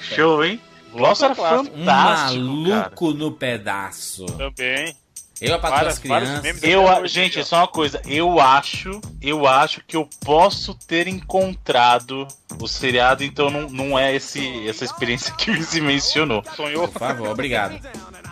Show, 0.00 0.44
hein? 0.44 0.60
Blossom 0.92 1.26
era 1.26 1.34
clássico. 1.34 1.76
Um 1.76 1.78
fantástico, 1.78 2.64
cara. 2.64 2.80
maluco 2.80 3.10
no 3.12 3.32
pedaço. 3.32 4.26
Também. 4.26 4.96
Eu, 5.40 5.54
a 5.54 5.58
patroa 5.58 5.78
Várias- 5.92 5.94
das 5.94 6.42
crianças. 6.42 6.62
Eu, 6.62 6.88
a- 6.88 7.06
gente, 7.06 7.42
só 7.44 7.56
uma 7.58 7.68
coisa. 7.68 8.00
Eu 8.06 8.38
acho, 8.40 9.00
eu 9.22 9.46
acho 9.46 9.82
que 9.86 9.96
eu 9.96 10.08
posso 10.24 10.74
ter 10.74 11.06
encontrado 11.08 12.26
o 12.58 12.66
seriado, 12.68 13.24
então 13.24 13.48
não, 13.50 13.68
não 13.70 13.98
é 13.98 14.14
esse, 14.14 14.68
essa 14.68 14.84
experiência 14.84 15.32
que 15.34 15.50
o 15.50 15.56
Izzy 15.56 15.80
mencionou. 15.80 16.42
Sonhou? 16.54 16.86
Por 16.88 16.98
favor, 16.98 17.28
obrigado. 17.28 17.80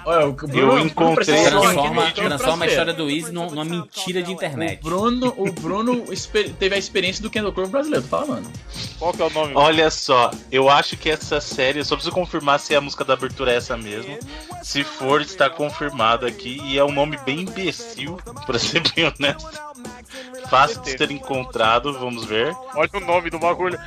Olha, 0.08 0.26
o 0.26 0.32
Bruno, 0.32 0.56
Eu 0.56 0.78
encontrei 0.78 1.44
Transforma, 1.44 2.04
aqui 2.08 2.22
transforma 2.22 2.64
a 2.64 2.68
história 2.68 2.94
do 2.94 3.10
Izzy 3.10 3.30
numa, 3.30 3.50
numa 3.50 3.64
mentira 3.66 4.22
de 4.22 4.32
internet. 4.32 4.80
O 4.80 4.84
Bruno, 4.84 5.34
o 5.36 5.52
Bruno 5.52 6.04
teve 6.58 6.74
a 6.74 6.78
experiência 6.78 7.22
do 7.22 7.28
Kendall 7.28 7.52
Crowe 7.52 7.68
brasileiro, 7.68 8.06
tô 8.08 8.16
falando. 8.16 8.50
Qual 8.98 9.12
que 9.12 9.20
é 9.20 9.26
o 9.26 9.30
nome? 9.30 9.52
Olha 9.54 9.90
só, 9.90 10.30
eu 10.50 10.70
acho 10.70 10.96
que 10.96 11.10
essa 11.10 11.42
série, 11.42 11.80
eu 11.80 11.84
só 11.84 11.94
preciso 11.94 12.14
confirmar 12.14 12.58
se 12.58 12.74
a 12.74 12.80
música 12.80 13.04
da 13.04 13.12
abertura 13.12 13.52
é 13.52 13.56
essa 13.56 13.76
mesmo. 13.76 14.18
Se 14.62 14.82
for, 14.82 15.20
está 15.20 15.50
confirmado 15.50 16.24
aqui. 16.24 16.58
E 16.64 16.78
é 16.78 16.84
um 16.84 16.90
nome 16.92 17.18
bem 17.26 17.40
imbecil, 17.40 18.18
pra 18.46 18.58
ser 18.58 18.80
bem 18.94 19.04
honesto. 19.04 19.46
Fácil 20.48 20.80
de 20.80 20.96
ser 20.96 21.10
encontrado, 21.10 21.92
vamos 21.98 22.24
ver. 22.24 22.56
Olha 22.74 22.90
o 22.94 23.00
nome 23.00 23.28
do 23.28 23.38
bagulho. 23.38 23.78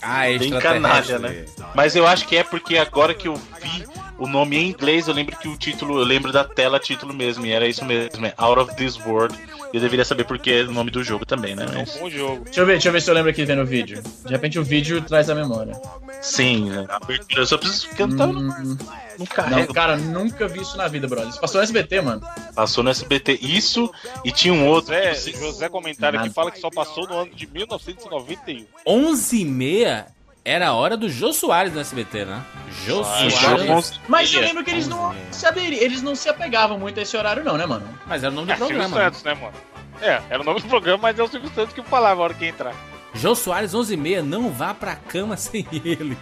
Ah, 0.00 0.20
Bem 0.22 0.36
extraterrestre. 0.36 0.60
canalha, 0.60 1.18
né? 1.18 1.44
Mas 1.74 1.96
eu 1.96 2.06
acho 2.06 2.28
que 2.28 2.36
é 2.36 2.44
porque 2.44 2.78
agora 2.78 3.12
que 3.12 3.26
eu 3.26 3.34
vi 3.34 3.84
o 4.18 4.26
nome 4.26 4.56
em 4.56 4.68
inglês, 4.68 5.08
eu 5.08 5.14
lembro 5.14 5.36
que 5.36 5.48
o 5.48 5.56
título, 5.56 5.98
eu 5.98 6.04
lembro 6.04 6.32
da 6.32 6.44
tela 6.44 6.78
título 6.78 7.12
mesmo, 7.14 7.44
e 7.46 7.50
era 7.52 7.66
isso 7.66 7.84
mesmo, 7.84 8.24
é 8.26 8.34
Out 8.36 8.60
of 8.60 8.76
This 8.76 8.96
World. 9.06 9.36
Eu 9.72 9.80
deveria 9.80 10.04
saber 10.04 10.24
porque 10.24 10.50
é 10.50 10.62
o 10.62 10.72
nome 10.72 10.90
do 10.90 11.02
jogo 11.02 11.26
também, 11.26 11.54
né? 11.54 11.66
Mas, 11.72 11.96
Bom 11.96 12.08
jogo. 12.08 12.44
Deixa 12.44 12.60
eu 12.60 12.66
ver, 12.66 12.72
deixa 12.74 12.88
eu 12.88 12.92
ver 12.92 13.02
se 13.02 13.10
eu 13.10 13.14
lembro 13.14 13.30
aqui 13.30 13.44
vendo 13.44 13.62
o 13.62 13.66
vídeo. 13.66 14.02
De 14.24 14.30
repente 14.32 14.58
o 14.58 14.64
vídeo 14.64 15.02
traz 15.02 15.28
a 15.28 15.34
memória. 15.34 15.74
sim, 16.22 16.70
né? 16.70 16.86
abertura, 16.88 17.42
eu 17.42 17.46
só 17.46 17.58
preciso 17.58 17.88
porque 17.88 18.02
eu 18.02 18.06
não, 18.06 18.16
tava- 18.16 18.32
não 18.32 19.26
carrego. 19.26 19.74
cara, 19.74 19.96
nunca 19.96 20.46
vi 20.46 20.60
isso 20.60 20.76
na 20.76 20.86
vida, 20.88 21.06
brother. 21.08 21.28
Isso 21.30 21.40
passou 21.40 21.58
no 21.58 21.64
SBT, 21.64 22.00
mano. 22.00 22.22
Passou 22.54 22.84
no 22.84 22.90
SBT 22.90 23.38
isso 23.42 23.90
e 24.24 24.30
tinha 24.30 24.54
um 24.54 24.66
outro. 24.66 24.94
José, 24.94 25.30
que 25.32 25.38
José 25.38 25.68
comentário 25.68 26.18
Nada. 26.18 26.30
fala 26.32 26.50
que 26.50 26.60
só 26.60 26.70
passou 26.70 27.06
no 27.08 27.14
ano 27.18 27.34
de 27.34 27.46
1991. 27.46 28.66
11 28.86 29.40
e 29.40 29.44
meia 29.44 30.06
era 30.46 30.68
a 30.68 30.72
hora 30.72 30.96
do 30.96 31.08
Jô 31.10 31.32
Soares 31.32 31.72
no 31.74 31.80
SBT, 31.80 32.24
né? 32.24 32.42
Jô 32.86 33.00
Ah, 33.02 33.28
Soares. 33.30 34.00
Mas 34.08 34.32
eu 34.32 34.40
Ia. 34.40 34.46
lembro 34.46 34.62
que 34.64 34.70
eles 34.70 34.86
não 34.86 35.14
se 35.30 35.46
eles 35.58 36.02
não 36.02 36.14
se 36.14 36.28
apegavam 36.28 36.78
muito 36.78 36.98
a 37.00 37.02
esse 37.02 37.16
horário, 37.16 37.42
não, 37.44 37.56
né, 37.56 37.66
mano? 37.66 37.86
Mas 38.06 38.22
era 38.22 38.32
o 38.32 38.34
nome 38.34 38.46
do 38.46 38.52
É, 38.52 38.56
Silvio 38.56 38.76
programa. 38.76 38.96
né? 38.96 39.04
Santos, 39.04 39.22
né, 39.24 39.34
mano? 39.34 39.52
É, 40.00 40.22
era 40.30 40.40
o 40.42 40.44
nome 40.44 40.60
do 40.60 40.68
programa, 40.68 40.98
mas 41.02 41.18
é 41.18 41.22
o 41.22 41.28
Silvio 41.28 41.50
Santos 41.54 41.74
que 41.74 41.82
falava 41.82 42.20
a 42.20 42.24
hora 42.24 42.34
que 42.34 42.44
ia 42.44 42.50
entrar. 42.50 42.74
Jô 43.14 43.34
Soares, 43.34 43.74
11 43.74 43.94
e 43.94 43.96
meia, 43.96 44.22
não 44.22 44.50
vá 44.50 44.72
pra 44.72 44.94
cama 44.94 45.36
sem 45.38 45.66
ele. 45.72 46.16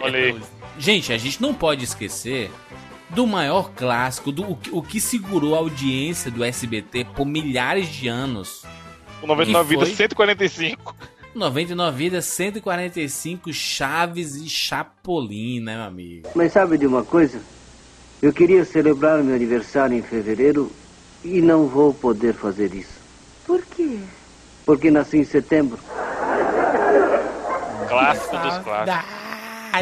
Olha 0.00 0.18
aí. 0.18 0.40
Gente, 0.78 1.12
a 1.12 1.18
gente 1.18 1.40
não 1.42 1.52
pode 1.54 1.84
esquecer 1.84 2.50
do 3.10 3.26
maior 3.26 3.70
clássico, 3.70 4.30
do 4.32 4.50
o, 4.50 4.56
que- 4.56 4.70
o 4.72 4.82
que 4.82 5.00
segurou 5.00 5.54
a 5.54 5.58
audiência 5.58 6.30
do 6.30 6.44
SBT 6.44 7.04
por 7.14 7.24
milhares 7.26 7.88
de 7.88 8.08
anos. 8.08 8.64
O 9.22 9.26
99 9.26 9.68
Que 9.68 9.74
foi? 9.76 9.84
Vidas 9.84 9.96
145. 9.96 10.96
99 11.34 11.96
vidas, 11.96 12.26
145 12.26 13.52
Chaves 13.52 14.36
e 14.36 14.48
Chapolin, 14.48 15.60
né, 15.60 15.76
meu 15.76 15.84
amigo? 15.84 16.28
Mas 16.34 16.52
sabe 16.52 16.78
de 16.78 16.86
uma 16.86 17.02
coisa? 17.02 17.40
Eu 18.22 18.32
queria 18.32 18.64
celebrar 18.64 19.22
meu 19.22 19.34
aniversário 19.34 19.96
em 19.96 20.02
fevereiro 20.02 20.70
e 21.24 21.40
não 21.40 21.66
vou 21.66 21.92
poder 21.92 22.34
fazer 22.34 22.72
isso. 22.72 23.00
Por 23.46 23.62
quê? 23.66 23.98
Porque 24.64 24.90
nasci 24.90 25.18
em 25.18 25.24
setembro. 25.24 25.78
Clássico 27.88 28.36
dos 28.38 28.58
clássicos. 28.58 29.24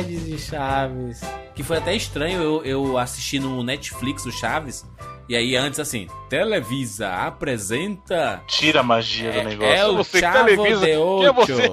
De 0.06 0.38
Chaves. 0.38 1.20
Que 1.54 1.62
foi 1.62 1.76
até 1.76 1.94
estranho 1.94 2.42
eu, 2.42 2.64
eu 2.64 2.98
assistir 2.98 3.38
no 3.38 3.62
Netflix 3.62 4.24
o 4.24 4.32
Chaves. 4.32 4.86
E 5.32 5.36
aí 5.36 5.56
antes 5.56 5.80
assim, 5.80 6.08
Televisa 6.28 7.08
apresenta 7.10 8.42
Tira 8.46 8.80
a 8.80 8.82
magia 8.82 9.32
do 9.32 9.42
negócio. 9.48 9.72
é 9.72 9.86
o 9.86 9.96
Você 9.96 10.10
que 10.10 10.20
Chavo 10.20 10.44
televisa, 10.44 10.80
de 10.80 10.86
quem 10.86 10.92
é 10.92 11.30
Ocho. 11.30 11.34
você? 11.46 11.70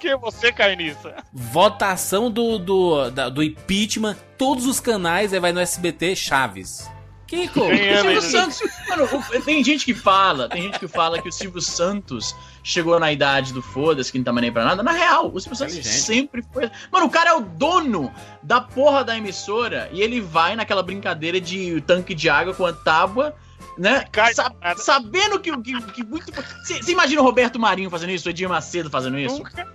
Quem 0.00 0.10
é 0.12 0.16
você, 0.16 0.50
cai 0.50 0.76
nisso? 0.76 1.10
Votação 1.30 2.30
do, 2.30 2.58
do, 2.58 3.10
da- 3.10 3.28
do 3.28 3.42
impeachment, 3.42 4.16
todos 4.38 4.64
os 4.64 4.80
canais, 4.80 5.34
aí 5.34 5.38
vai 5.40 5.52
no 5.52 5.60
SBT 5.60 6.16
Chaves. 6.16 6.90
Kiko, 7.32 7.60
Ganhando 7.68 8.00
Silvio 8.02 8.08
ainda. 8.10 8.20
Santos, 8.20 8.60
mano, 8.88 9.04
o- 9.10 9.40
tem 9.42 9.64
gente 9.64 9.86
que 9.86 9.94
fala, 9.94 10.50
tem 10.50 10.62
gente 10.64 10.78
que 10.78 10.86
fala 10.86 11.20
que 11.20 11.28
o 11.30 11.32
Silvio 11.32 11.62
Santos 11.62 12.36
chegou 12.62 13.00
na 13.00 13.10
idade 13.10 13.54
do 13.54 13.62
foda-se, 13.62 14.12
que 14.12 14.18
não 14.18 14.24
tá 14.24 14.32
mais 14.32 14.42
nem 14.42 14.52
pra 14.52 14.64
nada. 14.66 14.82
Na 14.82 14.92
real, 14.92 15.30
o 15.32 15.40
Silvio 15.40 15.56
Santos 15.56 15.74
sempre 16.04 16.44
foi. 16.52 16.70
Mano, 16.90 17.06
o 17.06 17.10
cara 17.10 17.30
é 17.30 17.34
o 17.34 17.40
dono 17.40 18.12
da 18.42 18.60
porra 18.60 19.02
da 19.02 19.16
emissora 19.16 19.88
e 19.92 20.02
ele 20.02 20.20
vai 20.20 20.54
naquela 20.56 20.82
brincadeira 20.82 21.40
de 21.40 21.80
tanque 21.86 22.14
de 22.14 22.28
água 22.28 22.52
com 22.52 22.66
a 22.66 22.72
tábua. 22.72 23.34
Né? 23.78 24.04
Sa- 24.34 24.52
sabendo 24.76 25.40
que, 25.40 25.50
que, 25.62 25.80
que 25.92 26.04
muito. 26.04 26.30
Você 26.66 26.92
imagina 26.92 27.22
o 27.22 27.24
Roberto 27.24 27.58
Marinho 27.58 27.88
fazendo 27.88 28.10
isso, 28.10 28.28
o 28.28 28.30
Edir 28.30 28.46
Macedo 28.46 28.90
fazendo 28.90 29.18
isso? 29.18 29.38
Nunca. 29.38 29.66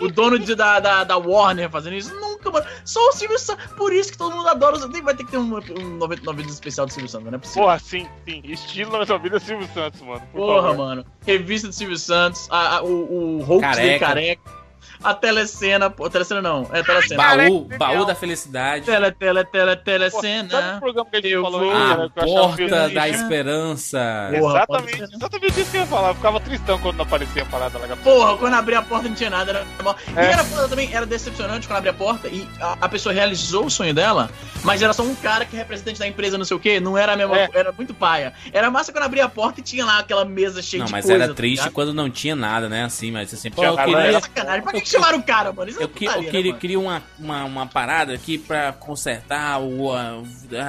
O 0.00 0.08
dono 0.08 0.38
de- 0.38 0.54
da, 0.54 0.80
da, 0.80 1.04
da 1.04 1.16
Warner 1.16 1.70
fazendo 1.70 1.94
isso? 1.96 2.14
Nunca, 2.14 2.50
mano. 2.50 2.66
Só 2.84 3.00
o 3.08 3.12
Silvio 3.12 3.38
Santos. 3.38 3.66
Por 3.76 3.92
isso 3.92 4.12
que 4.12 4.18
todo 4.18 4.34
mundo 4.34 4.48
adora. 4.48 4.76
Vai 4.78 5.14
ter 5.14 5.24
que 5.24 5.30
ter 5.30 5.38
um, 5.38 5.54
um 5.56 5.96
99 5.98 6.36
vídeos 6.38 6.54
especial 6.54 6.86
do 6.86 6.92
Silvio 6.92 7.08
Santos, 7.08 7.26
não 7.30 7.36
é 7.36 7.38
possível. 7.38 7.62
Porra, 7.64 7.78
sim, 7.78 8.06
sim. 8.26 8.40
Estilo 8.44 8.90
99 8.92 9.22
Vidas 9.22 9.42
Silvio 9.42 9.68
Santos, 9.74 10.00
mano. 10.02 10.20
Por 10.32 10.38
Porra, 10.40 10.62
favor. 10.68 10.76
mano. 10.86 11.06
Revista 11.26 11.68
do 11.68 11.74
Silvio 11.74 11.98
Santos, 11.98 12.48
a, 12.50 12.76
a- 12.78 12.82
o, 12.82 13.38
o 13.40 13.50
hoax 13.50 13.60
Careca. 13.60 13.82
dele 13.82 13.98
careca. 13.98 14.63
A 15.04 15.12
telecena, 15.14 15.90
pô, 15.90 16.08
telecena 16.08 16.40
não, 16.40 16.68
é 16.72 16.82
telecena. 16.82 17.22
baú, 17.22 17.68
baú 17.78 18.04
da 18.06 18.14
felicidade. 18.14 18.86
Tele, 18.86 19.12
tele, 19.12 19.44
tele, 19.44 19.64
Pô, 19.64 19.70
sabe 19.70 19.84
telecena. 19.84 20.76
o 20.76 20.80
programa 20.80 21.10
que 21.10 21.16
a 21.16 21.20
gente 21.20 21.30
Eu 21.32 21.42
falou 21.42 21.60
vou- 21.60 21.70
aí, 21.72 21.92
A 21.92 22.08
porta 22.24 22.88
da 22.88 23.08
esperança. 23.08 24.30
Porra, 24.38 24.56
Exatamente, 24.64 25.02
exatamente 25.14 25.60
isso 25.60 25.70
que 25.70 25.76
eu 25.76 25.80
ia 25.82 25.86
falar. 25.86 26.08
Eu 26.08 26.14
ficava 26.14 26.40
tristão 26.40 26.78
quando 26.78 26.96
não 26.96 27.04
aparecia 27.04 27.42
a 27.42 27.46
parada 27.46 27.78
lá. 27.78 27.96
Porra, 27.96 28.36
quando 28.38 28.54
abri 28.54 28.74
a 28.74 28.82
porta 28.82 29.08
não 29.08 29.14
tinha 29.14 29.30
nada, 29.30 29.50
era 29.50 29.66
mal. 29.82 29.96
E 30.14 30.18
É. 30.18 30.32
era 30.32 30.44
foda 30.44 30.68
também, 30.68 30.92
era 30.92 31.06
decepcionante 31.06 31.66
quando 31.66 31.76
abri 31.78 31.90
a 31.90 31.94
porta 31.94 32.28
e 32.28 32.48
a, 32.60 32.76
a 32.80 32.88
pessoa 32.88 33.12
realizou 33.12 33.66
o 33.66 33.70
sonho 33.70 33.92
dela, 33.94 34.30
mas 34.62 34.82
era 34.82 34.92
só 34.92 35.02
um 35.02 35.14
cara 35.14 35.44
que 35.44 35.54
é 35.56 35.58
representante 35.58 35.98
da 35.98 36.06
empresa, 36.06 36.38
não 36.38 36.44
sei 36.44 36.56
o 36.56 36.60
quê, 36.60 36.80
não 36.80 36.96
era 36.96 37.12
a 37.12 37.16
mesma 37.16 37.36
É. 37.38 37.48
era 37.52 37.72
muito 37.72 37.92
paia. 37.94 38.32
Era 38.52 38.70
massa 38.70 38.92
quando 38.92 39.04
abri 39.04 39.20
a 39.20 39.28
porta 39.28 39.60
e 39.60 39.62
tinha 39.62 39.84
lá 39.84 39.98
aquela 39.98 40.24
mesa 40.24 40.62
cheia 40.62 40.80
Não, 40.80 40.86
de 40.86 40.92
mas 40.92 41.04
coisa. 41.04 41.22
era 41.22 41.28
tá 41.28 41.34
triste 41.34 41.70
quando 41.70 41.92
não 41.92 42.08
tinha 42.10 42.34
nada, 42.34 42.68
né? 42.68 42.84
Assim, 42.84 43.10
mas 43.10 43.32
assim, 43.32 43.50
pô, 43.50 43.62
Tinha 43.62 43.72
eu 43.72 43.76
queria, 43.76 43.98
Era 43.98 44.20
sacanagem. 44.20 44.62
Pra 44.62 44.72
que, 44.72 44.80
o 44.98 45.22
cara, 45.22 45.52
mano? 45.52 45.70
Isso 45.70 45.80
é 45.80 45.84
Eu, 45.84 45.88
que- 45.88 46.04
eu 46.04 46.08
putaria, 46.10 46.26
né, 46.26 46.30
queria, 46.30 46.50
mano? 46.50 46.60
queria 46.60 46.80
uma, 46.80 47.02
uma, 47.18 47.44
uma 47.44 47.66
parada 47.66 48.12
aqui 48.14 48.38
pra 48.38 48.72
consertar 48.72 49.60
o, 49.60 49.92
a, 49.92 50.22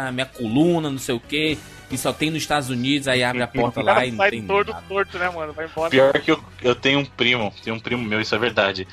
a 0.07 0.11
minha 0.11 0.25
coluna, 0.25 0.89
não 0.89 0.97
sei 0.99 1.15
o 1.15 1.19
que. 1.19 1.57
E 1.91 1.97
só 1.97 2.11
tem 2.11 2.31
nos 2.31 2.41
Estados 2.41 2.69
Unidos, 2.69 3.07
aí 3.07 3.23
abre 3.23 3.43
a 3.43 3.47
porta 3.47 3.81
lá 3.81 4.03
e 4.05 4.09
não 4.11 4.17
sai 4.17 4.31
tem 4.31 4.41
torto, 4.47 4.71
nada. 4.71 4.83
torto, 4.87 5.17
né, 5.19 5.29
mano? 5.29 5.53
Vai 5.53 5.65
embora. 5.65 5.89
Pior 5.91 6.13
que 6.19 6.31
eu, 6.31 6.43
eu 6.63 6.73
tenho 6.75 6.99
um 6.99 7.05
primo, 7.05 7.53
tenho 7.63 7.75
um 7.75 7.79
primo 7.79 8.03
meu, 8.03 8.19
isso 8.19 8.33
é 8.33 8.37
verdade. 8.39 8.87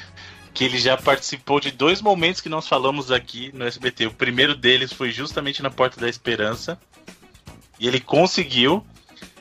Que 0.53 0.65
ele 0.65 0.79
já 0.79 0.97
participou 0.99 1.59
de 1.59 1.71
dois 1.71 2.03
momentos 2.03 2.43
que 2.43 2.49
nós 2.51 2.69
falamos 2.69 3.11
aqui 3.11 3.51
no 3.55 3.65
SBT. 3.67 4.07
O 4.09 4.11
primeiro 4.13 4.55
deles 4.55 4.93
foi 4.93 5.11
justamente 5.11 5.63
na 5.63 5.71
Porta 5.71 5.99
da 5.99 6.09
Esperança. 6.09 6.79
E 7.81 7.89
ele 7.89 7.99
conseguiu. 7.99 8.85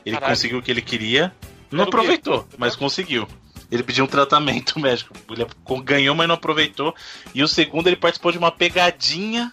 Ele 0.06 0.16
Caralho. 0.16 0.32
conseguiu 0.34 0.58
o 0.58 0.62
que 0.62 0.70
ele 0.70 0.80
queria. 0.82 1.30
Não 1.70 1.84
aproveitou, 1.84 2.48
mas 2.56 2.74
conseguiu. 2.74 3.28
Ele 3.72 3.82
pediu 3.82 4.04
um 4.04 4.08
tratamento 4.08 4.78
médico. 4.80 5.12
Ele 5.30 5.46
ganhou, 5.82 6.14
mas 6.14 6.28
não 6.28 6.34
aproveitou. 6.36 6.94
E 7.34 7.42
o 7.42 7.48
segundo, 7.48 7.88
ele 7.88 7.96
participou 7.96 8.30
de 8.30 8.38
uma 8.38 8.52
pegadinha 8.52 9.50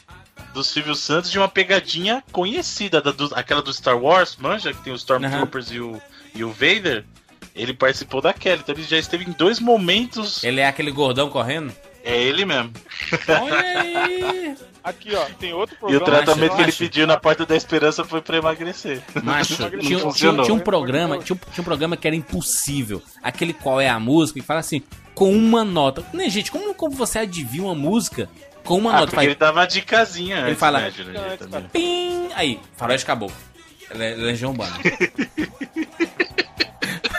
do 0.54 0.64
Silvio 0.64 0.94
Santos, 0.96 1.32
de 1.32 1.38
uma 1.40 1.48
pegadinha 1.48 2.24
conhecida, 2.32 3.02
da, 3.02 3.12
do- 3.12 3.34
aquela 3.34 3.62
do 3.62 3.74
Star 3.74 3.98
Wars, 3.98 4.36
manja, 4.38 4.74
que 4.74 4.84
tem 4.84 4.94
os 4.94 5.02
Stormtroopers 5.02 5.72
e, 5.72 5.80
o, 5.80 6.02
e 6.36 6.44
o 6.44 6.52
Vader. 6.52 7.06
Ele 7.56 7.74
participou 7.74 8.22
daquela, 8.22 8.58
então 8.62 8.76
ele 8.76 8.84
já 8.84 8.98
esteve 8.98 9.26
em 9.26 9.32
dois 9.32 9.60
momentos. 9.60 10.44
Ele 10.44 10.60
é 10.62 10.68
aquele 10.68 10.92
gordão 10.92 11.30
correndo? 11.30 11.74
É 12.04 12.18
ele 12.22 12.46
mesmo. 12.46 12.72
Olha 13.28 13.80
aí! 13.82 14.56
Aqui, 14.90 15.14
ó, 15.16 15.26
tem 15.40 15.54
outro 15.54 15.76
E 15.76 15.96
o 15.96 16.00
programa. 16.00 16.24
tratamento 16.24 16.56
que 16.56 16.62
ele 16.64 16.72
pediu 16.72 17.06
na 17.08 17.18
Porta 17.18 17.46
da 17.46 17.56
Esperança 17.56 18.04
foi 18.04 18.22
pra 18.22 18.38
emagrecer. 18.38 19.02
Macho, 19.24 19.62
Não 19.62 19.70
tinha, 19.70 19.80
tinha- 20.12 20.44
tinha 20.44 20.54
um 20.54 20.60
programa, 20.60 21.20
tinha, 21.20 21.36
um- 21.36 21.52
tinha 21.54 21.62
um 21.62 21.64
programa 21.64 21.96
que 21.96 22.08
era 22.08 22.16
impossível. 22.16 23.02
Aquele 23.22 23.54
qual 23.54 23.80
é 23.80 23.88
a 23.90 24.00
música, 24.00 24.40
e 24.40 24.42
fala 24.42 24.60
assim, 24.62 24.82
com 25.14 25.32
uma 25.34 25.64
nota. 25.64 26.04
Né, 26.14 26.30
gente, 26.30 26.52
como, 26.52 26.74
como 26.74 26.96
você 26.96 27.20
adivinha 27.20 27.64
uma 27.64 27.76
música 27.76 28.30
com 28.64 28.78
uma 28.78 28.92
Ah, 28.92 29.00
nota? 29.02 29.12
porque 29.12 29.26
ele 29.26 29.36
dava 29.36 29.60
uma 29.60 29.66
dicasinha 29.68 30.38
Ele 30.40 30.48
antes, 30.50 30.60
fala- 30.60 30.80
né, 30.82 30.92
também. 31.38 31.64
Pim! 31.72 32.30
Aí, 32.36 32.60
faroeste 32.78 33.06
acabou. 33.06 33.32
Le- 33.94 34.16
Legião 34.16 34.52
Urbana. 34.52 34.76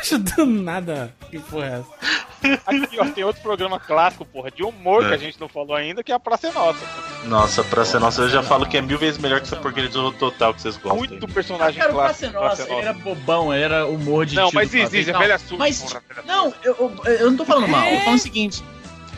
Acho 0.01 0.19
do 0.19 0.47
nada. 0.47 1.15
Que 1.31 1.39
porra 1.39 1.67
é 1.67 1.79
essa? 1.81 2.20
Aqui, 2.67 2.99
ó, 2.99 3.05
tem 3.07 3.23
outro 3.25 3.43
programa 3.43 3.79
clássico, 3.79 4.25
porra, 4.25 4.51
de 4.51 4.63
humor 4.63 5.05
que 5.07 5.13
É. 5.13 5.15
a 5.15 5.19
gente 5.19 5.39
não 5.41 5.49
falou 5.49 5.75
ainda, 5.75 6.03
que 6.03 6.11
é 6.11 6.15
a 6.15 6.21
Praça 6.21 6.49
é 6.49 6.53
Nossa. 6.53 6.81
Nossa, 7.25 7.65
pra 7.65 7.85
ser 7.85 7.99
nossa, 8.01 8.23
eu 8.23 8.29
já 8.29 8.43
falo 8.43 8.67
que 8.67 8.77
é 8.79 8.81
mil 8.83 8.99
vezes 8.99 9.19
melhor 9.19 9.41
que 9.41 9.47
essa 9.47 9.57
porcaria 9.57 9.89
do 9.91 10.11
total 10.13 10.55
que 10.55 10.63
vocês 10.63 10.77
gostam. 10.77 10.97
Muito 10.99 11.29
personagem 11.29 11.79
Cara, 11.81 11.93
o 11.93 11.97
Praça 11.97 12.31
clássico. 12.31 12.37
é 12.39 12.49
Nossa, 12.49 12.73
ele 12.73 12.81
era 12.83 12.93
bobão, 12.95 13.53
ele 13.55 13.63
era 13.65 13.87
humor 13.87 14.25
de 14.27 14.35
Não, 14.37 14.51
mas 14.53 14.75
existe, 14.75 15.13
tal. 15.13 15.21
velha 15.21 15.39
suja, 15.39 15.57
Mas, 15.59 15.83
porra, 15.83 16.03
velha 16.09 16.23
não, 16.27 16.55
eu, 16.65 16.77
eu, 17.05 17.13
eu 17.13 17.31
não 17.31 17.37
tô 17.37 17.45
falando 17.45 17.69
mal, 17.69 17.85
eu 17.87 17.97
tô 17.99 18.01
falando 18.05 18.19
o 18.19 18.23
seguinte. 18.23 18.65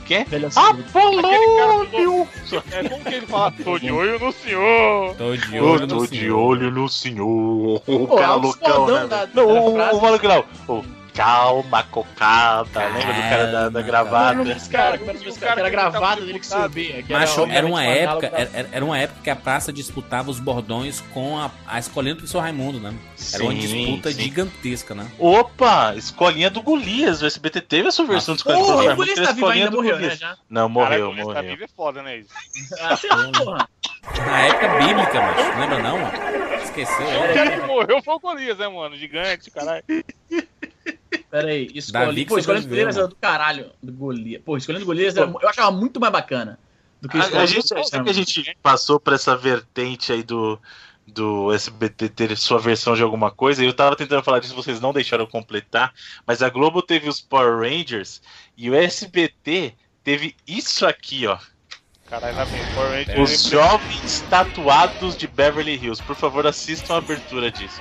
Quê? 0.05 0.27
Apolônio! 0.57 2.29
É 2.73 2.89
como 2.89 3.05
que 3.05 3.15
ele 3.15 3.27
fala? 3.27 3.53
Tô 3.65 3.79
de 3.79 3.91
olho 3.93 4.19
no 4.19 4.33
senhor! 4.33 5.15
Tô 5.17 5.37
de 5.37 5.57
Eu 5.57 5.87
tô 5.87 6.07
de 6.07 6.31
olho 6.31 6.71
no 6.71 6.89
senhor. 6.89 7.83
O 7.87 8.07
Pô, 8.07 8.17
cara 8.17 8.35
loucão, 8.35 8.87
né? 8.87 9.07
da-? 9.07 9.27
Não, 9.29 9.29
da 9.35 9.43
o, 9.45 9.75
o 9.97 10.03
maluco 10.03 10.27
não. 10.29 10.45
O 10.69 10.85
calma, 11.15 11.83
cocada. 11.85 12.87
Lembra 12.89 13.13
do 13.15 13.21
cara 13.23 13.47
da, 13.47 13.69
da 13.69 13.83
gravata? 13.83 14.43
Esse 14.51 14.69
cara, 14.69 14.99
como 14.99 15.11
era 15.11 15.19
esse 15.19 15.39
cara, 15.39 15.55
que 15.55 15.61
era 15.61 15.71
gravado 15.71 16.27
dele 16.27 16.39
que 16.39 16.47
subia. 16.47 17.03
que 17.03 17.13
Macho, 17.13 17.45
era 17.51 17.67
uma 17.67 17.85
época, 17.85 18.27
era, 18.27 18.69
era 18.73 18.85
uma 18.85 18.99
época 18.99 19.21
que 19.23 19.31
a 19.31 19.37
praça 19.37 19.73
disputava 19.73 20.31
os 20.31 20.41
bordões 20.41 21.01
com 21.13 21.39
a, 21.39 21.51
a 21.67 21.79
escolhendo 21.79 22.17
do 22.17 22.19
professor 22.21 22.41
Raimundo, 22.41 22.81
né? 22.81 22.95
Era 23.33 23.45
uma 23.45 23.53
Sim, 23.53 23.59
disputa 23.59 24.11
sim. 24.11 24.23
gigantesca, 24.23 24.95
né? 24.95 25.07
Opa, 25.19 25.95
escolinha 25.97 26.51
do 26.51 26.63
Golias. 26.63 27.23
O 27.23 27.27
SBT 27.27 27.61
teve 27.61 27.89
essa 27.89 28.05
versão 28.05 28.35
de 28.35 28.41
escolinha 28.41 28.65
Porra, 28.65 28.85
do 28.85 28.93
o 28.93 28.97
Golias 28.97 29.21
tá 29.21 29.33
vivo 29.33 29.47
ainda, 29.49 29.71
morreu, 29.71 29.99
né, 29.99 30.17
já? 30.17 30.37
Não, 30.49 30.69
morreu, 30.69 31.07
o 31.07 31.09
Golias 31.09 31.27
morreu. 31.27 31.43
Tá 31.43 31.49
vivo 31.49 31.65
é 31.65 31.69
foda, 31.69 32.03
né? 32.03 32.19
Isso? 32.19 32.31
Ah, 32.81 32.97
sei 32.97 33.11
lá, 33.11 33.31
porra. 33.33 33.69
Na 34.27 34.41
época 34.43 34.69
bíblica, 34.79 35.21
macho. 35.21 35.61
Lembra 35.61 35.79
não? 35.79 35.99
Esqueceu? 36.63 37.07
O 37.07 37.35
cara 37.35 37.51
que 37.61 37.67
morreu 37.67 38.03
foi 38.03 38.15
o 38.15 38.19
Golias, 38.21 38.59
né, 38.59 38.69
mano? 38.69 38.97
Gigante, 38.97 39.51
caralho. 39.51 39.85
Pera 41.33 41.49
aí, 41.49 41.71
escolhi. 41.75 42.27
Pô, 42.27 42.37
escolhendo 42.39 42.69
Golias 42.69 42.95
era 42.99 43.09
do 43.09 43.17
caralho. 43.17 43.71
Do 43.83 43.91
Golias. 43.91 44.43
Pô, 44.45 44.55
escolhendo 44.55 44.85
Golias 44.85 45.17
era- 45.17 45.33
eu 45.41 45.49
achava 45.49 45.71
muito 45.71 45.99
mais 45.99 46.13
bacana 46.13 46.59
do 47.01 47.09
que 47.09 47.17
A, 47.17 47.21
a 47.21 47.25
escolhendo 47.25 47.47
gente, 47.49 47.69
sabe 47.89 48.05
que 48.05 48.11
a 48.11 48.13
gente 48.13 48.57
passou 48.63 49.01
por 49.01 49.15
essa 49.15 49.35
vertente 49.35 50.13
aí 50.13 50.23
do, 50.23 50.61
do 51.07 51.51
SBT 51.51 52.11
ter 52.11 52.37
sua 52.37 52.59
versão 52.59 52.95
de 52.95 53.03
alguma 53.03 53.31
coisa, 53.31 53.65
e 53.65 53.67
eu 53.67 53.73
tava 53.73 53.97
tentando 53.97 54.23
falar 54.23 54.41
disso, 54.41 54.55
vocês 54.55 54.79
não 54.79 54.93
deixaram 54.93 55.27
completar, 55.27 55.95
mas 56.27 56.43
a 56.43 56.51
Globo 56.51 56.83
teve 56.83 57.09
os 57.09 57.19
Power 57.23 57.61
Rangers 57.61 58.21
e 58.55 58.69
o 58.69 58.75
SBT 58.75 59.73
teve 60.05 60.37
isso 60.47 60.87
aqui, 60.87 61.27
ó. 61.27 61.39
Caralho, 62.11 62.37
lá 62.37 62.45
vem. 62.45 62.61
Power 62.75 62.91
Rangers. 62.91 63.19
Os 63.19 63.45
jovens 63.45 64.21
tatuados 64.29 65.17
de 65.17 65.27
Beverly 65.27 65.77
Hills. 65.83 66.03
Por 66.03 66.15
favor, 66.15 66.47
assistam 66.47 66.97
a 66.97 66.99
abertura 66.99 67.51
disso. 67.51 67.81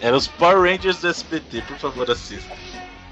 Era 0.00 0.16
os 0.16 0.26
Power 0.26 0.62
Rangers 0.68 1.00
do 1.00 1.06
SBT, 1.06 1.62
por 1.62 1.76
favor, 1.78 2.10
assistam. 2.10 2.56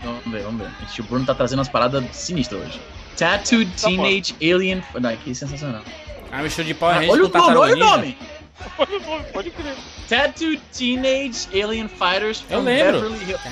Vamos 0.02 0.24
ver, 0.26 0.42
vamos 0.42 0.60
ver. 0.62 0.70
Gente, 0.80 1.00
o 1.00 1.04
Bruno 1.04 1.26
tá 1.26 1.34
trazendo 1.34 1.58
umas 1.58 1.68
paradas 1.68 2.04
sinistras 2.14 2.60
hoje. 2.62 2.80
Tattooed 3.16 3.70
Teenage 3.80 4.34
Alien. 4.42 4.82
Não, 5.00 5.16
que 5.16 5.34
sensacional. 5.34 5.82
Ah, 6.30 6.42
mistura 6.42 6.66
de 6.66 6.74
Power 6.74 6.96
Rangers 6.96 7.12
olha 7.12 7.24
o 7.24 7.28
nome, 7.28 7.56
olha 7.56 7.74
o 7.74 7.78
nome! 7.78 8.18
Olha 8.78 8.96
o 8.98 9.00
nome, 9.02 9.24
pode 9.34 9.50
crer. 9.50 9.74
Tattooed 10.08 10.62
Teenage 10.76 11.46
Alien 11.52 11.88
Fighters 11.88 12.42
Eu 12.48 12.58
from 12.60 12.64
lembro. 12.64 13.00
Beverly 13.02 13.24
Hills. 13.30 13.42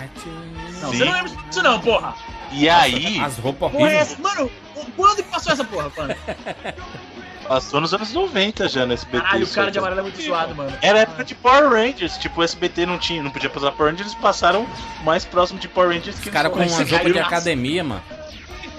Não, 0.81 0.91
Sim. 0.91 0.97
você 0.99 1.05
não 1.05 1.13
lembra 1.13 1.31
disso 1.31 1.63
não, 1.63 1.81
porra! 1.81 2.15
E 2.51 2.69
aí, 2.71 3.21
As 3.21 3.37
roupas 3.37 3.73
é 3.75 3.77
horríveis. 3.77 4.19
Mano, 4.19 4.51
quando 4.97 5.17
que 5.17 5.25
passou 5.25 5.53
essa 5.53 5.65
porra, 5.65 5.93
mano? 5.95 6.15
passou 7.49 7.81
nos 7.81 7.93
anos 7.95 8.13
90 8.13 8.69
já 8.69 8.85
no 8.87 8.93
SBT. 8.93 9.25
Caralho, 9.25 9.45
o 9.47 9.51
cara 9.51 9.71
de 9.71 9.79
amarelo 9.79 10.01
é 10.01 10.03
muito 10.03 10.21
zoado, 10.23 10.55
mano. 10.55 10.77
Era 10.83 11.01
época 11.01 11.25
de 11.25 11.35
Power 11.35 11.71
Rangers. 11.71 12.17
Tipo, 12.19 12.41
o 12.41 12.45
SBT 12.45 12.87
não 12.87 12.99
tinha, 12.99 13.23
não 13.23 13.31
podia 13.31 13.49
passar 13.51 13.73
Power 13.73 13.91
Rangers, 13.93 14.11
eles 14.11 14.21
passaram 14.21 14.67
mais 15.03 15.25
próximo 15.25 15.59
de 15.59 15.69
Power 15.69 15.91
Rangers 15.97 16.19
que 16.19 16.29
Os 16.29 16.33
caras 16.33 16.53
com 16.53 16.59
uma 16.59 16.67
roupa 16.77 17.11
de 17.11 17.19
academia, 17.19 17.85
mano. 17.85 18.03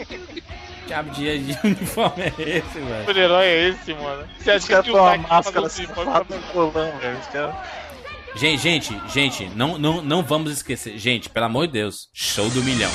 Que 0.07 0.87
diabo 0.87 1.09
de, 1.11 1.57
uniforme 1.63 2.23
é 2.23 2.27
esse, 2.37 2.61
Que 2.69 2.79
velho? 2.79 2.99
super-herói 2.99 3.45
é 3.45 3.67
esse, 3.69 3.93
mano? 3.93 4.27
Você 4.39 4.51
assistiu 4.51 4.83
com 4.83 4.89
o 4.91 5.01
uma 5.01 5.11
Zack 5.17 5.29
máscara 5.29 5.65
assim, 5.67 5.85
do 5.85 6.53
bolão, 6.53 6.71
velho. 6.99 7.17
Os 7.19 7.27
caras- 7.27 7.55
Gente, 8.35 8.61
gente, 8.61 9.01
gente, 9.13 9.49
não, 9.55 9.77
não, 9.77 10.01
não 10.01 10.21
vamos 10.21 10.51
esquecer. 10.51 10.97
Gente, 10.97 11.29
pelo 11.29 11.45
amor 11.45 11.67
de 11.67 11.73
Deus, 11.73 12.09
show 12.13 12.49
do 12.49 12.61
milhão. 12.61 12.91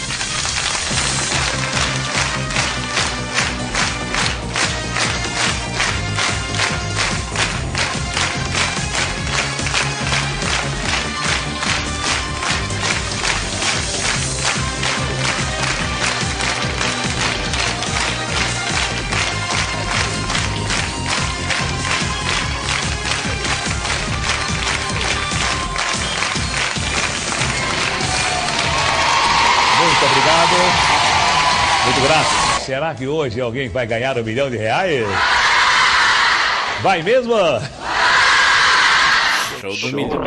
Será 32.80 32.94
que 32.94 33.06
hoje 33.06 33.38
alguém 33.38 33.68
vai 33.68 33.86
ganhar 33.86 34.16
um 34.16 34.24
milhão 34.24 34.48
de 34.48 34.56
reais? 34.56 35.06
Vai 36.80 37.02
mesmo? 37.02 37.34
Show 39.60 39.76
do 39.76 39.96
milhão. 39.96 40.18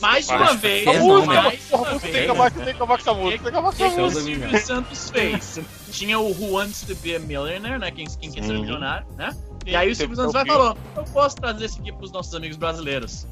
Mais 0.00 0.28
uma 0.28 0.54
vez, 0.54 0.84
mais 0.84 1.00
uma 1.00 1.18
a 1.18 1.42
música 1.42 1.98
tem 1.98 1.98
que 1.98 2.10
vez. 2.12 2.30
acabar, 2.30 2.50
tem 2.52 2.64
que 2.64 2.70
acabar 2.70 2.86
com 2.86 3.00
essa 3.00 3.14
música, 3.14 3.30
tem 3.30 3.38
que 3.40 3.48
acabar 3.48 3.68
com 3.68 3.74
O 3.74 3.76
que, 3.76 3.82
essa 3.82 3.94
que 3.96 4.00
o 4.00 4.10
Show 4.10 4.20
do 4.20 4.20
música. 4.20 4.48
Silvio 4.48 4.60
Santos 4.64 5.10
fez? 5.10 5.60
Tinha 5.90 6.20
o 6.20 6.30
Who 6.30 6.52
Wants 6.52 6.82
to 6.82 6.94
Be 6.94 7.16
a 7.16 7.18
Millionaire, 7.18 7.80
né? 7.80 7.90
Quem, 7.90 8.06
quem 8.06 8.30
quer 8.30 8.44
ser 8.44 8.52
milionário, 8.52 9.04
né? 9.16 9.36
E 9.66 9.74
aí 9.74 9.90
o 9.90 9.96
Silvio 9.96 10.14
Santos 10.14 10.34
vai 10.34 10.44
e 10.44 10.50
o 10.50 10.52
falou: 10.52 10.78
Eu 10.96 11.02
posso 11.02 11.34
trazer 11.34 11.64
esse 11.64 11.80
aqui 11.80 11.90
pros 11.90 12.12
nossos 12.12 12.32
amigos 12.32 12.56
brasileiros. 12.56 13.26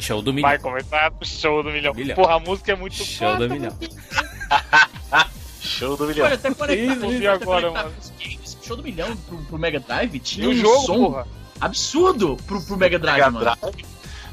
Show 0.00 0.20
do 0.20 0.32
milhão. 0.32 0.50
Vai 0.50 0.58
começar 0.58 1.12
o 1.12 1.24
show 1.24 1.62
do 1.62 1.70
milhão. 1.70 1.94
Milhão. 1.94 2.16
Porra, 2.16 2.34
a 2.34 2.40
música 2.40 2.72
é 2.72 2.74
muito 2.74 2.96
Show 2.96 3.36
do 3.36 3.48
milhão. 3.48 3.72
Show 5.80 5.96
do 5.96 6.06
milhão. 6.06 6.26
Olha, 6.26 6.34
até 6.34 6.54
conectar, 6.54 6.94
Isso, 6.94 7.06
e 7.06 7.26
até 7.26 7.42
agora, 7.42 7.68
conectar 7.70 7.84
mano? 7.84 7.94
games, 8.20 8.58
show 8.62 8.76
do 8.76 8.82
milhão 8.82 9.16
pro, 9.16 9.38
pro 9.38 9.58
Mega 9.58 9.80
Drive 9.80 10.14
E 10.14 10.18
tinha 10.20 10.46
o 10.48 10.52
um 10.52 10.54
jogo, 10.54 10.86
som 10.86 10.98
porra? 11.10 11.26
absurdo 11.60 12.36
pro, 12.46 12.60
pro 12.62 12.76
Mega 12.76 12.98
Drive, 12.98 13.16
Mega 13.18 13.30
mano. 13.30 13.56
Drive. 13.60 13.84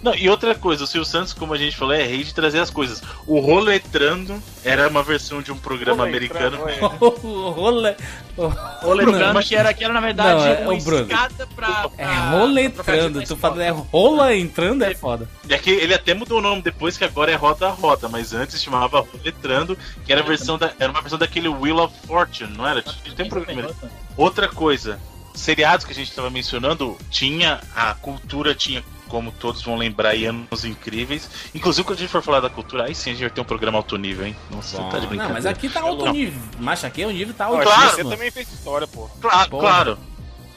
Não, 0.08 0.16
e 0.16 0.30
outra 0.30 0.56
coisa, 0.56 0.84
o 0.84 0.88
Silvio 0.88 1.06
Santos, 1.10 1.34
como 1.34 1.54
a 1.54 1.58
gente 1.58 1.76
falou, 1.76 1.94
é 1.94 2.04
rei 2.04 2.24
de 2.24 2.34
trazer 2.34 2.60
as 2.60 2.70
coisas. 2.70 3.02
O 3.26 3.40
Roletrando 3.40 4.42
era 4.64 4.88
uma 4.88 5.04
versão 5.04 5.42
de 5.42 5.52
um 5.52 5.58
programa 5.58 6.04
americano. 6.06 6.58
O 7.02 7.50
Role... 7.50 7.96
o- 8.38 8.48
Roletrando, 8.82 9.40
que 9.42 9.56
era, 9.56 9.74
que 9.74 9.84
era 9.84 9.94
na 9.94 10.00
verdade 10.00 10.40
Não, 10.40 10.48
é 10.48 10.60
uma 10.62 10.74
o 10.74 10.82
Bruno. 10.82 11.02
escada 11.04 11.48
pra. 11.56 11.90
É 11.98 12.06
pra- 12.06 12.30
roletrando. 12.32 13.24
Tu 13.24 13.36
fala, 13.36 13.64
é 13.64 13.70
rola 13.70 14.36
entrando, 14.36 14.84
é 14.84 14.94
foda. 14.94 15.28
E 15.50 15.54
aqui 15.54 15.72
ele 15.72 15.94
até 15.94 16.14
mudou 16.14 16.40
o 16.40 16.42
nome 16.42 16.62
depois, 16.62 16.98
que 16.98 17.04
agora 17.04 17.32
é 17.32 17.36
Roda 17.36 17.70
Roda, 17.70 18.08
mas 18.08 18.34
antes 18.34 18.62
chamava 18.62 19.00
Roletrando, 19.02 19.78
que 20.06 20.12
era, 20.12 20.22
a 20.22 20.26
versão 20.26 20.58
da, 20.58 20.72
era 20.80 20.92
uma 20.92 21.02
versão 21.02 21.18
daquele 21.20 21.48
Wheel 21.50 21.78
of 21.78 21.94
Fortune, 22.06 22.56
não 22.56 22.66
era? 22.68 22.82
Tem 22.82 23.26
um 23.26 23.30
programa. 23.30 23.70
Outra 24.16 24.48
coisa, 24.48 25.00
seriados 25.34 25.86
que 25.86 25.92
a 25.92 25.96
gente 25.96 26.10
estava 26.10 26.30
mencionando, 26.30 26.98
tinha 27.10 27.60
a 27.76 27.94
cultura, 27.96 28.54
tinha, 28.56 28.84
como 29.08 29.32
todos 29.32 29.62
vão 29.62 29.76
lembrar, 29.76 30.10
aí, 30.10 30.26
anos 30.26 30.66
incríveis. 30.66 31.30
Inclusive, 31.56 31.86
quando 31.86 31.98
a 31.98 32.02
gente 32.02 32.12
for 32.12 32.22
falar 32.22 32.40
da 32.40 32.50
cultura, 32.50 32.86
aí 32.86 32.96
sim 32.96 33.10
a 33.12 33.14
gente 33.14 33.22
vai 33.22 33.30
ter 33.30 33.42
um 33.42 33.46
programa 33.46 33.78
alto 33.78 33.98
nível, 33.98 34.26
hein? 34.28 34.36
Nossa, 34.52 34.78
Bom, 34.78 34.90
tá 34.90 34.96
de 34.98 35.02
não, 35.04 35.10
brincadeira. 35.10 35.34
mas 35.34 35.46
aqui 35.46 35.70
tá 35.70 35.82
alto 35.82 36.06
Não. 36.06 36.14
nível. 36.14 36.40
Macho, 36.60 36.86
aqui 36.86 37.06
o 37.06 37.12
nível 37.12 37.34
tá 37.34 37.48
Não, 37.48 37.56
alto 37.60 37.70
Você 37.96 38.04
também 38.04 38.32
fez 38.32 38.52
história, 38.52 38.88
pô. 38.88 39.10
Claro, 39.20 39.50
Porra. 39.50 39.62
claro. 39.62 39.98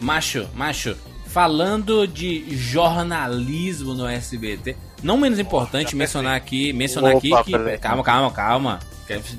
Macho, 0.00 0.48
macho, 0.54 0.96
falando 1.26 2.06
de 2.06 2.44
jornalismo 2.56 3.94
no 3.94 4.06
SBT, 4.06 4.76
não 5.02 5.16
menos 5.16 5.38
importante 5.38 5.94
mencionar 5.94 6.34
aqui, 6.36 6.72
mencionar 6.72 7.16
aqui 7.16 7.32
Opa, 7.32 7.44
que 7.44 7.52
peraí. 7.52 7.78
calma, 7.78 8.02
calma, 8.02 8.30
calma. 8.30 8.80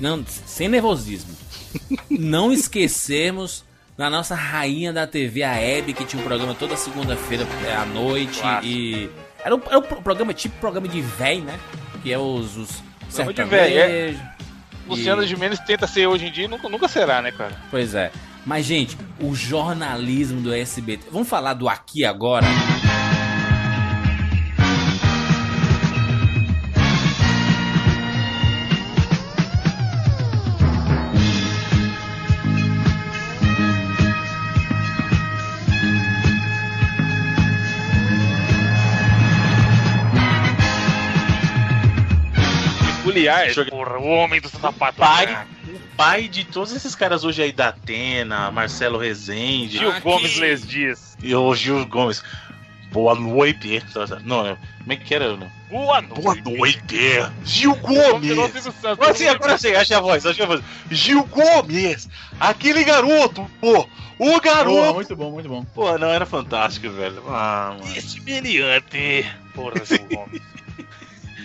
Não, 0.00 0.24
sem 0.46 0.68
nervosismo. 0.68 1.34
Não 2.10 2.52
esquecermos 2.52 3.64
da 3.96 4.08
nossa 4.10 4.34
rainha 4.34 4.92
da 4.92 5.06
TV, 5.06 5.42
a 5.42 5.54
Hebe, 5.56 5.92
que 5.92 6.04
tinha 6.04 6.20
um 6.20 6.24
programa 6.26 6.54
toda 6.54 6.76
segunda-feira 6.76 7.46
é, 7.66 7.74
à 7.76 7.84
noite. 7.84 8.40
E. 8.62 9.08
Era 9.44 9.54
um, 9.56 9.60
era 9.66 9.78
um 9.78 9.82
pro- 9.82 10.02
programa 10.02 10.32
tipo 10.32 10.56
programa 10.60 10.88
de 10.88 11.00
véi, 11.00 11.40
né? 11.40 11.58
Que 12.02 12.12
é 12.12 12.18
os. 12.18 12.56
os 12.56 12.82
de 13.34 13.44
véi, 13.44 13.76
é. 13.78 14.14
Luciano 14.88 15.22
E- 15.22 15.26
Gimenez 15.26 15.58
tenta 15.60 15.86
ser 15.86 16.06
hoje 16.06 16.26
em 16.26 16.32
dia 16.32 16.44
e 16.44 16.48
nunca, 16.48 16.68
nunca 16.68 16.88
será, 16.88 17.20
né, 17.22 17.30
cara? 17.32 17.52
Pois 17.70 17.94
é. 17.94 18.10
Mas, 18.44 18.64
gente, 18.66 18.96
o 19.20 19.34
jornalismo 19.34 20.40
do 20.40 20.52
SBT. 20.52 21.06
Vamos 21.12 21.28
falar 21.28 21.54
do 21.54 21.68
aqui 21.68 22.04
agora? 22.04 22.44
Peculiar, 43.12 43.46
porra, 43.68 43.98
o 43.98 44.08
homem 44.08 44.40
do 44.40 44.48
sapato. 44.48 44.98
pai, 44.98 45.46
o 45.66 45.96
pai 45.96 46.28
de 46.28 46.44
todos 46.44 46.72
esses 46.72 46.94
caras 46.94 47.24
hoje 47.24 47.42
aí 47.42 47.52
da 47.52 47.68
Atena, 47.68 48.50
Marcelo 48.50 48.98
Rezende. 48.98 49.78
Gil 49.78 49.90
Aqui. 49.90 50.00
Gomes 50.00 50.36
Les 50.38 50.66
Dias. 50.66 51.16
E 51.22 51.34
o 51.34 51.54
Gil 51.54 51.86
Gomes. 51.86 52.22
Boa 52.90 53.14
noite. 53.14 53.82
Não, 54.24 54.44
não, 54.44 54.56
como 54.56 54.92
é 54.92 54.96
que 54.96 55.14
era? 55.14 55.36
Não? 55.36 55.50
Boa 55.70 56.02
noite. 56.02 56.42
Boa 56.42 56.56
noite. 56.56 56.82
Gil 57.44 57.74
Gomes. 57.76 58.32
Agora 58.84 59.14
sim, 59.14 59.28
agora 59.28 59.58
sim, 59.58 59.74
achei 59.74 59.96
a 59.96 60.00
voz, 60.00 60.26
achei 60.26 60.44
a 60.44 60.48
voz. 60.48 60.62
Gil 60.90 61.24
Gomes, 61.24 62.08
aquele 62.38 62.84
garoto, 62.84 63.50
pô. 63.60 63.88
O 64.18 64.40
garoto. 64.40 64.94
muito 64.94 65.16
bom, 65.16 65.30
muito 65.32 65.48
bom. 65.48 65.64
Pô, 65.74 65.98
não, 65.98 66.08
era 66.08 66.26
fantástico, 66.26 66.90
velho. 66.90 67.22
Ah, 67.28 67.76
mano. 67.80 67.96
Esse 67.96 68.20
meliante. 68.20 69.26
Porra, 69.54 69.84
Gil 69.84 70.06
Gomes. 70.10 70.42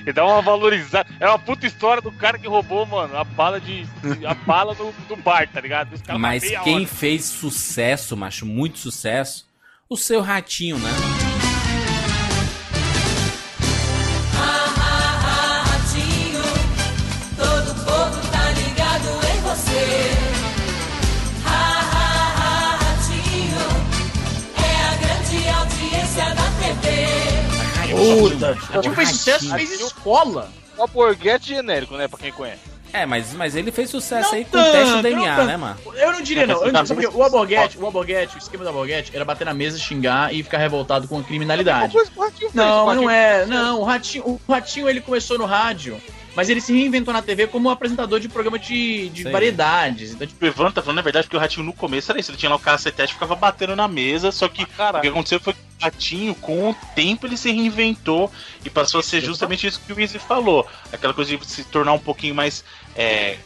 Ele 0.08 0.14
dá 0.14 0.26
uma 0.26 0.42
valorizada. 0.42 1.10
É 1.20 1.28
uma 1.28 1.38
puta 1.38 1.68
história 1.68 2.02
do 2.02 2.14
cara 2.14 2.40
que 2.40 2.48
roubou, 2.48 2.86
mano, 2.86 3.18
a 3.18 3.26
bala 3.26 3.60
de. 3.60 3.86
a 4.26 4.34
bala 4.48 4.74
do, 4.74 4.94
do 5.10 5.18
bar, 5.18 5.50
tá 5.52 5.60
ligado? 5.60 5.90
Mas 6.18 6.44
quem 6.64 6.78
hora. 6.78 6.88
fez 6.88 7.26
sucesso, 7.26 8.16
macho, 8.16 8.46
muito 8.46 8.80
sucesso, 8.80 9.46
o 9.90 9.98
seu 9.98 10.22
ratinho, 10.22 10.78
né? 10.78 11.37
Puta, 28.16 28.58
tipo, 28.82 28.96
fez 28.96 29.10
sucesso, 29.10 29.54
fez 29.54 29.72
escola. 29.80 30.50
O 30.78 30.82
Alborguete 30.84 31.50
genérico, 31.50 31.96
né, 31.98 32.08
pra 32.08 32.20
quem 32.20 32.32
conhece. 32.32 32.62
É, 32.94 33.06
mas, 33.06 33.34
mas 33.34 33.54
ele 33.56 33.70
fez 33.70 33.90
sucesso 33.90 34.34
aí 34.34 34.46
com 34.46 34.58
o 34.58 34.64
teste 34.64 34.80
do 34.90 34.96
não 34.96 35.02
DNA, 35.02 35.36
tanto. 35.36 35.48
né, 35.48 35.58
mano? 35.58 35.78
Eu 35.96 36.12
não 36.14 36.22
diria, 36.22 36.48
não. 36.48 36.64
Eu 36.66 36.72
não, 36.72 36.86
Tá, 36.86 36.94
por 36.94 37.02
quê? 37.02 37.08
o 37.14 37.22
Alborguete, 37.24 37.78
o 37.78 37.86
Alborguete, 37.86 38.36
o 38.36 38.38
esquema 38.38 38.64
do 38.64 38.70
Alborguete 38.70 39.12
era 39.14 39.26
bater 39.26 39.44
na 39.44 39.54
mesa, 39.54 39.78
xingar 39.78 40.34
e 40.34 40.42
ficar 40.42 40.58
revoltado 40.58 41.06
com 41.08 41.20
a 41.20 41.24
criminalidade. 41.24 41.94
Não, 42.54 42.86
mas 42.86 42.96
não 42.96 43.10
é. 43.10 43.46
Não, 43.46 43.82
o 43.82 43.84
Ratinho, 43.84 44.24
o 44.26 44.52
Ratinho 44.52 44.88
ele 44.88 45.02
começou 45.02 45.38
no 45.38 45.46
rádio, 45.46 46.02
mas 46.38 46.50
ele 46.50 46.62
se 46.62 46.72
reinventou 46.72 47.12
na 47.12 47.24
TV 47.24 47.48
como 47.48 47.68
apresentador 47.68 48.20
de 48.20 48.30
programa 48.30 48.60
de, 48.60 49.10
de 49.10 49.24
variedades. 49.24 50.12
Então, 50.12 50.28
tipo, 50.28 50.46
O 50.46 50.48
Ivan 50.48 50.70
tá 50.70 50.84
falando 50.84 51.00
a 51.00 51.02
verdade, 51.02 51.26
porque 51.26 51.36
o 51.36 51.40
Ratinho 51.40 51.66
no 51.66 51.74
começo 51.74 52.12
era 52.12 52.20
isso. 52.20 52.30
Ele 52.30 52.38
tinha 52.38 52.52
lá 52.52 52.58
o 52.58 52.60
cacetete 52.60 53.10
e 53.10 53.14
ficava 53.16 53.36
batendo 53.36 53.76
na 53.76 53.88
mesa. 53.88 54.32
Só 54.32 54.48
que 54.48 54.62
o 54.62 55.02
que 55.02 55.08
aconteceu 55.08 55.40
foi 55.40 55.54
que 55.54 55.60
o 55.60 55.84
Ratinho, 55.84 56.36
com 56.36 56.70
o 56.70 56.76
tempo, 56.94 57.26
ele 57.26 57.36
se 57.36 57.52
reinventou 57.52 58.32
e 58.64 58.70
passou 58.70 59.00
a 59.00 59.04
ser 59.04 59.20
justamente 59.20 59.66
isso 59.66 59.82
que 59.82 59.92
o 59.92 60.00
Easy 60.00 60.20
falou. 60.20 60.68
Aquela 60.94 61.12
coisa 61.12 61.36
de 61.36 61.48
se 61.48 61.64
tornar 61.64 61.94
um 61.94 62.00
pouquinho 62.00 62.36
mais 62.36 62.64
é, 62.96 63.40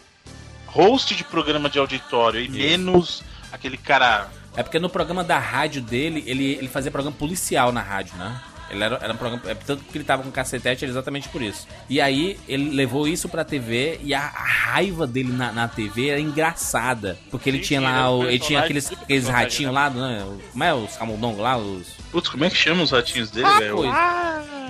host 0.66 1.16
de 1.16 1.24
programa 1.24 1.70
de 1.70 1.80
auditório 1.80 2.42
e 2.42 2.50
menos 2.50 3.24
aquele 3.54 3.78
cara. 3.78 4.30
É 4.54 4.64
porque 4.64 4.80
no 4.80 4.90
programa 4.90 5.24
da 5.24 5.40
rádio 5.40 5.82
dele, 5.82 6.26
ele, 6.28 6.56
ele 6.56 6.68
fazia 6.68 6.92
programa 6.92 7.16
policial 7.16 7.72
na 7.72 7.82
rádio, 7.82 8.18
né? 8.18 8.42
Ele 8.72 8.84
era, 8.84 8.98
era 9.02 9.14
um 9.14 9.18
programa. 9.18 9.42
É, 9.50 9.54
tanto 9.56 9.84
que 9.84 9.98
ele 9.98 10.04
tava 10.06 10.24
com 10.24 10.32
cacetete, 10.32 10.84
era 10.86 10.92
exatamente 10.92 11.28
por 11.30 11.42
isso. 11.42 11.68
E 11.90 12.00
aí 12.02 12.40
ele 12.48 12.70
levou 12.76 13.08
isso 13.08 13.28
pra 13.30 13.44
TV 13.44 14.00
e 14.04 14.14
a, 14.14 14.22
a 14.22 14.44
raiva 14.46 15.06
dele 15.06 15.32
na, 15.34 15.52
na 15.52 15.68
TV 15.68 16.10
era 16.10 16.20
engraçada. 16.20 17.18
Porque 17.30 17.50
ele 17.50 17.60
tinha 17.60 17.82
lá. 17.82 18.10
o- 18.12 18.24
ele 18.24 18.40
tinha 18.40 18.60
aqueles, 18.60 18.92
aqueles 18.92 19.28
ratinhos 19.28 19.74
lá, 19.74 19.90
né? 19.90 20.24
O- 20.24 20.40
Como 20.52 20.64
é 20.64 20.74
os 20.74 20.96
camundongos 20.98 21.40
lá? 21.42 21.58
Os. 21.58 21.88
Putz, 22.12 22.30
como 22.30 22.44
é 22.46 22.50
que 22.50 22.56
chama 22.58 22.84
os 22.84 22.92
ratinhos 22.92 23.30
dele, 23.32 23.46
Ah, 23.48 23.60
velho? 23.60 23.76
pois. 23.76 23.92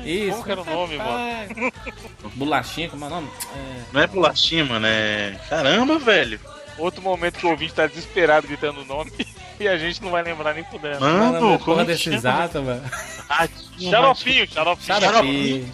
Isso. 0.06 0.32
Como 0.32 0.44
que 0.44 0.52
era 0.52 0.62
o 0.62 0.66
nome, 0.66 0.98
mano? 0.98 1.72
Bolachinha, 2.36 2.90
como 2.90 3.06
é 3.06 3.08
o 3.08 3.12
nome? 3.12 3.30
Não 3.94 4.02
é 4.02 4.08
bolachinha, 4.08 4.66
mano. 4.66 4.86
É. 4.88 5.40
Caramba, 5.50 6.00
velho. 6.00 6.40
Outro 6.78 7.02
momento 7.02 7.38
que 7.38 7.46
o 7.46 7.50
ouvinte 7.50 7.74
tá 7.74 7.86
desesperado 7.86 8.48
gritando 8.48 8.82
o 8.82 8.86
nome 8.86 9.12
e 9.62 9.68
a 9.68 9.78
gente 9.78 10.02
não 10.02 10.12
vai 10.12 10.24
lembrar 10.24 10.54
nem 10.54 10.64
fudendo. 10.64 11.00
Mano, 11.00 11.40
como 11.40 11.60
porra 11.60 11.82
que 11.86 11.92
desse 11.92 12.04
chama? 12.04 12.16
exato, 12.18 12.62
velho. 12.64 12.82
Xaropinho, 13.80 14.48
xaropinho. 14.48 14.86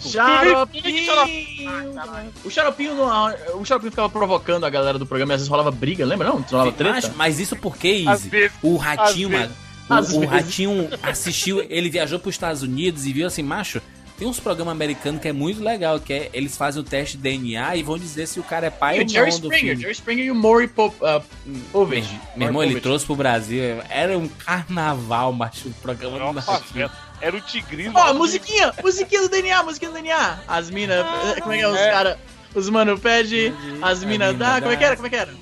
Xaropinho. 1.04 2.32
O 2.44 2.50
Xaropinho, 2.50 2.94
não- 2.94 3.34
o 3.60 3.64
Xaropinho 3.64 3.90
ficava 3.90 4.08
provocando 4.08 4.64
a 4.64 4.70
galera 4.70 4.98
do 4.98 5.06
programa 5.06 5.32
e 5.32 5.34
às 5.34 5.40
vezes 5.40 5.50
rolava 5.50 5.70
briga, 5.70 6.04
lembra 6.06 6.28
não? 6.28 6.40
Rolava 6.40 6.72
treta? 6.72 6.94
Mas, 6.94 7.10
mas 7.16 7.40
isso 7.40 7.56
porque, 7.56 8.04
vezes, 8.30 8.52
o 8.62 8.76
Ratinho, 8.76 9.30
mano, 9.30 9.52
o, 9.90 10.18
o. 10.18 10.26
Ratinho 10.26 10.88
assistiu, 11.02 11.64
ele 11.68 11.90
viajou 11.90 12.18
para 12.18 12.28
os 12.28 12.34
Estados 12.34 12.62
Unidos 12.62 13.06
e 13.06 13.12
viu 13.12 13.26
assim, 13.26 13.42
macho, 13.42 13.82
tem 14.18 14.26
uns 14.26 14.40
programas 14.40 14.72
americanos 14.72 15.22
que 15.22 15.28
é 15.28 15.32
muito 15.32 15.62
legal, 15.62 16.00
que 16.00 16.12
é, 16.12 16.30
eles 16.32 16.56
fazem 16.56 16.82
o 16.82 16.84
teste 16.84 17.16
de 17.16 17.22
DNA 17.22 17.76
e 17.76 17.82
vão 17.84 17.96
dizer 17.96 18.26
se 18.26 18.40
o 18.40 18.42
cara 18.42 18.66
é 18.66 18.70
pai 18.70 18.96
E 18.96 19.00
ou 19.00 19.06
o 19.06 19.08
Jerry 19.08 19.30
não 19.30 19.38
do 19.38 19.46
Springer, 19.46 19.60
filho. 19.60 19.80
Jerry 19.80 19.92
Springer 19.92 20.24
e 20.24 20.30
o 20.32 20.34
Maury 20.34 20.66
Pop, 20.66 20.96
uh, 20.96 21.24
Povich. 21.70 22.20
Meu 22.34 22.48
irmão, 22.48 22.62
ele 22.62 22.80
trouxe 22.80 23.06
pro 23.06 23.14
Brasil, 23.14 23.62
era 23.88 24.18
um 24.18 24.26
carnaval, 24.26 25.32
macho, 25.32 25.68
o 25.68 25.74
programa 25.74 26.32
do 26.32 26.40
Ratinho. 26.40 26.90
Era 27.20 27.36
o 27.36 27.40
tigrismo. 27.40 27.96
Ó, 27.96 28.12
musiquinha, 28.14 28.72
musiquinha 28.82 29.22
do 29.22 29.28
DNA, 29.28 29.62
musiquinha 29.62 29.90
do 29.90 29.94
DNA. 29.94 30.38
As 30.48 30.68
minas, 30.70 31.06
como 31.40 31.52
é 31.52 31.58
que 31.58 31.64
é, 31.64 31.68
os 31.68 31.78
cara, 31.78 32.18
os 32.54 32.68
mano 32.68 32.98
pede, 32.98 33.52
as 33.80 34.02
minas 34.02 34.32
mina 34.32 34.32
dá, 34.34 34.60
como 34.60 34.72
é 34.72 34.76
que 34.76 34.82
dá. 34.82 34.86
era, 34.86 34.96
como 34.96 35.06
é 35.06 35.10
que 35.10 35.16
era? 35.16 35.34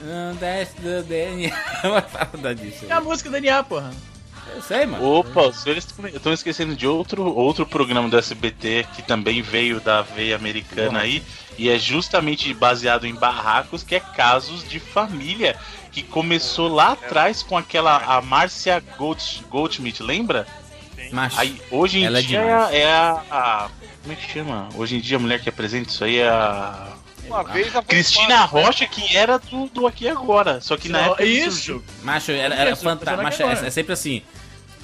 Não, 0.00 0.36
teste 0.36 0.80
do 0.80 1.02
DNA. 1.02 1.50
Falar 1.82 2.54
disso. 2.54 2.86
É 2.88 2.92
a 2.92 3.00
música 3.00 3.28
do 3.28 3.32
DNA, 3.32 3.62
porra. 3.64 3.90
Eu 4.54 4.62
sei, 4.62 4.86
mano. 4.86 5.04
Opa, 5.04 5.42
vocês 5.42 5.86
estão 6.14 6.32
esquecendo 6.32 6.74
de 6.74 6.86
outro, 6.86 7.22
outro 7.34 7.64
programa 7.66 8.08
do 8.08 8.18
SBT 8.18 8.86
que 8.94 9.02
também 9.02 9.40
veio 9.42 9.80
da 9.80 10.02
veia 10.02 10.36
americana 10.36 11.00
aí 11.00 11.22
e 11.56 11.68
é 11.68 11.78
justamente 11.78 12.52
baseado 12.54 13.06
em 13.06 13.14
barracos, 13.14 13.82
que 13.82 13.94
é 13.94 14.00
Casos 14.00 14.68
de 14.68 14.78
Família, 14.80 15.56
que 15.92 16.02
começou 16.02 16.68
lá 16.68 16.92
atrás 16.92 17.42
com 17.42 17.56
aquela 17.56 17.96
a 17.96 18.20
Márcia 18.20 18.82
Gold, 18.96 19.44
Goldschmidt, 19.50 20.02
lembra? 20.02 20.46
Macho, 21.12 21.40
Aí 21.40 21.60
hoje 21.70 22.00
em 22.00 22.04
ela 22.04 22.18
é 22.18 22.22
dia 22.22 22.40
demais. 22.40 22.74
é 22.74 22.92
a, 22.92 23.22
a- 23.30 23.68
como 24.02 24.12
é 24.12 24.16
que 24.16 24.30
chama? 24.32 24.68
Hoje 24.76 24.96
em 24.96 25.00
dia 25.00 25.16
a 25.16 25.20
mulher 25.20 25.40
que 25.40 25.48
apresenta 25.48 25.88
isso 25.90 26.04
aí 26.04 26.18
é 26.18 26.28
a 26.28 26.88
Uma 27.26 27.42
vez 27.44 27.74
a 27.74 27.82
Cristina 27.82 28.44
Rocha, 28.44 28.86
que 28.86 29.16
era 29.16 29.38
do, 29.38 29.66
do 29.68 29.86
Aqui 29.86 30.06
Agora, 30.08 30.60
só 30.60 30.76
que 30.76 30.88
na 30.88 30.98
Não, 30.98 31.06
época 31.08 31.24
isso. 31.24 31.50
surgiu. 31.52 31.84
Macho, 32.02 32.30
era, 32.32 32.54
era 32.54 32.76
fantástico. 32.76 33.42
é, 33.42 33.66
é 33.66 33.70
sempre 33.70 33.92
assim. 33.92 34.22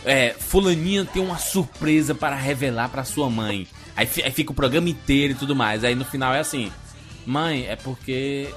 É, 0.05 0.35
fulaninha 0.39 1.05
tem 1.05 1.23
uma 1.23 1.39
surpresa 1.39 2.15
para 2.15 2.37
revelar 2.37 2.91
pra 2.91 3.05
sua 3.05 3.31
mãe. 3.31 3.67
Aí, 3.97 4.09
aí 4.23 4.31
fica 4.31 4.53
o 4.53 4.55
programa 4.55 4.89
inteiro 4.89 5.33
e 5.33 5.37
tudo 5.37 5.57
mais. 5.57 5.83
Aí 5.83 5.95
no 5.95 6.05
final 6.05 6.35
é 6.35 6.41
assim: 6.41 6.71
Mãe, 7.27 7.67
é 7.67 7.77
porque 7.77 8.49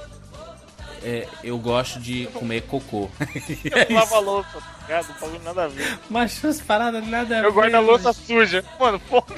é, 1.02 1.26
eu 1.42 1.58
gosto 1.58 2.00
de 2.00 2.26
comer 2.34 2.62
cocô. 2.62 3.10
Eu 3.64 3.94
lavo 3.94 4.20
louça, 4.20 4.60
tá 4.60 4.82
ligado? 4.82 5.08
Não 5.08 5.14
bagulho 5.20 5.42
nada 5.44 5.64
a 5.64 5.68
ver. 5.68 5.98
Mas 6.10 6.44
as 6.44 6.60
paradas 6.60 7.06
nada 7.06 7.40
a 7.40 7.42
Eu 7.44 7.52
guardo 7.52 7.72
ver, 7.72 7.76
a 7.76 7.80
louça 7.80 8.12
suja. 8.12 8.64
Mano, 8.78 9.00
foda 9.00 9.34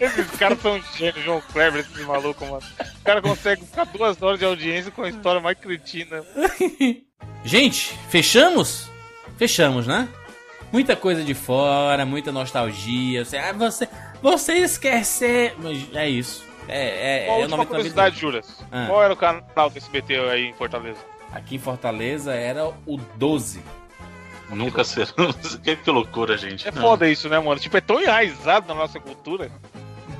Esses 0.00 0.30
caras 0.32 0.60
são 0.60 0.80
gênios, 0.96 1.24
João 1.24 1.42
Kleber, 1.52 1.80
esses 1.80 2.06
malucos, 2.06 2.48
mano. 2.48 2.62
O 2.80 3.04
cara 3.04 3.20
consegue 3.20 3.64
ficar 3.64 3.84
duas 3.84 4.20
horas 4.22 4.38
de 4.38 4.44
audiência 4.44 4.90
com 4.90 5.02
a 5.02 5.08
história 5.08 5.40
mais 5.40 5.58
cretina. 5.58 6.22
Gente, 7.44 7.96
fechamos? 8.08 8.90
Fechamos, 9.36 9.86
né? 9.86 10.08
Muita 10.72 10.96
coisa 10.96 11.22
de 11.22 11.34
fora, 11.34 12.04
muita 12.04 12.32
nostalgia. 12.32 13.24
Você, 13.24 13.36
ah, 13.36 13.52
você, 13.52 13.88
você 14.20 14.54
esquecer. 14.54 15.54
Mas 15.58 15.86
é 15.94 16.08
isso. 16.08 16.44
É, 16.68 17.24
é, 17.24 17.26
Qual 17.26 17.42
é 17.42 17.44
o 17.44 17.48
nome 17.48 17.64
da 17.64 17.68
curiosidade, 17.68 18.18
Juras? 18.18 18.64
Ah. 18.72 18.86
Qual 18.88 19.02
era 19.02 19.12
o 19.12 19.16
canal 19.16 19.70
do 19.70 19.76
SBT 19.78 20.16
aí 20.18 20.46
em 20.46 20.54
Fortaleza? 20.54 20.98
Aqui 21.32 21.56
em 21.56 21.58
Fortaleza 21.58 22.34
era 22.34 22.66
o 22.86 22.96
12. 23.16 23.62
Nunca 24.50 24.84
será. 24.84 25.10
que, 25.62 25.90
loucura, 25.90 26.36
gente. 26.36 26.66
É 26.68 26.70
Não. 26.70 26.82
foda 26.82 27.08
isso, 27.08 27.28
né, 27.28 27.38
mano? 27.38 27.60
Tipo, 27.60 27.76
é 27.76 27.80
tão 27.80 28.00
enraizado 28.00 28.66
na 28.68 28.74
nossa 28.74 29.00
cultura. 29.00 29.50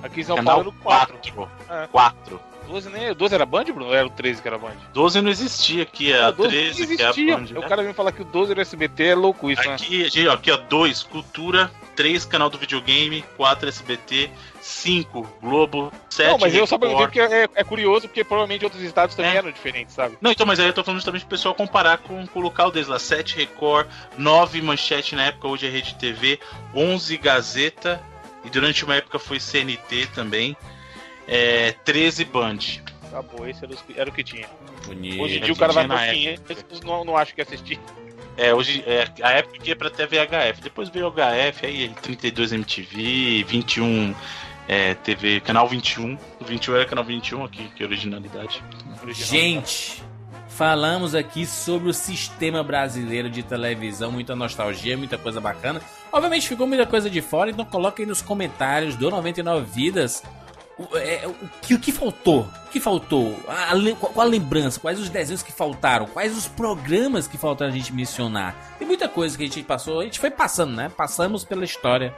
Aqui 0.02 0.20
em 0.20 0.24
São 0.24 0.36
Canal 0.36 0.56
Paulo, 0.56 0.72
no 0.72 0.82
4. 0.82 1.32
4. 1.32 1.50
É. 1.70 1.86
4. 1.86 2.40
12, 2.66 2.90
nem, 2.90 3.14
12 3.14 3.34
era 3.34 3.46
Band, 3.46 3.64
Bruno? 3.64 3.86
Ou 3.86 3.94
era 3.94 4.06
o 4.06 4.10
13 4.10 4.42
que 4.42 4.48
era 4.48 4.58
Band? 4.58 4.74
12 4.92 5.20
não 5.20 5.30
existia 5.30 5.82
aqui, 5.82 6.12
é 6.12 6.20
a 6.20 6.30
12 6.30 6.50
13 6.50 6.96
que 6.96 7.02
é 7.02 7.06
a. 7.06 7.12
Band. 7.36 7.58
O 7.58 7.68
cara 7.68 7.82
vem 7.82 7.92
falar 7.94 8.12
que 8.12 8.22
o 8.22 8.24
12 8.24 8.52
era 8.52 8.62
SBT, 8.62 9.04
é 9.04 9.14
louco 9.14 9.50
isso, 9.50 9.62
né? 9.66 9.74
Aqui, 9.74 10.04
gente, 10.04 10.28
ó, 10.28 10.32
aqui, 10.32 10.50
ó, 10.50 10.56
2, 10.56 11.02
Cultura, 11.04 11.70
3, 11.94 12.24
Canal 12.24 12.50
do 12.50 12.58
Videogame, 12.58 13.24
4, 13.36 13.68
SBT, 13.68 14.30
5, 14.60 15.28
Globo, 15.40 15.92
7, 16.10 16.30
Não, 16.30 16.38
mas 16.38 16.54
eu 16.54 16.66
só 16.66 16.76
perguntei 16.76 17.06
Record. 17.06 17.28
porque 17.30 17.58
é, 17.58 17.60
é 17.60 17.64
curioso, 17.64 18.08
porque 18.08 18.24
provavelmente 18.24 18.64
outros 18.64 18.82
estados 18.82 19.14
também 19.14 19.32
É. 19.32 19.36
eram 19.36 19.50
diferentes, 19.50 19.94
sabe? 19.94 20.18
Não, 20.20 20.30
então, 20.32 20.44
mas 20.46 20.58
aí 20.58 20.66
eu 20.66 20.72
tô 20.72 20.82
falando 20.82 20.98
justamente 20.98 21.22
pro 21.22 21.30
pessoal 21.30 21.54
comparar 21.54 21.98
com, 21.98 22.26
com 22.26 22.38
o 22.38 22.42
local 22.42 22.70
deles 22.70 22.88
lá. 22.88 22.98
7 22.98 23.36
Record, 23.36 23.86
9 24.18 24.60
Manchete 24.62 25.14
na 25.14 25.26
época, 25.26 25.48
hoje 25.48 25.66
é 25.66 25.70
Rede 25.70 25.94
TV, 25.94 26.40
11 26.74 27.16
Gazeta, 27.16 28.02
e 28.44 28.50
durante 28.50 28.84
uma 28.84 28.94
época 28.96 29.18
foi 29.18 29.40
CNT 29.40 30.06
também, 30.14 30.56
é, 31.26 31.72
13 31.84 32.24
Band. 32.24 32.58
Acabou, 33.08 33.48
esse 33.48 33.64
era, 33.64 33.72
os- 33.72 33.84
era 33.96 34.10
o 34.10 34.12
que 34.12 34.22
tinha. 34.24 34.46
Bonito. 34.86 35.22
Hoje 35.22 35.38
em 35.38 35.40
dia 35.40 35.52
o 35.52 35.56
cara 35.56 35.72
vai 35.72 35.86
pra 35.86 36.06
época. 36.06 36.54
500, 36.54 36.80
não, 36.82 37.04
não 37.04 37.16
acho 37.16 37.34
que 37.34 37.40
ia 37.40 37.44
assistir. 37.44 37.80
É, 38.36 38.52
hoje, 38.52 38.84
é, 38.86 39.08
a 39.22 39.30
época 39.32 39.58
que 39.58 39.70
ia 39.70 39.76
pra 39.76 39.88
TV 39.88 40.18
HF, 40.18 40.60
depois 40.62 40.88
veio 40.90 41.06
o 41.06 41.10
HF, 41.10 41.64
aí 41.64 41.88
32 42.02 42.52
MTV, 42.52 43.44
21 43.48 44.14
é, 44.68 44.94
TV, 44.94 45.40
canal 45.40 45.66
21, 45.66 46.18
o 46.40 46.44
21 46.44 46.74
era 46.76 46.84
canal 46.84 47.02
21 47.04 47.44
aqui, 47.44 47.68
que 47.74 47.82
é 47.82 47.86
originalidade. 47.86 48.62
Gente, 49.14 50.02
falamos 50.48 51.14
aqui 51.14 51.46
sobre 51.46 51.88
o 51.88 51.94
sistema 51.94 52.62
brasileiro 52.62 53.30
de 53.30 53.42
televisão, 53.42 54.12
muita 54.12 54.36
nostalgia, 54.36 54.96
muita 54.98 55.16
coisa 55.16 55.40
bacana. 55.40 55.80
Obviamente 56.12 56.46
ficou 56.48 56.66
muita 56.66 56.84
coisa 56.84 57.08
de 57.08 57.22
fora, 57.22 57.50
então 57.50 57.64
coloque 57.64 58.02
aí 58.02 58.08
nos 58.08 58.20
comentários 58.20 58.96
do 58.96 59.08
99 59.10 59.64
Vidas 59.72 60.22
o, 60.78 60.96
é, 60.96 61.26
o 61.26 61.34
que, 61.62 61.74
o 61.74 61.78
que 61.80 61.90
faltou. 61.92 62.40
O 62.66 62.68
que 62.70 62.78
faltou? 62.80 63.38
A, 63.48 63.72
le- 63.74 63.94
qual, 63.94 64.20
a 64.20 64.24
lembrança? 64.24 64.78
Quais 64.78 65.00
os 65.00 65.08
desenhos 65.08 65.42
que 65.42 65.52
faltaram? 65.52 66.06
Quais 66.06 66.36
os 66.36 66.46
programas 66.46 67.26
que 67.26 67.38
faltaram 67.38 67.72
a 67.72 67.74
gente 67.74 67.92
mencionar? 67.92 68.54
Tem 68.78 68.86
muita 68.86 69.08
coisa 69.08 69.36
que 69.36 69.44
a 69.44 69.46
gente 69.46 69.62
passou, 69.62 70.00
a 70.00 70.04
gente 70.04 70.20
foi 70.20 70.30
passando, 70.30 70.74
né? 70.74 70.90
Passamos 70.94 71.44
pela 71.44 71.64
história 71.64 72.14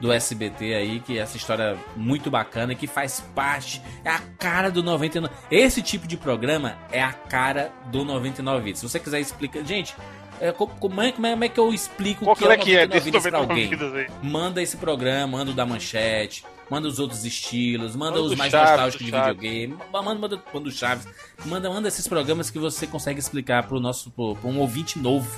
do 0.00 0.10
SBT 0.12 0.74
aí, 0.74 1.00
que 1.00 1.18
é 1.18 1.22
essa 1.22 1.36
história 1.36 1.76
muito 1.96 2.30
bacana, 2.30 2.74
que 2.74 2.86
faz 2.86 3.20
parte, 3.34 3.80
é 4.04 4.10
a 4.10 4.18
cara 4.38 4.70
do 4.70 4.82
99. 4.82 5.32
Esse 5.50 5.82
tipo 5.82 6.06
de 6.06 6.16
programa 6.16 6.76
é 6.90 7.02
a 7.02 7.12
cara 7.12 7.70
do 7.86 8.04
99 8.04 8.62
Vidas. 8.62 8.80
Se 8.80 8.88
você 8.88 8.98
quiser 8.98 9.20
explicar, 9.20 9.62
gente, 9.64 9.94
é, 10.40 10.52
como, 10.52 10.72
é, 10.72 10.76
como 11.12 11.26
é- 11.26 11.32
como 11.32 11.44
é 11.44 11.48
que 11.48 11.58
eu 11.60 11.72
explico 11.72 12.24
Qual 12.24 12.34
o 12.34 12.38
que 12.38 12.44
é 12.44 12.56
que 12.56 12.76
é 12.76 12.86
99 12.86 12.88
desse 12.88 13.04
Vidas 13.04 13.22
pra 13.22 13.30
99 13.40 13.74
alguém? 13.86 14.06
Vidas? 14.08 14.32
Manda 14.32 14.62
esse 14.62 14.76
programa, 14.76 15.38
manda 15.38 15.50
o 15.50 15.54
da 15.54 15.64
manchete, 15.66 16.44
manda 16.70 16.88
os 16.88 16.98
outros 16.98 17.24
estilos, 17.24 17.94
manda, 17.96 18.12
Manda 18.18 18.22
os 18.32 18.34
mais 18.36 18.50
Chaves, 18.50 18.70
nostálgicos 18.70 19.06
de 19.06 19.10
Chaves. 19.12 19.36
videogame, 19.36 19.76
manda, 19.92 20.14
manda, 20.18 20.42
manda 20.52 20.68
o 20.68 20.72
Chaves, 20.72 21.06
manda, 21.44 21.70
manda 21.70 21.88
esses 21.88 22.06
programas 22.08 22.50
que 22.50 22.58
você 22.58 22.86
consegue 22.86 23.18
explicar 23.20 23.64
pro 23.66 23.78
nosso 23.80 24.10
pro, 24.10 24.34
pro 24.36 24.48
um 24.48 24.58
ouvinte 24.58 24.98
novo 24.98 25.28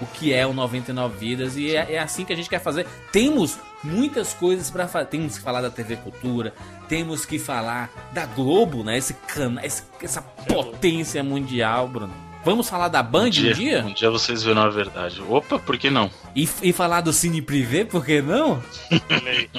o 0.00 0.06
que 0.06 0.32
é 0.34 0.44
o 0.44 0.52
99 0.52 1.16
Vidas 1.16 1.56
e 1.56 1.76
é, 1.76 1.92
é 1.94 1.98
assim 2.00 2.24
que 2.24 2.32
a 2.32 2.36
gente 2.36 2.48
quer 2.48 2.58
fazer. 2.60 2.86
Temos 3.12 3.56
muitas 3.84 4.34
coisas 4.34 4.68
pra 4.68 4.88
fazer. 4.88 5.06
Temos 5.06 5.38
que 5.38 5.44
falar 5.44 5.60
da 5.60 5.70
TV 5.70 5.94
Cultura, 5.96 6.52
temos 6.88 7.24
que 7.24 7.38
falar 7.38 7.88
da 8.12 8.26
Globo, 8.26 8.82
né? 8.82 8.98
Esse 8.98 9.14
cana, 9.14 9.64
esse- 9.64 9.84
essa 10.02 10.20
potência 10.20 11.22
mundial, 11.22 11.86
Bruno. 11.86 12.12
Vamos 12.44 12.68
falar 12.68 12.88
da 12.88 13.02
Band 13.02 13.26
um 13.26 13.30
dia? 13.30 13.84
Um 13.86 13.92
dia 13.94 14.10
vocês 14.10 14.42
verão 14.42 14.62
a 14.62 14.68
verdade. 14.68 15.22
Opa, 15.28 15.58
por 15.60 15.78
que 15.78 15.88
não? 15.90 16.10
E, 16.34 16.48
e 16.62 16.72
falar 16.72 17.00
do 17.00 17.12
Cine 17.12 17.40
Privé, 17.40 17.84
por 17.84 18.04
que 18.04 18.20
não? 18.20 18.60
Olha 18.90 19.30
aí. 19.30 19.50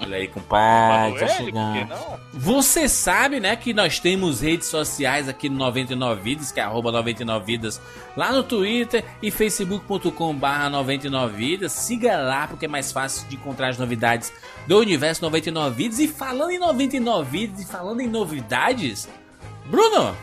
Olha 0.00 0.16
aí, 0.16 0.28
compadre, 0.28 1.18
tá 1.18 1.26
Manoel, 1.26 1.26
por 1.26 1.36
que 1.36 1.44
chegando. 1.44 1.88
não? 1.88 2.20
Você 2.32 2.88
sabe, 2.88 3.40
né, 3.40 3.54
que 3.56 3.74
nós 3.74 3.98
temos 4.00 4.40
redes 4.40 4.68
sociais 4.68 5.28
aqui 5.28 5.50
no 5.50 5.58
99 5.58 6.22
Vidas, 6.22 6.50
que 6.50 6.60
é 6.60 6.62
arroba 6.62 6.90
99 6.90 7.44
Vidas, 7.44 7.78
lá 8.16 8.32
no 8.32 8.42
Twitter 8.42 9.04
e 9.22 9.30
facebook.com 9.30 10.34
barra 10.34 10.70
99 10.70 11.36
Vidas. 11.36 11.72
Siga 11.72 12.16
lá, 12.16 12.46
porque 12.46 12.64
é 12.64 12.68
mais 12.68 12.90
fácil 12.90 13.28
de 13.28 13.36
encontrar 13.36 13.68
as 13.68 13.76
novidades 13.78 14.32
do 14.66 14.78
Universo 14.78 15.20
99 15.22 15.76
Vidas. 15.76 15.98
E 15.98 16.08
falando 16.08 16.52
em 16.52 16.58
99 16.58 17.30
Vidas 17.30 17.60
e 17.60 17.66
falando 17.66 18.00
em 18.00 18.08
novidades, 18.08 19.06
Bruno, 19.66 20.16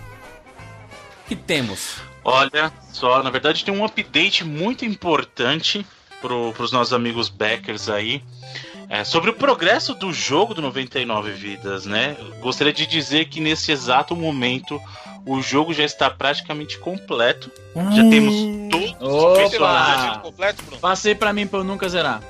que 1.28 1.36
temos? 1.36 1.98
Olha 2.24 2.72
só, 2.92 3.22
na 3.22 3.30
verdade 3.30 3.64
tem 3.64 3.74
um 3.74 3.86
update 3.86 4.44
muito 4.44 4.84
importante 4.86 5.86
pro, 6.22 6.54
pros 6.54 6.72
nossos 6.72 6.94
amigos 6.94 7.30
backers 7.30 7.90
aí. 7.90 8.24
é, 8.90 9.04
sobre 9.04 9.30
o 9.30 9.34
progresso 9.34 9.94
do 9.94 10.12
jogo 10.14 10.54
do 10.54 10.62
99 10.62 11.32
Vidas, 11.32 11.86
né? 11.86 12.16
Gostaria 12.42 12.74
de 12.74 12.86
dizer 12.86 13.26
que 13.26 13.40
nesse 13.40 13.72
exato 13.72 14.16
momento 14.16 14.80
o 15.26 15.42
jogo 15.42 15.74
já 15.74 15.84
está 15.84 16.10
praticamente 16.10 16.78
completo. 16.78 17.52
Já 17.76 18.10
temos 18.10 18.36
todos 18.70 18.92
os 18.92 19.38
personagens 19.38 20.12
Opa! 20.12 20.20
Completo, 20.20 20.64
Bruno? 20.64 20.82
Passei 20.82 21.16
pra 21.16 21.34
mim 21.34 21.48
pra 21.48 21.60
eu 21.60 21.64
nunca 21.64 21.90
zerar. 21.90 22.22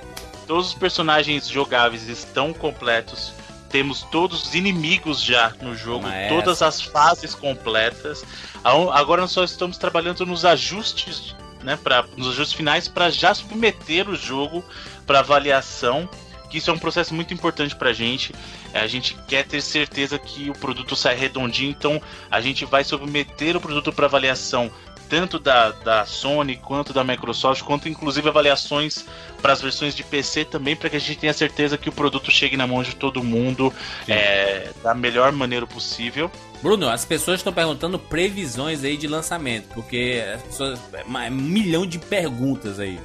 Todos 0.47 0.67
os 0.67 0.73
personagens 0.73 1.47
jogáveis 1.47 2.07
estão 2.07 2.53
completos. 2.53 3.33
Temos 3.69 4.03
todos 4.03 4.47
os 4.47 4.55
inimigos 4.55 5.21
já 5.21 5.53
no 5.61 5.75
jogo, 5.75 6.07
essa. 6.07 6.33
todas 6.33 6.61
as 6.61 6.81
fases 6.81 7.35
completas. 7.35 8.23
Agora 8.63 9.21
nós 9.21 9.31
só 9.31 9.43
estamos 9.43 9.77
trabalhando 9.77 10.25
nos 10.25 10.45
ajustes, 10.45 11.35
né, 11.63 11.77
pra, 11.81 12.05
nos 12.15 12.29
ajustes 12.29 12.53
finais 12.55 12.87
para 12.87 13.09
já 13.09 13.33
submeter 13.33 14.09
o 14.09 14.15
jogo 14.15 14.63
para 15.05 15.19
avaliação. 15.19 16.07
Que 16.49 16.59
isso 16.59 16.69
é 16.69 16.73
um 16.73 16.77
processo 16.79 17.13
muito 17.13 17.33
importante 17.33 17.75
pra 17.75 17.91
gente. 17.91 18.33
É, 18.71 18.79
A 18.79 18.87
gente 18.87 19.17
quer 19.27 19.45
ter 19.45 19.61
certeza 19.61 20.17
que 20.17 20.49
o 20.49 20.53
produto 20.53 20.95
sai 20.95 21.15
redondinho, 21.15 21.71
então 21.71 22.01
a 22.29 22.39
gente 22.39 22.63
vai 22.65 22.83
submeter 22.83 23.57
o 23.57 23.61
produto 23.61 23.91
para 23.91 24.05
avaliação 24.05 24.71
tanto 25.09 25.39
da, 25.39 25.71
da 25.71 26.05
Sony 26.05 26.55
quanto 26.57 26.93
da 26.93 27.03
Microsoft, 27.03 27.61
quanto 27.63 27.87
inclusive 27.87 28.27
avaliações 28.29 29.05
para 29.41 29.53
as 29.53 29.61
versões 29.61 29.95
de 29.95 30.03
PC 30.03 30.45
também, 30.45 30.75
para 30.75 30.89
que 30.89 30.95
a 30.95 30.99
gente 30.99 31.17
tenha 31.19 31.33
certeza 31.33 31.77
que 31.77 31.87
o 31.89 31.91
produto 31.91 32.31
chegue 32.31 32.57
na 32.57 32.65
mão 32.65 32.81
de 32.81 32.95
todo 32.95 33.23
mundo 33.23 33.71
é, 34.07 34.71
da 34.83 34.93
melhor 34.93 35.31
maneira 35.31 35.67
possível. 35.67 36.31
Bruno, 36.61 36.89
as 36.89 37.05
pessoas 37.05 37.39
estão 37.39 37.53
perguntando 37.53 37.99
previsões 37.99 38.83
aí 38.83 38.97
de 38.97 39.07
lançamento, 39.07 39.67
porque 39.73 40.23
as 40.35 40.41
pessoas, 40.41 40.79
é 40.93 41.03
uma- 41.03 41.25
um 41.27 41.31
milhão 41.31 41.85
de 41.85 41.99
perguntas 41.99 42.79
aí. 42.79 42.99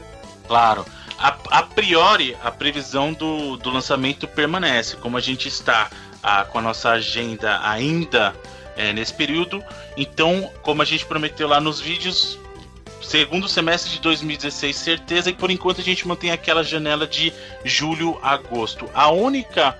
Claro. 0.47 0.85
A, 1.19 1.37
a 1.51 1.63
priori, 1.63 2.35
a 2.43 2.51
previsão 2.51 3.13
do, 3.13 3.57
do 3.59 3.69
lançamento 3.71 4.27
permanece. 4.27 4.97
Como 4.97 5.17
a 5.17 5.21
gente 5.21 5.47
está 5.49 5.91
ah, 6.23 6.45
com 6.45 6.59
a 6.59 6.63
nossa 6.63 6.91
agenda 6.91 7.61
ainda 7.63 8.35
é, 8.77 8.93
nesse 8.93 9.13
período, 9.13 9.63
então, 9.97 10.51
como 10.63 10.83
a 10.83 10.85
gente 10.85 11.05
prometeu 11.05 11.49
lá 11.49 11.61
nos 11.61 11.81
vídeos, 11.81 12.39
segundo 13.03 13.49
semestre 13.49 13.93
de 13.93 14.01
2016, 14.01 14.77
certeza, 14.77 15.31
e 15.31 15.33
por 15.33 15.51
enquanto 15.51 15.81
a 15.81 15.85
gente 15.85 16.07
mantém 16.07 16.31
aquela 16.31 16.63
janela 16.63 17.07
de 17.07 17.33
julho 17.65 18.19
a 18.23 18.33
agosto. 18.33 18.89
A 18.95 19.11
única 19.11 19.77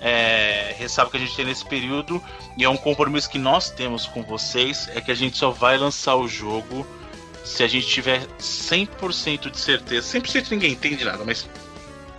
é, 0.00 0.74
ressalva 0.76 1.10
que 1.10 1.16
a 1.16 1.20
gente 1.20 1.34
tem 1.34 1.46
nesse 1.46 1.64
período, 1.64 2.22
e 2.56 2.64
é 2.64 2.68
um 2.68 2.76
compromisso 2.76 3.30
que 3.30 3.38
nós 3.38 3.70
temos 3.70 4.06
com 4.06 4.22
vocês, 4.22 4.88
é 4.94 5.00
que 5.00 5.10
a 5.10 5.14
gente 5.14 5.36
só 5.36 5.50
vai 5.50 5.78
lançar 5.78 6.16
o 6.16 6.28
jogo 6.28 6.86
se 7.42 7.62
a 7.62 7.66
gente 7.66 7.86
tiver 7.86 8.22
100% 8.38 9.50
de 9.50 9.58
certeza. 9.58 10.18
100% 10.18 10.50
ninguém 10.50 10.72
entende 10.72 11.04
nada, 11.04 11.24
mas 11.24 11.48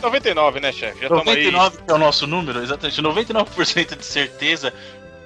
99, 0.02 0.60
né, 0.60 0.72
chefe? 0.72 1.00
Já 1.00 1.08
estamos 1.08 1.28
aí. 1.28 1.46
99 1.46 1.78
que 1.78 1.92
é 1.92 1.94
o 1.94 1.98
nosso 1.98 2.28
número, 2.28 2.62
exatamente, 2.62 3.02
99% 3.02 3.98
de 3.98 4.06
certeza 4.06 4.74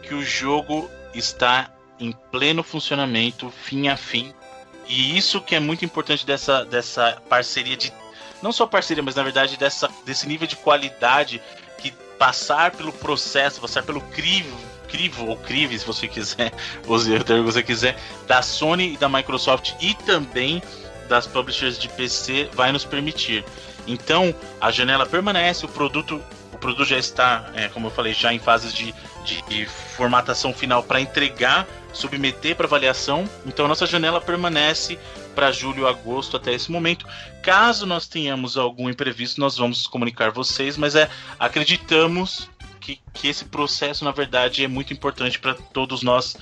que 0.09 0.15
o 0.15 0.25
jogo 0.25 0.89
está 1.13 1.69
em 1.99 2.11
pleno 2.31 2.63
funcionamento, 2.63 3.51
fim 3.51 3.89
a 3.89 3.95
fim. 3.95 4.33
E 4.87 5.15
isso 5.15 5.39
que 5.39 5.53
é 5.53 5.59
muito 5.59 5.85
importante 5.85 6.25
dessa, 6.25 6.65
dessa 6.65 7.21
parceria 7.29 7.77
de. 7.77 7.93
Não 8.41 8.51
só 8.51 8.65
parceria, 8.65 9.03
mas 9.03 9.13
na 9.13 9.21
verdade 9.21 9.55
dessa, 9.55 9.87
desse 10.05 10.27
nível 10.27 10.47
de 10.47 10.55
qualidade 10.55 11.39
que 11.77 11.91
passar 12.17 12.71
pelo 12.71 12.91
processo, 12.91 13.61
passar 13.61 13.83
pelo 13.83 14.01
crivo, 14.01 14.57
crivo 14.87 15.27
ou 15.27 15.37
crive, 15.37 15.77
se 15.77 15.85
você 15.85 16.07
quiser, 16.07 16.51
use 16.87 17.13
o 17.13 17.23
termo 17.23 17.45
que 17.45 17.51
você 17.51 17.61
quiser, 17.61 17.95
da 18.25 18.41
Sony 18.41 18.93
e 18.93 18.97
da 18.97 19.07
Microsoft 19.07 19.73
e 19.79 19.93
também 19.93 20.63
das 21.07 21.27
publishers 21.27 21.77
de 21.77 21.87
PC 21.87 22.49
vai 22.53 22.71
nos 22.71 22.83
permitir. 22.83 23.45
Então, 23.85 24.33
a 24.59 24.71
janela 24.71 25.05
permanece, 25.05 25.65
o 25.65 25.69
produto, 25.69 26.23
produto 26.59 26.87
já 26.87 26.97
está, 26.97 27.49
é, 27.55 27.67
como 27.69 27.87
eu 27.87 27.91
falei, 27.91 28.13
já 28.13 28.33
em 28.33 28.39
fases 28.39 28.73
de, 28.73 28.93
de, 29.47 29.65
formatação 29.65 30.53
final 30.53 30.83
para 30.83 31.01
entregar, 31.01 31.67
submeter 31.93 32.55
para 32.55 32.65
avaliação. 32.65 33.29
Então, 33.45 33.65
a 33.65 33.67
nossa 33.67 33.85
janela 33.85 34.21
permanece 34.21 34.99
para 35.35 35.51
julho, 35.51 35.87
agosto 35.87 36.37
até 36.37 36.53
esse 36.53 36.71
momento. 36.71 37.05
Caso 37.41 37.85
nós 37.85 38.07
tenhamos 38.07 38.57
algum 38.57 38.89
imprevisto, 38.89 39.39
nós 39.39 39.57
vamos 39.57 39.87
comunicar 39.87 40.31
vocês, 40.31 40.77
mas 40.77 40.95
é 40.95 41.09
acreditamos 41.39 42.49
que, 42.79 42.99
que 43.13 43.27
esse 43.27 43.45
processo, 43.45 44.03
na 44.03 44.11
verdade, 44.11 44.63
é 44.63 44.67
muito 44.67 44.93
importante 44.93 45.39
para 45.39 45.53
todos 45.53 46.01
nós 46.01 46.35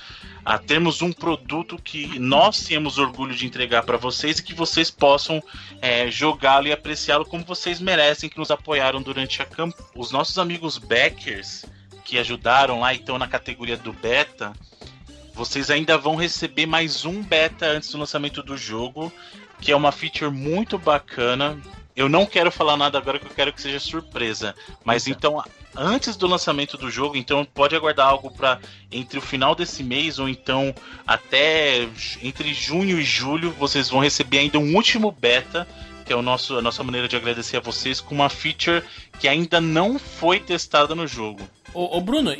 a 0.48 0.56
termos 0.56 1.02
um 1.02 1.12
produto 1.12 1.76
que 1.76 2.18
nós 2.18 2.64
temos 2.64 2.96
orgulho 2.96 3.34
de 3.34 3.44
entregar 3.44 3.82
para 3.82 3.98
vocês 3.98 4.38
e 4.38 4.42
que 4.42 4.54
vocês 4.54 4.90
possam 4.90 5.42
é, 5.82 6.10
jogá-lo 6.10 6.68
e 6.68 6.72
apreciá-lo 6.72 7.26
como 7.26 7.44
vocês 7.44 7.78
merecem, 7.78 8.30
que 8.30 8.38
nos 8.38 8.50
apoiaram 8.50 9.02
durante 9.02 9.42
a 9.42 9.44
campanha. 9.44 9.86
Os 9.94 10.10
nossos 10.10 10.38
amigos 10.38 10.78
backers, 10.78 11.66
que 12.02 12.18
ajudaram 12.18 12.80
lá 12.80 12.94
e 12.94 12.96
estão 12.96 13.18
na 13.18 13.28
categoria 13.28 13.76
do 13.76 13.92
beta, 13.92 14.54
vocês 15.34 15.68
ainda 15.68 15.98
vão 15.98 16.16
receber 16.16 16.64
mais 16.64 17.04
um 17.04 17.22
beta 17.22 17.66
antes 17.66 17.92
do 17.92 17.98
lançamento 17.98 18.42
do 18.42 18.56
jogo, 18.56 19.12
que 19.60 19.70
é 19.70 19.76
uma 19.76 19.92
feature 19.92 20.30
muito 20.30 20.78
bacana. 20.78 21.60
Eu 21.94 22.08
não 22.08 22.24
quero 22.24 22.50
falar 22.50 22.78
nada 22.78 22.96
agora 22.96 23.18
que 23.18 23.26
eu 23.26 23.34
quero 23.34 23.52
que 23.52 23.60
seja 23.60 23.78
surpresa, 23.78 24.54
mas 24.82 25.06
então 25.06 25.44
antes 25.78 26.16
do 26.16 26.26
lançamento 26.26 26.76
do 26.76 26.90
jogo, 26.90 27.16
então 27.16 27.44
pode 27.44 27.76
aguardar 27.76 28.08
algo 28.08 28.30
para 28.30 28.58
entre 28.90 29.18
o 29.18 29.22
final 29.22 29.54
desse 29.54 29.82
mês 29.82 30.18
ou 30.18 30.28
então 30.28 30.74
até 31.06 31.88
entre 32.22 32.52
junho 32.52 32.98
e 32.98 33.04
julho, 33.04 33.52
vocês 33.52 33.88
vão 33.88 34.00
receber 34.00 34.38
ainda 34.38 34.58
um 34.58 34.74
último 34.74 35.12
beta 35.12 35.66
que 36.04 36.12
é 36.12 36.16
o 36.16 36.22
nosso, 36.22 36.56
a 36.56 36.62
nossa 36.62 36.82
maneira 36.82 37.06
de 37.06 37.16
agradecer 37.16 37.58
a 37.58 37.60
vocês 37.60 38.00
com 38.00 38.14
uma 38.14 38.30
feature 38.30 38.82
que 39.20 39.28
ainda 39.28 39.60
não 39.60 39.98
foi 39.98 40.40
testada 40.40 40.94
no 40.94 41.06
jogo. 41.06 41.46
Ô, 41.74 41.98
ô, 41.98 42.00
Bruno, 42.00 42.32
e, 42.32 42.36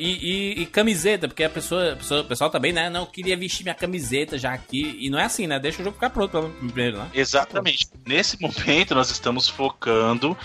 e- 0.58 0.62
e 0.62 0.66
camiseta? 0.66 1.28
Porque 1.28 1.44
a 1.44 1.50
pessoa, 1.50 1.92
a 1.92 1.96
pessoa- 1.96 2.20
o 2.22 2.24
pessoal 2.24 2.50
também, 2.50 2.72
né? 2.72 2.88
Não, 2.88 3.04
queria 3.06 3.36
vestir 3.36 3.62
minha 3.62 3.74
camiseta 3.74 4.38
já 4.38 4.52
aqui. 4.52 4.96
E 4.98 5.10
não 5.10 5.18
é 5.18 5.24
assim, 5.24 5.46
né? 5.46 5.58
Deixa 5.60 5.80
o 5.80 5.84
jogo 5.84 5.94
ficar 5.94 6.10
pronto 6.10 6.50
primeiro, 6.58 6.98
né? 6.98 7.10
Exatamente. 7.14 7.88
Nesse 8.06 8.40
momento, 8.40 8.94
nós 8.94 9.10
estamos 9.10 9.46
focando 9.48 10.36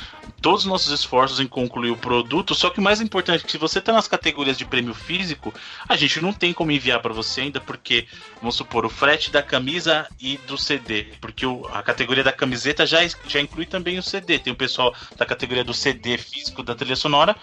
todos 0.42 0.62
os 0.62 0.68
nossos 0.68 0.92
esforços 0.92 1.40
em 1.40 1.48
concluir 1.48 1.92
o 1.92 1.98
produto. 1.98 2.54
Só 2.54 2.70
que 2.70 2.80
o 2.80 2.84
mais 2.84 3.00
importante 3.00 3.46
é 3.46 3.50
se 3.50 3.58
você 3.58 3.80
está 3.80 3.94
nas 3.94 4.08
categorias 4.08 4.58
de 4.58 4.66
prêmio 4.66 4.94
físico, 4.94 5.54
a 5.88 5.96
gente 5.96 6.22
não 6.22 6.34
tem 6.34 6.52
como 6.52 6.72
enviar 6.72 7.02
para 7.02 7.14
você 7.14 7.42
ainda, 7.42 7.62
porque, 7.62 8.06
vamos 8.42 8.56
supor, 8.56 8.86
o 8.86 8.90
frete 8.90 9.32
da 9.32 9.42
camisa 9.42 10.06
e 10.20 10.36
do 10.46 10.58
CD. 10.58 11.08
Porque 11.22 11.46
o- 11.46 11.66
a 11.68 11.82
categoria 11.82 12.24
da 12.24 12.34
camiseta 12.34 12.86
já, 12.86 13.00
já 13.28 13.40
inclui 13.40 13.66
também 13.66 13.98
o 13.98 14.04
CD. 14.04 14.38
Tem 14.38 14.52
o 14.52 14.56
pessoal 14.58 14.94
da 15.18 15.26
categoria 15.26 15.64
do 15.64 15.74
CD 15.74 16.18
físico 16.18 16.62
da 16.62 16.76
trilha 16.76 16.98
sonora. 16.98 17.34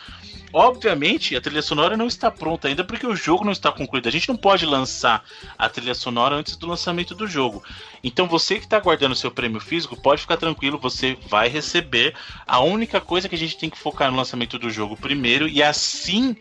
Obviamente, 0.53 1.37
a 1.37 1.41
trilha 1.41 1.63
sonora 1.63 1.97
não 1.97 2.07
está 2.07 2.31
pronta 2.31 2.69
ainda 2.69 2.83
porque 2.83 3.07
o 3.07 3.15
jogo 3.15 3.45
não 3.45 3.53
está 3.53 3.71
concluído. 3.71 4.09
A 4.09 4.13
gente 4.13 4.29
não 4.29 4.37
pode 4.37 4.67
lançar 4.67 5.25
a 5.57 5.69
trilha 5.69 5.95
sonora 5.95 6.35
antes 6.35 6.57
do 6.57 6.67
lançamento 6.67 7.15
do 7.15 7.27
jogo. 7.27 7.63
Então, 8.03 8.27
você 8.27 8.57
que 8.57 8.65
está 8.65 8.77
aguardando 8.77 9.15
seu 9.15 9.31
prêmio 9.31 9.61
físico, 9.61 10.01
pode 10.01 10.23
ficar 10.23 10.37
tranquilo, 10.37 10.79
você 10.79 11.17
vai 11.29 11.49
receber. 11.49 12.15
A 12.47 12.61
única 12.61 13.01
coisa 13.01 13.29
que 13.29 13.35
a 13.35 13.39
gente 13.39 13.57
tem 13.57 13.71
que 13.71 13.79
focar 13.79 14.11
no 14.11 14.17
lançamento 14.17 14.59
do 14.59 14.71
jogo 14.71 14.97
primeiro, 14.97 15.49
e 15.49 15.63
assim 15.63 16.37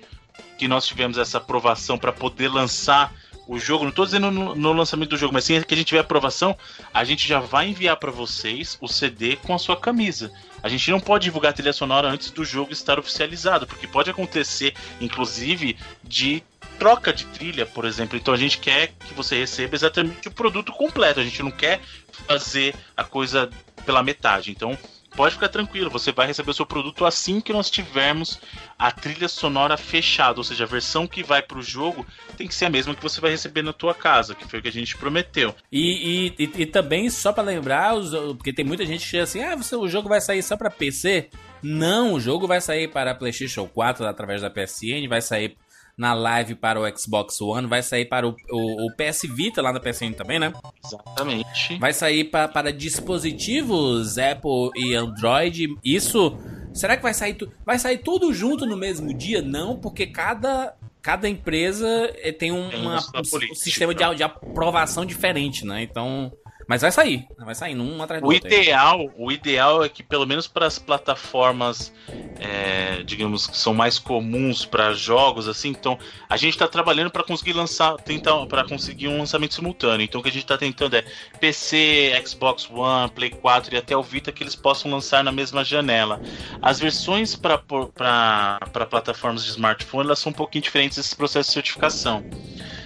que 0.57 0.67
nós 0.67 0.85
tivemos 0.85 1.17
essa 1.17 1.37
aprovação 1.37 1.97
para 1.97 2.11
poder 2.11 2.49
lançar 2.49 3.13
o 3.49 3.57
jogo, 3.57 3.83
não 3.83 3.89
estou 3.89 4.05
dizendo 4.05 4.29
no, 4.29 4.53
no 4.53 4.73
lançamento 4.73 5.09
do 5.09 5.17
jogo, 5.17 5.33
mas 5.33 5.43
sim 5.43 5.59
que 5.63 5.73
a 5.73 5.77
gente 5.77 5.87
tiver 5.87 6.01
aprovação, 6.01 6.55
a 6.93 7.03
gente 7.03 7.27
já 7.27 7.39
vai 7.39 7.67
enviar 7.67 7.97
para 7.97 8.11
vocês 8.11 8.77
o 8.79 8.87
CD 8.87 9.37
com 9.37 9.55
a 9.55 9.57
sua 9.57 9.75
camisa. 9.75 10.31
A 10.61 10.69
gente 10.69 10.91
não 10.91 10.99
pode 10.99 11.23
divulgar 11.23 11.49
a 11.49 11.53
trilha 11.53 11.73
sonora 11.73 12.07
antes 12.07 12.29
do 12.29 12.45
jogo 12.45 12.71
estar 12.71 12.99
oficializado, 12.99 13.65
porque 13.65 13.87
pode 13.87 14.11
acontecer, 14.11 14.75
inclusive, 15.01 15.75
de 16.03 16.43
troca 16.77 17.11
de 17.11 17.25
trilha, 17.25 17.65
por 17.65 17.85
exemplo. 17.85 18.15
Então 18.15 18.35
a 18.35 18.37
gente 18.37 18.59
quer 18.59 18.93
que 19.07 19.15
você 19.15 19.39
receba 19.39 19.75
exatamente 19.75 20.27
o 20.27 20.31
produto 20.31 20.71
completo. 20.71 21.19
A 21.19 21.23
gente 21.23 21.41
não 21.41 21.49
quer 21.49 21.81
fazer 22.27 22.75
a 22.95 23.03
coisa 23.03 23.49
pela 23.83 24.03
metade. 24.03 24.51
Então 24.51 24.77
pode 25.15 25.35
ficar 25.35 25.49
tranquilo, 25.49 25.89
você 25.89 26.11
vai 26.11 26.27
receber 26.27 26.51
o 26.51 26.53
seu 26.53 26.65
produto 26.65 27.05
assim 27.05 27.39
que 27.41 27.51
nós 27.53 27.69
tivermos 27.69 28.39
a 28.77 28.91
trilha 28.91 29.27
sonora 29.27 29.75
fechada, 29.77 30.39
ou 30.39 30.43
seja, 30.43 30.63
a 30.63 30.67
versão 30.67 31.05
que 31.07 31.23
vai 31.23 31.41
pro 31.41 31.61
jogo 31.61 32.05
tem 32.37 32.47
que 32.47 32.55
ser 32.55 32.65
a 32.65 32.69
mesma 32.69 32.95
que 32.95 33.01
você 33.03 33.19
vai 33.19 33.31
receber 33.31 33.61
na 33.61 33.73
tua 33.73 33.93
casa, 33.93 34.33
que 34.35 34.47
foi 34.47 34.59
o 34.59 34.61
que 34.61 34.69
a 34.69 34.71
gente 34.71 34.95
prometeu. 34.97 35.53
E, 35.71 36.33
e, 36.37 36.43
e- 36.45 36.61
e 36.61 36.65
também, 36.65 37.09
só 37.09 37.31
pra 37.33 37.43
lembrar, 37.43 37.93
porque 38.35 38.53
tem 38.53 38.63
muita 38.65 38.85
gente 38.85 39.05
que 39.05 39.11
diz 39.17 39.29
assim: 39.29 39.43
ah, 39.43 39.55
você, 39.55 39.75
o 39.75 39.87
jogo 39.87 40.07
vai 40.09 40.21
sair 40.21 40.41
só 40.43 40.55
pra 40.55 40.69
PC. 40.69 41.29
Não, 41.61 42.13
o 42.13 42.19
jogo 42.19 42.47
vai 42.47 42.61
sair 42.61 42.87
para 42.87 43.13
PlayStation 43.13 43.67
4 43.67 44.05
através 44.05 44.41
da 44.41 44.49
PSN, 44.49 45.07
vai 45.09 45.21
sair 45.21 45.57
na 45.99 46.13
live 46.13 46.55
para 46.55 46.79
o 46.79 46.97
Xbox 46.97 47.41
One, 47.41 47.67
vai 47.67 47.83
sair 47.83 48.05
para 48.05 48.25
o, 48.25 48.33
o, 48.49 48.87
o 48.87 48.95
PS 48.95 49.23
Vita 49.35 49.61
lá 49.61 49.73
na 49.73 49.79
PSN 49.81 50.13
também, 50.13 50.39
né? 50.39 50.53
Exatamente. 50.85 51.77
Vai 51.77 51.91
sair 51.93 52.23
pa, 52.23 52.47
para 52.47 52.71
dispositivos 52.71 54.17
Apple 54.17 54.71
e 54.75 54.95
Android. 54.95 55.75
Isso. 55.83 56.37
Será 56.73 56.95
que 56.95 57.03
vai 57.03 57.13
sair, 57.13 57.33
tu- 57.33 57.51
vai 57.65 57.77
sair 57.77 57.97
tudo 57.97 58.33
junto 58.33 58.65
no 58.65 58.77
mesmo 58.77 59.13
dia? 59.13 59.41
Não, 59.41 59.77
porque 59.77 60.07
cada. 60.07 60.73
Cada 61.01 61.29
empresa 61.29 61.87
eh, 62.17 62.33
tem 62.33 62.51
um, 62.51 62.69
uma- 62.69 62.99
um 62.99 63.21
política. 63.23 63.55
sistema 63.55 63.95
de, 63.95 64.15
de 64.15 64.21
aprovação 64.23 65.05
diferente, 65.05 65.65
né? 65.65 65.81
Então. 65.81 66.29
Mas 66.69 66.83
vai 66.83 66.91
sair, 66.91 67.27
vai 67.39 67.55
sair 67.55 67.75
um 67.75 67.99
atrás 67.99 68.21
do 68.21 68.27
O 68.27 68.31
outro. 68.31 68.47
aí. 68.47 68.61
ideal, 68.61 69.11
o 69.17 69.31
ideal 69.31 69.83
é 69.83 69.89
que 69.89 70.03
pelo 70.03 70.23
menos 70.27 70.47
para 70.47 70.67
as 70.67 70.77
plataformas, 70.77 71.91
é, 72.39 73.01
digamos 73.01 73.47
que 73.47 73.57
são 73.57 73.73
mais 73.73 73.97
comuns 73.97 74.65
para 74.65 74.93
jogos 74.93 75.47
assim, 75.47 75.69
então 75.69 75.97
a 76.29 76.37
gente 76.37 76.53
está 76.53 76.67
trabalhando 76.67 77.09
para 77.09 77.23
conseguir 77.23 77.53
lançar, 77.53 77.95
tentar 77.95 78.45
para 78.45 78.63
conseguir 78.63 79.07
um 79.07 79.17
lançamento 79.17 79.55
simultâneo. 79.55 80.03
Então 80.03 80.21
o 80.21 80.23
que 80.23 80.29
a 80.29 80.31
gente 80.31 80.43
está 80.43 80.59
tentando 80.59 80.95
é 80.95 81.03
PC, 81.39 82.13
Xbox 82.23 82.69
One, 82.69 83.09
Play 83.09 83.31
4 83.31 83.73
e 83.73 83.77
até 83.79 83.97
o 83.97 84.03
Vita 84.03 84.31
que 84.31 84.43
eles 84.43 84.55
possam 84.55 84.91
lançar 84.91 85.23
na 85.23 85.31
mesma 85.31 85.63
janela. 85.63 86.21
As 86.61 86.79
versões 86.79 87.35
para 87.35 87.57
para 87.57 88.85
plataformas 88.87 89.43
de 89.43 89.49
smartphone 89.49 90.05
elas 90.05 90.19
são 90.19 90.29
um 90.29 90.35
pouquinho 90.35 90.61
diferentes 90.61 90.97
desse 90.99 91.15
processo 91.15 91.49
de 91.49 91.53
certificação. 91.55 92.23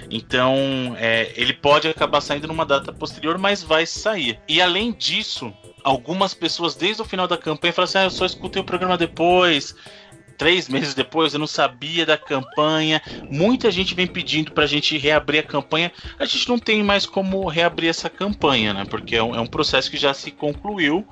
Então, 0.09 0.95
é, 0.97 1.31
ele 1.35 1.53
pode 1.53 1.87
acabar 1.87 2.21
saindo 2.21 2.47
numa 2.47 2.65
data 2.65 2.91
posterior, 2.91 3.37
mas 3.37 3.63
vai 3.63 3.85
sair. 3.85 4.39
E 4.47 4.61
além 4.61 4.91
disso, 4.91 5.53
algumas 5.83 6.33
pessoas 6.33 6.75
desde 6.75 7.01
o 7.01 7.05
final 7.05 7.27
da 7.27 7.37
campanha 7.37 7.73
falam 7.73 7.85
assim: 7.85 7.97
ah, 7.97 8.03
eu 8.05 8.09
só 8.09 8.25
escutei 8.25 8.61
o 8.61 8.65
programa 8.65 8.97
depois. 8.97 9.75
Três 10.37 10.67
meses 10.67 10.95
depois, 10.95 11.33
eu 11.33 11.39
não 11.39 11.47
sabia 11.47 12.05
da 12.05 12.17
campanha. 12.17 13.01
Muita 13.29 13.69
gente 13.69 13.93
vem 13.93 14.07
pedindo 14.07 14.51
pra 14.51 14.65
gente 14.65 14.97
reabrir 14.97 15.39
a 15.39 15.43
campanha. 15.43 15.91
A 16.17 16.25
gente 16.25 16.49
não 16.49 16.57
tem 16.57 16.83
mais 16.83 17.05
como 17.05 17.47
reabrir 17.47 17.87
essa 17.87 18.09
campanha, 18.09 18.73
né? 18.73 18.83
Porque 18.85 19.15
é 19.15 19.23
um, 19.23 19.35
é 19.35 19.39
um 19.39 19.45
processo 19.45 19.91
que 19.91 19.97
já 19.97 20.13
se 20.13 20.31
concluiu. 20.31 21.07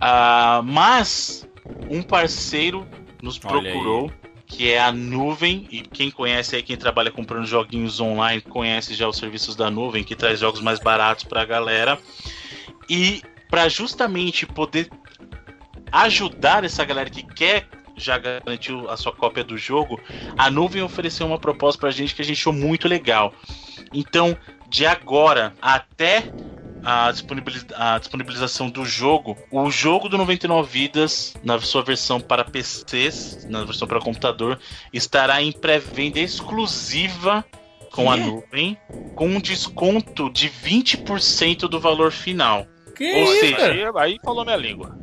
Ah, 0.00 0.62
mas 0.64 1.48
um 1.90 2.00
parceiro 2.00 2.86
nos 3.20 3.40
Olha 3.44 3.72
aí. 3.72 4.23
Que 4.54 4.70
é 4.70 4.80
a 4.80 4.92
nuvem, 4.92 5.66
e 5.68 5.80
quem 5.82 6.12
conhece 6.12 6.54
aí, 6.54 6.62
quem 6.62 6.76
trabalha 6.76 7.10
comprando 7.10 7.44
joguinhos 7.44 7.98
online, 7.98 8.40
conhece 8.40 8.94
já 8.94 9.08
os 9.08 9.16
serviços 9.16 9.56
da 9.56 9.68
nuvem, 9.68 10.04
que 10.04 10.14
traz 10.14 10.38
jogos 10.38 10.60
mais 10.60 10.78
baratos 10.78 11.24
pra 11.24 11.44
galera. 11.44 11.98
E 12.88 13.20
para 13.50 13.68
justamente 13.68 14.46
poder 14.46 14.88
ajudar 15.90 16.62
essa 16.62 16.84
galera 16.84 17.10
que 17.10 17.24
quer 17.24 17.66
já 17.96 18.16
garantir 18.16 18.72
a 18.88 18.96
sua 18.96 19.12
cópia 19.12 19.42
do 19.42 19.58
jogo, 19.58 20.00
a 20.38 20.48
nuvem 20.50 20.82
ofereceu 20.82 21.26
uma 21.26 21.38
proposta 21.38 21.80
pra 21.80 21.90
gente 21.90 22.14
que 22.14 22.22
a 22.22 22.24
gente 22.24 22.38
achou 22.38 22.52
muito 22.52 22.86
legal. 22.86 23.34
Então, 23.92 24.36
de 24.68 24.86
agora 24.86 25.52
até 25.60 26.24
a, 26.84 27.10
disponibiliz- 27.10 27.66
a 27.74 27.98
disponibilização 27.98 28.68
do 28.68 28.84
jogo, 28.84 29.36
o 29.50 29.70
jogo 29.70 30.08
do 30.08 30.18
99 30.18 30.68
Vidas, 30.70 31.34
na 31.42 31.58
sua 31.60 31.82
versão 31.82 32.20
para 32.20 32.44
PCs, 32.44 33.46
na 33.48 33.64
versão 33.64 33.88
para 33.88 34.00
computador, 34.00 34.58
estará 34.92 35.42
em 35.42 35.50
pré-venda 35.52 36.20
exclusiva 36.20 37.44
com 37.92 38.10
a 38.10 38.16
Quê? 38.16 38.24
nuvem, 38.24 38.78
com 39.14 39.28
um 39.28 39.40
desconto 39.40 40.28
de 40.30 40.48
20% 40.48 41.68
do 41.68 41.78
valor 41.80 42.10
final. 42.10 42.66
Que 42.96 43.12
Ou 43.12 43.24
isso, 43.24 43.40
seja, 43.40 43.92
aí 43.96 44.18
falou 44.24 44.44
minha 44.44 44.56
língua. 44.56 44.96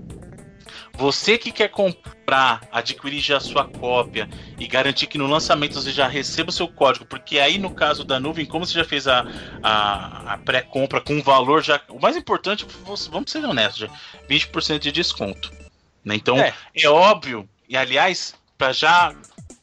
Você 1.01 1.35
que 1.35 1.51
quer 1.51 1.69
comprar, 1.69 2.61
adquirir 2.71 3.19
já 3.19 3.37
a 3.37 3.39
sua 3.39 3.65
cópia 3.65 4.29
e 4.59 4.67
garantir 4.67 5.07
que 5.07 5.17
no 5.17 5.25
lançamento 5.25 5.73
você 5.73 5.91
já 5.91 6.07
receba 6.07 6.51
o 6.51 6.53
seu 6.53 6.67
código, 6.67 7.05
porque 7.05 7.39
aí 7.39 7.57
no 7.57 7.71
caso 7.71 8.03
da 8.03 8.19
nuvem, 8.19 8.45
como 8.45 8.67
você 8.67 8.73
já 8.73 8.85
fez 8.85 9.07
a, 9.07 9.25
a, 9.63 10.33
a 10.33 10.37
pré-compra 10.37 11.01
com 11.01 11.13
um 11.13 11.23
valor 11.23 11.63
já. 11.63 11.81
O 11.89 11.99
mais 11.99 12.15
importante, 12.15 12.67
vamos 12.85 13.07
vamos 13.07 13.31
ser 13.31 13.43
honestos, 13.43 13.79
já, 13.79 13.89
20% 14.29 14.77
de 14.77 14.91
desconto. 14.91 15.51
né? 16.05 16.13
Então 16.13 16.37
É. 16.37 16.53
é. 16.75 16.87
óbvio, 16.87 17.49
e 17.67 17.75
aliás, 17.75 18.35
para 18.55 18.71
já 18.71 19.15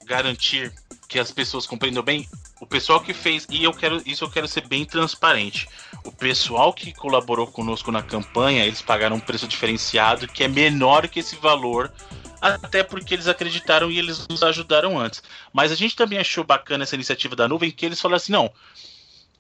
garantir 0.05 0.73
que 1.09 1.21
as 1.21 1.31
pessoas 1.31 1.67
compreendam 1.67 2.03
bem, 2.03 2.29
o 2.61 2.67
pessoal 2.67 3.01
que 3.01 3.15
fez, 3.15 3.47
e 3.51 3.63
eu 3.63 3.73
quero 3.73 4.03
isso 4.05 4.25
eu 4.25 4.31
quero 4.31 4.49
ser 4.49 4.67
bem 4.67 4.85
transparente. 4.85 5.69
O 6.05 6.13
pessoal 6.13 6.73
que 6.73 6.93
colaborou 6.93 7.47
conosco 7.47 7.93
na 7.93 8.03
campanha, 8.03 8.65
eles 8.65 8.83
pagaram 8.83 9.17
um 9.17 9.21
preço 9.21 9.47
diferenciado 9.47 10.27
que 10.27 10.45
é 10.45 10.49
menor 10.49 11.09
que 11.09 11.21
esse 11.21 11.37
valor, 11.37 11.93
até 12.41 12.83
porque 12.83 13.15
eles 13.15 13.29
acreditaram 13.29 13.91
e 13.91 13.99
eles 13.99 14.27
nos 14.29 14.43
ajudaram 14.43 14.99
antes. 14.99 15.23
Mas 15.53 15.71
a 15.71 15.75
gente 15.75 15.95
também 15.95 16.19
achou 16.19 16.45
bacana 16.45 16.85
essa 16.85 16.95
iniciativa 16.95 17.37
da 17.37 17.49
nuvem, 17.49 17.71
que 17.71 17.87
eles 17.87 18.01
falaram 18.01 18.17
assim: 18.17 18.33
não, 18.33 18.53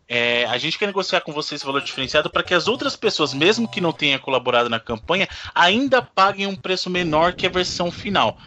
é, 0.09 0.47
a 0.47 0.57
gente 0.57 0.79
quer 0.79 0.87
negociar 0.87 1.21
com 1.21 1.33
vocês 1.33 1.61
esse 1.61 1.67
valor 1.67 1.83
diferenciado 1.83 2.31
para 2.31 2.43
que 2.43 2.55
as 2.55 2.67
outras 2.67 2.97
pessoas, 2.97 3.35
mesmo 3.35 3.69
que 3.69 3.81
não 3.81 3.93
tenham 3.93 4.19
colaborado 4.19 4.71
na 4.71 4.81
campanha, 4.81 5.29
ainda 5.55 6.01
paguem 6.01 6.47
um 6.47 6.57
preço 6.57 6.89
menor 6.89 7.35
que 7.35 7.47
a 7.47 7.51
versão 7.51 7.91
final. 7.91 8.39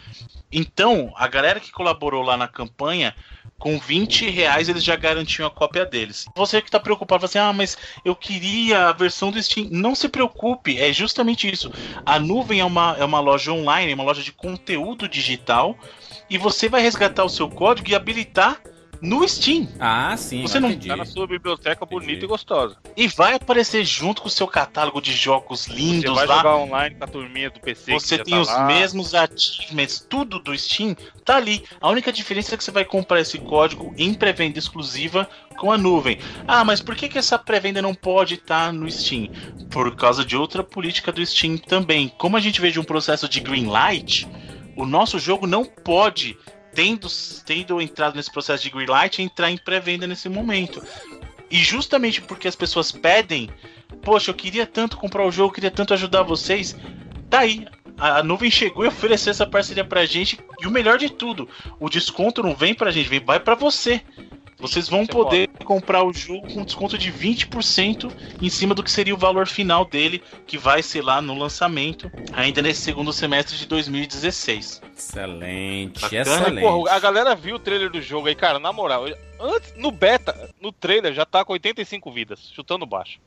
Então, 0.52 1.12
a 1.16 1.26
galera 1.26 1.58
que 1.58 1.72
colaborou 1.72 2.22
lá 2.22 2.36
na 2.36 2.46
campanha, 2.46 3.14
com 3.58 3.78
20 3.78 4.28
reais 4.28 4.68
eles 4.68 4.82
já 4.82 4.96
garantiam 4.96 5.46
a 5.46 5.50
cópia 5.50 5.86
deles. 5.86 6.26
Você 6.34 6.60
que 6.60 6.68
está 6.68 6.80
preocupado, 6.80 7.24
assim, 7.24 7.38
ah, 7.38 7.52
mas 7.52 7.78
eu 8.04 8.14
queria 8.14 8.88
a 8.88 8.92
versão 8.92 9.30
do 9.30 9.40
Steam. 9.42 9.68
Não 9.70 9.94
se 9.94 10.08
preocupe, 10.08 10.78
é 10.78 10.92
justamente 10.92 11.50
isso. 11.50 11.70
A 12.04 12.18
nuvem 12.18 12.60
é 12.60 12.64
uma, 12.64 12.96
é 12.98 13.04
uma 13.04 13.20
loja 13.20 13.52
online, 13.52 13.92
é 13.92 13.94
uma 13.94 14.04
loja 14.04 14.22
de 14.22 14.32
conteúdo 14.32 15.08
digital, 15.08 15.76
e 16.28 16.36
você 16.36 16.68
vai 16.68 16.82
resgatar 16.82 17.24
o 17.24 17.28
seu 17.28 17.48
código 17.48 17.88
e 17.88 17.94
habilitar 17.94 18.60
no 19.02 19.26
Steam. 19.28 19.68
Ah, 19.80 20.16
sim. 20.16 20.42
Você 20.42 20.60
não- 20.60 20.70
entendi. 20.70 20.88
Tá 20.88 20.96
na 20.96 21.04
sua 21.04 21.26
biblioteca 21.26 21.84
bonita 21.84 22.24
e 22.24 22.28
gostosa. 22.28 22.76
E 22.96 23.08
vai 23.08 23.34
aparecer 23.34 23.84
junto 23.84 24.22
com 24.22 24.28
o 24.28 24.30
seu 24.30 24.46
catálogo 24.46 25.00
de 25.02 25.12
jogos 25.12 25.62
Você 25.66 25.72
lindos 25.72 26.14
vai 26.14 26.26
lá. 26.26 26.36
jogar 26.36 26.56
online 26.56 26.94
com 26.94 27.04
a 27.04 27.06
turminha 27.08 27.50
do 27.50 27.58
PC. 27.60 27.86
que 27.92 28.00
Você 28.00 28.16
já 28.18 28.24
tem 28.24 28.34
tá 28.34 28.40
os 28.40 28.48
lá. 28.48 28.64
mesmos 28.66 29.14
achievements, 29.14 30.06
tudo 30.08 30.38
do 30.38 30.56
Steam 30.56 30.96
tá 31.24 31.36
ali. 31.36 31.64
A 31.80 31.88
única 31.90 32.12
diferença 32.12 32.54
é 32.54 32.56
que 32.58 32.62
você 32.64 32.70
vai 32.70 32.84
comprar 32.84 33.20
esse 33.20 33.38
código 33.38 33.92
em 33.98 34.14
pré-venda 34.14 34.58
exclusiva 34.58 35.28
com 35.58 35.72
a 35.72 35.76
nuvem. 35.76 36.18
Ah, 36.46 36.64
mas 36.64 36.80
por 36.80 36.94
que, 36.94 37.08
que 37.08 37.18
essa 37.18 37.38
pré-venda 37.38 37.82
não 37.82 37.94
pode 37.94 38.34
estar 38.34 38.72
no 38.72 38.88
Steam? 38.90 39.28
Por 39.70 39.94
causa 39.96 40.24
de 40.24 40.36
outra 40.36 40.62
política 40.62 41.10
do 41.10 41.24
Steam 41.26 41.58
também. 41.58 42.08
Como 42.18 42.36
a 42.36 42.40
gente 42.40 42.60
veio 42.60 42.72
de 42.72 42.80
um 42.80 42.84
processo 42.84 43.28
de 43.28 43.40
green 43.40 43.66
light, 43.66 44.28
o 44.76 44.86
nosso 44.86 45.18
jogo 45.18 45.46
não 45.46 45.64
pode, 45.64 46.36
tendo, 46.74 47.08
tendo 47.44 47.80
entrado 47.80 48.16
nesse 48.16 48.30
processo 48.30 48.62
de 48.62 48.70
green 48.70 48.86
light, 48.86 49.22
entrar 49.22 49.50
em 49.50 49.56
pré-venda 49.56 50.06
nesse 50.06 50.28
momento. 50.28 50.82
E 51.50 51.58
justamente 51.58 52.20
porque 52.22 52.48
as 52.48 52.56
pessoas 52.56 52.90
pedem, 52.90 53.50
poxa, 54.02 54.30
eu 54.30 54.34
queria 54.34 54.66
tanto 54.66 54.96
comprar 54.96 55.26
o 55.26 55.30
jogo, 55.30 55.50
eu 55.50 55.54
queria 55.54 55.70
tanto 55.70 55.92
ajudar 55.94 56.22
vocês, 56.22 56.76
tá 57.28 57.40
aí. 57.40 57.66
A, 57.98 58.22
nuvem 58.22 58.50
chegou 58.50 58.84
e 58.84 58.88
ofereceu 58.88 59.30
essa 59.30 59.46
parceria 59.46 59.84
pra 59.84 60.06
gente. 60.06 60.40
E 60.60 60.66
o 60.66 60.70
melhor 60.70 60.98
de 60.98 61.10
tudo, 61.10 61.48
o 61.78 61.90
desconto 61.90 62.42
não 62.42 62.54
vem 62.54 62.74
pra 62.74 62.90
gente, 62.90 63.08
vem 63.08 63.20
vai 63.20 63.38
pra 63.38 63.54
você. 63.54 64.00
Vocês 64.62 64.88
vão 64.88 65.04
Você 65.04 65.10
poder 65.10 65.48
comprar 65.64 66.04
o 66.04 66.12
jogo 66.12 66.46
com 66.54 66.64
desconto 66.64 66.96
de 66.96 67.12
20% 67.12 68.12
em 68.40 68.48
cima 68.48 68.76
do 68.76 68.82
que 68.82 68.92
seria 68.92 69.12
o 69.12 69.18
valor 69.18 69.48
final 69.48 69.84
dele, 69.84 70.22
que 70.46 70.56
vai 70.56 70.84
ser 70.84 71.02
lá 71.02 71.20
no 71.20 71.36
lançamento, 71.36 72.08
ainda 72.32 72.62
nesse 72.62 72.80
segundo 72.80 73.12
semestre 73.12 73.56
de 73.56 73.66
2016. 73.66 74.80
Excelente, 74.96 76.00
Bacana, 76.00 76.22
excelente. 76.22 76.60
Porra, 76.60 76.92
a 76.92 77.00
galera 77.00 77.34
viu 77.34 77.56
o 77.56 77.58
trailer 77.58 77.90
do 77.90 78.00
jogo 78.00 78.28
aí, 78.28 78.36
cara, 78.36 78.60
na 78.60 78.72
moral. 78.72 79.06
Antes, 79.40 79.74
no 79.76 79.90
beta, 79.90 80.54
no 80.60 80.70
trailer 80.70 81.12
já 81.12 81.26
tá 81.26 81.44
com 81.44 81.54
85 81.54 82.12
vidas, 82.12 82.48
chutando 82.54 82.86
baixo. 82.86 83.18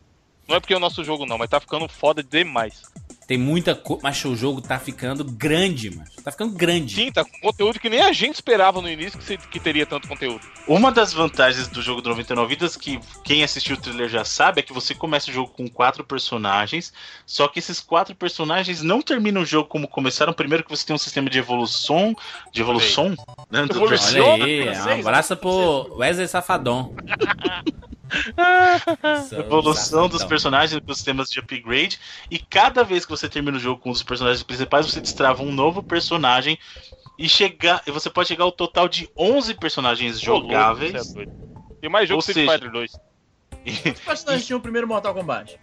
Não 0.48 0.56
é 0.56 0.60
porque 0.62 0.74
é 0.74 0.78
o 0.78 0.80
nosso 0.80 1.03
jogo 1.03 1.26
não, 1.26 1.38
mas 1.38 1.49
tá 1.49 1.60
ficando 1.60 1.86
foda 1.90 2.24
demais. 2.24 2.82
Tem 3.27 3.38
muita 3.39 3.73
coisa, 3.73 4.02
mas 4.03 4.23
o 4.23 4.35
jogo 4.35 4.61
tá 4.61 4.77
ficando 4.77 5.23
grande, 5.23 5.89
mano. 5.89 6.07
Tá 6.23 6.31
ficando 6.31 6.53
grande. 6.53 6.95
Sim, 6.95 7.11
tá 7.11 7.26
com 7.26 7.39
conteúdo 7.39 7.80
que 7.80 7.89
nem 7.89 8.02
a 8.02 8.11
gente 8.11 8.35
esperava 8.35 8.81
no 8.81 8.89
início 8.89 9.18
que, 9.18 9.38
que 9.38 9.60
teria 9.60 9.85
tanto 9.85 10.07
conteúdo. 10.07 10.41
Uma 10.68 10.91
das 10.91 11.11
vantagens 11.11 11.68
do 11.68 11.81
jogo 11.81 12.02
do 12.02 12.10
99 12.10 12.47
Vidas, 12.47 12.77
que 12.77 12.99
quem 13.23 13.43
assistiu 13.43 13.76
o 13.76 13.80
trailer 13.80 14.10
já 14.10 14.23
sabe, 14.23 14.60
é 14.60 14.64
que 14.64 14.72
você 14.72 14.93
começa 14.93 15.31
o 15.31 15.34
jogo 15.34 15.52
com 15.52 15.68
quatro 15.68 16.03
personagens, 16.03 16.93
só 17.26 17.47
que 17.47 17.57
esses 17.57 17.80
quatro 17.80 18.15
personagens 18.15 18.84
não 18.84 19.02
terminam 19.02 19.41
o 19.41 19.45
jogo 19.45 19.68
como 19.68 19.88
começaram. 19.88 20.31
Primeiro 20.31 20.64
que 20.64 20.69
você 20.69 20.85
tem 20.85 20.95
um 20.95 20.99
sistema 20.99 21.30
de 21.30 21.39
evolução, 21.39 22.15
de 22.52 22.61
evolução, 22.61 23.15
né, 23.49 23.65
do 23.65 23.81
Olha 23.81 23.99
aí, 23.99 24.65
Ball 24.65 24.97
um 24.97 24.99
abraço 24.99 25.35
pro 25.35 25.95
Wesley 25.97 26.27
Safadão. 26.27 26.93
evolução 29.37 30.07
dos 30.07 30.23
personagens 30.23 30.79
com 30.79 30.93
sistemas 30.93 31.29
de 31.29 31.39
upgrade 31.39 31.99
e 32.29 32.39
cada 32.39 32.83
vez 32.83 33.05
que 33.05 33.11
você 33.11 33.27
termina 33.29 33.57
o 33.57 33.59
jogo 33.59 33.81
com 33.81 33.89
um 33.89 33.93
dos 33.93 34.03
personagens 34.03 34.43
principais 34.43 34.85
você 34.85 35.01
destrava 35.01 35.43
um 35.43 35.51
novo 35.51 35.83
personagem 35.83 36.57
e 37.17 37.27
chegar 37.29 37.81
e 37.87 37.91
você 37.91 38.09
pode 38.09 38.27
chegar 38.27 38.43
ao 38.43 38.51
total 38.51 38.87
de 38.87 39.09
11 39.17 39.53
personagens 39.55 40.21
louco, 40.23 40.47
jogáveis 40.47 41.07
cê 41.07 41.23
é. 41.23 41.25
Tem 41.81 41.89
mais 41.89 42.09
jogo 42.09 42.19
Street 42.19 42.37
seja- 42.37 42.51
Fighter 42.51 42.71
2. 42.71 42.91
Quantos 43.83 44.01
personagens 44.01 44.45
tinha 44.45 44.57
o 44.57 44.61
primeiro 44.61 44.87
Mortal 44.87 45.13
Kombat? 45.13 45.57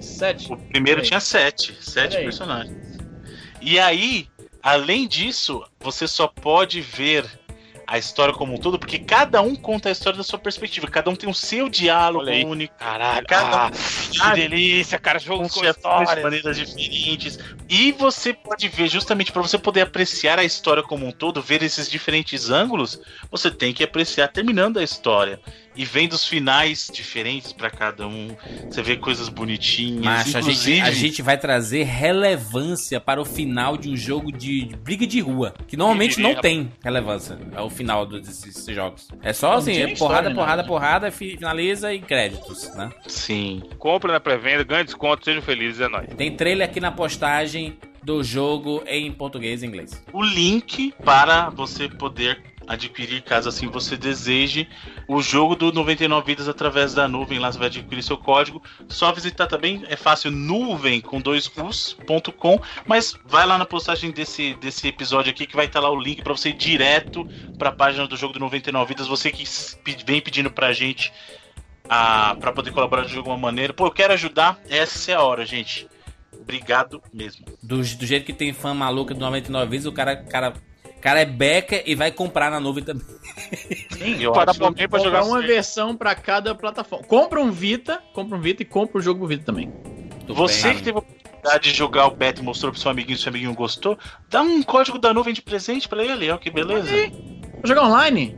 Sete? 0.00 0.52
O 0.52 0.56
primeiro 0.56 1.02
tinha 1.02 1.20
sete, 1.20 1.76
sete 1.80 2.16
personagens. 2.16 2.98
E 3.60 3.78
aí, 3.78 4.28
além 4.62 5.06
disso, 5.06 5.64
você 5.80 6.06
só 6.08 6.26
pode 6.26 6.80
ver 6.80 7.24
a 7.90 7.98
história 7.98 8.32
como 8.32 8.54
um 8.54 8.56
todo, 8.56 8.78
porque 8.78 9.00
cada 9.00 9.42
um 9.42 9.56
conta 9.56 9.88
a 9.88 9.92
história 9.92 10.16
da 10.16 10.22
sua 10.22 10.38
perspectiva. 10.38 10.86
Cada 10.86 11.10
um 11.10 11.16
tem 11.16 11.28
o 11.28 11.34
seu 11.34 11.68
diálogo 11.68 12.30
único. 12.30 12.72
Caralho, 12.78 13.26
Cada 13.26 13.66
ah, 13.66 13.66
um 13.66 14.10
que 14.12 14.40
delícia, 14.40 14.96
cara, 14.96 15.18
jogo 15.18 15.42
com 15.42 15.48
concepções 15.48 16.08
de 16.08 16.22
maneiras 16.22 16.56
diferentes. 16.56 17.40
E 17.68 17.90
você 17.90 18.32
pode 18.32 18.68
ver, 18.68 18.86
justamente 18.86 19.32
para 19.32 19.42
você 19.42 19.58
poder 19.58 19.80
apreciar 19.80 20.38
a 20.38 20.44
história 20.44 20.84
como 20.84 21.04
um 21.04 21.10
todo, 21.10 21.42
ver 21.42 21.64
esses 21.64 21.90
diferentes 21.90 22.48
ângulos, 22.48 23.00
você 23.28 23.50
tem 23.50 23.74
que 23.74 23.82
apreciar 23.82 24.28
terminando 24.28 24.78
a 24.78 24.84
história. 24.84 25.40
E 25.80 25.84
vendo 25.86 26.12
os 26.12 26.26
finais 26.26 26.90
diferentes 26.92 27.54
para 27.54 27.70
cada 27.70 28.06
um. 28.06 28.36
Você 28.68 28.82
vê 28.82 28.96
coisas 28.98 29.30
bonitinhas. 29.30 30.04
Macho, 30.04 30.20
a 30.36 30.40
gente, 30.42 30.50
inclusive, 30.50 30.80
a 30.82 30.90
gente 30.90 31.22
vai 31.22 31.38
trazer 31.38 31.84
relevância 31.84 33.00
para 33.00 33.18
o 33.18 33.24
final 33.24 33.76
de 33.78 33.88
um 33.88 33.96
jogo 33.96 34.30
de, 34.30 34.66
de 34.66 34.76
briga 34.76 35.06
de 35.06 35.20
rua. 35.20 35.54
Que 35.66 35.76
normalmente 35.78 36.20
não 36.20 36.34
tem 36.34 36.70
relevância 36.84 37.38
ao 37.54 37.70
final 37.70 38.04
do- 38.04 38.20
desses 38.20 38.66
jogos. 38.66 39.08
É 39.22 39.32
só 39.32 39.54
assim, 39.54 39.72
é 39.78 39.86
nem 39.86 39.96
porrada, 39.96 40.30
porrada, 40.34 40.62
né? 40.62 40.68
porrada, 40.68 41.10
fi- 41.10 41.36
finaliza 41.38 41.94
e 41.94 41.98
créditos, 42.00 42.70
né? 42.74 42.90
Sim. 43.06 43.62
Compre 43.78 44.12
na 44.12 44.20
pré-venda, 44.20 44.62
ganhe 44.64 44.84
desconto, 44.84 45.24
sejam 45.24 45.40
felizes, 45.40 45.80
é 45.80 45.88
nóis. 45.88 46.08
Tem 46.14 46.36
trailer 46.36 46.68
aqui 46.68 46.78
na 46.78 46.92
postagem 46.92 47.78
do 48.02 48.22
jogo 48.22 48.82
em 48.86 49.10
português 49.12 49.62
e 49.62 49.66
inglês. 49.66 50.02
o 50.12 50.22
link 50.22 50.92
para 51.04 51.48
você 51.50 51.88
poder 51.88 52.42
adquirir, 52.66 53.22
caso 53.22 53.48
assim 53.48 53.66
você 53.66 53.96
deseje, 53.96 54.68
o 55.12 55.20
jogo 55.20 55.56
do 55.56 55.72
99 55.72 56.24
Vidas 56.24 56.48
através 56.48 56.94
da 56.94 57.08
nuvem. 57.08 57.40
Lá 57.40 57.50
você 57.50 57.58
vai 57.58 57.66
adquirir 57.66 58.00
seu 58.00 58.16
código. 58.16 58.62
Só 58.88 59.10
visitar 59.12 59.48
também, 59.48 59.82
é 59.88 59.96
fácil, 59.96 60.30
nuvem 60.30 61.00
com 61.00 61.20
dois 61.20 61.50
us.com. 61.56 62.60
Mas 62.86 63.16
vai 63.26 63.44
lá 63.44 63.58
na 63.58 63.66
postagem 63.66 64.12
desse, 64.12 64.54
desse 64.54 64.86
episódio 64.86 65.32
aqui 65.32 65.48
que 65.48 65.56
vai 65.56 65.66
estar 65.66 65.80
lá 65.80 65.90
o 65.90 65.98
link 66.00 66.22
para 66.22 66.32
você 66.32 66.50
ir 66.50 66.56
direto 66.56 67.28
para 67.58 67.70
a 67.70 67.72
página 67.72 68.06
do 68.06 68.16
jogo 68.16 68.34
do 68.34 68.38
99 68.38 68.88
Vidas. 68.88 69.08
Você 69.08 69.32
que 69.32 69.44
vem 70.06 70.20
pedindo 70.20 70.48
pra 70.48 70.72
gente 70.72 71.12
a, 71.88 72.36
pra 72.36 72.52
poder 72.52 72.70
colaborar 72.70 73.04
de 73.04 73.16
alguma 73.16 73.36
maneira. 73.36 73.72
Pô, 73.72 73.86
eu 73.86 73.90
quero 73.90 74.12
ajudar, 74.12 74.60
essa 74.68 75.10
é 75.10 75.14
a 75.16 75.22
hora, 75.22 75.44
gente. 75.44 75.88
Obrigado 76.40 77.02
mesmo. 77.12 77.46
Do, 77.60 77.78
do 77.78 78.06
jeito 78.06 78.24
que 78.24 78.32
tem 78.32 78.52
fã 78.52 78.72
maluca 78.72 79.12
do 79.12 79.18
99 79.18 79.70
vezes, 79.70 79.86
o 79.86 79.92
cara, 79.92 80.16
cara, 80.16 80.54
cara 81.00 81.20
é 81.20 81.24
beca 81.24 81.82
e 81.84 81.94
vai 81.94 82.10
comprar 82.12 82.50
na 82.50 82.60
nuvem 82.60 82.84
também. 82.84 83.04
Sim, 83.90 84.22
Eu 84.22 84.32
Para 84.32 84.50
acho- 84.50 84.60
pra 84.88 84.98
jogar 85.00 85.24
uma 85.24 85.40
Sim. 85.40 85.46
versão 85.46 85.96
pra 85.96 86.14
cada 86.14 86.54
plataforma. 86.54 87.04
Compra 87.06 87.40
um 87.40 87.50
Vita, 87.50 88.02
compra 88.12 88.36
um 88.36 88.40
Vita 88.40 88.62
e 88.62 88.66
compra 88.66 88.98
o 88.98 89.00
jogo 89.00 89.20
do 89.20 89.26
Vita 89.26 89.44
também. 89.44 89.66
Muito 89.68 90.34
Você 90.34 90.68
bem. 90.68 90.76
que 90.76 90.82
teve 90.84 90.96
a 90.96 91.00
oportunidade 91.00 91.70
de 91.70 91.76
jogar 91.76 92.06
o 92.06 92.10
beta 92.12 92.40
e 92.40 92.44
mostrou 92.44 92.70
pro 92.70 92.80
seu 92.80 92.90
amiguinho, 92.90 93.18
seu 93.18 93.30
amiguinho 93.30 93.54
gostou, 93.54 93.98
dá 94.28 94.42
um 94.42 94.62
código 94.62 94.98
da 94.98 95.12
nuvem 95.12 95.34
de 95.34 95.42
presente 95.42 95.88
pra 95.88 96.04
ele, 96.04 96.30
ó, 96.30 96.36
que 96.38 96.50
beleza. 96.50 96.88
Vou 96.90 97.66
jogar 97.66 97.84
online? 97.86 98.36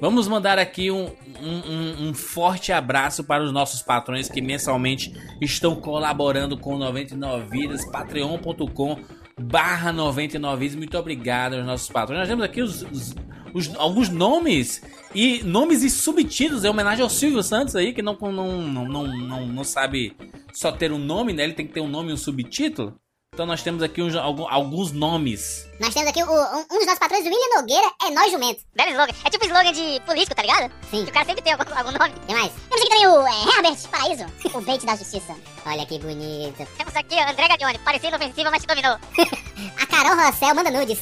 Vamos 0.00 0.26
mandar 0.28 0.58
aqui 0.58 0.90
um, 0.90 1.10
um, 1.40 1.48
um- 1.70 2.08
um 2.08 2.14
forte 2.14 2.72
abraço 2.72 3.22
para 3.24 3.42
os 3.42 3.52
nossos 3.52 3.82
patrões 3.82 4.28
que 4.28 4.40
mensalmente 4.40 5.12
estão 5.40 5.76
colaborando 5.76 6.56
com 6.58 6.76
99 6.76 7.46
Vidas, 7.48 7.84
patreon.com 7.90 8.98
barra 9.42 9.92
99 9.92 10.60
Vidas. 10.60 10.76
Muito 10.76 10.96
obrigado 10.98 11.54
aos 11.54 11.66
nossos 11.66 11.88
patrões. 11.88 12.20
Nós 12.20 12.28
temos 12.28 12.44
aqui 12.44 12.62
os, 12.62 12.82
os- 12.82 13.14
os- 13.54 13.74
alguns 13.76 14.08
nomes 14.08 14.82
e 15.14 15.42
nomes 15.44 15.82
e 15.82 15.90
subtítulos 15.90 16.64
em 16.64 16.68
homenagem 16.68 17.02
ao 17.02 17.10
Silvio 17.10 17.42
Santos 17.42 17.76
aí, 17.76 17.92
que 17.92 18.02
não, 18.02 18.16
não, 18.20 18.32
não, 18.62 18.88
não, 18.88 19.06
não, 19.06 19.46
não 19.46 19.64
sabe 19.64 20.16
só 20.52 20.70
ter 20.72 20.92
um 20.92 20.98
nome, 20.98 21.32
né? 21.32 21.44
Ele 21.44 21.52
tem 21.54 21.66
que 21.66 21.72
ter 21.72 21.80
um 21.80 21.88
nome 21.88 22.10
e 22.10 22.12
um 22.14 22.16
subtítulo. 22.16 22.94
Então 23.34 23.46
nós 23.46 23.62
temos 23.62 23.82
aqui 23.82 24.02
uns- 24.02 24.14
alguns 24.14 24.92
nomes. 24.92 25.66
Nós 25.80 25.94
temos 25.94 26.10
aqui 26.10 26.22
o- 26.22 26.26
um, 26.30 26.60
um 26.70 26.76
dos 26.76 26.84
nossos 26.84 26.98
patrões, 26.98 27.22
o 27.24 27.28
William 27.30 27.60
Nogueira, 27.62 27.90
é 28.02 28.10
nós 28.10 28.30
jumento. 28.30 28.62
Belo 28.76 28.90
slogan. 28.90 29.14
É 29.24 29.30
tipo 29.30 29.46
slogan 29.46 29.72
de 29.72 30.00
político, 30.04 30.34
tá 30.34 30.42
ligado? 30.42 30.70
Sim. 30.90 31.04
Que 31.04 31.10
o 31.10 31.14
cara 31.14 31.24
sempre 31.24 31.40
tem 31.40 31.54
algum, 31.54 31.64
algum 31.74 31.92
nome. 31.92 32.12
Tem 32.26 32.36
mais. 32.36 32.52
Temos 32.68 32.82
aqui 32.82 32.88
também 32.90 33.06
o 33.06 33.26
é, 33.26 33.56
Herbert 33.56 33.88
Paraíso, 33.90 34.26
o 34.54 34.60
bait 34.60 34.84
da 34.84 34.96
justiça. 34.96 35.34
Olha 35.64 35.86
que 35.86 35.98
bonito. 35.98 36.68
Temos 36.76 36.94
aqui 36.94 37.18
a 37.18 37.30
André 37.30 37.48
Gaglione, 37.48 37.78
parecida 37.78 38.08
inofensiva, 38.08 38.50
mas 38.50 38.60
te 38.60 38.66
dominou. 38.68 38.98
a 39.80 39.86
Carol 39.86 40.14
Rossel 40.14 40.54
manda 40.54 40.70
nudes. 40.70 40.98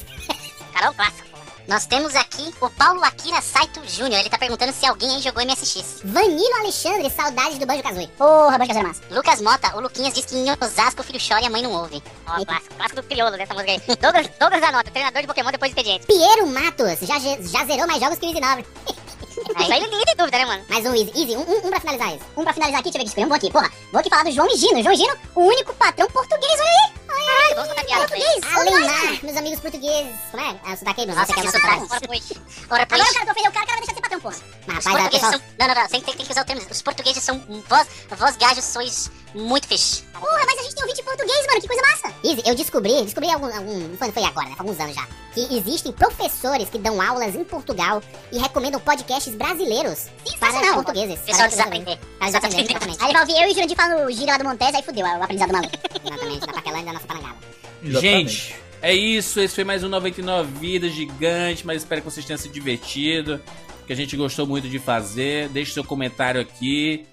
Carol 0.72 0.94
clássico. 0.94 1.28
Nós 1.70 1.86
temos 1.86 2.16
aqui 2.16 2.52
o 2.60 2.68
Paulo 2.68 3.00
Akira 3.04 3.40
Saito 3.40 3.80
Júnior. 3.86 4.18
Ele 4.18 4.28
tá 4.28 4.36
perguntando 4.36 4.72
se 4.72 4.84
alguém 4.84 5.14
aí 5.14 5.22
jogou 5.22 5.40
MSX. 5.46 6.00
Vanilo 6.04 6.56
Alexandre, 6.58 7.08
saudades 7.08 7.58
do 7.58 7.64
Banjo 7.64 7.80
Kazooie. 7.80 8.08
Porra, 8.18 8.58
Banjo 8.58 8.66
Kazooie 8.70 8.84
é 8.84 8.88
massa. 8.88 9.02
Lucas 9.08 9.40
Mota, 9.40 9.76
o 9.76 9.80
Luquinhas 9.80 10.12
diz 10.12 10.24
que 10.24 10.34
em 10.34 10.50
Osasco 10.50 11.00
o 11.00 11.04
filho 11.04 11.20
chora 11.24 11.42
e 11.42 11.46
a 11.46 11.50
mãe 11.50 11.62
não 11.62 11.70
ouve. 11.70 12.02
Ó, 12.26 12.44
clássico, 12.44 12.74
clássico 12.74 13.00
do 13.00 13.06
crioulo 13.06 13.36
dessa 13.36 13.54
música 13.54 13.70
aí. 13.70 13.80
Douglas, 14.02 14.28
Douglas 14.40 14.62
Anota, 14.64 14.90
treinador 14.90 15.20
de 15.20 15.28
Pokémon 15.28 15.52
depois 15.52 15.72
do 15.72 15.78
expediente. 15.78 16.06
Piero 16.06 16.48
Matos, 16.48 17.06
já, 17.06 17.20
já 17.20 17.64
zerou 17.64 17.86
mais 17.86 18.00
jogos 18.00 18.18
que 18.18 18.26
o 18.26 18.40
9. 18.40 18.66
Isso 19.30 19.72
aí 19.72 19.80
ninguém 19.80 20.04
tem 20.04 20.16
dúvida, 20.16 20.38
né, 20.38 20.44
mano? 20.44 20.64
Mais 20.68 20.84
um 20.84 20.94
Easy, 20.94 21.10
Easy, 21.14 21.36
um, 21.36 21.40
um, 21.42 21.66
um 21.66 21.70
pra 21.70 21.80
finalizar 21.80 22.14
isso. 22.14 22.24
Um 22.36 22.42
pra 22.42 22.52
finalizar 22.52 22.80
aqui, 22.80 22.90
deixa 22.90 22.98
eu 22.98 23.00
ver 23.00 23.02
aqui, 23.02 23.08
escolher 23.08 23.26
um 23.26 23.28
bom 23.28 23.34
aqui. 23.34 23.50
Porra, 23.50 23.70
vou 23.92 24.00
aqui 24.00 24.10
falar 24.10 24.24
do 24.24 24.32
João 24.32 24.50
Gino. 24.56 24.82
João 24.82 24.94
Gino, 24.96 25.16
o 25.34 25.40
único 25.42 25.74
patrão 25.74 26.08
português, 26.10 26.52
olha 26.52 26.62
aí. 26.62 27.00
Ai, 27.10 27.54
vamos 27.54 27.68
contar 27.68 27.84
piada 27.84 28.08
português. 28.08 28.40
Alemar, 28.54 29.24
meus 29.24 29.36
amigos 29.36 29.60
portugueses. 29.60 30.14
Como 30.30 30.42
é? 30.42 30.60
Ah, 30.64 30.72
o 30.72 30.76
sotaque 30.76 31.00
aí, 31.00 31.06
não 31.06 31.26
sei 31.26 31.34
que 31.34 31.46
é 31.46 31.50
trabalho. 31.50 31.88
Ora, 31.90 32.00
pois. 32.06 32.32
Ora, 32.70 32.86
pois. 32.86 33.00
Agora 33.00 33.10
o 33.10 33.14
cara 33.14 33.24
que 33.24 33.30
ofendeu 33.30 33.50
o 33.50 33.54
cara, 33.54 33.64
o 33.64 33.68
cara 33.68 33.78
vai 33.78 33.78
deixar 33.78 33.92
de 33.92 33.94
ser 33.94 34.00
patrão, 34.00 34.20
porra. 34.20 34.36
Mas, 34.66 34.78
Os 34.78 34.84
rapaz, 34.84 35.06
a 35.06 35.10
portugueses 35.10 35.28
são. 35.30 35.42
Não, 35.58 35.68
não, 35.68 35.74
não. 35.74 35.88
Tem, 35.88 36.00
tem, 36.00 36.14
tem 36.16 36.26
que 36.26 36.32
usar 36.32 36.42
o 36.42 36.44
termo. 36.44 36.62
Os 36.70 36.82
portugueses 36.82 37.22
são. 37.22 37.44
Vós, 37.68 37.88
vós 38.16 38.36
gajos, 38.36 38.64
sois 38.64 39.10
muito 39.34 39.66
fixe. 39.66 40.02
Porra, 40.12 40.44
mas 40.46 40.58
a 40.58 40.62
gente 40.62 40.74
tem 40.74 40.82
ouvinte 40.82 41.00
em 41.00 41.04
português, 41.04 41.46
mano, 41.46 41.60
que 41.60 41.66
coisa 41.66 41.82
massa. 41.82 42.14
Easy, 42.24 42.42
eu 42.46 42.54
descobri, 42.54 43.02
descobri 43.04 43.30
algum, 43.30 43.46
algum 43.46 43.96
foi, 43.96 44.12
foi 44.12 44.24
agora, 44.24 44.48
né, 44.48 44.56
faz 44.56 44.60
alguns 44.60 44.80
anos 44.80 44.94
já, 44.94 45.06
que 45.32 45.56
existem 45.56 45.92
professores 45.92 46.68
que 46.68 46.78
dão 46.78 47.00
aulas 47.00 47.34
em 47.34 47.44
Portugal 47.44 48.02
e 48.32 48.38
recomendam 48.38 48.80
podcasts 48.80 49.34
brasileiros 49.34 50.08
para 50.38 50.52
não. 50.52 50.74
portugueses. 50.74 51.18
Pessoal 51.20 51.48
para 51.48 51.48
desaprender. 51.48 51.98
Para 52.18 52.26
desaprender, 52.26 52.70
exatamente. 52.70 53.02
Aí 53.02 53.12
vai 53.12 53.20
ouvir 53.22 53.34
eu 53.34 53.48
e 53.48 53.50
o 53.50 53.54
Jurandir 53.54 53.76
falando 53.76 54.06
o 54.06 54.12
gira 54.12 54.32
lá 54.32 54.38
do 54.38 54.44
Montes, 54.44 54.74
aí 54.74 54.82
fudeu, 54.82 55.06
é 55.06 55.18
o 55.18 55.22
aprendizado 55.22 55.52
maluco. 55.52 55.74
exatamente, 56.04 56.46
da 56.46 56.52
Paquelândia 56.52 56.86
da 56.86 56.92
nossa 56.92 57.06
palangada. 57.06 57.38
Gente, 57.82 58.56
é 58.82 58.94
isso. 58.94 59.40
Esse 59.40 59.54
foi 59.54 59.64
mais 59.64 59.84
um 59.84 59.88
99 59.88 60.58
Vidas 60.58 60.92
Gigante, 60.92 61.66
mas 61.66 61.82
espero 61.82 62.00
que 62.02 62.10
vocês 62.10 62.24
tenham 62.24 62.38
se 62.38 62.48
divertido. 62.48 63.40
Que 63.86 63.92
a 63.92 63.96
gente 63.96 64.16
gostou 64.16 64.46
muito 64.46 64.68
de 64.68 64.78
fazer. 64.78 65.48
Deixe 65.48 65.72
seu 65.72 65.84
comentário 65.84 66.40
aqui. 66.40 67.06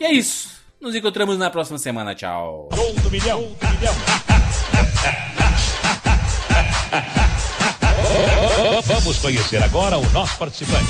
E 0.00 0.04
é 0.04 0.12
isso. 0.12 0.53
Nos 0.84 0.94
encontramos 0.94 1.38
na 1.38 1.48
próxima 1.48 1.78
semana. 1.78 2.14
Tchau. 2.14 2.68
milhão, 3.10 3.40
milhão. 3.80 3.94
Vamos 9.04 9.18
conhecer 9.18 9.62
agora 9.62 9.98
o 9.98 10.10
nosso 10.12 10.34
participante. 10.38 10.86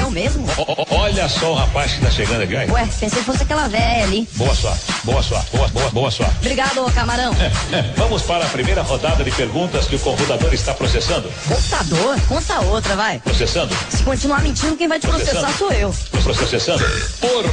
Eu 0.00 0.08
mesmo? 0.08 0.46
O- 0.56 0.94
Olha 0.94 1.28
só 1.28 1.50
o 1.50 1.54
rapaz 1.56 1.90
que 1.94 2.00
tá 2.00 2.08
chegando 2.08 2.42
aqui. 2.42 2.54
aí. 2.54 2.70
Ué, 2.70 2.86
pensei 2.86 3.08
que 3.18 3.24
fosse 3.24 3.42
aquela 3.42 3.66
velha 3.66 4.04
ali. 4.04 4.28
Boa 4.36 4.54
sorte, 4.54 4.84
boa 5.02 5.20
sorte, 5.20 5.50
boa, 5.56 5.66
boa, 5.66 5.90
boa 5.90 6.10
sorte. 6.12 6.32
Obrigado, 6.38 6.84
camarão. 6.94 7.32
É, 7.34 7.50
Vamos 7.96 8.22
para 8.22 8.44
a 8.44 8.48
primeira 8.50 8.82
rodada 8.82 9.24
de 9.24 9.32
perguntas 9.32 9.86
que 9.86 9.96
o 9.96 9.98
computador 9.98 10.54
está 10.54 10.72
processando. 10.74 11.28
Computador? 11.48 12.20
Conta 12.28 12.60
outra, 12.60 12.94
vai. 12.94 13.18
Processando, 13.18 13.76
Se 13.88 14.04
continuar 14.04 14.42
mentindo, 14.42 14.76
quem 14.76 14.86
vai 14.86 15.00
te 15.00 15.08
processar 15.08 15.52
sou 15.58 15.72
eu. 15.72 15.92
processando. 16.22 16.84
Porco, 17.20 17.50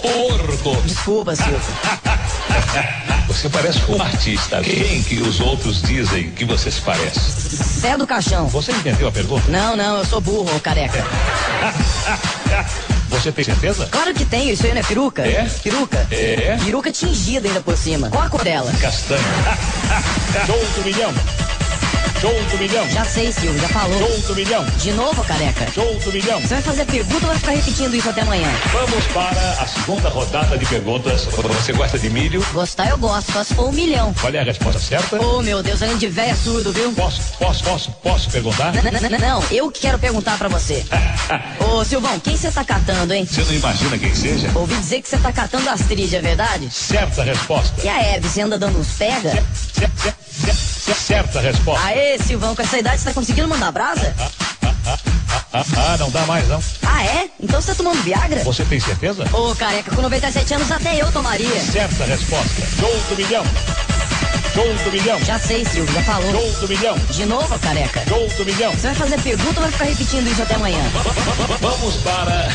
porco. 0.00 0.82
Desculpa, 0.86 1.36
Silvio. 1.36 1.60
Você 3.28 3.48
parece 3.50 3.80
um 3.90 4.00
artista. 4.00 4.62
Quem 4.62 5.02
que 5.02 5.16
os 5.20 5.40
outros 5.40 5.82
dizem 5.82 6.30
que 6.30 6.44
você 6.44 6.70
se 6.70 6.80
parece? 6.80 7.20
Zé 7.80 7.96
do 7.96 8.06
Caixão. 8.06 8.45
Você 8.48 8.72
entendeu 8.72 9.08
a 9.08 9.12
pergunta? 9.12 9.50
Não, 9.50 9.76
não, 9.76 9.98
eu 9.98 10.04
sou 10.04 10.20
burro, 10.20 10.58
careca. 10.60 11.04
Você 13.08 13.32
tem 13.32 13.44
certeza? 13.44 13.88
Claro 13.90 14.12
que 14.12 14.24
tenho, 14.24 14.52
isso 14.52 14.66
aí 14.66 14.72
não 14.72 14.80
é 14.80 14.84
peruca? 14.84 15.22
É? 15.22 15.48
Peruca? 15.62 16.06
É? 16.10 16.58
Peruca 16.62 16.92
tingida 16.92 17.48
ainda 17.48 17.60
por 17.60 17.76
cima. 17.76 18.10
Qual 18.10 18.22
a 18.22 18.28
cor 18.28 18.42
dela? 18.42 18.70
Castanho. 18.80 19.22
Show 20.46 20.64
do 20.74 20.84
milhão. 20.84 21.12
Show 22.20 22.32
do 22.50 22.58
milhão. 22.58 22.88
Já 22.90 23.04
sei, 23.04 23.30
Silvio, 23.30 23.60
já 23.60 23.68
falou. 23.68 23.98
Show 23.98 24.18
do 24.28 24.34
milhão. 24.36 24.64
De 24.78 24.90
novo, 24.92 25.22
careca? 25.24 25.70
Show 25.72 25.94
do 26.00 26.12
milhão. 26.12 26.40
Você 26.40 26.54
vai 26.54 26.62
fazer 26.62 26.84
pergunta 26.86 27.26
ou 27.26 27.28
vai 27.28 27.38
ficar 27.38 27.52
repetindo 27.52 27.94
isso 27.94 28.08
até 28.08 28.22
amanhã? 28.22 28.48
Vamos 28.72 29.04
para 29.08 29.62
a 29.62 29.66
segunda 29.66 30.08
rodada 30.08 30.56
de 30.56 30.64
perguntas. 30.64 31.24
Você 31.26 31.72
gosta 31.74 31.98
de 31.98 32.08
milho? 32.08 32.44
Gostar 32.52 32.88
eu 32.88 32.96
gosto, 32.98 33.32
só 33.32 33.44
se 33.44 33.54
for 33.54 33.68
um 33.68 33.72
milhão. 33.72 34.14
Qual 34.18 34.32
é 34.32 34.38
a 34.38 34.44
resposta 34.44 34.80
certa? 34.80 35.20
Oh, 35.22 35.42
meu 35.42 35.62
Deus, 35.62 35.82
além 35.82 35.98
de 35.98 36.08
véia 36.08 36.34
surdo, 36.34 36.72
viu? 36.72 36.90
Posso, 36.92 37.20
posso, 37.38 37.62
posso, 37.64 37.90
posso 38.02 38.30
perguntar? 38.30 38.74
N- 38.74 38.80
n- 38.90 39.08
n- 39.08 39.18
Não, 39.18 39.42
eu 39.50 39.70
que 39.70 39.80
quero 39.80 39.98
perguntar 39.98 40.38
pra 40.38 40.48
você. 40.48 40.84
Ô, 41.70 41.84
Silvão, 41.84 42.18
quem 42.20 42.34
você 42.36 42.50
tá 42.50 42.64
catando, 42.64 43.12
hein? 43.12 43.26
Você 43.30 43.42
não 43.42 43.52
imagina 43.52 43.98
quem 43.98 44.14
seja? 44.14 44.50
Ouvi 44.54 44.74
dizer 44.76 45.02
que 45.02 45.08
você 45.08 45.18
tá 45.18 45.32
catando 45.32 45.68
Astrid, 45.68 46.14
é 46.14 46.20
verdade? 46.20 46.68
Certa 46.72 47.22
resposta. 47.22 47.74
E 47.84 47.88
a 47.88 48.00
Hebe, 48.02 48.26
você 48.28 48.40
anda 48.40 48.58
dando 48.58 48.78
uns 48.78 48.88
pega? 48.96 49.44
Certa 50.94 51.40
resposta. 51.40 51.75
Aê, 51.84 52.18
Silvão, 52.18 52.54
com 52.54 52.62
essa 52.62 52.78
idade 52.78 52.98
você 53.00 53.08
tá 53.08 53.14
conseguindo 53.14 53.48
mandar 53.48 53.70
brasa? 53.72 54.14
Ah, 55.52 55.96
não 55.98 56.10
dá 56.10 56.24
mais 56.26 56.46
não. 56.48 56.62
Ah, 56.86 57.04
é? 57.04 57.28
Então 57.40 57.60
você 57.60 57.68
tá 57.68 57.74
tomando 57.76 58.02
Viagra? 58.02 58.42
Você 58.44 58.64
tem 58.64 58.78
certeza? 58.80 59.24
Ô, 59.32 59.54
careca, 59.54 59.94
com 59.94 60.02
97 60.02 60.54
anos 60.54 60.70
até 60.70 61.00
eu 61.00 61.10
tomaria. 61.12 61.60
Certa 61.60 62.04
resposta. 62.04 62.62
Show 62.78 62.94
do 63.08 63.16
milhão. 63.16 63.44
Show 64.56 64.74
do 64.84 64.90
milhão. 64.92 65.22
Já 65.22 65.38
sei, 65.38 65.64
Silvio, 65.66 65.92
já 65.94 66.02
falou. 66.02 66.30
Show 66.32 66.60
do 66.62 66.68
milhão. 66.68 66.96
De 67.10 67.26
novo, 67.26 67.58
careca? 67.58 68.02
Show 68.08 68.26
do 68.38 68.44
milhão. 68.46 68.72
Você 68.72 68.86
vai 68.86 68.94
fazer 68.96 69.20
pergunta 69.20 69.60
ou 69.60 69.62
vai 69.62 69.70
ficar 69.70 69.84
repetindo 69.84 70.26
isso 70.32 70.42
até 70.42 70.54
amanhã? 70.54 70.80
Vamos 71.60 71.96
para 71.96 72.48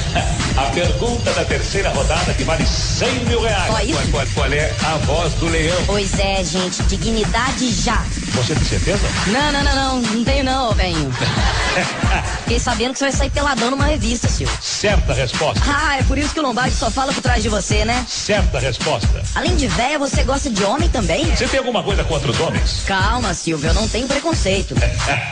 a 0.57 0.63
pergunta 0.71 1.31
da 1.33 1.45
terceira 1.45 1.91
rodada 1.91 2.33
que 2.33 2.43
vale 2.43 2.65
100 2.65 3.25
mil 3.25 3.41
reais. 3.41 3.71
Só 3.71 3.81
isso? 3.81 3.93
Qual, 3.93 4.07
qual- 4.11 4.27
qual 4.33 4.51
é 4.51 4.73
a 4.83 4.97
voz 5.05 5.33
do 5.35 5.45
leão? 5.47 5.77
Pois 5.85 6.17
é, 6.19 6.43
gente, 6.43 6.81
dignidade 6.83 7.71
já. 7.71 8.03
Você 8.33 8.55
tem 8.55 8.63
certeza? 8.63 9.07
Não, 9.27 9.51
não, 9.51 9.63
não, 9.63 9.75
não, 9.75 10.01
não 10.01 10.23
tenho 10.23 10.43
não, 10.43 10.71
ô 10.71 10.73
velhinho. 10.73 11.11
Fiquei 12.43 12.59
sabendo 12.59 12.93
que 12.93 12.99
você 12.99 13.05
vai 13.05 13.11
sair 13.13 13.29
peladão 13.29 13.69
numa 13.71 13.85
revista, 13.85 14.27
Silvio. 14.27 14.57
Certa 14.61 15.13
resposta. 15.13 15.61
Ah, 15.67 15.97
é 15.99 16.03
por 16.03 16.17
isso 16.17 16.33
que 16.33 16.39
o 16.39 16.43
Lombardi 16.43 16.75
só 16.75 16.89
fala 16.89 17.13
por 17.13 17.21
trás 17.21 17.43
de 17.43 17.47
você, 17.49 17.85
né? 17.85 18.03
Certa 18.09 18.59
resposta. 18.59 19.07
Além 19.35 19.55
de 19.55 19.67
véia, 19.67 19.99
você 19.99 20.23
gosta 20.23 20.49
de 20.49 20.63
homem 20.63 20.89
também? 20.89 21.25
Você 21.35 21.47
tem 21.47 21.59
alguma 21.59 21.81
coisa 21.83 21.90
contra 22.03 22.31
os 22.31 22.39
homens? 22.39 22.83
Calma, 22.85 23.33
Silvio, 23.33 23.69
eu 23.69 23.73
não 23.73 23.87
tenho 23.87 24.07
preconceito. 24.07 24.75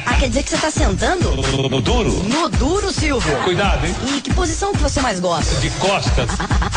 Ah, 0.06 0.16
quer 0.16 0.28
dizer 0.30 0.44
que 0.44 0.50
você 0.50 0.58
tá 0.58 0.70
sentando? 0.72 1.32
No, 1.36 1.70
no 1.70 1.82
duro? 1.82 2.12
No 2.24 2.50
duro, 2.50 2.92
Silvio. 2.92 3.36
Cuidado, 3.44 3.86
hein? 3.86 3.96
E 4.16 4.22
que 4.22 4.34
posição 4.34 4.72
que 4.74 4.80
você 4.80 5.02
mais 5.02 5.20
gosta? 5.20 5.56
De 5.60 5.70
costas. 5.72 6.30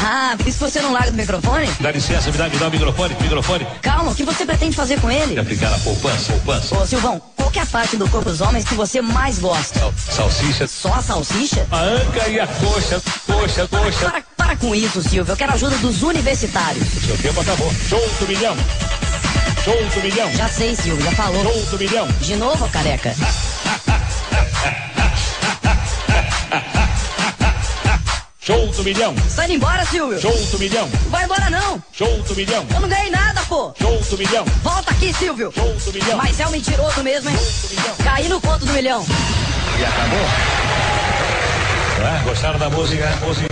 Ah, 0.04 0.34
por 0.36 0.46
isso 0.46 0.58
você 0.58 0.80
não 0.80 0.92
larga 0.92 1.10
do 1.10 1.16
microfone? 1.16 1.68
Dá 1.80 1.90
licença, 1.90 2.30
me 2.30 2.38
dá, 2.38 2.48
me 2.48 2.56
dá 2.56 2.68
o 2.68 2.70
microfone, 2.70 3.16
microfone. 3.20 3.66
Calma, 3.80 4.10
o 4.10 4.14
que 4.14 4.24
você 4.24 4.44
pretende 4.44 4.76
fazer 4.76 5.00
com 5.00 5.10
ele? 5.10 5.38
Aplicar 5.38 5.72
a 5.72 5.78
poupança, 5.78 6.32
poupança. 6.32 6.76
Ô, 6.78 6.86
Silvão, 6.86 7.20
qual 7.42 7.50
que 7.50 7.58
é 7.58 7.62
a 7.62 7.66
parte 7.66 7.96
do 7.96 8.08
corpo 8.08 8.30
dos 8.30 8.40
homens 8.40 8.64
que 8.64 8.74
você 8.74 9.00
mais 9.00 9.40
gosta? 9.40 9.92
Salsicha. 9.96 10.68
Só 10.68 10.94
a 10.94 11.02
salsicha? 11.02 11.66
A 11.72 11.80
anca 11.80 12.28
e 12.28 12.38
a 12.38 12.46
coxa, 12.46 13.02
coxa, 13.26 13.66
coxa. 13.66 14.10
Para, 14.10 14.22
para 14.36 14.56
com 14.56 14.72
isso, 14.72 15.02
Silvio. 15.02 15.32
Eu 15.32 15.36
quero 15.36 15.50
a 15.50 15.54
ajuda 15.56 15.76
dos 15.78 16.02
universitários. 16.02 16.86
Seu 17.04 17.18
tempo 17.18 17.40
acabou. 17.40 17.72
Show 17.88 18.00
do 18.20 18.28
milhão. 18.28 18.56
Show 19.64 19.74
do 19.74 20.02
milhão. 20.02 20.32
Já 20.34 20.48
sei, 20.48 20.76
Silvio, 20.76 21.04
já 21.04 21.10
falou. 21.12 21.42
Show 21.42 21.62
do 21.70 21.78
milhão. 21.78 22.08
De 22.20 22.36
novo, 22.36 22.68
careca? 22.68 23.12
Show 28.44 28.66
do 28.66 28.82
milhão. 28.82 29.14
Sai 29.28 29.52
embora, 29.52 29.84
Silvio. 29.86 30.20
Show 30.20 30.36
do 30.50 30.58
milhão. 30.58 30.88
Vai 31.10 31.22
embora, 31.26 31.48
não. 31.48 31.80
Show 31.92 32.22
do 32.22 32.34
milhão. 32.34 32.66
Eu 32.74 32.80
não 32.80 32.88
ganhei 32.88 33.08
nada, 33.08 33.40
pô. 33.42 33.72
Show 33.80 33.96
do 34.00 34.18
milhão. 34.18 34.44
Volta 34.64 34.90
aqui, 34.90 35.14
Silvio. 35.14 35.52
Show 35.54 35.72
do 35.72 35.92
milhão. 35.92 36.16
Mas 36.18 36.40
é 36.40 36.46
um 36.48 36.50
mentiroso 36.50 37.04
mesmo, 37.04 37.30
hein? 37.30 37.36
Caí 38.02 38.28
no 38.28 38.40
conto 38.40 38.66
do 38.66 38.72
milhão. 38.72 39.06
E 39.78 39.84
acabou. 39.84 40.26
Ah, 42.04 42.22
gostaram 42.24 42.58
da 42.58 42.68
música? 42.68 43.08
música? 43.24 43.51